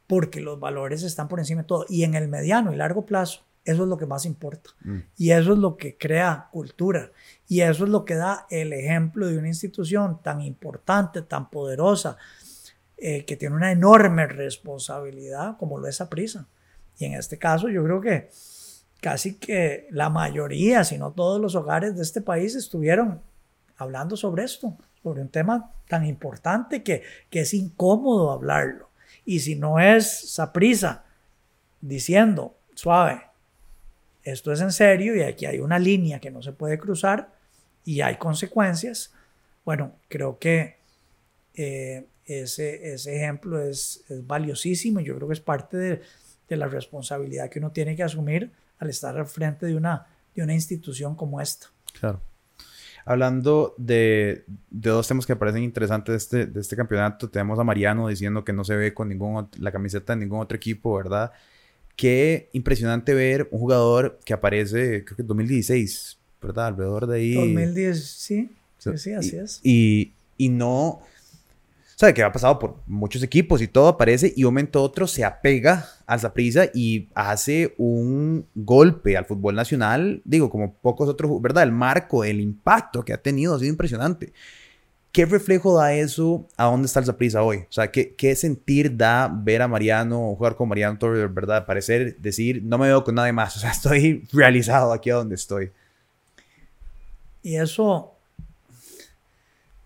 porque 0.06 0.40
los 0.40 0.58
valores 0.58 1.02
están 1.02 1.28
por 1.28 1.38
encima 1.38 1.62
de 1.62 1.68
todo. 1.68 1.86
Y 1.88 2.04
en 2.04 2.14
el 2.14 2.28
mediano 2.28 2.72
y 2.72 2.76
largo 2.76 3.04
plazo, 3.04 3.44
eso 3.64 3.82
es 3.82 3.88
lo 3.88 3.96
que 3.96 4.06
más 4.06 4.26
importa. 4.26 4.70
Mm. 4.82 4.98
Y 5.16 5.30
eso 5.30 5.52
es 5.52 5.58
lo 5.58 5.76
que 5.76 5.96
crea 5.96 6.48
cultura. 6.50 7.10
Y 7.52 7.60
eso 7.60 7.84
es 7.84 7.90
lo 7.90 8.06
que 8.06 8.14
da 8.14 8.46
el 8.48 8.72
ejemplo 8.72 9.26
de 9.26 9.36
una 9.36 9.48
institución 9.48 10.22
tan 10.22 10.40
importante, 10.40 11.20
tan 11.20 11.50
poderosa, 11.50 12.16
eh, 12.96 13.26
que 13.26 13.36
tiene 13.36 13.54
una 13.54 13.70
enorme 13.70 14.26
responsabilidad 14.26 15.58
como 15.58 15.78
lo 15.78 15.86
es 15.86 16.02
prisa. 16.08 16.46
Y 16.96 17.04
en 17.04 17.12
este 17.12 17.36
caso 17.36 17.68
yo 17.68 17.84
creo 17.84 18.00
que 18.00 18.30
casi 19.02 19.34
que 19.34 19.86
la 19.90 20.08
mayoría, 20.08 20.82
si 20.82 20.96
no 20.96 21.12
todos 21.12 21.42
los 21.42 21.54
hogares 21.54 21.94
de 21.94 22.00
este 22.00 22.22
país 22.22 22.54
estuvieron 22.54 23.20
hablando 23.76 24.16
sobre 24.16 24.44
esto, 24.44 24.74
sobre 25.02 25.20
un 25.20 25.28
tema 25.28 25.72
tan 25.88 26.06
importante 26.06 26.82
que, 26.82 27.02
que 27.28 27.40
es 27.40 27.52
incómodo 27.52 28.30
hablarlo. 28.30 28.88
Y 29.26 29.40
si 29.40 29.56
no 29.56 29.78
es 29.78 30.40
prisa 30.54 31.04
diciendo, 31.82 32.56
suave, 32.74 33.24
esto 34.22 34.52
es 34.52 34.62
en 34.62 34.72
serio 34.72 35.14
y 35.14 35.20
aquí 35.20 35.44
hay 35.44 35.58
una 35.58 35.78
línea 35.78 36.18
que 36.18 36.30
no 36.30 36.40
se 36.40 36.52
puede 36.52 36.78
cruzar 36.78 37.31
y 37.84 38.00
hay 38.00 38.16
consecuencias, 38.16 39.12
bueno, 39.64 39.94
creo 40.08 40.38
que 40.38 40.76
eh, 41.54 42.06
ese, 42.24 42.94
ese, 42.94 43.16
ejemplo 43.16 43.60
es, 43.60 44.04
valiosísimo 44.24 45.00
y 45.00 45.04
yo 45.04 45.16
creo 45.16 45.28
que 45.28 45.34
es 45.34 45.40
parte 45.40 45.76
de, 45.76 46.02
de 46.48 46.56
la 46.56 46.66
responsabilidad 46.66 47.50
que 47.50 47.58
uno 47.58 47.72
tiene 47.72 47.96
que 47.96 48.02
asumir 48.02 48.52
al 48.78 48.90
estar 48.90 49.16
al 49.16 49.26
frente 49.26 49.66
de 49.66 49.76
una, 49.76 50.06
de 50.34 50.42
una 50.42 50.54
institución 50.54 51.14
como 51.14 51.40
esta. 51.40 51.68
Claro. 51.98 52.20
Hablando 53.04 53.74
de, 53.78 54.44
de, 54.70 54.90
dos 54.90 55.08
temas 55.08 55.26
que 55.26 55.34
parecen 55.34 55.64
interesantes 55.64 56.12
de 56.12 56.16
este, 56.16 56.46
de 56.52 56.60
este 56.60 56.76
campeonato, 56.76 57.28
tenemos 57.28 57.58
a 57.58 57.64
Mariano 57.64 58.06
diciendo 58.08 58.44
que 58.44 58.52
no 58.52 58.64
se 58.64 58.76
ve 58.76 58.94
con 58.94 59.08
ningún, 59.08 59.48
la 59.58 59.72
camiseta 59.72 60.14
de 60.14 60.20
ningún 60.20 60.40
otro 60.40 60.56
equipo, 60.56 60.96
¿verdad? 60.96 61.32
Qué 61.96 62.48
impresionante 62.52 63.12
ver 63.12 63.48
un 63.50 63.58
jugador 63.58 64.20
que 64.24 64.32
aparece, 64.32 65.04
creo 65.04 65.16
que 65.16 65.22
en 65.22 65.28
2016, 65.28 66.18
¿verdad? 66.42 66.66
Alrededor 66.66 67.06
de 67.06 67.16
ahí. 67.16 67.34
2010, 67.34 68.04
sí, 68.04 68.50
sí, 68.78 68.98
sí, 68.98 69.12
así 69.12 69.36
es. 69.36 69.60
Y, 69.62 70.12
y 70.36 70.48
no, 70.48 71.02
sabe 72.02 72.14
que 72.14 72.22
ha 72.24 72.32
pasado 72.32 72.58
por 72.58 72.76
muchos 72.88 73.22
equipos 73.22 73.62
y 73.62 73.68
todo 73.68 73.86
aparece 73.86 74.32
y 74.34 74.42
un 74.42 74.48
momento 74.48 74.82
otro 74.82 75.06
se 75.06 75.24
apega 75.24 75.88
al 76.04 76.18
Zaprisa 76.18 76.64
y 76.74 77.08
hace 77.14 77.74
un 77.78 78.44
golpe 78.56 79.16
al 79.16 79.24
fútbol 79.24 79.54
nacional, 79.54 80.20
digo, 80.24 80.50
como 80.50 80.74
pocos 80.74 81.08
otros, 81.08 81.40
¿verdad? 81.40 81.62
El 81.62 81.70
marco, 81.70 82.24
el 82.24 82.40
impacto 82.40 83.04
que 83.04 83.12
ha 83.12 83.18
tenido 83.18 83.54
ha 83.54 83.58
sido 83.60 83.70
impresionante. 83.70 84.32
¿Qué 85.12 85.26
reflejo 85.26 85.76
da 85.76 85.94
eso 85.94 86.48
a 86.56 86.64
dónde 86.64 86.86
está 86.86 86.98
el 86.98 87.06
Zaprisa 87.06 87.42
hoy? 87.42 87.58
O 87.58 87.72
sea, 87.72 87.92
¿qué, 87.92 88.14
¿qué, 88.16 88.34
sentir 88.34 88.96
da 88.96 89.30
ver 89.32 89.62
a 89.62 89.68
Mariano, 89.68 90.34
jugar 90.34 90.56
con 90.56 90.68
Mariano 90.68 90.98
Torres, 90.98 91.32
¿verdad? 91.32 91.66
Parecer, 91.66 92.16
decir, 92.18 92.62
no 92.64 92.78
me 92.78 92.88
veo 92.88 93.04
con 93.04 93.14
nadie 93.14 93.32
más, 93.32 93.56
o 93.58 93.60
sea, 93.60 93.70
estoy 93.70 94.26
realizado 94.32 94.92
aquí 94.92 95.10
a 95.10 95.14
donde 95.14 95.36
estoy. 95.36 95.70
Y 97.42 97.56
eso 97.56 98.12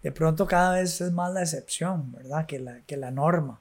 de 0.07 0.13
pronto 0.13 0.47
cada 0.47 0.75
vez 0.75 1.01
es 1.01 1.11
más 1.11 1.33
la 1.33 1.43
excepción, 1.43 2.13
¿verdad? 2.13 2.47
Que 2.47 2.61
la, 2.61 2.81
que 2.83 2.97
la 2.97 3.11
norma. 3.11 3.61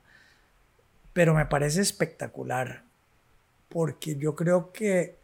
Pero 1.11 1.33
me 1.33 1.47
parece 1.47 1.81
espectacular, 1.81 2.83
porque 3.67 4.15
yo 4.15 4.35
creo 4.35 4.71
que, 4.71 5.17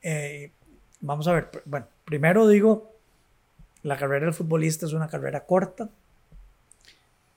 eh, 0.00 0.52
vamos 1.00 1.28
a 1.28 1.32
ver, 1.32 1.50
bueno, 1.66 1.86
primero 2.06 2.48
digo, 2.48 2.94
la 3.82 3.98
carrera 3.98 4.24
del 4.24 4.34
futbolista 4.34 4.86
es 4.86 4.94
una 4.94 5.08
carrera 5.08 5.44
corta, 5.44 5.90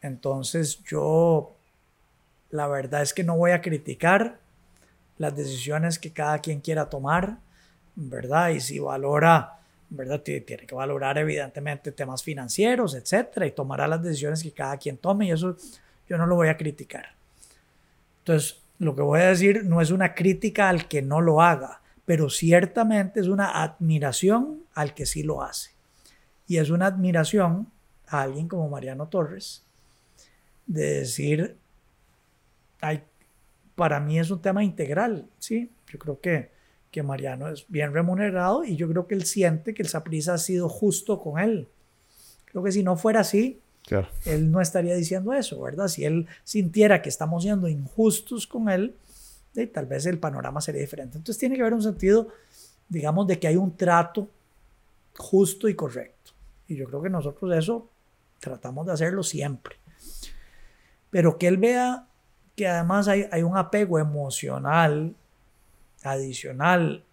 entonces 0.01 0.81
yo, 0.85 1.53
la 2.49 2.67
verdad 2.67 3.01
es 3.01 3.13
que 3.13 3.25
no 3.25 3.35
voy 3.35 3.51
a 3.51 3.61
criticar 3.61 4.39
las 5.17 5.35
decisiones 5.35 5.99
que 5.99 6.13
cada 6.13 6.39
quien 6.39 6.61
quiera 6.61 6.89
tomar, 6.89 7.39
¿verdad? 7.95 8.51
Y 8.51 8.61
si 8.61 8.79
valora 8.79 9.58
¿verdad? 9.89 10.21
Tiene 10.21 10.43
que 10.43 10.75
valorar 10.75 11.17
evidentemente 11.17 11.91
temas 11.91 12.23
financieros, 12.23 12.95
etcétera, 12.95 13.45
y 13.47 13.51
tomará 13.51 13.87
las 13.87 14.03
decisiones 14.03 14.43
que 14.43 14.51
cada 14.51 14.77
quien 14.77 14.97
tome, 14.97 15.27
y 15.27 15.31
eso 15.31 15.55
yo 16.07 16.17
no 16.17 16.25
lo 16.25 16.35
voy 16.35 16.49
a 16.49 16.57
criticar. 16.57 17.15
Entonces, 18.19 18.61
lo 18.79 18.95
que 18.95 19.01
voy 19.01 19.21
a 19.21 19.27
decir 19.27 19.65
no 19.65 19.81
es 19.81 19.91
una 19.91 20.13
crítica 20.13 20.69
al 20.69 20.87
que 20.87 21.01
no 21.01 21.21
lo 21.21 21.41
haga, 21.41 21.81
pero 22.05 22.29
ciertamente 22.29 23.19
es 23.19 23.27
una 23.27 23.61
admiración 23.61 24.63
al 24.73 24.93
que 24.93 25.05
sí 25.05 25.23
lo 25.23 25.41
hace. 25.41 25.71
Y 26.47 26.57
es 26.57 26.69
una 26.69 26.87
admiración 26.87 27.67
a 28.07 28.21
alguien 28.21 28.47
como 28.47 28.69
Mariano 28.69 29.07
Torres 29.07 29.63
de 30.65 30.99
decir, 30.99 31.57
hay, 32.81 33.03
para 33.75 33.99
mí 33.99 34.19
es 34.19 34.31
un 34.31 34.41
tema 34.41 34.63
integral, 34.63 35.27
¿sí? 35.39 35.71
Yo 35.87 35.99
creo 35.99 36.19
que 36.19 36.51
que 36.91 37.03
Mariano 37.03 37.49
es 37.49 37.65
bien 37.67 37.93
remunerado 37.93 38.63
y 38.63 38.75
yo 38.75 38.87
creo 38.89 39.07
que 39.07 39.15
él 39.15 39.25
siente 39.25 39.73
que 39.73 39.83
el 39.83 39.89
Saprissa 39.89 40.33
ha 40.33 40.37
sido 40.37 40.69
justo 40.69 41.21
con 41.21 41.39
él. 41.39 41.67
Creo 42.45 42.63
que 42.63 42.71
si 42.71 42.83
no 42.83 42.97
fuera 42.97 43.19
así, 43.19 43.59
él 44.25 44.51
no 44.51 44.61
estaría 44.61 44.95
diciendo 44.95 45.33
eso, 45.33 45.61
¿verdad? 45.61 45.87
Si 45.87 46.05
él 46.05 46.27
sintiera 46.43 47.01
que 47.01 47.09
estamos 47.09 47.43
siendo 47.43 47.67
injustos 47.67 48.47
con 48.47 48.69
él, 48.69 48.95
tal 49.73 49.85
vez 49.85 50.05
el 50.05 50.19
panorama 50.19 50.61
sería 50.61 50.81
diferente. 50.81 51.17
Entonces 51.17 51.39
tiene 51.39 51.55
que 51.55 51.61
haber 51.61 51.73
un 51.73 51.83
sentido, 51.83 52.29
digamos, 52.87 53.27
de 53.27 53.39
que 53.39 53.47
hay 53.47 53.55
un 53.55 53.75
trato 53.75 54.27
justo 55.17 55.67
y 55.67 55.75
correcto. 55.75 56.31
Y 56.67 56.75
yo 56.75 56.85
creo 56.85 57.01
que 57.01 57.09
nosotros 57.09 57.55
eso 57.55 57.89
tratamos 58.39 58.85
de 58.85 58.93
hacerlo 58.93 59.23
siempre. 59.23 59.75
Pero 61.09 61.37
que 61.37 61.47
él 61.47 61.57
vea 61.57 62.07
que 62.55 62.67
además 62.67 63.07
hay, 63.07 63.27
hay 63.31 63.41
un 63.41 63.57
apego 63.57 63.99
emocional 63.99 65.15
adicional 66.03 67.03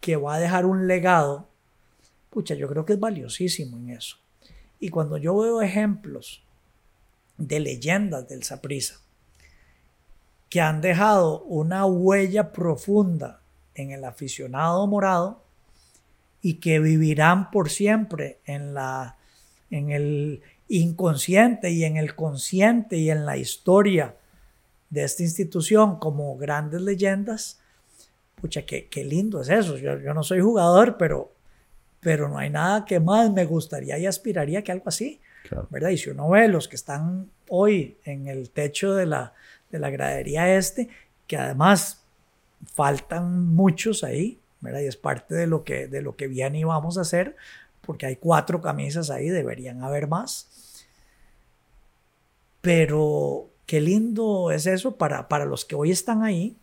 que 0.00 0.16
va 0.16 0.34
a 0.34 0.40
dejar 0.40 0.66
un 0.66 0.86
legado, 0.86 1.48
pucha, 2.30 2.54
yo 2.54 2.68
creo 2.68 2.84
que 2.84 2.94
es 2.94 3.00
valiosísimo 3.00 3.76
en 3.78 3.90
eso. 3.90 4.16
Y 4.80 4.90
cuando 4.90 5.16
yo 5.16 5.36
veo 5.36 5.60
ejemplos 5.62 6.42
de 7.36 7.60
leyendas 7.60 8.28
del 8.28 8.42
Saprisa 8.42 9.00
que 10.48 10.60
han 10.60 10.80
dejado 10.80 11.42
una 11.42 11.84
huella 11.84 12.52
profunda 12.52 13.40
en 13.74 13.90
el 13.90 14.04
aficionado 14.04 14.86
morado 14.86 15.42
y 16.40 16.54
que 16.54 16.80
vivirán 16.80 17.50
por 17.50 17.70
siempre 17.70 18.38
en 18.46 18.74
la 18.74 19.16
en 19.70 19.90
el 19.90 20.42
inconsciente 20.68 21.70
y 21.70 21.84
en 21.84 21.96
el 21.96 22.14
consciente 22.14 22.96
y 22.96 23.10
en 23.10 23.26
la 23.26 23.36
historia 23.36 24.16
de 24.90 25.04
esta 25.04 25.22
institución 25.22 25.98
como 25.98 26.36
grandes 26.36 26.80
leyendas, 26.80 27.57
pucha, 28.40 28.62
qué, 28.62 28.86
qué 28.88 29.04
lindo 29.04 29.40
es 29.40 29.48
eso. 29.48 29.76
Yo, 29.76 29.98
yo, 29.98 30.14
no 30.14 30.22
soy 30.22 30.40
jugador, 30.40 30.96
pero, 30.98 31.32
pero 32.00 32.28
no 32.28 32.38
hay 32.38 32.50
nada 32.50 32.84
que 32.84 33.00
más 33.00 33.30
me 33.32 33.44
gustaría 33.44 33.98
y 33.98 34.06
aspiraría 34.06 34.62
que 34.62 34.72
algo 34.72 34.88
así. 34.88 35.20
¿verdad? 35.70 35.90
Y 35.90 35.98
si 35.98 36.10
uno 36.10 36.28
ve 36.28 36.48
los 36.48 36.68
que 36.68 36.76
están 36.76 37.30
hoy 37.48 37.96
en 38.04 38.28
el 38.28 38.50
techo 38.50 38.94
de 38.94 39.06
la, 39.06 39.32
de 39.70 39.78
la 39.78 39.90
gradería 39.90 40.56
este, 40.56 40.88
que 41.26 41.36
además 41.36 42.02
faltan 42.74 43.54
muchos 43.54 44.04
ahí, 44.04 44.40
¿verdad? 44.60 44.80
Y 44.80 44.86
es 44.86 44.96
parte 44.96 45.34
de 45.34 45.46
lo 45.46 45.64
que, 45.64 45.86
de 45.86 46.02
lo 46.02 46.16
que 46.16 46.26
bien 46.26 46.54
íbamos 46.56 46.98
a 46.98 47.02
hacer, 47.02 47.36
porque 47.80 48.06
hay 48.06 48.16
cuatro 48.16 48.60
camisas 48.60 49.10
ahí, 49.10 49.28
deberían 49.28 49.82
haber 49.82 50.08
más. 50.08 50.48
Pero 52.60 53.48
qué 53.66 53.80
lindo 53.80 54.50
es 54.50 54.66
eso 54.66 54.96
para, 54.96 55.28
para 55.28 55.44
los 55.44 55.64
que 55.64 55.76
hoy 55.76 55.90
están 55.90 56.22
ahí 56.22 56.56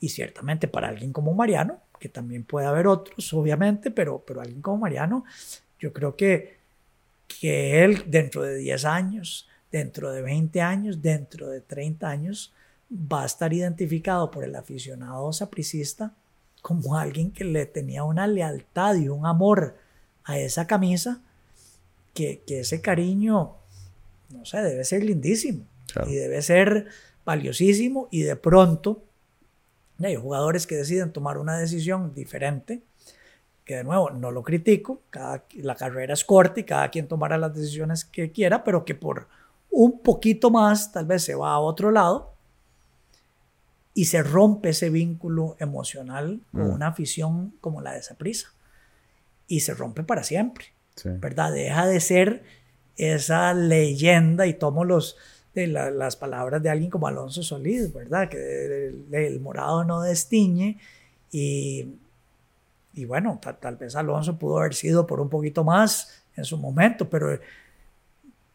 y 0.00 0.08
ciertamente 0.10 0.68
para 0.68 0.88
alguien 0.88 1.12
como 1.12 1.34
Mariano, 1.34 1.80
que 1.98 2.08
también 2.08 2.44
puede 2.44 2.66
haber 2.66 2.86
otros, 2.86 3.32
obviamente, 3.32 3.90
pero, 3.90 4.22
pero 4.24 4.40
alguien 4.40 4.62
como 4.62 4.78
Mariano, 4.78 5.24
yo 5.78 5.92
creo 5.92 6.16
que, 6.16 6.58
que 7.26 7.84
él 7.84 8.04
dentro 8.06 8.42
de 8.42 8.56
10 8.56 8.84
años, 8.84 9.48
dentro 9.70 10.12
de 10.12 10.22
20 10.22 10.60
años, 10.60 11.02
dentro 11.02 11.48
de 11.48 11.60
30 11.60 12.08
años, 12.08 12.52
va 12.90 13.24
a 13.24 13.26
estar 13.26 13.52
identificado 13.52 14.30
por 14.30 14.44
el 14.44 14.54
aficionado 14.54 15.32
sapricista 15.32 16.14
como 16.62 16.96
alguien 16.96 17.30
que 17.30 17.44
le 17.44 17.66
tenía 17.66 18.04
una 18.04 18.26
lealtad 18.26 18.94
y 18.96 19.08
un 19.08 19.26
amor 19.26 19.76
a 20.24 20.38
esa 20.38 20.66
camisa, 20.66 21.20
que, 22.14 22.42
que 22.46 22.60
ese 22.60 22.80
cariño, 22.80 23.54
no 24.30 24.44
sé, 24.44 24.58
debe 24.58 24.84
ser 24.84 25.04
lindísimo 25.04 25.64
y 26.06 26.14
debe 26.14 26.42
ser 26.42 26.86
valiosísimo 27.24 28.08
y 28.10 28.22
de 28.22 28.36
pronto 28.36 29.02
hay 30.06 30.16
jugadores 30.16 30.66
que 30.66 30.76
deciden 30.76 31.12
tomar 31.12 31.38
una 31.38 31.58
decisión 31.58 32.14
diferente, 32.14 32.82
que 33.64 33.76
de 33.76 33.84
nuevo 33.84 34.10
no 34.10 34.30
lo 34.30 34.42
critico, 34.42 35.02
cada, 35.10 35.44
la 35.56 35.74
carrera 35.74 36.14
es 36.14 36.24
corta 36.24 36.60
y 36.60 36.64
cada 36.64 36.88
quien 36.90 37.08
tomará 37.08 37.36
las 37.36 37.54
decisiones 37.54 38.04
que 38.04 38.30
quiera, 38.30 38.64
pero 38.64 38.84
que 38.84 38.94
por 38.94 39.28
un 39.70 40.00
poquito 40.00 40.50
más 40.50 40.92
tal 40.92 41.06
vez 41.06 41.24
se 41.24 41.34
va 41.34 41.52
a 41.52 41.58
otro 41.58 41.90
lado 41.90 42.32
y 43.92 44.06
se 44.06 44.22
rompe 44.22 44.70
ese 44.70 44.90
vínculo 44.90 45.56
emocional 45.58 46.40
con 46.52 46.68
mm. 46.68 46.70
una 46.70 46.86
afición 46.86 47.54
como 47.60 47.80
la 47.80 47.92
de 47.92 47.98
esa 47.98 48.14
prisa 48.14 48.48
y 49.48 49.60
se 49.60 49.74
rompe 49.74 50.04
para 50.04 50.22
siempre, 50.22 50.66
¿verdad? 51.04 51.52
Deja 51.52 51.86
de 51.86 52.00
ser 52.00 52.44
esa 52.96 53.54
leyenda 53.54 54.46
y 54.46 54.54
tomo 54.54 54.84
los, 54.84 55.16
de 55.54 55.66
las 55.66 56.16
palabras 56.16 56.62
de 56.62 56.70
alguien 56.70 56.90
como 56.90 57.06
Alonso 57.06 57.42
Solís, 57.42 57.92
¿verdad? 57.92 58.28
Que 58.28 58.92
el, 59.12 59.40
morado 59.40 59.84
no 59.84 60.02
destiñe 60.02 60.78
y, 61.32 61.94
y 62.94 63.04
bueno, 63.04 63.40
tal, 63.60 63.76
vez 63.76 63.96
Alonso 63.96 64.38
pudo 64.38 64.58
haber 64.58 64.74
sido 64.74 65.06
por 65.06 65.20
un 65.20 65.28
poquito 65.28 65.64
más 65.64 66.22
en 66.36 66.44
su 66.44 66.56
momento, 66.56 67.08
pero, 67.08 67.38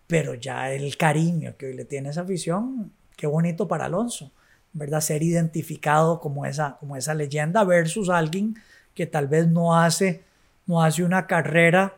pero 0.07 0.33
ya 0.35 0.71
el 0.71 0.95
cariño 0.97 1.55
que 1.57 1.67
hoy 1.67 1.73
le 1.73 1.85
tiene 1.85 2.09
esa 2.09 2.21
afición, 2.21 2.91
qué 3.17 3.27
bonito 3.27 3.67
para 3.67 3.85
Alonso 3.85 4.31
¿verdad? 4.73 5.01
Ser 5.01 5.21
identificado 5.21 6.19
como 6.19 6.45
esa, 6.45 6.77
como 6.79 6.97
esa 6.97 7.13
leyenda 7.13 7.63
versus 7.63 8.09
alguien 8.09 8.55
que 8.95 9.05
tal 9.05 9.27
vez 9.27 9.47
no 9.47 9.77
hace, 9.77 10.23
no 10.65 10.83
hace 10.83 11.03
una 11.03 11.27
carrera 11.27 11.95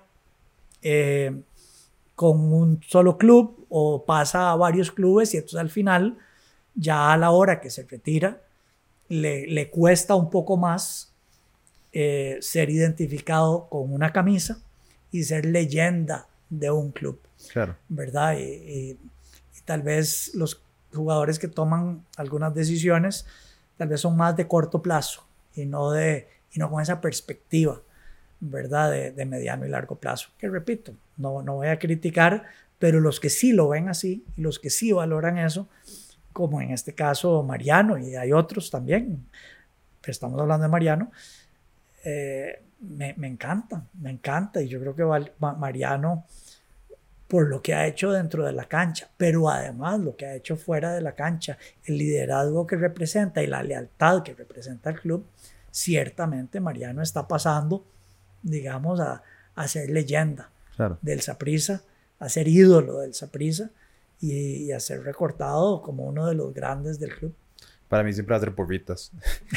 eh, 0.81 1.41
con 2.15 2.53
un 2.53 2.81
solo 2.87 3.17
club 3.17 3.65
o 3.69 4.05
pasa 4.05 4.51
a 4.51 4.55
varios 4.55 4.91
clubes 4.91 5.33
y 5.33 5.37
entonces 5.37 5.59
al 5.59 5.69
final, 5.69 6.17
ya 6.73 7.11
a 7.11 7.17
la 7.17 7.31
hora 7.31 7.59
que 7.59 7.69
se 7.69 7.83
retira, 7.83 8.41
le, 9.09 9.47
le 9.47 9.69
cuesta 9.69 10.15
un 10.15 10.29
poco 10.29 10.57
más 10.57 11.13
eh, 11.91 12.37
ser 12.41 12.69
identificado 12.69 13.67
con 13.69 13.93
una 13.93 14.11
camisa 14.11 14.59
y 15.11 15.23
ser 15.23 15.45
leyenda 15.45 16.27
de 16.49 16.71
un 16.71 16.91
club. 16.91 17.19
Claro. 17.51 17.75
¿Verdad? 17.89 18.37
y 18.39 18.97
tal 19.65 19.81
vez 19.81 20.31
los 20.35 20.61
jugadores 20.93 21.39
que 21.39 21.47
toman 21.47 22.05
algunas 22.17 22.53
decisiones 22.53 23.25
tal 23.77 23.89
vez 23.89 24.01
son 24.01 24.15
más 24.15 24.35
de 24.35 24.47
corto 24.47 24.81
plazo 24.81 25.25
y 25.53 25.65
no, 25.65 25.91
de, 25.91 26.27
y 26.51 26.59
no 26.59 26.69
con 26.69 26.81
esa 26.81 27.01
perspectiva, 27.01 27.81
¿verdad? 28.49 28.91
De, 28.91 29.25
mediano 29.25 29.65
y 29.65 29.69
largo 29.69 29.95
plazo. 29.95 30.29
Que 30.37 30.47
repito, 30.49 30.93
no, 31.17 31.41
no 31.41 31.55
voy 31.55 31.67
a 31.67 31.79
criticar, 31.79 32.45
pero 32.79 32.99
los 32.99 33.19
que 33.19 33.29
sí 33.29 33.51
lo 33.51 33.69
ven 33.69 33.89
así 33.89 34.25
y 34.35 34.41
los 34.41 34.59
que 34.59 34.69
sí 34.69 34.91
valoran 34.91 35.37
eso, 35.37 35.67
como 36.33 36.61
en 36.61 36.71
este 36.71 36.93
caso 36.93 37.43
Mariano 37.43 37.97
y 37.97 38.15
hay 38.15 38.33
otros 38.33 38.69
también, 38.69 39.25
pero 40.01 40.11
estamos 40.11 40.39
hablando 40.39 40.63
de 40.63 40.69
Mariano, 40.69 41.11
eh, 42.03 42.61
me, 42.81 43.13
me, 43.17 43.27
encanta, 43.27 43.85
me 43.99 44.11
encanta 44.11 44.61
y 44.61 44.67
yo 44.67 44.79
creo 44.79 44.95
que 44.95 45.29
Mariano 45.39 46.25
por 47.27 47.47
lo 47.47 47.61
que 47.61 47.73
ha 47.73 47.87
hecho 47.87 48.11
dentro 48.11 48.45
de 48.45 48.53
la 48.53 48.65
cancha, 48.65 49.09
pero 49.17 49.49
además 49.49 49.99
lo 49.99 50.15
que 50.15 50.25
ha 50.25 50.35
hecho 50.35 50.55
fuera 50.57 50.93
de 50.93 51.01
la 51.01 51.13
cancha, 51.13 51.57
el 51.85 51.97
liderazgo 51.97 52.67
que 52.67 52.75
representa 52.75 53.41
y 53.41 53.47
la 53.47 53.63
lealtad 53.63 54.23
que 54.23 54.33
representa 54.33 54.91
el 54.91 54.99
club, 54.99 55.25
ciertamente 55.71 56.59
Mariano 56.59 57.01
está 57.01 57.27
pasando, 57.27 57.85
digamos, 58.45 58.99
a, 58.99 59.23
a 59.55 59.67
ser 59.67 59.89
leyenda 59.89 60.49
del 61.01 61.21
Saprisa, 61.21 61.81
a 62.19 62.29
ser 62.29 62.47
ídolo 62.47 62.99
del 62.99 63.13
Saprisa 63.13 63.71
y, 64.21 64.65
y 64.65 64.71
a 64.71 64.79
ser 64.79 65.03
recortado 65.03 65.81
como 65.81 66.05
uno 66.05 66.27
de 66.27 66.35
los 66.35 66.53
grandes 66.53 66.99
del 66.99 67.13
club. 67.15 67.33
Para 67.87 68.03
mí 68.03 68.13
siempre 68.13 68.33
va 68.33 68.37
a 68.37 68.39
ser 68.39 68.53
porritas. 68.53 69.11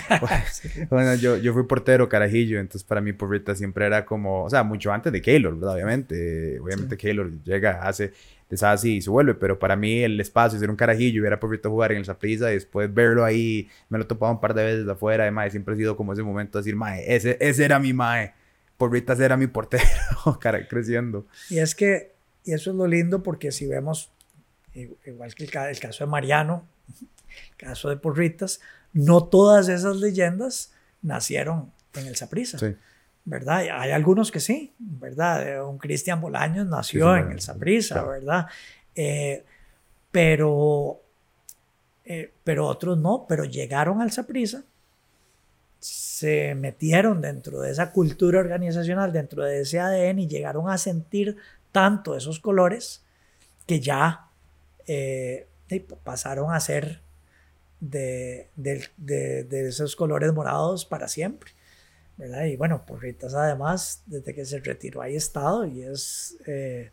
bueno, 0.90 1.14
yo, 1.14 1.36
yo 1.38 1.52
fui 1.54 1.64
portero 1.64 2.08
carajillo, 2.08 2.60
entonces 2.60 2.84
para 2.84 3.00
mí 3.00 3.12
porritas 3.12 3.58
siempre 3.58 3.86
era 3.86 4.04
como, 4.04 4.44
o 4.44 4.50
sea, 4.50 4.62
mucho 4.62 4.92
antes 4.92 5.12
de 5.12 5.22
Keylor, 5.22 5.54
¿verdad? 5.54 5.74
Obviamente, 5.74 6.60
obviamente 6.60 6.96
Keylor 6.96 7.30
llega, 7.44 7.82
hace, 7.82 8.12
deshace 8.50 8.88
y 8.88 9.00
se 9.00 9.08
vuelve, 9.08 9.34
pero 9.34 9.58
para 9.58 9.76
mí 9.76 10.02
el 10.02 10.20
espacio, 10.20 10.58
ser 10.58 10.68
un 10.68 10.76
carajillo, 10.76 11.20
hubiera 11.20 11.40
porrita 11.40 11.68
jugar 11.68 11.92
en 11.92 11.98
el 11.98 12.04
Saprissa 12.04 12.50
y 12.50 12.54
después 12.54 12.92
verlo 12.92 13.24
ahí, 13.24 13.68
me 13.88 13.98
lo 13.98 14.04
he 14.04 14.06
topado 14.06 14.32
un 14.32 14.40
par 14.40 14.52
de 14.52 14.64
veces 14.64 14.88
afuera, 14.88 15.24
además 15.24 15.50
siempre 15.50 15.74
ha 15.74 15.76
sido 15.76 15.96
como 15.96 16.12
ese 16.12 16.22
momento 16.22 16.58
de 16.58 16.62
decir, 16.62 16.76
mae, 16.76 17.14
ese, 17.14 17.38
ese 17.40 17.64
era 17.64 17.78
mi 17.78 17.94
mae, 17.94 18.34
porritas 18.78 19.20
era 19.20 19.36
mi 19.36 19.48
portero, 19.48 19.84
cara, 20.40 20.66
creciendo. 20.66 21.26
Y 21.50 21.58
es 21.58 21.74
que, 21.74 22.14
y 22.44 22.54
eso 22.54 22.70
es 22.70 22.76
lo 22.76 22.86
lindo 22.86 23.22
porque 23.22 23.52
si 23.52 23.66
vemos, 23.66 24.10
igual 24.74 25.34
que 25.34 25.44
el, 25.44 25.50
el 25.54 25.80
caso 25.80 26.04
de 26.04 26.10
Mariano, 26.10 26.66
caso 27.58 27.90
de 27.90 27.96
Porritas, 27.96 28.60
no 28.92 29.24
todas 29.24 29.68
esas 29.68 29.96
leyendas 29.96 30.72
nacieron 31.02 31.70
en 31.94 32.06
el 32.06 32.16
Saprissa. 32.16 32.58
¿Verdad? 33.24 33.58
Hay 33.58 33.90
algunos 33.90 34.30
que 34.30 34.40
sí, 34.40 34.72
¿verdad? 34.78 35.68
Un 35.68 35.76
Cristian 35.76 36.18
Bolaños 36.18 36.66
nació 36.66 37.14
en 37.14 37.30
el 37.32 37.40
Saprissa, 37.40 38.02
¿verdad? 38.02 38.46
Eh, 38.94 39.44
pero, 40.10 41.02
eh, 42.06 42.32
pero 42.42 42.66
otros 42.66 42.96
no, 42.96 43.26
pero 43.28 43.44
llegaron 43.44 44.00
al 44.00 44.12
Saprissa, 44.12 44.62
se 45.80 46.54
metieron 46.54 47.20
dentro 47.20 47.60
de 47.60 47.70
esa 47.70 47.92
cultura 47.92 48.40
organizacional, 48.40 49.12
dentro 49.12 49.44
de 49.44 49.60
ese 49.60 49.78
ADN 49.78 50.20
y 50.20 50.28
llegaron 50.28 50.68
a 50.68 50.78
sentir 50.78 51.36
tanto 51.72 52.16
esos 52.16 52.40
colores 52.40 53.04
que 53.66 53.80
ya 53.80 54.28
eh, 54.86 55.46
pasaron 56.02 56.52
a 56.52 56.60
ser 56.60 57.02
de, 57.80 58.48
esos 59.50 59.94
colores 59.94 60.32
morados 60.32 60.84
para 60.84 61.08
siempre. 61.08 61.52
¿verdad? 62.16 62.44
Y 62.46 62.56
bueno, 62.56 62.84
Porritas 62.84 63.34
además, 63.34 64.02
desde 64.06 64.34
que 64.34 64.44
se 64.44 64.58
retiró, 64.58 65.02
ha 65.02 65.08
estado 65.08 65.64
y 65.64 65.82
es, 65.82 66.36
eh, 66.46 66.90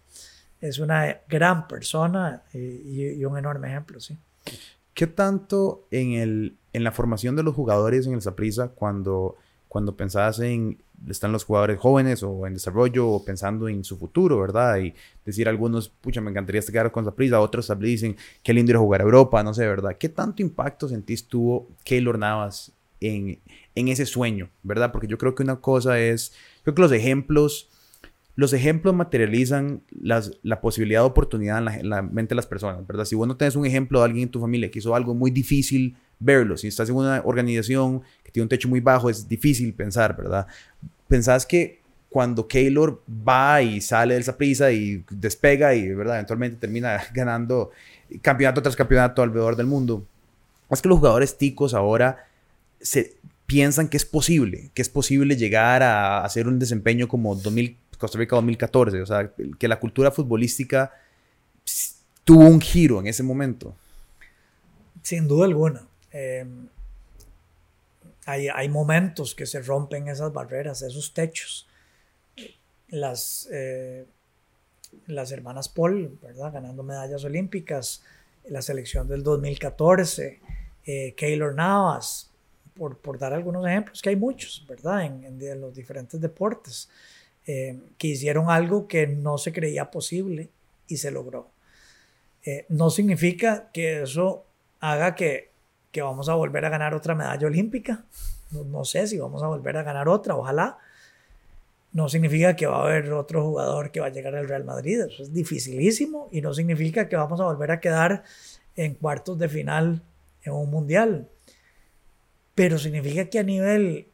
es 0.62 0.78
una 0.78 1.22
gran 1.28 1.68
persona 1.68 2.44
y, 2.53 3.24
un 3.26 3.38
enorme 3.38 3.70
ejemplo, 3.70 3.99
sí. 3.99 4.18
¿Qué 4.95 5.05
tanto 5.05 5.85
en, 5.91 6.13
el, 6.13 6.57
en 6.73 6.84
la 6.84 6.91
formación 6.91 7.35
de 7.35 7.43
los 7.43 7.53
jugadores 7.53 8.07
en 8.07 8.13
el 8.13 8.22
Saprissa, 8.22 8.69
cuando, 8.69 9.35
cuando 9.67 9.95
pensabas 9.95 10.39
en 10.39 10.80
están 11.09 11.31
los 11.31 11.43
jugadores 11.43 11.77
jóvenes 11.80 12.23
o 12.23 12.47
en 12.47 12.53
desarrollo 12.53 13.07
o 13.07 13.23
pensando 13.23 13.67
en 13.67 13.84
su 13.84 13.97
futuro, 13.97 14.39
¿verdad? 14.39 14.77
Y 14.80 14.93
decir 15.26 15.47
algunos, 15.47 15.89
pucha, 15.89 16.22
me 16.22 16.31
encantaría 16.31 16.61
quedar 16.61 16.91
con 16.91 17.05
prisa, 17.13 17.39
otros 17.39 17.72
dicen, 17.80 18.15
qué 18.41 18.53
lindo 18.53 18.72
ir 18.72 18.77
a 18.77 18.80
jugar 18.80 19.01
a 19.01 19.03
Europa, 19.03 19.43
no 19.43 19.53
sé, 19.53 19.67
¿verdad? 19.67 19.97
¿Qué 19.99 20.09
tanto 20.09 20.41
impacto 20.41 20.88
sentís 20.88 21.27
tuvo 21.27 21.67
Keylor 21.84 22.17
Navas 22.17 22.72
en, 23.01 23.39
en 23.76 23.88
ese 23.88 24.05
sueño, 24.05 24.49
¿verdad? 24.63 24.91
Porque 24.91 25.07
yo 25.07 25.17
creo 25.17 25.35
que 25.35 25.43
una 25.43 25.57
cosa 25.57 25.99
es, 25.99 26.34
creo 26.63 26.73
que 26.73 26.81
los 26.81 26.91
ejemplos, 26.91 27.69
los 28.36 28.53
ejemplos 28.53 28.94
materializan 28.94 29.82
las, 29.91 30.32
la 30.44 30.60
posibilidad 30.62 31.02
de 31.02 31.07
oportunidad 31.07 31.60
en 31.60 31.66
la, 31.66 31.78
en 31.78 31.90
la, 31.90 32.02
mente 32.02 32.30
de 32.30 32.36
las 32.36 32.48
personas, 32.48 32.86
¿verdad? 32.86 33.06
Si 33.06 33.16
vos 33.16 33.28
no 33.28 33.38
tenés 33.38 33.56
un 33.56 33.66
ejemplo 33.66 33.99
de 33.99 34.06
alguien 34.06 34.24
en 34.24 34.32
tu 34.32 34.41
familia 34.41 34.70
que 34.70 34.80
hizo 34.80 34.94
algo 34.94 35.14
muy 35.14 35.32
difícil 35.32 35.95
verlo, 36.20 36.57
si 36.57 36.68
estás 36.68 36.90
en 36.90 36.95
una 36.95 37.22
organización 37.24 38.02
que 38.24 38.32
tiene 38.32 38.44
un 38.44 38.49
techo 38.49 38.68
muy 38.68 38.80
bajo, 38.80 39.10
es 39.10 39.28
difícil 39.28 39.74
pensar, 39.74 40.16
¿verdad? 40.18 40.48
pensás 41.07 41.45
que 41.45 41.82
cuando 42.10 42.48
Keylor 42.48 43.03
va 43.07 43.62
y 43.62 43.82
sale 43.82 44.14
de 44.14 44.22
esa 44.22 44.38
prisa 44.38 44.72
y 44.72 45.03
despega 45.10 45.76
y 45.76 45.94
¿verdad? 45.94 46.16
eventualmente 46.16 46.57
termina 46.57 47.02
ganando 47.14 47.72
campeonato 48.22 48.62
tras 48.62 48.76
campeonato 48.76 49.22
alrededor 49.22 49.56
del 49.56 49.68
mundo, 49.68 50.06
es 50.70 50.82
que 50.82 50.90
los 50.90 50.98
jugadores 50.98 51.38
ticos 51.38 51.74
ahora 51.74 52.26
se 52.80 53.18
piensan 53.45 53.90
que 53.90 53.98
es 53.98 54.06
posible, 54.06 54.72
que 54.74 54.82
es 54.82 54.90
posible 54.90 55.36
llegar 55.36 55.84
a 55.84 56.24
hacer 56.24 56.48
un 56.48 56.57
desempeño 56.57 57.07
como 57.07 57.36
2000, 57.36 57.78
Costa 57.97 58.17
Rica 58.17 58.35
2014, 58.35 59.01
o 59.01 59.05
sea, 59.05 59.31
que 59.57 59.67
la 59.67 59.80
cultura 59.80 60.11
futbolística 60.11 60.91
tuvo 62.23 62.45
un 62.47 62.59
giro 62.59 62.99
en 62.99 63.07
ese 63.07 63.23
momento. 63.23 63.76
Sin 65.01 65.27
duda 65.27 65.45
alguna. 65.45 65.88
Em, 66.11 66.67
hay, 68.26 68.69
momentos 68.69 69.35
que 69.35 69.45
se 69.45 69.61
rompen 69.61 70.07
esas 70.07 70.34
barreras, 70.34 70.81
esos 70.81 71.13
techos. 71.13 71.67
Las, 72.89 73.47
eh, 73.51 74.05
las 75.07 75.31
hermanas 75.31 75.69
Paul, 75.69 76.17
¿verdad? 76.22 76.53
Ganando 76.53 76.84
medallas 76.84 77.23
olímpicas, 77.23 78.03
la 78.47 78.61
selección 78.61 79.07
del 79.07 79.23
2014, 79.23 80.39
eh, 80.85 81.13
Keylor 81.15 81.53
Navas, 81.53 82.31
por, 82.76 82.97
por, 82.97 83.17
dar 83.17 83.34
algunos 83.34 83.65
ejemplos, 83.65 84.01
que 84.01 84.09
hay 84.09 84.15
muchos, 84.15 84.65
¿verdad? 84.67 85.05
En, 85.05 85.23
en, 85.23 85.61
los 85.61 85.73
diferentes 85.73 86.19
deportes, 86.19 86.89
eh, 87.47 87.80
que 87.97 88.07
hicieron 88.07 88.49
algo 88.49 88.88
que 88.88 89.07
no 89.07 89.38
se 89.38 89.53
creía 89.53 89.91
posible 89.91 90.49
y 90.88 90.97
se 90.97 91.11
logró. 91.11 91.49
Eh, 92.43 92.65
no 92.69 92.89
significa 92.89 93.69
que 93.72 94.03
eso 94.03 94.45
haga 94.80 95.15
que, 95.15 95.51
que, 95.91 96.01
vamos 96.01 96.30
a 96.30 96.35
volver 96.35 96.65
a 96.65 96.69
ganar 96.69 96.93
otra 96.93 97.15
medalla 97.15 97.47
olímpica. 97.47 98.03
No, 98.51 98.63
no, 98.63 98.85
sé 98.85 99.07
si 99.07 99.17
vamos 99.17 99.43
a 99.43 99.47
volver 99.47 99.77
a 99.77 99.84
ganar 99.84 100.07
otra, 100.07 100.35
ojalá. 100.35 100.77
No 101.91 102.09
significa 102.09 102.55
que 102.55 102.67
va 102.67 102.77
a 102.77 102.84
haber 102.84 103.13
otro 103.13 103.43
jugador 103.43 103.91
que 103.91 103.99
va 103.99 104.07
a 104.07 104.11
llegar 104.11 104.35
al 104.35 104.47
Real 104.47 104.63
Madrid. 104.63 105.01
Eso 105.01 105.23
es 105.23 105.34
dificilísimo 105.34 106.30
y 106.31 106.41
no 106.41 106.53
significa 106.53 107.07
que 107.07 107.15
vamos 107.15 107.39
a 107.39 107.45
volver 107.45 107.72
a 107.72 107.80
quedar 107.80 108.23
en 108.76 108.95
cuartos 108.95 109.38
de 109.39 109.49
final 109.49 110.01
en 110.43 110.53
un 110.53 110.69
mundial. 110.69 111.30
Pero 112.53 112.77
significa 112.77 113.26
que 113.26 113.39
a 113.39 113.43
nivel 113.43 114.07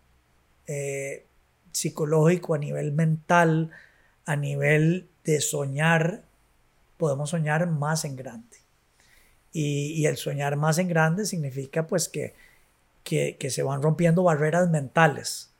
eh, 0.68 1.26
psicológico, 1.72 2.54
a 2.54 2.58
nivel 2.58 2.92
mental, 2.92 3.72
a 4.26 4.36
nivel 4.36 5.08
de 5.24 5.42
soñar, 5.42 6.24
podemos 6.98 7.32
soñar 7.32 7.68
más 7.68 8.06
en 8.06 8.16
grande. 8.16 8.58
Y, 9.54 10.06
el 10.06 10.16
soñar 10.18 10.56
más 10.56 10.78
en 10.78 10.88
grande 10.88 11.26
significa 11.26 11.86
pues 11.86 12.08
que, 12.08 12.34
que, 13.04 13.50
se 13.50 13.64
van 13.64 13.82
rompiendo 13.82 14.24
barreras 14.24 14.70
mentales, 14.70 15.52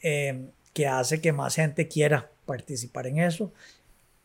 em, 0.00 0.50
que 0.74 0.86
hace 0.86 1.20
que 1.20 1.32
más 1.32 1.54
gente 1.54 1.88
quiera 1.88 2.30
participar 2.44 3.06
en 3.06 3.20
eso, 3.20 3.52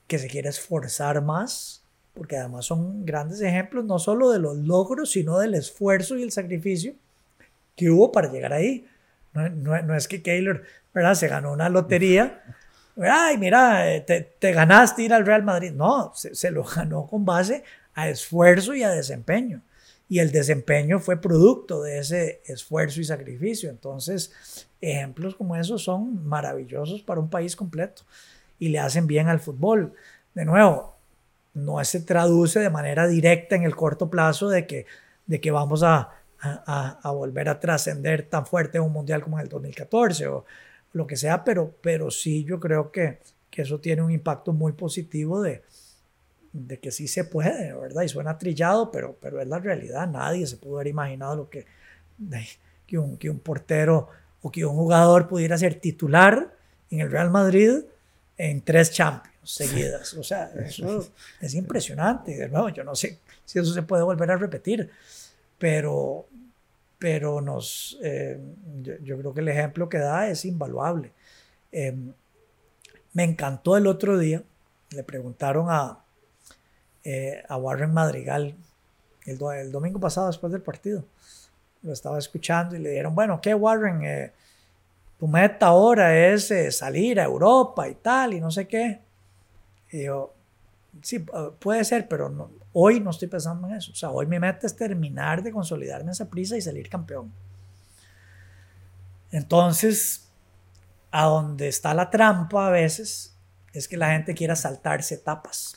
que 0.08 0.20
se 0.20 0.28
quiera 0.28 0.50
esforzar 0.50 1.22
más, 1.22 1.84
porque 2.14 2.36
además 2.36 2.66
son 2.66 3.06
grandes 3.06 3.40
ejemplos 3.41 3.86
no 3.86 4.00
solo 4.00 4.32
de 4.32 4.40
los 4.40 4.58
logros, 4.58 5.12
sino 5.12 5.40
del 5.40 5.56
esfuerzo 5.56 6.18
y 6.18 6.24
el 6.24 6.32
sacrificio 6.32 6.94
que 7.78 7.90
hubo 7.90 8.12
para 8.12 8.30
llegar 8.30 8.52
ahí. 8.52 8.86
No, 9.34 9.47
no, 9.49 9.95
es 9.95 10.07
que 10.07 10.22
Keylor 10.22 10.64
¿verdad? 10.93 11.14
se 11.14 11.27
ganó 11.27 11.51
una 11.51 11.69
lotería 11.69 12.41
ay, 13.07 13.38
mira, 13.38 13.93
eh, 13.93 14.01
te, 14.01 14.51
ganaste 14.51 15.03
ir 15.03 15.14
al 15.14 15.26
Real 15.26 15.43
Madrid. 15.43 15.72
No, 15.72 16.11
se, 16.15 16.51
lo 16.51 16.64
ganó 16.64 17.07
con 17.07 17.26
base 17.26 17.64
a 17.93 18.10
esfuerzo 18.10 18.76
y 18.76 18.84
a 18.84 18.89
desempeño. 18.89 19.61
Y 20.07 20.19
el 20.19 20.31
desempeño 20.31 20.99
fue 20.99 21.22
producto 21.22 21.84
de 21.84 21.99
ese 21.99 22.41
esfuerzo 22.45 22.99
y 22.99 23.03
sacrificio. 23.03 23.69
Entonces, 23.69 24.68
ejemplos 24.81 25.35
como 25.35 25.56
esos 25.56 25.84
son 25.84 26.27
maravillosos 26.27 27.03
para 27.03 27.19
un 27.19 27.30
país 27.30 27.56
completo 27.56 28.03
y 28.57 28.69
le 28.69 28.80
hacen 28.80 29.06
bien 29.06 29.27
al 29.27 29.39
fútbol. 29.39 29.93
De 30.34 30.45
nuevo, 30.45 30.95
no 31.53 31.84
se 31.85 31.99
traduce 31.99 32.60
de 32.60 32.69
manera 32.69 33.07
directa 33.07 33.56
en 33.56 33.64
el 33.64 33.76
corto 33.76 34.10
plazo 34.10 34.49
de 34.49 34.65
que, 34.65 34.88
de 35.27 35.39
que 35.39 35.51
vamos 35.51 35.84
a, 35.84 36.10
a, 36.41 36.99
a 37.02 37.11
volver 37.11 37.49
a 37.49 37.60
trascender 37.60 38.24
tan 38.24 38.45
fuerte 38.45 38.78
en 38.78 38.84
un 38.84 38.94
mundial 38.94 39.22
como 39.22 39.38
en 39.38 39.44
el 39.44 39.49
2014 39.49 40.28
o, 40.28 40.45
lo 40.94 41.07
que 41.07 41.16
sea, 41.16 41.44
pero, 41.44 41.76
pero 41.82 42.10
sí 42.11 42.44
yo 42.44 42.60
creo 42.60 42.91
que, 42.91 43.20
que 43.49 43.61
eso 43.61 43.80
tiene 43.80 44.02
un 44.02 44.11
impacto 44.11 44.53
muy 44.53 44.74
positivo 44.74 45.41
de, 45.41 45.61
de 46.53 46.80
que 46.80 46.91
sí 46.91 47.07
se 47.07 47.24
puede, 47.24 47.74
¿verdad? 47.74 48.03
Y 48.03 48.10
suena 48.10 48.38
trillado, 48.38 48.91
pero, 48.91 49.16
pero 49.20 49.41
es 49.41 49.48
la 49.48 49.60
realidad. 49.60 50.07
Nadie 50.07 50.48
se 50.48 50.57
pudo 50.57 50.76
haber 50.78 50.88
imaginado 50.88 51.36
lo 51.36 51.49
que, 51.49 51.66
que, 52.88 52.98
un, 52.98 53.18
que 53.18 53.30
un 53.30 53.40
portero 53.40 54.10
o 54.41 54.52
que 54.52 54.66
un 54.66 54.76
jugador 54.76 55.28
pudiera 55.28 55.57
ser 55.57 55.76
titular 55.76 56.56
en 56.90 57.02
el 57.02 57.11
Real 57.11 57.30
Madrid 57.30 57.82
en 58.38 58.61
tres 58.61 58.91
Champions 58.91 59.30
seguidas. 59.44 60.14
O 60.16 60.24
sea, 60.24 60.52
eso 60.66 61.07
es 61.41 61.53
impresionante. 61.53 62.36
De 62.36 62.49
nuevo, 62.49 62.70
yo 62.70 62.84
no 62.84 62.95
sé 62.95 63.20
si 63.45 63.60
eso 63.60 63.74
se 63.74 63.82
puede 63.84 64.03
volver 64.03 64.32
a 64.32 64.38
repetir, 64.38 64.90
pero, 65.57 66.26
pero 67.00 67.40
nos, 67.40 67.98
eh, 68.04 68.38
yo, 69.02 69.18
creo 69.18 69.34
que 69.34 69.40
el 69.40 69.48
ejemplo 69.48 69.88
que 69.88 69.98
da 69.98 70.28
es 70.28 70.44
invaluable. 70.44 71.14
Eh, 71.72 71.96
me 73.14 73.24
encantó 73.24 73.78
el 73.78 73.88
otro 73.88 74.18
día, 74.18 74.44
le 74.92 75.04
preguntaron 75.04 75.68
a, 75.70 76.00
eh, 77.04 77.42
a 77.48 77.58
Warren 77.58 77.94
Madrigal 77.94 78.54
el, 79.26 79.40
el, 79.42 79.72
domingo 79.72 80.00
pasado 80.00 80.28
después 80.28 80.52
del 80.52 80.62
partido, 80.62 81.06
lo 81.82 81.94
estaba 81.94 82.20
escuchando 82.20 82.76
y 82.76 82.80
le 82.80 82.90
dijeron, 82.90 83.16
bueno, 83.16 83.40
¿qué 83.42 83.54
Warren? 83.56 84.32
tu 85.18 85.28
meta 85.28 85.68
ahora 85.68 86.18
es 86.18 86.54
salir 86.72 87.20
a 87.20 87.26
Europa 87.26 87.88
y 87.88 87.96
tal, 87.96 88.34
y 88.34 88.40
no 88.40 88.52
sé 88.52 88.68
qué. 88.68 89.00
Y 89.92 90.04
yo, 90.04 90.34
sí, 91.02 91.26
puede 91.60 91.84
ser, 91.84 92.07
pero 92.07 92.30
no, 92.30 92.52
hoy 92.74 92.99
no 92.99 93.11
estoy 93.11 93.28
pensando 93.28 93.68
en 93.68 93.76
eso. 93.76 93.91
O 93.91 93.95
sea, 93.95 94.11
hoy 94.11 94.26
mi 94.26 94.40
meta 94.40 94.68
es 94.68 94.76
terminar 94.76 95.44
de 95.44 95.52
consolidarme 95.52 96.11
esa 96.11 96.30
prisa 96.30 96.57
y 96.57 96.61
salir 96.61 96.90
campeón. 96.90 97.32
Entonces, 99.32 100.28
a 101.11 101.26
donde 101.26 101.68
está 101.68 101.94
la 101.94 102.10
trampa 102.10 102.68
a 102.68 102.72
veces 102.72 103.36
es 103.74 103.88
que 103.88 103.98
la 103.98 104.11
gente 104.11 104.34
quiera 104.34 104.56
saltarse 104.56 105.16
etapas 105.16 105.76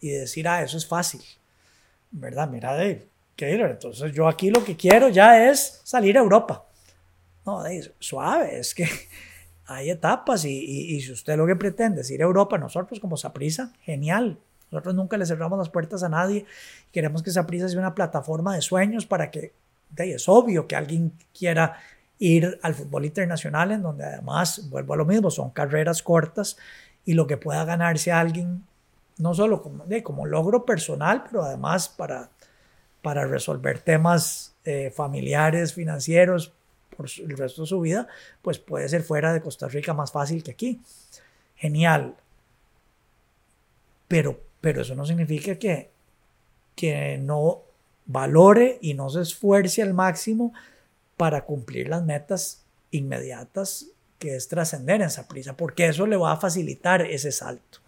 y 0.00 0.10
decir, 0.10 0.46
ah, 0.48 0.62
eso 0.62 0.76
es 0.76 0.86
fácil. 0.86 1.22
¿Verdad? 2.10 2.48
Mira, 2.48 2.72
Dave, 2.74 3.10
entonces 3.46 4.12
yo 4.12 4.28
aquí 4.28 4.50
lo 4.50 4.64
que 4.64 4.76
quiero 4.76 5.08
ya 5.08 5.50
es 5.50 5.80
salir 5.84 6.16
a 6.16 6.20
Europa. 6.20 6.66
No, 7.46 7.62
Dave, 7.62 7.94
suave, 7.98 8.58
es 8.58 8.74
que 8.74 8.88
hay 9.66 9.90
etapas 9.90 10.44
y, 10.44 10.50
y, 10.50 10.96
y, 10.96 11.00
si 11.00 11.12
usted 11.12 11.36
lo 11.36 11.46
que 11.46 11.56
pretende 11.56 12.02
es 12.02 12.10
ir 12.10 12.20
a 12.22 12.26
Europa, 12.26 12.58
nosotros 12.58 13.00
como 13.00 13.16
Saprisa, 13.16 13.72
genial, 13.82 14.38
nosotros 14.70 14.94
nunca 14.94 15.16
le 15.16 15.26
cerramos 15.26 15.58
las 15.58 15.68
puertas 15.68 16.02
a 16.02 16.08
nadie. 16.08 16.46
Queremos 16.92 17.22
que 17.22 17.30
esa 17.30 17.46
prisa 17.46 17.68
sea 17.68 17.78
una 17.78 17.94
plataforma 17.94 18.54
de 18.54 18.62
sueños 18.62 19.06
para 19.06 19.30
que, 19.30 19.52
es 19.96 20.28
obvio 20.28 20.66
que 20.66 20.76
alguien 20.76 21.12
quiera 21.36 21.76
ir 22.18 22.58
al 22.62 22.74
fútbol 22.74 23.06
internacional, 23.06 23.72
en 23.72 23.82
donde 23.82 24.04
además, 24.04 24.68
vuelvo 24.70 24.94
a 24.94 24.96
lo 24.96 25.04
mismo, 25.04 25.30
son 25.30 25.50
carreras 25.50 26.02
cortas 26.02 26.56
y 27.04 27.14
lo 27.14 27.26
que 27.26 27.36
pueda 27.36 27.64
ganarse 27.64 28.12
alguien, 28.12 28.64
no 29.18 29.34
solo 29.34 29.62
como, 29.62 29.84
como 30.04 30.26
logro 30.26 30.64
personal, 30.64 31.24
pero 31.24 31.42
además 31.42 31.88
para, 31.88 32.30
para 33.02 33.24
resolver 33.24 33.80
temas 33.80 34.54
eh, 34.64 34.92
familiares, 34.94 35.74
financieros, 35.74 36.52
por 36.96 37.06
el 37.18 37.36
resto 37.36 37.62
de 37.62 37.68
su 37.68 37.80
vida, 37.80 38.08
pues 38.42 38.58
puede 38.58 38.88
ser 38.88 39.02
fuera 39.02 39.32
de 39.32 39.40
Costa 39.40 39.68
Rica 39.68 39.94
más 39.94 40.12
fácil 40.12 40.42
que 40.42 40.50
aquí. 40.50 40.80
Genial. 41.56 42.14
Pero 44.06 44.38
pero 44.60 44.82
eso 44.82 44.94
no 44.94 45.06
significa 45.06 45.56
que, 45.56 45.90
que 46.74 47.18
no 47.18 47.62
valore 48.06 48.78
y 48.80 48.94
no 48.94 49.08
se 49.08 49.22
esfuerce 49.22 49.82
al 49.82 49.94
máximo 49.94 50.52
para 51.16 51.44
cumplir 51.44 51.88
las 51.88 52.04
metas 52.04 52.64
inmediatas 52.90 53.86
que 54.18 54.36
es 54.36 54.48
trascender 54.48 54.96
en 54.96 55.08
esa 55.08 55.26
prisa, 55.26 55.56
porque 55.56 55.86
eso 55.86 56.06
le 56.06 56.16
va 56.16 56.32
a 56.32 56.36
facilitar 56.36 57.02
ese 57.02 57.32
salto. 57.32 57.78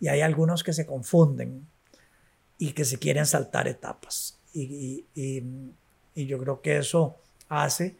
Y 0.00 0.08
hay 0.08 0.20
algunos 0.20 0.62
que 0.62 0.72
se 0.72 0.86
confunden 0.86 1.66
y 2.56 2.72
que 2.72 2.84
se 2.84 2.98
quieren 2.98 3.26
saltar 3.26 3.66
etapas. 3.68 4.38
Y, 4.54 5.04
y, 5.14 5.42
y 6.14 6.26
yo 6.26 6.38
creo 6.38 6.62
que 6.62 6.78
eso 6.78 7.16
hace 7.48 7.96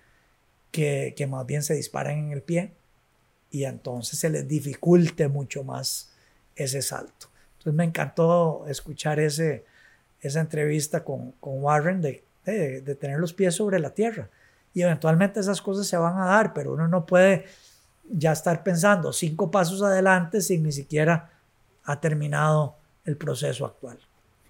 que, 0.70 1.15
que, 1.16 1.27
más 1.27 1.45
bien 1.45 1.62
se 1.62 1.74
disparen 1.74 2.19
en 2.19 2.33
el 2.33 2.43
pie 2.43 2.73
y 3.51 3.65
entonces 3.65 4.19
se 4.19 4.31
les 4.31 4.47
dificulte 4.49 5.28
mucho 5.28 5.65
más 5.65 6.11
ese 6.55 6.83
salto. 6.83 7.28
Entonces 7.67 7.79
me 7.79 7.85
encantó 7.85 8.65
escuchar 8.69 9.19
ese, 9.19 9.65
esa 10.21 10.39
entrevista 10.39 11.03
con, 11.03 11.33
con 11.41 11.61
Warren 11.61 12.01
de, 12.01 12.23
de, 12.45 12.95
tener 12.95 13.19
los 13.19 13.33
pies 13.33 13.57
sobre 13.57 13.81
la 13.81 13.91
tierra. 13.91 14.29
Y 14.73 14.83
eventualmente 14.83 15.41
esas 15.41 15.61
cosas 15.61 15.89
se 15.89 15.97
van 15.97 16.17
a 16.17 16.27
dar, 16.27 16.55
pero 16.55 16.75
uno 16.75 16.87
no 16.87 17.05
puede 17.07 17.45
ya 18.09 18.31
estar 18.31 18.63
pensando 18.63 19.13
cinco 19.13 19.51
pasos 19.51 19.83
adelante 19.83 20.41
sin 20.43 20.63
ni 20.63 20.71
siquiera 20.71 21.29
ha 21.83 22.01
terminado 22.01 22.77
el 23.05 23.17
proceso 23.17 23.67
actual. 23.67 23.99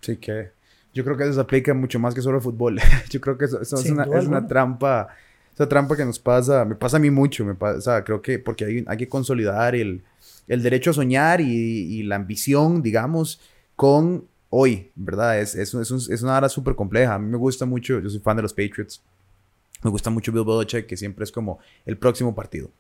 Sí, 0.03 0.19
que 0.19 0.51
yo 0.93 1.03
creo 1.03 1.17
que 1.17 1.23
eso 1.23 1.33
se 1.33 1.41
aplica 1.41 1.73
mucho 1.73 1.99
más 1.99 2.15
que 2.15 2.21
solo 2.21 2.37
el 2.37 2.43
fútbol. 2.43 2.79
yo 3.09 3.19
creo 3.23 3.39
que 3.39 3.47
eso, 3.47 3.63
es, 3.63 3.73
una, 3.87 4.05
es, 4.05 4.27
una, 4.27 4.47
trampa, 4.47 5.09
esa 5.55 5.67
trampa 5.67 5.97
que 5.97 6.05
nos 6.05 6.19
pasa, 6.19 6.67
me 6.67 6.75
pasa 6.75 6.99
a 6.99 7.01
mí 7.01 7.09
mucho, 7.09 7.47
me 7.47 7.55
pasa, 7.55 8.05
creo 8.05 8.21
que 8.21 8.39
porque 8.39 8.67
hay, 8.67 8.85
hay 8.87 8.97
que 8.99 9.09
consolidar 9.09 9.75
el, 9.75 10.03
el 10.49 10.63
derecho 10.63 10.91
a 10.91 10.95
soñar 10.95 11.41
y, 11.41 12.03
la 12.03 12.17
ambición, 12.17 12.83
digamos, 12.83 13.41
con 13.75 14.27
hoy, 14.51 14.91
¿verdad? 14.95 15.41
Es, 15.41 15.55
es, 15.55 15.75
es, 15.75 15.91
es 15.91 16.23
una 16.23 16.37
hora 16.37 16.49
súper 16.49 16.75
compleja. 16.75 17.15
A 17.15 17.19
mí 17.19 17.29
me 17.29 17.37
gusta 17.37 17.67
mucho, 17.67 18.01
yo 18.01 18.09
soy 18.09 18.21
fan 18.21 18.37
de 18.37 18.43
los 18.43 18.53
Patriots. 18.53 19.03
Me 19.83 19.91
gusta 19.91 20.11
mucho 20.11 20.33
Bill 20.33 20.45
Belichick, 20.45 20.87
que 20.87 20.97
siempre 20.97 21.25
es 21.25 21.33
como 21.33 21.59
el 21.85 21.99
próximo 21.99 22.35
partido. 22.35 22.71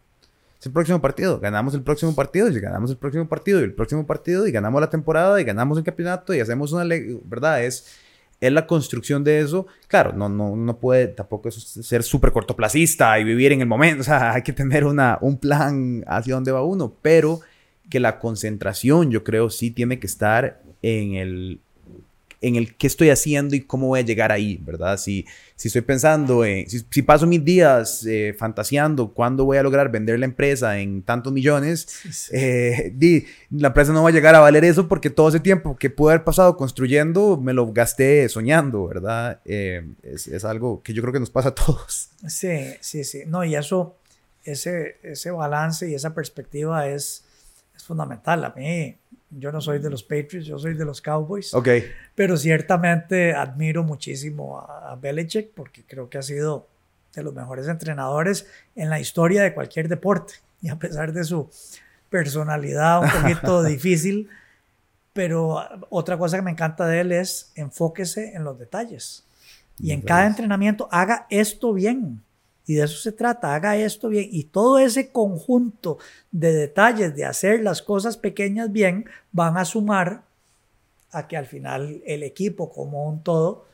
Es 0.58 0.66
el 0.66 0.72
próximo 0.72 1.00
partido. 1.00 1.38
Ganamos 1.38 1.74
el 1.74 1.82
próximo 1.82 2.14
partido 2.14 2.48
y 2.48 2.58
ganamos 2.58 2.90
el 2.90 2.96
próximo 2.96 3.28
partido 3.28 3.60
y 3.60 3.64
el 3.64 3.74
próximo 3.74 4.06
partido 4.06 4.46
y 4.46 4.52
ganamos 4.52 4.80
la 4.80 4.88
temporada 4.88 5.40
y 5.40 5.44
ganamos 5.44 5.76
el 5.78 5.84
campeonato 5.84 6.34
y 6.34 6.40
hacemos 6.40 6.72
una... 6.72 6.84
¿Verdad? 7.24 7.62
Es, 7.62 7.98
es 8.40 8.52
la 8.52 8.66
construcción 8.66 9.22
de 9.22 9.40
eso. 9.40 9.66
Claro, 9.88 10.12
no, 10.12 10.28
no, 10.28 10.56
no 10.56 10.78
puede 10.78 11.08
tampoco 11.08 11.50
ser 11.50 12.02
súper 12.02 12.32
cortoplacista 12.32 13.18
y 13.18 13.24
vivir 13.24 13.52
en 13.52 13.60
el 13.60 13.66
momento. 13.66 14.00
O 14.00 14.04
sea, 14.04 14.32
hay 14.32 14.42
que 14.42 14.52
tener 14.52 14.84
una, 14.84 15.18
un 15.20 15.38
plan 15.38 16.04
hacia 16.06 16.34
dónde 16.34 16.52
va 16.52 16.62
uno. 16.62 16.94
Pero 17.02 17.40
que 17.88 18.00
la 18.00 18.18
concentración, 18.18 19.10
yo 19.10 19.24
creo, 19.24 19.50
sí 19.50 19.70
tiene 19.70 19.98
que 19.98 20.06
estar 20.06 20.62
en 20.82 21.14
el, 21.14 21.60
en 22.40 22.56
el 22.56 22.76
qué 22.76 22.86
estoy 22.86 23.10
haciendo 23.10 23.56
y 23.56 23.62
cómo 23.62 23.88
voy 23.88 24.00
a 24.00 24.02
llegar 24.02 24.30
ahí, 24.30 24.58
¿verdad? 24.62 24.98
Si, 24.98 25.26
si 25.54 25.68
estoy 25.68 25.82
pensando 25.82 26.44
en, 26.44 26.68
si, 26.68 27.02
paso 27.02 27.26
mis 27.26 27.44
días 27.44 28.04
eh, 28.06 28.34
fantaseando 28.38 29.12
cuándo 29.12 29.44
voy 29.44 29.56
a 29.56 29.62
lograr 29.62 29.90
vender 29.90 30.18
la 30.18 30.26
empresa 30.26 30.78
en 30.78 31.02
tantos 31.02 31.32
millones, 31.32 31.88
eh, 32.32 32.94
la 33.50 33.68
empresa 33.68 33.92
no 33.92 34.02
va 34.02 34.10
a 34.10 34.12
llegar 34.12 34.34
a 34.34 34.40
valer 34.40 34.64
eso 34.64 34.86
porque 34.86 35.10
todo 35.10 35.28
ese 35.28 35.40
tiempo 35.40 35.76
que 35.76 35.90
pude 35.90 36.12
haber 36.12 36.24
pasado 36.24 36.56
construyendo 36.56 37.36
me 37.36 37.52
lo 37.52 37.72
gasté 37.72 38.28
soñando, 38.28 38.86
¿verdad? 38.86 39.40
Eh, 39.44 39.86
es, 40.02 40.28
es, 40.28 40.44
algo 40.44 40.82
que 40.82 40.92
yo 40.92 41.02
creo 41.02 41.12
que 41.12 41.20
nos 41.20 41.30
pasa 41.30 41.48
a 41.48 41.54
todos. 41.54 42.10
Sí, 42.28 42.74
sí, 42.80 43.04
sí. 43.04 43.22
No, 43.26 43.44
y 43.44 43.56
eso, 43.56 43.96
ese, 44.44 44.96
ese 45.02 45.30
balance 45.30 45.90
y 45.90 45.94
esa 45.94 46.14
perspectiva 46.14 46.88
es, 46.88 47.24
es 47.24 47.25
fundamental. 47.86 48.44
A 48.44 48.50
mí, 48.56 48.96
yo 49.30 49.52
no 49.52 49.60
soy 49.60 49.78
de 49.78 49.90
los 49.90 50.02
Patriots, 50.02 50.46
yo 50.46 50.58
soy 50.58 50.74
de 50.74 50.84
los 50.84 51.00
Cowboys. 51.00 51.54
Ok. 51.54 51.68
Pero 52.14 52.36
ciertamente 52.36 53.34
admiro 53.34 53.82
muchísimo 53.82 54.58
a, 54.58 54.96
Belichick 55.00 55.50
porque 55.52 55.84
creo 55.86 56.08
que 56.08 56.18
ha 56.18 56.22
sido 56.22 56.66
de 57.14 57.22
los 57.22 57.34
mejores 57.34 57.68
entrenadores 57.68 58.46
en 58.74 58.90
la 58.90 59.00
historia 59.00 59.42
de 59.42 59.54
cualquier 59.54 59.88
deporte. 59.88 60.34
Y 60.62 60.68
a 60.68 60.76
pesar 60.76 61.12
de 61.12 61.24
su 61.24 61.48
personalidad 62.10 63.02
un 63.02 63.10
poquito 63.10 63.62
difícil, 63.64 64.28
pero 65.12 65.62
otra 65.88 66.18
cosa 66.18 66.36
que 66.36 66.42
me 66.42 66.50
encanta 66.50 66.86
de 66.86 67.00
él 67.00 67.12
es 67.12 67.52
enfóquese 67.54 68.34
en 68.34 68.44
los 68.44 68.58
detalles. 68.58 69.24
Y 69.78 69.92
en 69.92 70.00
cada 70.00 70.26
entrenamiento 70.26 70.88
haga 70.90 71.26
esto 71.30 71.72
bien. 71.72 72.22
Y 72.66 72.74
de 72.74 72.84
eso 72.84 72.98
se 72.98 73.12
trata, 73.12 73.54
haga 73.54 73.76
esto 73.76 74.08
bien. 74.08 74.28
Y 74.30 74.44
todo 74.44 74.78
ese 74.78 75.10
conjunto 75.10 75.98
de 76.32 76.52
detalles 76.52 77.14
de 77.14 77.24
hacer 77.24 77.62
las 77.62 77.80
cosas 77.80 78.16
pequeñas 78.16 78.72
bien 78.72 79.08
van 79.32 79.56
a 79.56 79.64
sumar 79.64 80.22
a 81.12 81.28
que 81.28 81.36
al 81.36 81.46
final 81.46 82.02
el 82.04 82.24
equipo 82.24 82.70
como 82.70 83.08
un 83.08 83.22
todo 83.22 83.66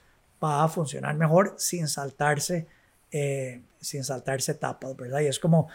va 0.43 0.63
a 0.63 0.69
funcionar 0.69 1.15
mejor 1.17 1.55
sin 1.57 1.89
saltarse, 1.89 2.67
eh, 3.11 3.63
sin 3.81 4.05
saltarse 4.05 4.53
etapas, 4.53 4.95
¿verdad? 4.97 5.21
Y 5.21 5.27
es 5.27 5.39
como 5.39 5.69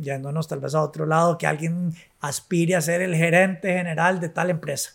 yéndonos 0.00 0.48
tal 0.48 0.60
vez 0.60 0.74
a 0.74 0.82
otro 0.82 1.06
lado, 1.06 1.38
que 1.38 1.46
alguien 1.46 1.94
aspire 2.20 2.74
a 2.74 2.80
ser 2.80 3.02
el 3.02 3.14
gerente 3.14 3.72
general 3.72 4.18
de 4.18 4.28
tal 4.28 4.50
empresa. 4.50 4.92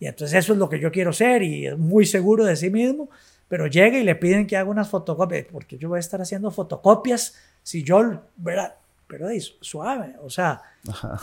Y 0.00 0.06
entonces 0.06 0.36
eso 0.36 0.52
es 0.54 0.58
lo 0.58 0.68
que 0.68 0.80
yo 0.80 0.90
quiero 0.90 1.12
ser 1.12 1.42
y 1.42 1.66
es 1.66 1.78
muy 1.78 2.04
seguro 2.04 2.44
de 2.44 2.56
sí 2.56 2.70
mismo 2.70 3.08
pero 3.54 3.68
llega 3.68 3.98
y 3.98 4.02
le 4.02 4.16
piden 4.16 4.48
que 4.48 4.56
haga 4.56 4.68
unas 4.68 4.88
fotocopias, 4.88 5.46
porque 5.48 5.78
yo 5.78 5.88
voy 5.88 5.98
a 5.98 6.00
estar 6.00 6.20
haciendo 6.20 6.50
fotocopias 6.50 7.36
si 7.62 7.84
yo, 7.84 8.20
¿verdad? 8.34 8.74
Pero 9.06 9.28
es 9.28 9.54
suave, 9.60 10.16
o 10.24 10.28
sea, 10.28 10.60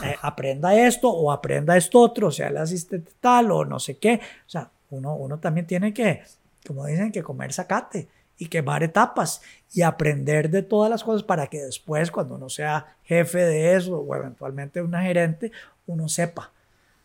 eh, 0.01 0.15
aprenda 0.21 0.73
esto 0.73 1.09
o 1.09 1.29
aprenda 1.29 1.75
esto 1.75 1.99
otro, 1.99 2.27
o 2.27 2.31
sea, 2.31 2.47
el 2.47 2.55
asistente 2.55 3.11
tal 3.19 3.51
o 3.51 3.65
no 3.65 3.81
sé 3.81 3.97
qué, 3.97 4.21
o 4.47 4.49
sea, 4.49 4.69
uno, 4.91 5.13
uno 5.13 5.39
también 5.39 5.67
tiene 5.67 5.93
que, 5.93 6.23
como 6.65 6.85
dicen, 6.85 7.11
que 7.11 7.21
comer 7.21 7.51
zacate 7.51 8.07
y 8.37 8.45
quemar 8.45 8.81
etapas 8.81 9.41
y 9.73 9.81
aprender 9.81 10.49
de 10.49 10.61
todas 10.61 10.89
las 10.89 11.03
cosas 11.03 11.23
para 11.23 11.47
que 11.47 11.61
después, 11.61 12.11
cuando 12.11 12.35
uno 12.35 12.47
sea 12.47 12.95
jefe 13.03 13.39
de 13.39 13.75
eso 13.75 13.99
o 13.99 14.15
eventualmente 14.15 14.81
una 14.81 15.01
gerente, 15.01 15.51
uno 15.85 16.07
sepa, 16.07 16.53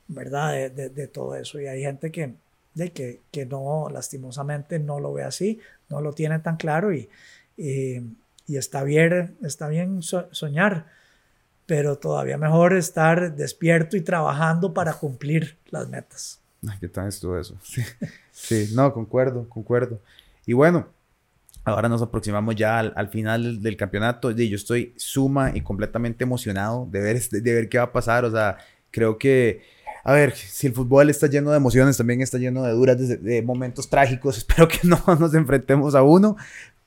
¿verdad? 0.06 0.52
De, 0.52 0.70
de, 0.70 0.88
de 0.88 1.08
todo 1.08 1.34
eso. 1.34 1.58
Y 1.58 1.66
hay 1.66 1.82
gente 1.82 2.12
que, 2.12 2.32
de 2.76 2.92
que, 2.92 3.22
que, 3.32 3.46
no, 3.46 3.88
lastimosamente 3.90 4.78
no 4.78 5.00
lo 5.00 5.14
ve 5.14 5.24
así, 5.24 5.58
no 5.88 6.02
lo 6.02 6.12
tiene 6.12 6.38
tan 6.40 6.58
claro 6.58 6.92
y, 6.92 7.08
y, 7.56 8.04
está 8.46 8.84
bien, 8.84 9.38
está 9.42 9.66
bien 9.68 10.02
soñar, 10.02 10.86
pero 11.64 11.96
todavía 11.96 12.36
mejor 12.36 12.76
estar 12.76 13.34
despierto 13.34 13.96
y 13.96 14.02
trabajando 14.02 14.74
para 14.74 14.92
cumplir 14.92 15.56
las 15.70 15.88
metas. 15.88 16.42
¿Qué 16.78 16.88
tal 16.88 17.08
estuvo 17.08 17.38
eso? 17.38 17.56
Sí, 17.62 17.82
sí, 18.30 18.72
no, 18.74 18.92
concuerdo, 18.92 19.48
concuerdo. 19.48 20.00
Y 20.44 20.52
bueno, 20.52 20.88
ahora 21.64 21.88
nos 21.88 22.02
aproximamos 22.02 22.56
ya 22.56 22.78
al, 22.78 22.92
al 22.94 23.08
final 23.08 23.62
del, 23.62 23.76
campeonato. 23.78 24.32
Y 24.32 24.50
yo 24.50 24.56
estoy 24.56 24.92
suma 24.96 25.52
y 25.54 25.62
completamente 25.62 26.24
emocionado 26.24 26.86
de 26.90 27.00
ver, 27.00 27.22
de 27.22 27.54
ver 27.54 27.68
qué 27.70 27.78
va 27.78 27.84
a 27.84 27.92
pasar. 27.92 28.26
O 28.26 28.30
sea, 28.30 28.58
creo 28.90 29.16
que 29.16 29.62
a 30.08 30.12
ver, 30.12 30.36
si 30.36 30.68
el 30.68 30.72
fútbol 30.72 31.10
está 31.10 31.26
lleno 31.26 31.50
de 31.50 31.56
emociones, 31.56 31.96
también 31.96 32.20
está 32.20 32.38
lleno 32.38 32.62
de 32.62 32.70
duras, 32.70 32.96
de, 32.96 33.42
momentos 33.42 33.90
trágicos. 33.90 34.38
Espero 34.38 34.68
que 34.68 34.78
no 34.84 35.02
nos 35.18 35.34
enfrentemos 35.34 35.96
a 35.96 36.04
uno, 36.04 36.36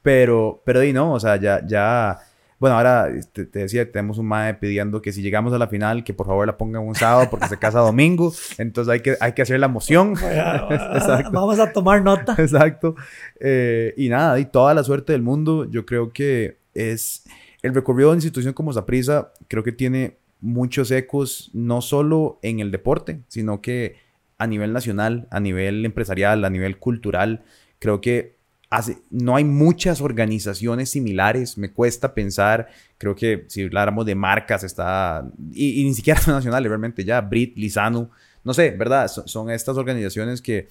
pero, 0.01 0.61
pero 0.65 0.81
y 0.85 0.93
no, 0.93 1.11
o 1.11 1.19
sea, 1.19 1.35
ya, 1.35 1.61
ya, 1.67 2.17
bueno, 2.59 2.77
ahora 2.77 3.09
te, 3.33 3.45
te, 3.45 3.59
decía, 3.59 3.91
tenemos 3.91 4.19
un 4.19 4.25
MAE 4.25 4.53
pidiendo 4.53 5.01
que 5.01 5.11
si 5.11 5.21
llegamos 5.21 5.51
a 5.51 5.57
la 5.57 5.67
final, 5.67 6.05
que 6.05 6.13
por 6.13 6.27
favor 6.27 6.47
la 6.47 6.57
pongan 6.57 6.81
un 6.81 6.95
sábado 6.95 7.29
porque 7.29 7.49
se 7.49 7.57
casa 7.57 7.79
domingo, 7.79 8.31
entonces 8.57 8.89
hay 8.89 9.01
que, 9.01 9.17
hay 9.19 9.33
que 9.33 9.41
hacer 9.41 9.59
la 9.59 9.65
emoción. 9.65 10.13
Vamos 11.33 11.59
a 11.59 11.73
tomar 11.73 12.01
nota. 12.01 12.35
Exacto. 12.37 12.95
Eh, 13.41 13.93
y 13.97 14.07
nada, 14.07 14.39
y 14.39 14.45
toda 14.45 14.73
la 14.73 14.85
suerte 14.85 15.11
del 15.11 15.23
mundo, 15.23 15.69
yo 15.69 15.85
creo 15.85 16.13
que 16.13 16.59
es 16.73 17.25
el 17.63 17.75
recorrido 17.75 18.07
de 18.07 18.13
una 18.13 18.19
institución 18.19 18.53
como 18.53 18.71
Zaprisa, 18.71 19.33
creo 19.49 19.61
que 19.61 19.73
tiene 19.73 20.18
muchos 20.41 20.91
ecos, 20.91 21.51
no 21.53 21.81
solo 21.81 22.39
en 22.41 22.59
el 22.59 22.71
deporte, 22.71 23.21
sino 23.27 23.61
que 23.61 23.97
a 24.37 24.47
nivel 24.47 24.71
nacional, 24.73 25.27
a 25.31 25.39
nivel 25.39 25.85
empresarial, 25.85 26.45
a 26.45 26.49
nivel 26.49 26.77
cultural, 26.77 27.43
creo 27.77 27.99
que 27.99 28.37
hace, 28.69 28.99
no 29.09 29.35
hay 29.35 29.43
muchas 29.43 30.01
organizaciones 30.01 30.91
similares, 30.91 31.57
me 31.57 31.71
cuesta 31.71 32.13
pensar, 32.13 32.69
creo 32.97 33.15
que 33.15 33.45
si 33.47 33.63
habláramos 33.63 34.05
de 34.05 34.15
marcas, 34.15 34.63
está, 34.63 35.29
y, 35.51 35.83
ni 35.83 35.93
siquiera 35.93 36.21
son 36.21 36.33
nacionales, 36.35 36.69
realmente 36.69 37.03
ya, 37.03 37.19
Brit, 37.21 37.57
Lizano, 37.57 38.09
no 38.43 38.53
sé, 38.53 38.71
¿verdad? 38.71 39.07
Son, 39.07 39.49
estas 39.49 39.77
organizaciones 39.77 40.41
que, 40.41 40.69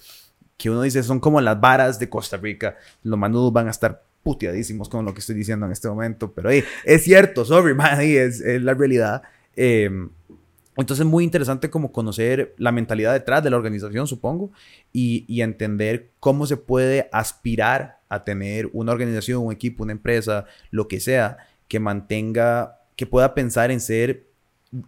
que 0.57 0.69
uno 0.69 0.81
dice 0.81 1.03
son 1.03 1.19
como 1.19 1.39
las 1.39 1.59
varas 1.61 1.99
de 1.99 2.09
Costa 2.09 2.37
Rica, 2.37 2.77
los 3.03 3.19
manudos 3.19 3.53
van 3.53 3.67
a 3.67 3.71
estar 3.71 4.03
puteadísimos 4.23 4.89
con 4.89 5.05
lo 5.05 5.13
que 5.13 5.19
estoy 5.19 5.35
diciendo 5.35 5.67
en 5.67 5.71
este 5.71 5.87
momento, 5.87 6.33
pero 6.33 6.49
es 6.49 7.03
cierto, 7.03 7.45
sorry, 7.45 7.73
man, 7.75 8.01
es 8.01 8.41
la 8.41 8.73
realidad. 8.73 9.21
Em, 9.61 10.09
entonces 10.77 11.05
es 11.05 11.11
muy 11.11 11.25
interesante 11.25 11.69
como 11.69 11.91
conocer 11.91 12.55
la 12.57 12.71
mentalidad 12.71 13.11
detrás 13.11 13.43
de 13.43 13.49
la 13.49 13.57
organización, 13.57 14.07
supongo, 14.07 14.51
y, 14.93 15.41
entender 15.41 16.11
cómo 16.21 16.45
se 16.45 16.55
puede 16.55 17.09
aspirar 17.11 17.99
a 18.07 18.23
tener 18.23 18.69
una 18.71 18.93
organización, 18.93 19.45
un 19.45 19.51
equipo, 19.51 19.83
una 19.83 19.91
empresa, 19.91 20.45
lo 20.71 20.87
que 20.87 21.01
sea, 21.01 21.39
que 21.67 21.81
mantenga, 21.81 22.79
que 22.95 23.05
pueda 23.05 23.33
pensar 23.35 23.69
en 23.69 23.81
ser 23.81 24.27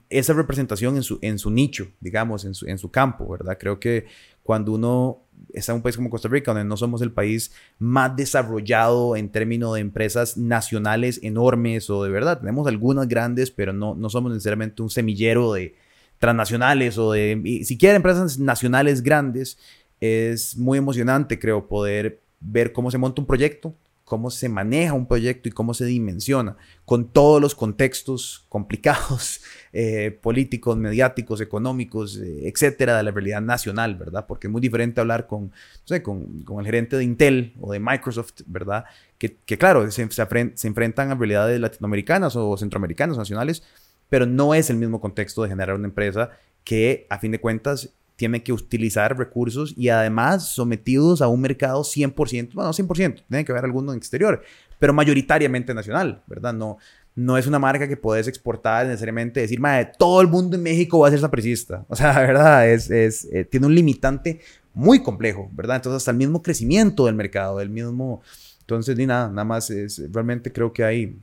esa 0.09 0.31
representación 0.31 0.95
en 0.95 1.03
su, 1.03 1.19
en 1.21 1.37
su 1.37 1.51
nicho, 1.51 1.89
digamos, 1.99 2.45
en 2.45 2.53
su, 2.53 2.65
en 2.65 2.77
su 2.77 2.89
campo, 2.91 3.27
¿verdad? 3.27 3.57
Creo 3.59 3.77
que 3.77 4.05
cuando 4.41 4.71
uno 4.71 5.19
está 5.53 5.73
un 5.73 5.81
país 5.81 5.95
como 5.95 6.09
Costa 6.09 6.27
Rica, 6.27 6.51
donde 6.51 6.67
no 6.67 6.77
somos 6.77 7.01
el 7.01 7.11
país 7.11 7.51
más 7.79 8.15
desarrollado 8.15 9.15
en 9.15 9.29
términos 9.29 9.75
de 9.75 9.81
empresas 9.81 10.37
nacionales 10.37 11.19
enormes 11.23 11.89
o 11.89 12.03
de 12.03 12.09
verdad, 12.09 12.39
tenemos 12.39 12.67
algunas 12.67 13.07
grandes, 13.07 13.51
pero 13.51 13.73
no, 13.73 13.95
no 13.95 14.09
somos 14.09 14.31
necesariamente 14.31 14.81
un 14.81 14.89
semillero 14.89 15.53
de 15.53 15.75
transnacionales 16.19 16.97
o 16.97 17.11
de 17.11 17.61
siquiera 17.65 17.95
empresas 17.95 18.37
nacionales 18.37 19.01
grandes. 19.01 19.57
Es 19.99 20.55
muy 20.55 20.77
emocionante, 20.77 21.39
creo, 21.39 21.67
poder 21.67 22.21
ver 22.39 22.73
cómo 22.73 22.91
se 22.91 22.97
monta 22.97 23.21
un 23.21 23.27
proyecto, 23.27 23.75
cómo 24.03 24.29
se 24.29 24.49
maneja 24.49 24.93
un 24.93 25.07
proyecto 25.07 25.47
y 25.47 25.51
cómo 25.51 25.73
se 25.73 25.85
dimensiona, 25.85 26.57
con 26.85 27.11
todos 27.11 27.41
los 27.41 27.55
contextos 27.55 28.45
complicados, 28.49 29.41
eh, 29.73 30.17
políticos, 30.21 30.77
mediáticos, 30.77 31.39
económicos, 31.39 32.17
eh, 32.17 32.47
etcétera, 32.47 32.97
de 32.97 33.03
la 33.03 33.11
realidad 33.11 33.41
nacional, 33.41 33.95
¿verdad? 33.95 34.25
Porque 34.27 34.47
es 34.47 34.51
muy 34.51 34.59
diferente 34.59 34.99
hablar 34.99 35.27
con, 35.27 35.51
sé, 35.85 36.03
con, 36.03 36.43
con 36.43 36.59
el 36.59 36.65
gerente 36.65 36.97
de 36.97 37.03
Intel 37.03 37.53
o 37.59 37.71
de 37.71 37.79
Microsoft, 37.79 38.41
¿verdad? 38.47 38.85
Que, 39.17 39.37
claro, 39.57 39.89
se, 39.89 40.09
se, 40.11 40.67
enfrentan 40.67 41.11
a 41.11 41.15
realidades 41.15 41.59
latinoamericanas 41.59 42.35
o 42.35 42.57
centroamericanas, 42.57 43.17
nacionales, 43.17 43.63
pero 44.09 44.25
no 44.25 44.53
es 44.53 44.69
el 44.69 44.77
mismo 44.77 44.99
contexto 44.99 45.43
de 45.43 45.49
generar 45.49 45.75
una 45.75 45.87
empresa 45.87 46.31
que, 46.63 47.07
a 47.09 47.19
fin 47.19 47.31
de 47.31 47.39
cuentas, 47.39 47.93
tiene 48.21 48.43
que 48.43 48.53
utilizar 48.53 49.17
recursos 49.17 49.73
y 49.75 49.89
además 49.89 50.49
sometidos 50.49 51.23
a 51.23 51.27
un 51.27 51.41
mercado 51.41 51.81
100%, 51.81 52.53
bueno, 52.53 52.71
100%, 52.71 53.23
tiene 53.27 53.45
que 53.45 53.51
haber 53.51 53.65
alguno 53.65 53.93
en 53.93 53.97
exterior, 53.97 54.43
pero 54.77 54.93
mayoritariamente 54.93 55.73
nacional, 55.73 56.21
¿verdad? 56.27 56.53
No, 56.53 56.77
no 57.15 57.37
es 57.37 57.47
una 57.47 57.59
marca 57.59 57.87
que 57.87 57.97
puedes 57.97 58.27
exportar 58.27 58.85
necesariamente, 58.87 59.41
decir, 59.41 59.59
madre, 59.59 59.91
todo 59.97 60.21
el 60.21 60.27
mundo 60.27 60.55
en 60.55 60.63
México 60.63 60.99
va 60.99 61.07
a 61.07 61.11
ser 61.11 61.19
sapricista. 61.19 61.85
O 61.89 61.95
sea, 61.95 62.13
la 62.13 62.21
verdad, 62.21 62.69
es, 62.69 62.89
es 62.89 63.25
eh, 63.31 63.43
tiene 63.43 63.67
un 63.67 63.75
limitante 63.75 64.39
muy 64.73 65.03
complejo, 65.03 65.49
¿verdad? 65.53 65.77
Entonces, 65.77 65.97
hasta 65.97 66.11
el 66.11 66.17
mismo 66.17 66.41
crecimiento 66.41 67.05
del 67.05 67.15
mercado, 67.15 67.57
del 67.57 67.69
mismo... 67.69 68.21
Entonces, 68.61 68.95
ni 68.95 69.05
nada, 69.05 69.27
nada 69.27 69.43
más, 69.43 69.69
es, 69.69 70.01
realmente 70.11 70.51
creo 70.51 70.71
que 70.71 70.83
hay... 70.83 71.19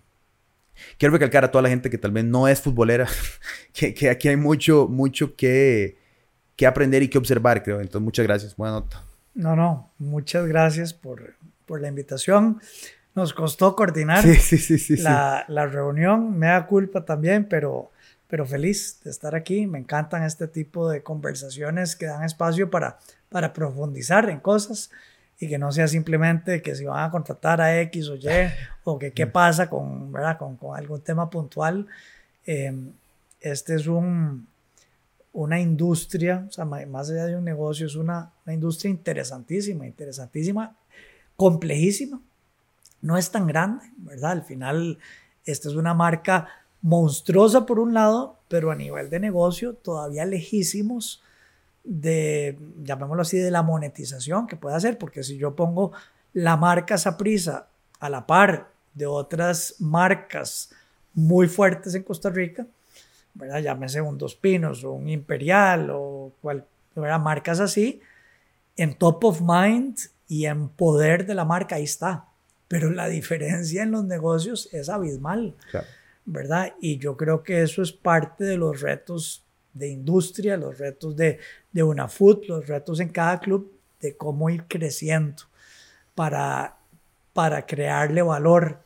Quiero 0.97 1.13
recalcar 1.13 1.45
a 1.45 1.51
toda 1.51 1.63
la 1.63 1.71
gente 1.71 1.91
que 1.91 1.99
tal 1.99 2.13
vez 2.13 2.25
no 2.25 2.47
es 2.47 2.61
futbolera, 2.61 3.09
que, 3.73 3.95
que 3.95 4.11
aquí 4.11 4.29
hay 4.29 4.37
mucho, 4.37 4.87
mucho 4.89 5.35
que, 5.35 5.97
que 6.55 6.67
aprender 6.67 7.03
y 7.03 7.09
que 7.09 7.19
observar, 7.19 7.63
creo. 7.63 7.81
Entonces, 7.81 8.03
muchas 8.03 8.27
gracias. 8.27 8.55
Buena 8.55 8.75
nota. 8.75 9.03
No, 9.35 9.57
no, 9.57 9.91
muchas 9.99 10.47
gracias 10.47 10.93
por, 10.93 11.35
por 11.65 11.81
la 11.81 11.89
invitación. 11.89 12.61
Nos 13.19 13.35
costó 13.35 13.75
coordinar 13.75 14.25
la, 14.99 15.45
la, 15.49 15.67
reunión, 15.67 16.39
me 16.39 16.47
da 16.47 16.69
culpa 16.69 17.05
también, 17.05 17.49
pero, 17.49 17.91
pero 18.29 18.47
feliz 18.47 19.01
de 19.03 19.11
estar 19.11 19.35
aquí. 19.35 19.67
Me 19.67 19.81
encantan 19.81 20.23
este 20.23 20.47
tipo 20.47 20.89
de 20.89 21.03
conversaciones 21.03 21.97
que 21.97 22.07
dan 22.07 22.23
espacio 22.23 22.71
para, 22.71 23.01
para 23.29 23.53
profundizar 23.53 24.31
en 24.31 24.39
cosas 24.39 24.93
y 25.41 25.49
que 25.49 25.59
no 25.59 25.73
sea 25.73 25.89
simplemente 25.89 26.63
que 26.63 26.77
si 26.77 26.85
van 26.85 27.03
a 27.03 27.11
contratar 27.11 27.61
a 27.61 27.81
X 27.81 28.09
o 28.09 28.15
Y 28.15 28.29
o 28.85 29.01
que 29.01 29.11
qué 29.11 29.27
pasa 29.27 29.69
con, 29.69 30.13
¿verdad? 30.13 30.39
con, 30.39 30.57
con 30.57 30.79
algún 30.79 31.01
tema 31.01 31.29
puntual. 31.29 31.89
Eh, 32.47 32.73
este 33.41 33.75
es 33.75 33.89
un, 33.89 34.47
una 35.33 35.59
industria, 35.59 36.47
o 36.49 36.53
sea, 36.53 36.65
más 36.65 37.11
allá 37.11 37.27
de 37.27 37.35
un 37.35 37.45
negocio, 37.45 37.85
es 37.85 37.97
una, 37.97 38.31
una 38.47 38.55
industria 38.55 38.93
interesantísima, 38.93 39.89
interesantísima, 39.89 40.77
complejísima, 41.35 42.21
no 43.01 43.17
es 43.17 43.31
tan 43.31 43.47
grande, 43.47 43.85
¿verdad? 43.97 44.33
Al 44.33 44.43
final, 44.43 44.99
esta 45.45 45.69
es 45.69 45.75
una 45.75 45.95
marca 45.95 46.49
monstruosa 46.83 47.67
por 47.67 47.79
un 47.79 47.95
lado, 47.95 48.39
pero 48.49 48.71
a 48.71 48.77
nivel 48.77 49.11
de 49.11 49.21
negocio 49.21 49.75
todavía 49.75 50.25
lejísimos 50.25 51.23
de, 51.85 52.59
llamémoslo 52.83 53.23
así, 53.23 53.39
de 53.39 53.51
la 53.51 53.63
monetización 53.63 54.47
que 54.47 54.57
puede 54.57 54.77
hacer, 54.77 54.99
porque 54.99 55.23
si 55.23 55.37
yo 55.37 55.55
pongo 55.55 55.93
la 56.33 56.57
marca 56.57 56.99
Saprisa 56.99 57.69
a 58.01 58.09
la 58.11 58.27
par 58.27 58.71
de 58.95 59.07
otras 59.07 59.77
marcas 59.79 60.71
muy 61.15 61.49
fuertes 61.49 61.95
en 61.95 62.03
Costa 62.03 62.31
Rica, 62.31 62.67
¿verdad? 63.35 63.61
Llámese 63.61 64.01
un 64.01 64.19
Dos 64.19 64.35
Pinos 64.35 64.85
o 64.85 64.93
un 64.93 65.09
Imperial 65.09 65.91
o 65.91 66.33
cual, 66.43 66.65
marcas 66.95 67.61
así, 67.61 68.01
en 68.77 68.95
top 68.95 69.25
of 69.25 69.41
mind 69.41 69.99
y 70.29 70.47
en 70.47 70.69
poder 70.69 71.27
de 71.27 71.35
la 71.35 71.45
marca 71.45 71.77
ahí 71.77 71.85
está 71.85 72.28
pero 72.69 72.91
la 72.91 73.09
diferencia 73.09 73.83
en 73.83 73.91
los 73.91 74.05
negocios 74.05 74.69
es 74.73 74.89
abismal, 74.91 75.57
¿verdad? 76.27 76.75
Y 76.81 76.99
yo 76.99 77.17
creo 77.17 77.43
que 77.43 77.63
eso 77.63 77.83
es 77.83 77.93
parte 77.93 78.45
de 78.45 78.59
los 78.59 78.83
retos 78.83 79.45
de 79.73 79.89
industria, 79.89 80.57
los 80.57 80.79
retos 80.79 81.17
de, 81.17 81.39
de 81.73 81.83
una 81.83 82.09
food, 82.09 82.45
los 82.47 82.67
retos 82.67 83.01
en 83.01 83.09
cada 83.09 83.41
club 83.41 83.73
de 84.01 84.17
cómo 84.17 84.51
ir 84.51 84.65
creciendo 84.69 85.45
para, 86.15 86.77
para 87.33 87.65
crearle 87.65 88.23
valor 88.23 88.81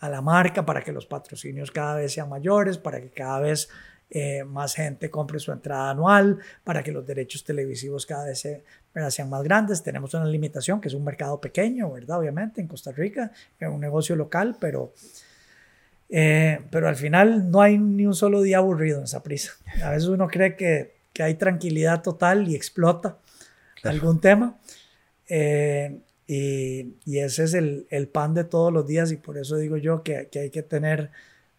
a 0.00 0.08
la 0.08 0.20
marca, 0.20 0.64
para 0.64 0.82
que 0.82 0.92
los 0.92 1.06
patrocinios 1.06 1.70
cada 1.70 1.96
vez 1.96 2.12
sean 2.12 2.28
mayores, 2.28 2.78
para 2.78 3.00
que 3.00 3.10
cada 3.10 3.40
vez 3.40 3.68
eh, 4.10 4.44
más 4.44 4.74
gente 4.74 5.10
compre 5.10 5.38
su 5.38 5.52
entrada 5.52 5.90
anual, 5.90 6.38
para 6.64 6.82
que 6.82 6.92
los 6.92 7.06
derechos 7.06 7.44
televisivos 7.44 8.06
cada 8.06 8.24
vez 8.24 8.40
se, 8.40 8.64
sean 9.10 9.30
más 9.30 9.42
grandes. 9.42 9.82
Tenemos 9.82 10.12
una 10.14 10.24
limitación, 10.26 10.80
que 10.80 10.88
es 10.88 10.94
un 10.94 11.04
mercado 11.04 11.40
pequeño, 11.40 11.92
¿verdad? 11.92 12.18
Obviamente, 12.18 12.60
en 12.60 12.66
Costa 12.66 12.92
Rica, 12.92 13.32
es 13.58 13.68
un 13.68 13.80
negocio 13.80 14.16
local, 14.16 14.56
pero, 14.60 14.92
eh, 16.08 16.60
pero 16.70 16.88
al 16.88 16.96
final 16.96 17.50
no 17.50 17.60
hay 17.60 17.78
ni 17.78 18.06
un 18.06 18.14
solo 18.14 18.42
día 18.42 18.58
aburrido 18.58 18.98
en 18.98 19.04
esa 19.04 19.22
prisa. 19.22 19.52
A 19.82 19.90
veces 19.90 20.08
uno 20.08 20.28
cree 20.28 20.56
que, 20.56 20.94
que 21.12 21.22
hay 21.22 21.34
tranquilidad 21.34 22.02
total 22.02 22.48
y 22.48 22.54
explota 22.54 23.18
algún 23.84 24.20
tema. 24.20 24.58
Eh, 25.28 26.00
y, 26.26 26.96
y, 27.04 27.18
ese 27.18 27.44
es 27.44 27.54
el, 27.54 27.86
el, 27.90 28.08
pan 28.08 28.34
de 28.34 28.44
todos 28.44 28.72
los 28.72 28.86
días 28.86 29.12
y 29.12 29.16
por 29.16 29.38
eso 29.38 29.56
digo 29.56 29.78
yo 29.78 30.02
que, 30.02 30.28
que 30.30 30.40
hay 30.40 30.50
que 30.50 30.62
tener 30.62 31.10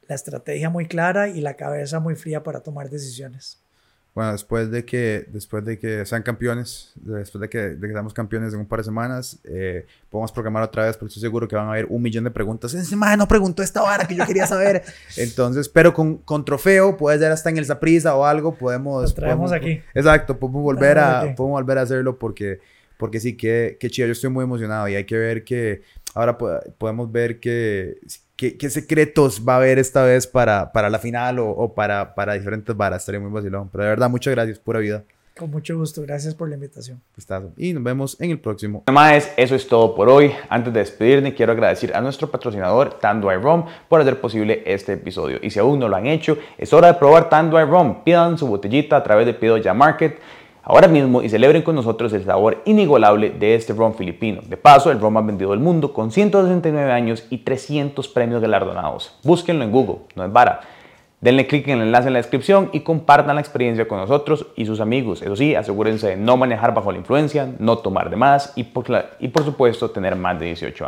la 0.07 0.15
estrategia 0.15 0.69
muy 0.69 0.87
clara 0.87 1.27
y 1.27 1.41
la 1.41 1.55
cabeza 1.55 1.99
muy 1.99 2.15
fría 2.15 2.43
para 2.43 2.61
tomar 2.61 2.89
decisiones. 2.89 3.59
Bueno, 4.15 4.31
después 4.31 4.71
de 4.71 4.83
que, 4.83 5.27
después 5.31 5.63
de 5.63 5.77
que 5.77 6.05
sean 6.05 6.23
campeones, 6.23 6.93
después 6.95 7.41
de 7.41 7.47
que, 7.47 7.57
de 7.59 7.87
que 7.87 7.93
seamos 7.93 8.13
campeones 8.13 8.53
en 8.53 8.59
un 8.59 8.65
par 8.65 8.79
de 8.79 8.85
semanas, 8.85 9.39
eh, 9.43 9.85
podemos 10.09 10.31
programar 10.31 10.63
otra 10.63 10.85
vez, 10.85 10.97
porque 10.97 11.09
estoy 11.09 11.21
seguro 11.21 11.47
que 11.47 11.55
van 11.55 11.67
a 11.67 11.71
haber 11.71 11.85
un 11.85 12.01
millón 12.01 12.23
de 12.23 12.31
preguntas. 12.31 12.73
Ese 12.73 12.95
no 12.95 13.27
preguntó 13.27 13.61
esta 13.61 13.83
hora 13.83 14.05
que 14.07 14.15
yo 14.15 14.25
quería 14.25 14.47
saber. 14.47 14.83
Entonces, 15.17 15.69
pero 15.69 15.93
con, 15.93 16.17
con 16.17 16.43
trofeo, 16.43 16.97
puede 16.97 17.19
ser 17.19 17.31
hasta 17.31 17.49
en 17.49 17.59
el 17.59 17.65
Zaprisa 17.65 18.15
o 18.15 18.25
algo, 18.25 18.55
podemos... 18.55 19.09
Lo 19.09 19.13
traemos 19.15 19.51
aquí. 19.51 19.81
Exacto, 19.93 20.37
podemos 20.37 20.63
volver, 20.63 20.97
a, 20.97 21.35
podemos 21.35 21.61
volver 21.61 21.77
a 21.77 21.81
hacerlo 21.83 22.17
porque, 22.17 22.59
porque 22.97 23.19
sí, 23.19 23.37
qué, 23.37 23.77
qué 23.79 23.89
chido. 23.89 24.07
Yo 24.07 24.13
estoy 24.13 24.31
muy 24.31 24.43
emocionado 24.43 24.87
y 24.87 24.95
hay 24.95 25.05
que 25.05 25.17
ver 25.17 25.43
que 25.43 25.83
ahora 26.13 26.37
podemos 26.37 27.11
ver 27.11 27.39
que 27.39 27.99
¿Qué, 28.39 28.69
secretos 28.69 29.43
va 29.45 29.55
a 29.55 29.57
haber 29.57 29.79
esta 29.79 30.01
vez 30.03 30.25
para, 30.25 30.71
para 30.71 30.89
la 30.89 30.97
final 30.97 31.39
o, 31.39 31.73
para, 31.75 32.15
para 32.15 32.35
diferentes 32.35 32.73
varas? 32.73 33.01
Estaría 33.01 33.19
muy 33.19 33.29
vacilón. 33.29 33.67
Pero 33.69 33.83
de 33.83 33.89
verdad, 33.89 34.09
muchas 34.09 34.33
gracias, 34.33 34.59
pura 34.59 34.79
vida. 34.79 35.03
Con 35.37 35.51
mucho 35.51 35.77
gusto, 35.77 36.01
gracias 36.03 36.35
por 36.35 36.47
la 36.47 36.55
invitación. 36.55 37.01
Y 37.57 37.73
nos 37.73 37.83
vemos 37.83 38.15
en 38.21 38.31
el 38.31 38.39
próximo. 38.39 38.83
Además, 38.85 39.29
eso 39.35 39.55
es 39.55 39.67
todo 39.67 39.93
por 39.93 40.07
hoy. 40.07 40.31
Antes 40.47 40.73
de 40.73 40.79
despedirme, 40.79 41.33
quiero 41.33 41.51
agradecer 41.51 41.93
a 41.93 41.99
nuestro 41.99 42.31
patrocinador 42.31 42.97
Tanduay 42.97 43.37
Rum 43.37 43.65
por 43.89 43.99
hacer 43.99 44.21
posible 44.21 44.63
este 44.65 44.93
episodio. 44.93 45.39
Y 45.41 45.49
si 45.49 45.59
aún 45.59 45.77
no 45.77 45.89
lo 45.89 45.97
han 45.97 46.07
hecho, 46.07 46.37
es 46.57 46.71
hora 46.71 46.93
de 46.93 46.93
probar 46.93 47.29
Tanduay 47.29 47.65
Rum. 47.65 48.05
Pidan 48.05 48.37
su 48.37 48.47
botellita 48.47 48.95
a 48.95 49.03
través 49.03 49.25
de 49.25 49.33
Pido 49.33 49.57
Ya 49.57 49.73
Market 49.73 50.17
ahora 50.69 50.87
mismo 50.87 51.23
y 51.23 51.29
celebren 51.29 51.63
con 51.63 51.73
nosotros 51.73 52.13
el 52.13 52.23
sabor 52.23 52.61
inigualable 52.65 53.31
de 53.31 53.55
este 53.55 53.73
ron 53.73 53.95
filipino. 53.95 54.41
De 54.45 54.55
paso, 54.55 54.91
el 54.91 54.99
ron 54.99 55.13
más 55.13 55.25
vendido 55.25 55.49
del 55.49 55.59
mundo 55.59 55.91
con 55.93 56.11
169 56.11 56.91
años 56.91 57.25
y 57.31 57.39
300 57.39 58.07
premios 58.07 58.39
galardonados. 58.39 59.17
Búsquenlo 59.23 59.63
en 59.63 59.71
Google, 59.71 60.01
no 60.15 60.23
es 60.23 60.31
vara. 60.31 60.61
Denle 61.21 61.47
clic 61.47 61.67
en 61.67 61.79
el 61.79 61.87
enlace 61.87 62.07
en 62.07 62.13
la 62.13 62.19
descripción 62.19 62.69
y 62.71 62.81
compartan 62.81 63.35
la 63.35 63.41
experiencia 63.41 63.87
con 63.87 63.97
nosotros 63.97 64.45
y 64.55 64.67
sus 64.67 64.79
amigos. 64.79 65.23
Eso 65.23 65.35
sí, 65.35 65.55
asegúrense 65.55 66.09
de 66.09 66.17
no 66.17 66.37
manejar 66.37 66.73
bajo 66.75 66.91
la 66.91 66.99
influencia, 66.99 67.49
no 67.57 67.79
tomar 67.79 68.11
de 68.11 68.15
más 68.15 68.53
y 68.55 68.63
por, 68.63 68.85
y 69.19 69.27
por 69.29 69.43
supuesto 69.43 69.89
tener 69.89 70.15
más 70.15 70.39
de 70.39 70.45
18 70.45 70.85
años. 70.85 70.87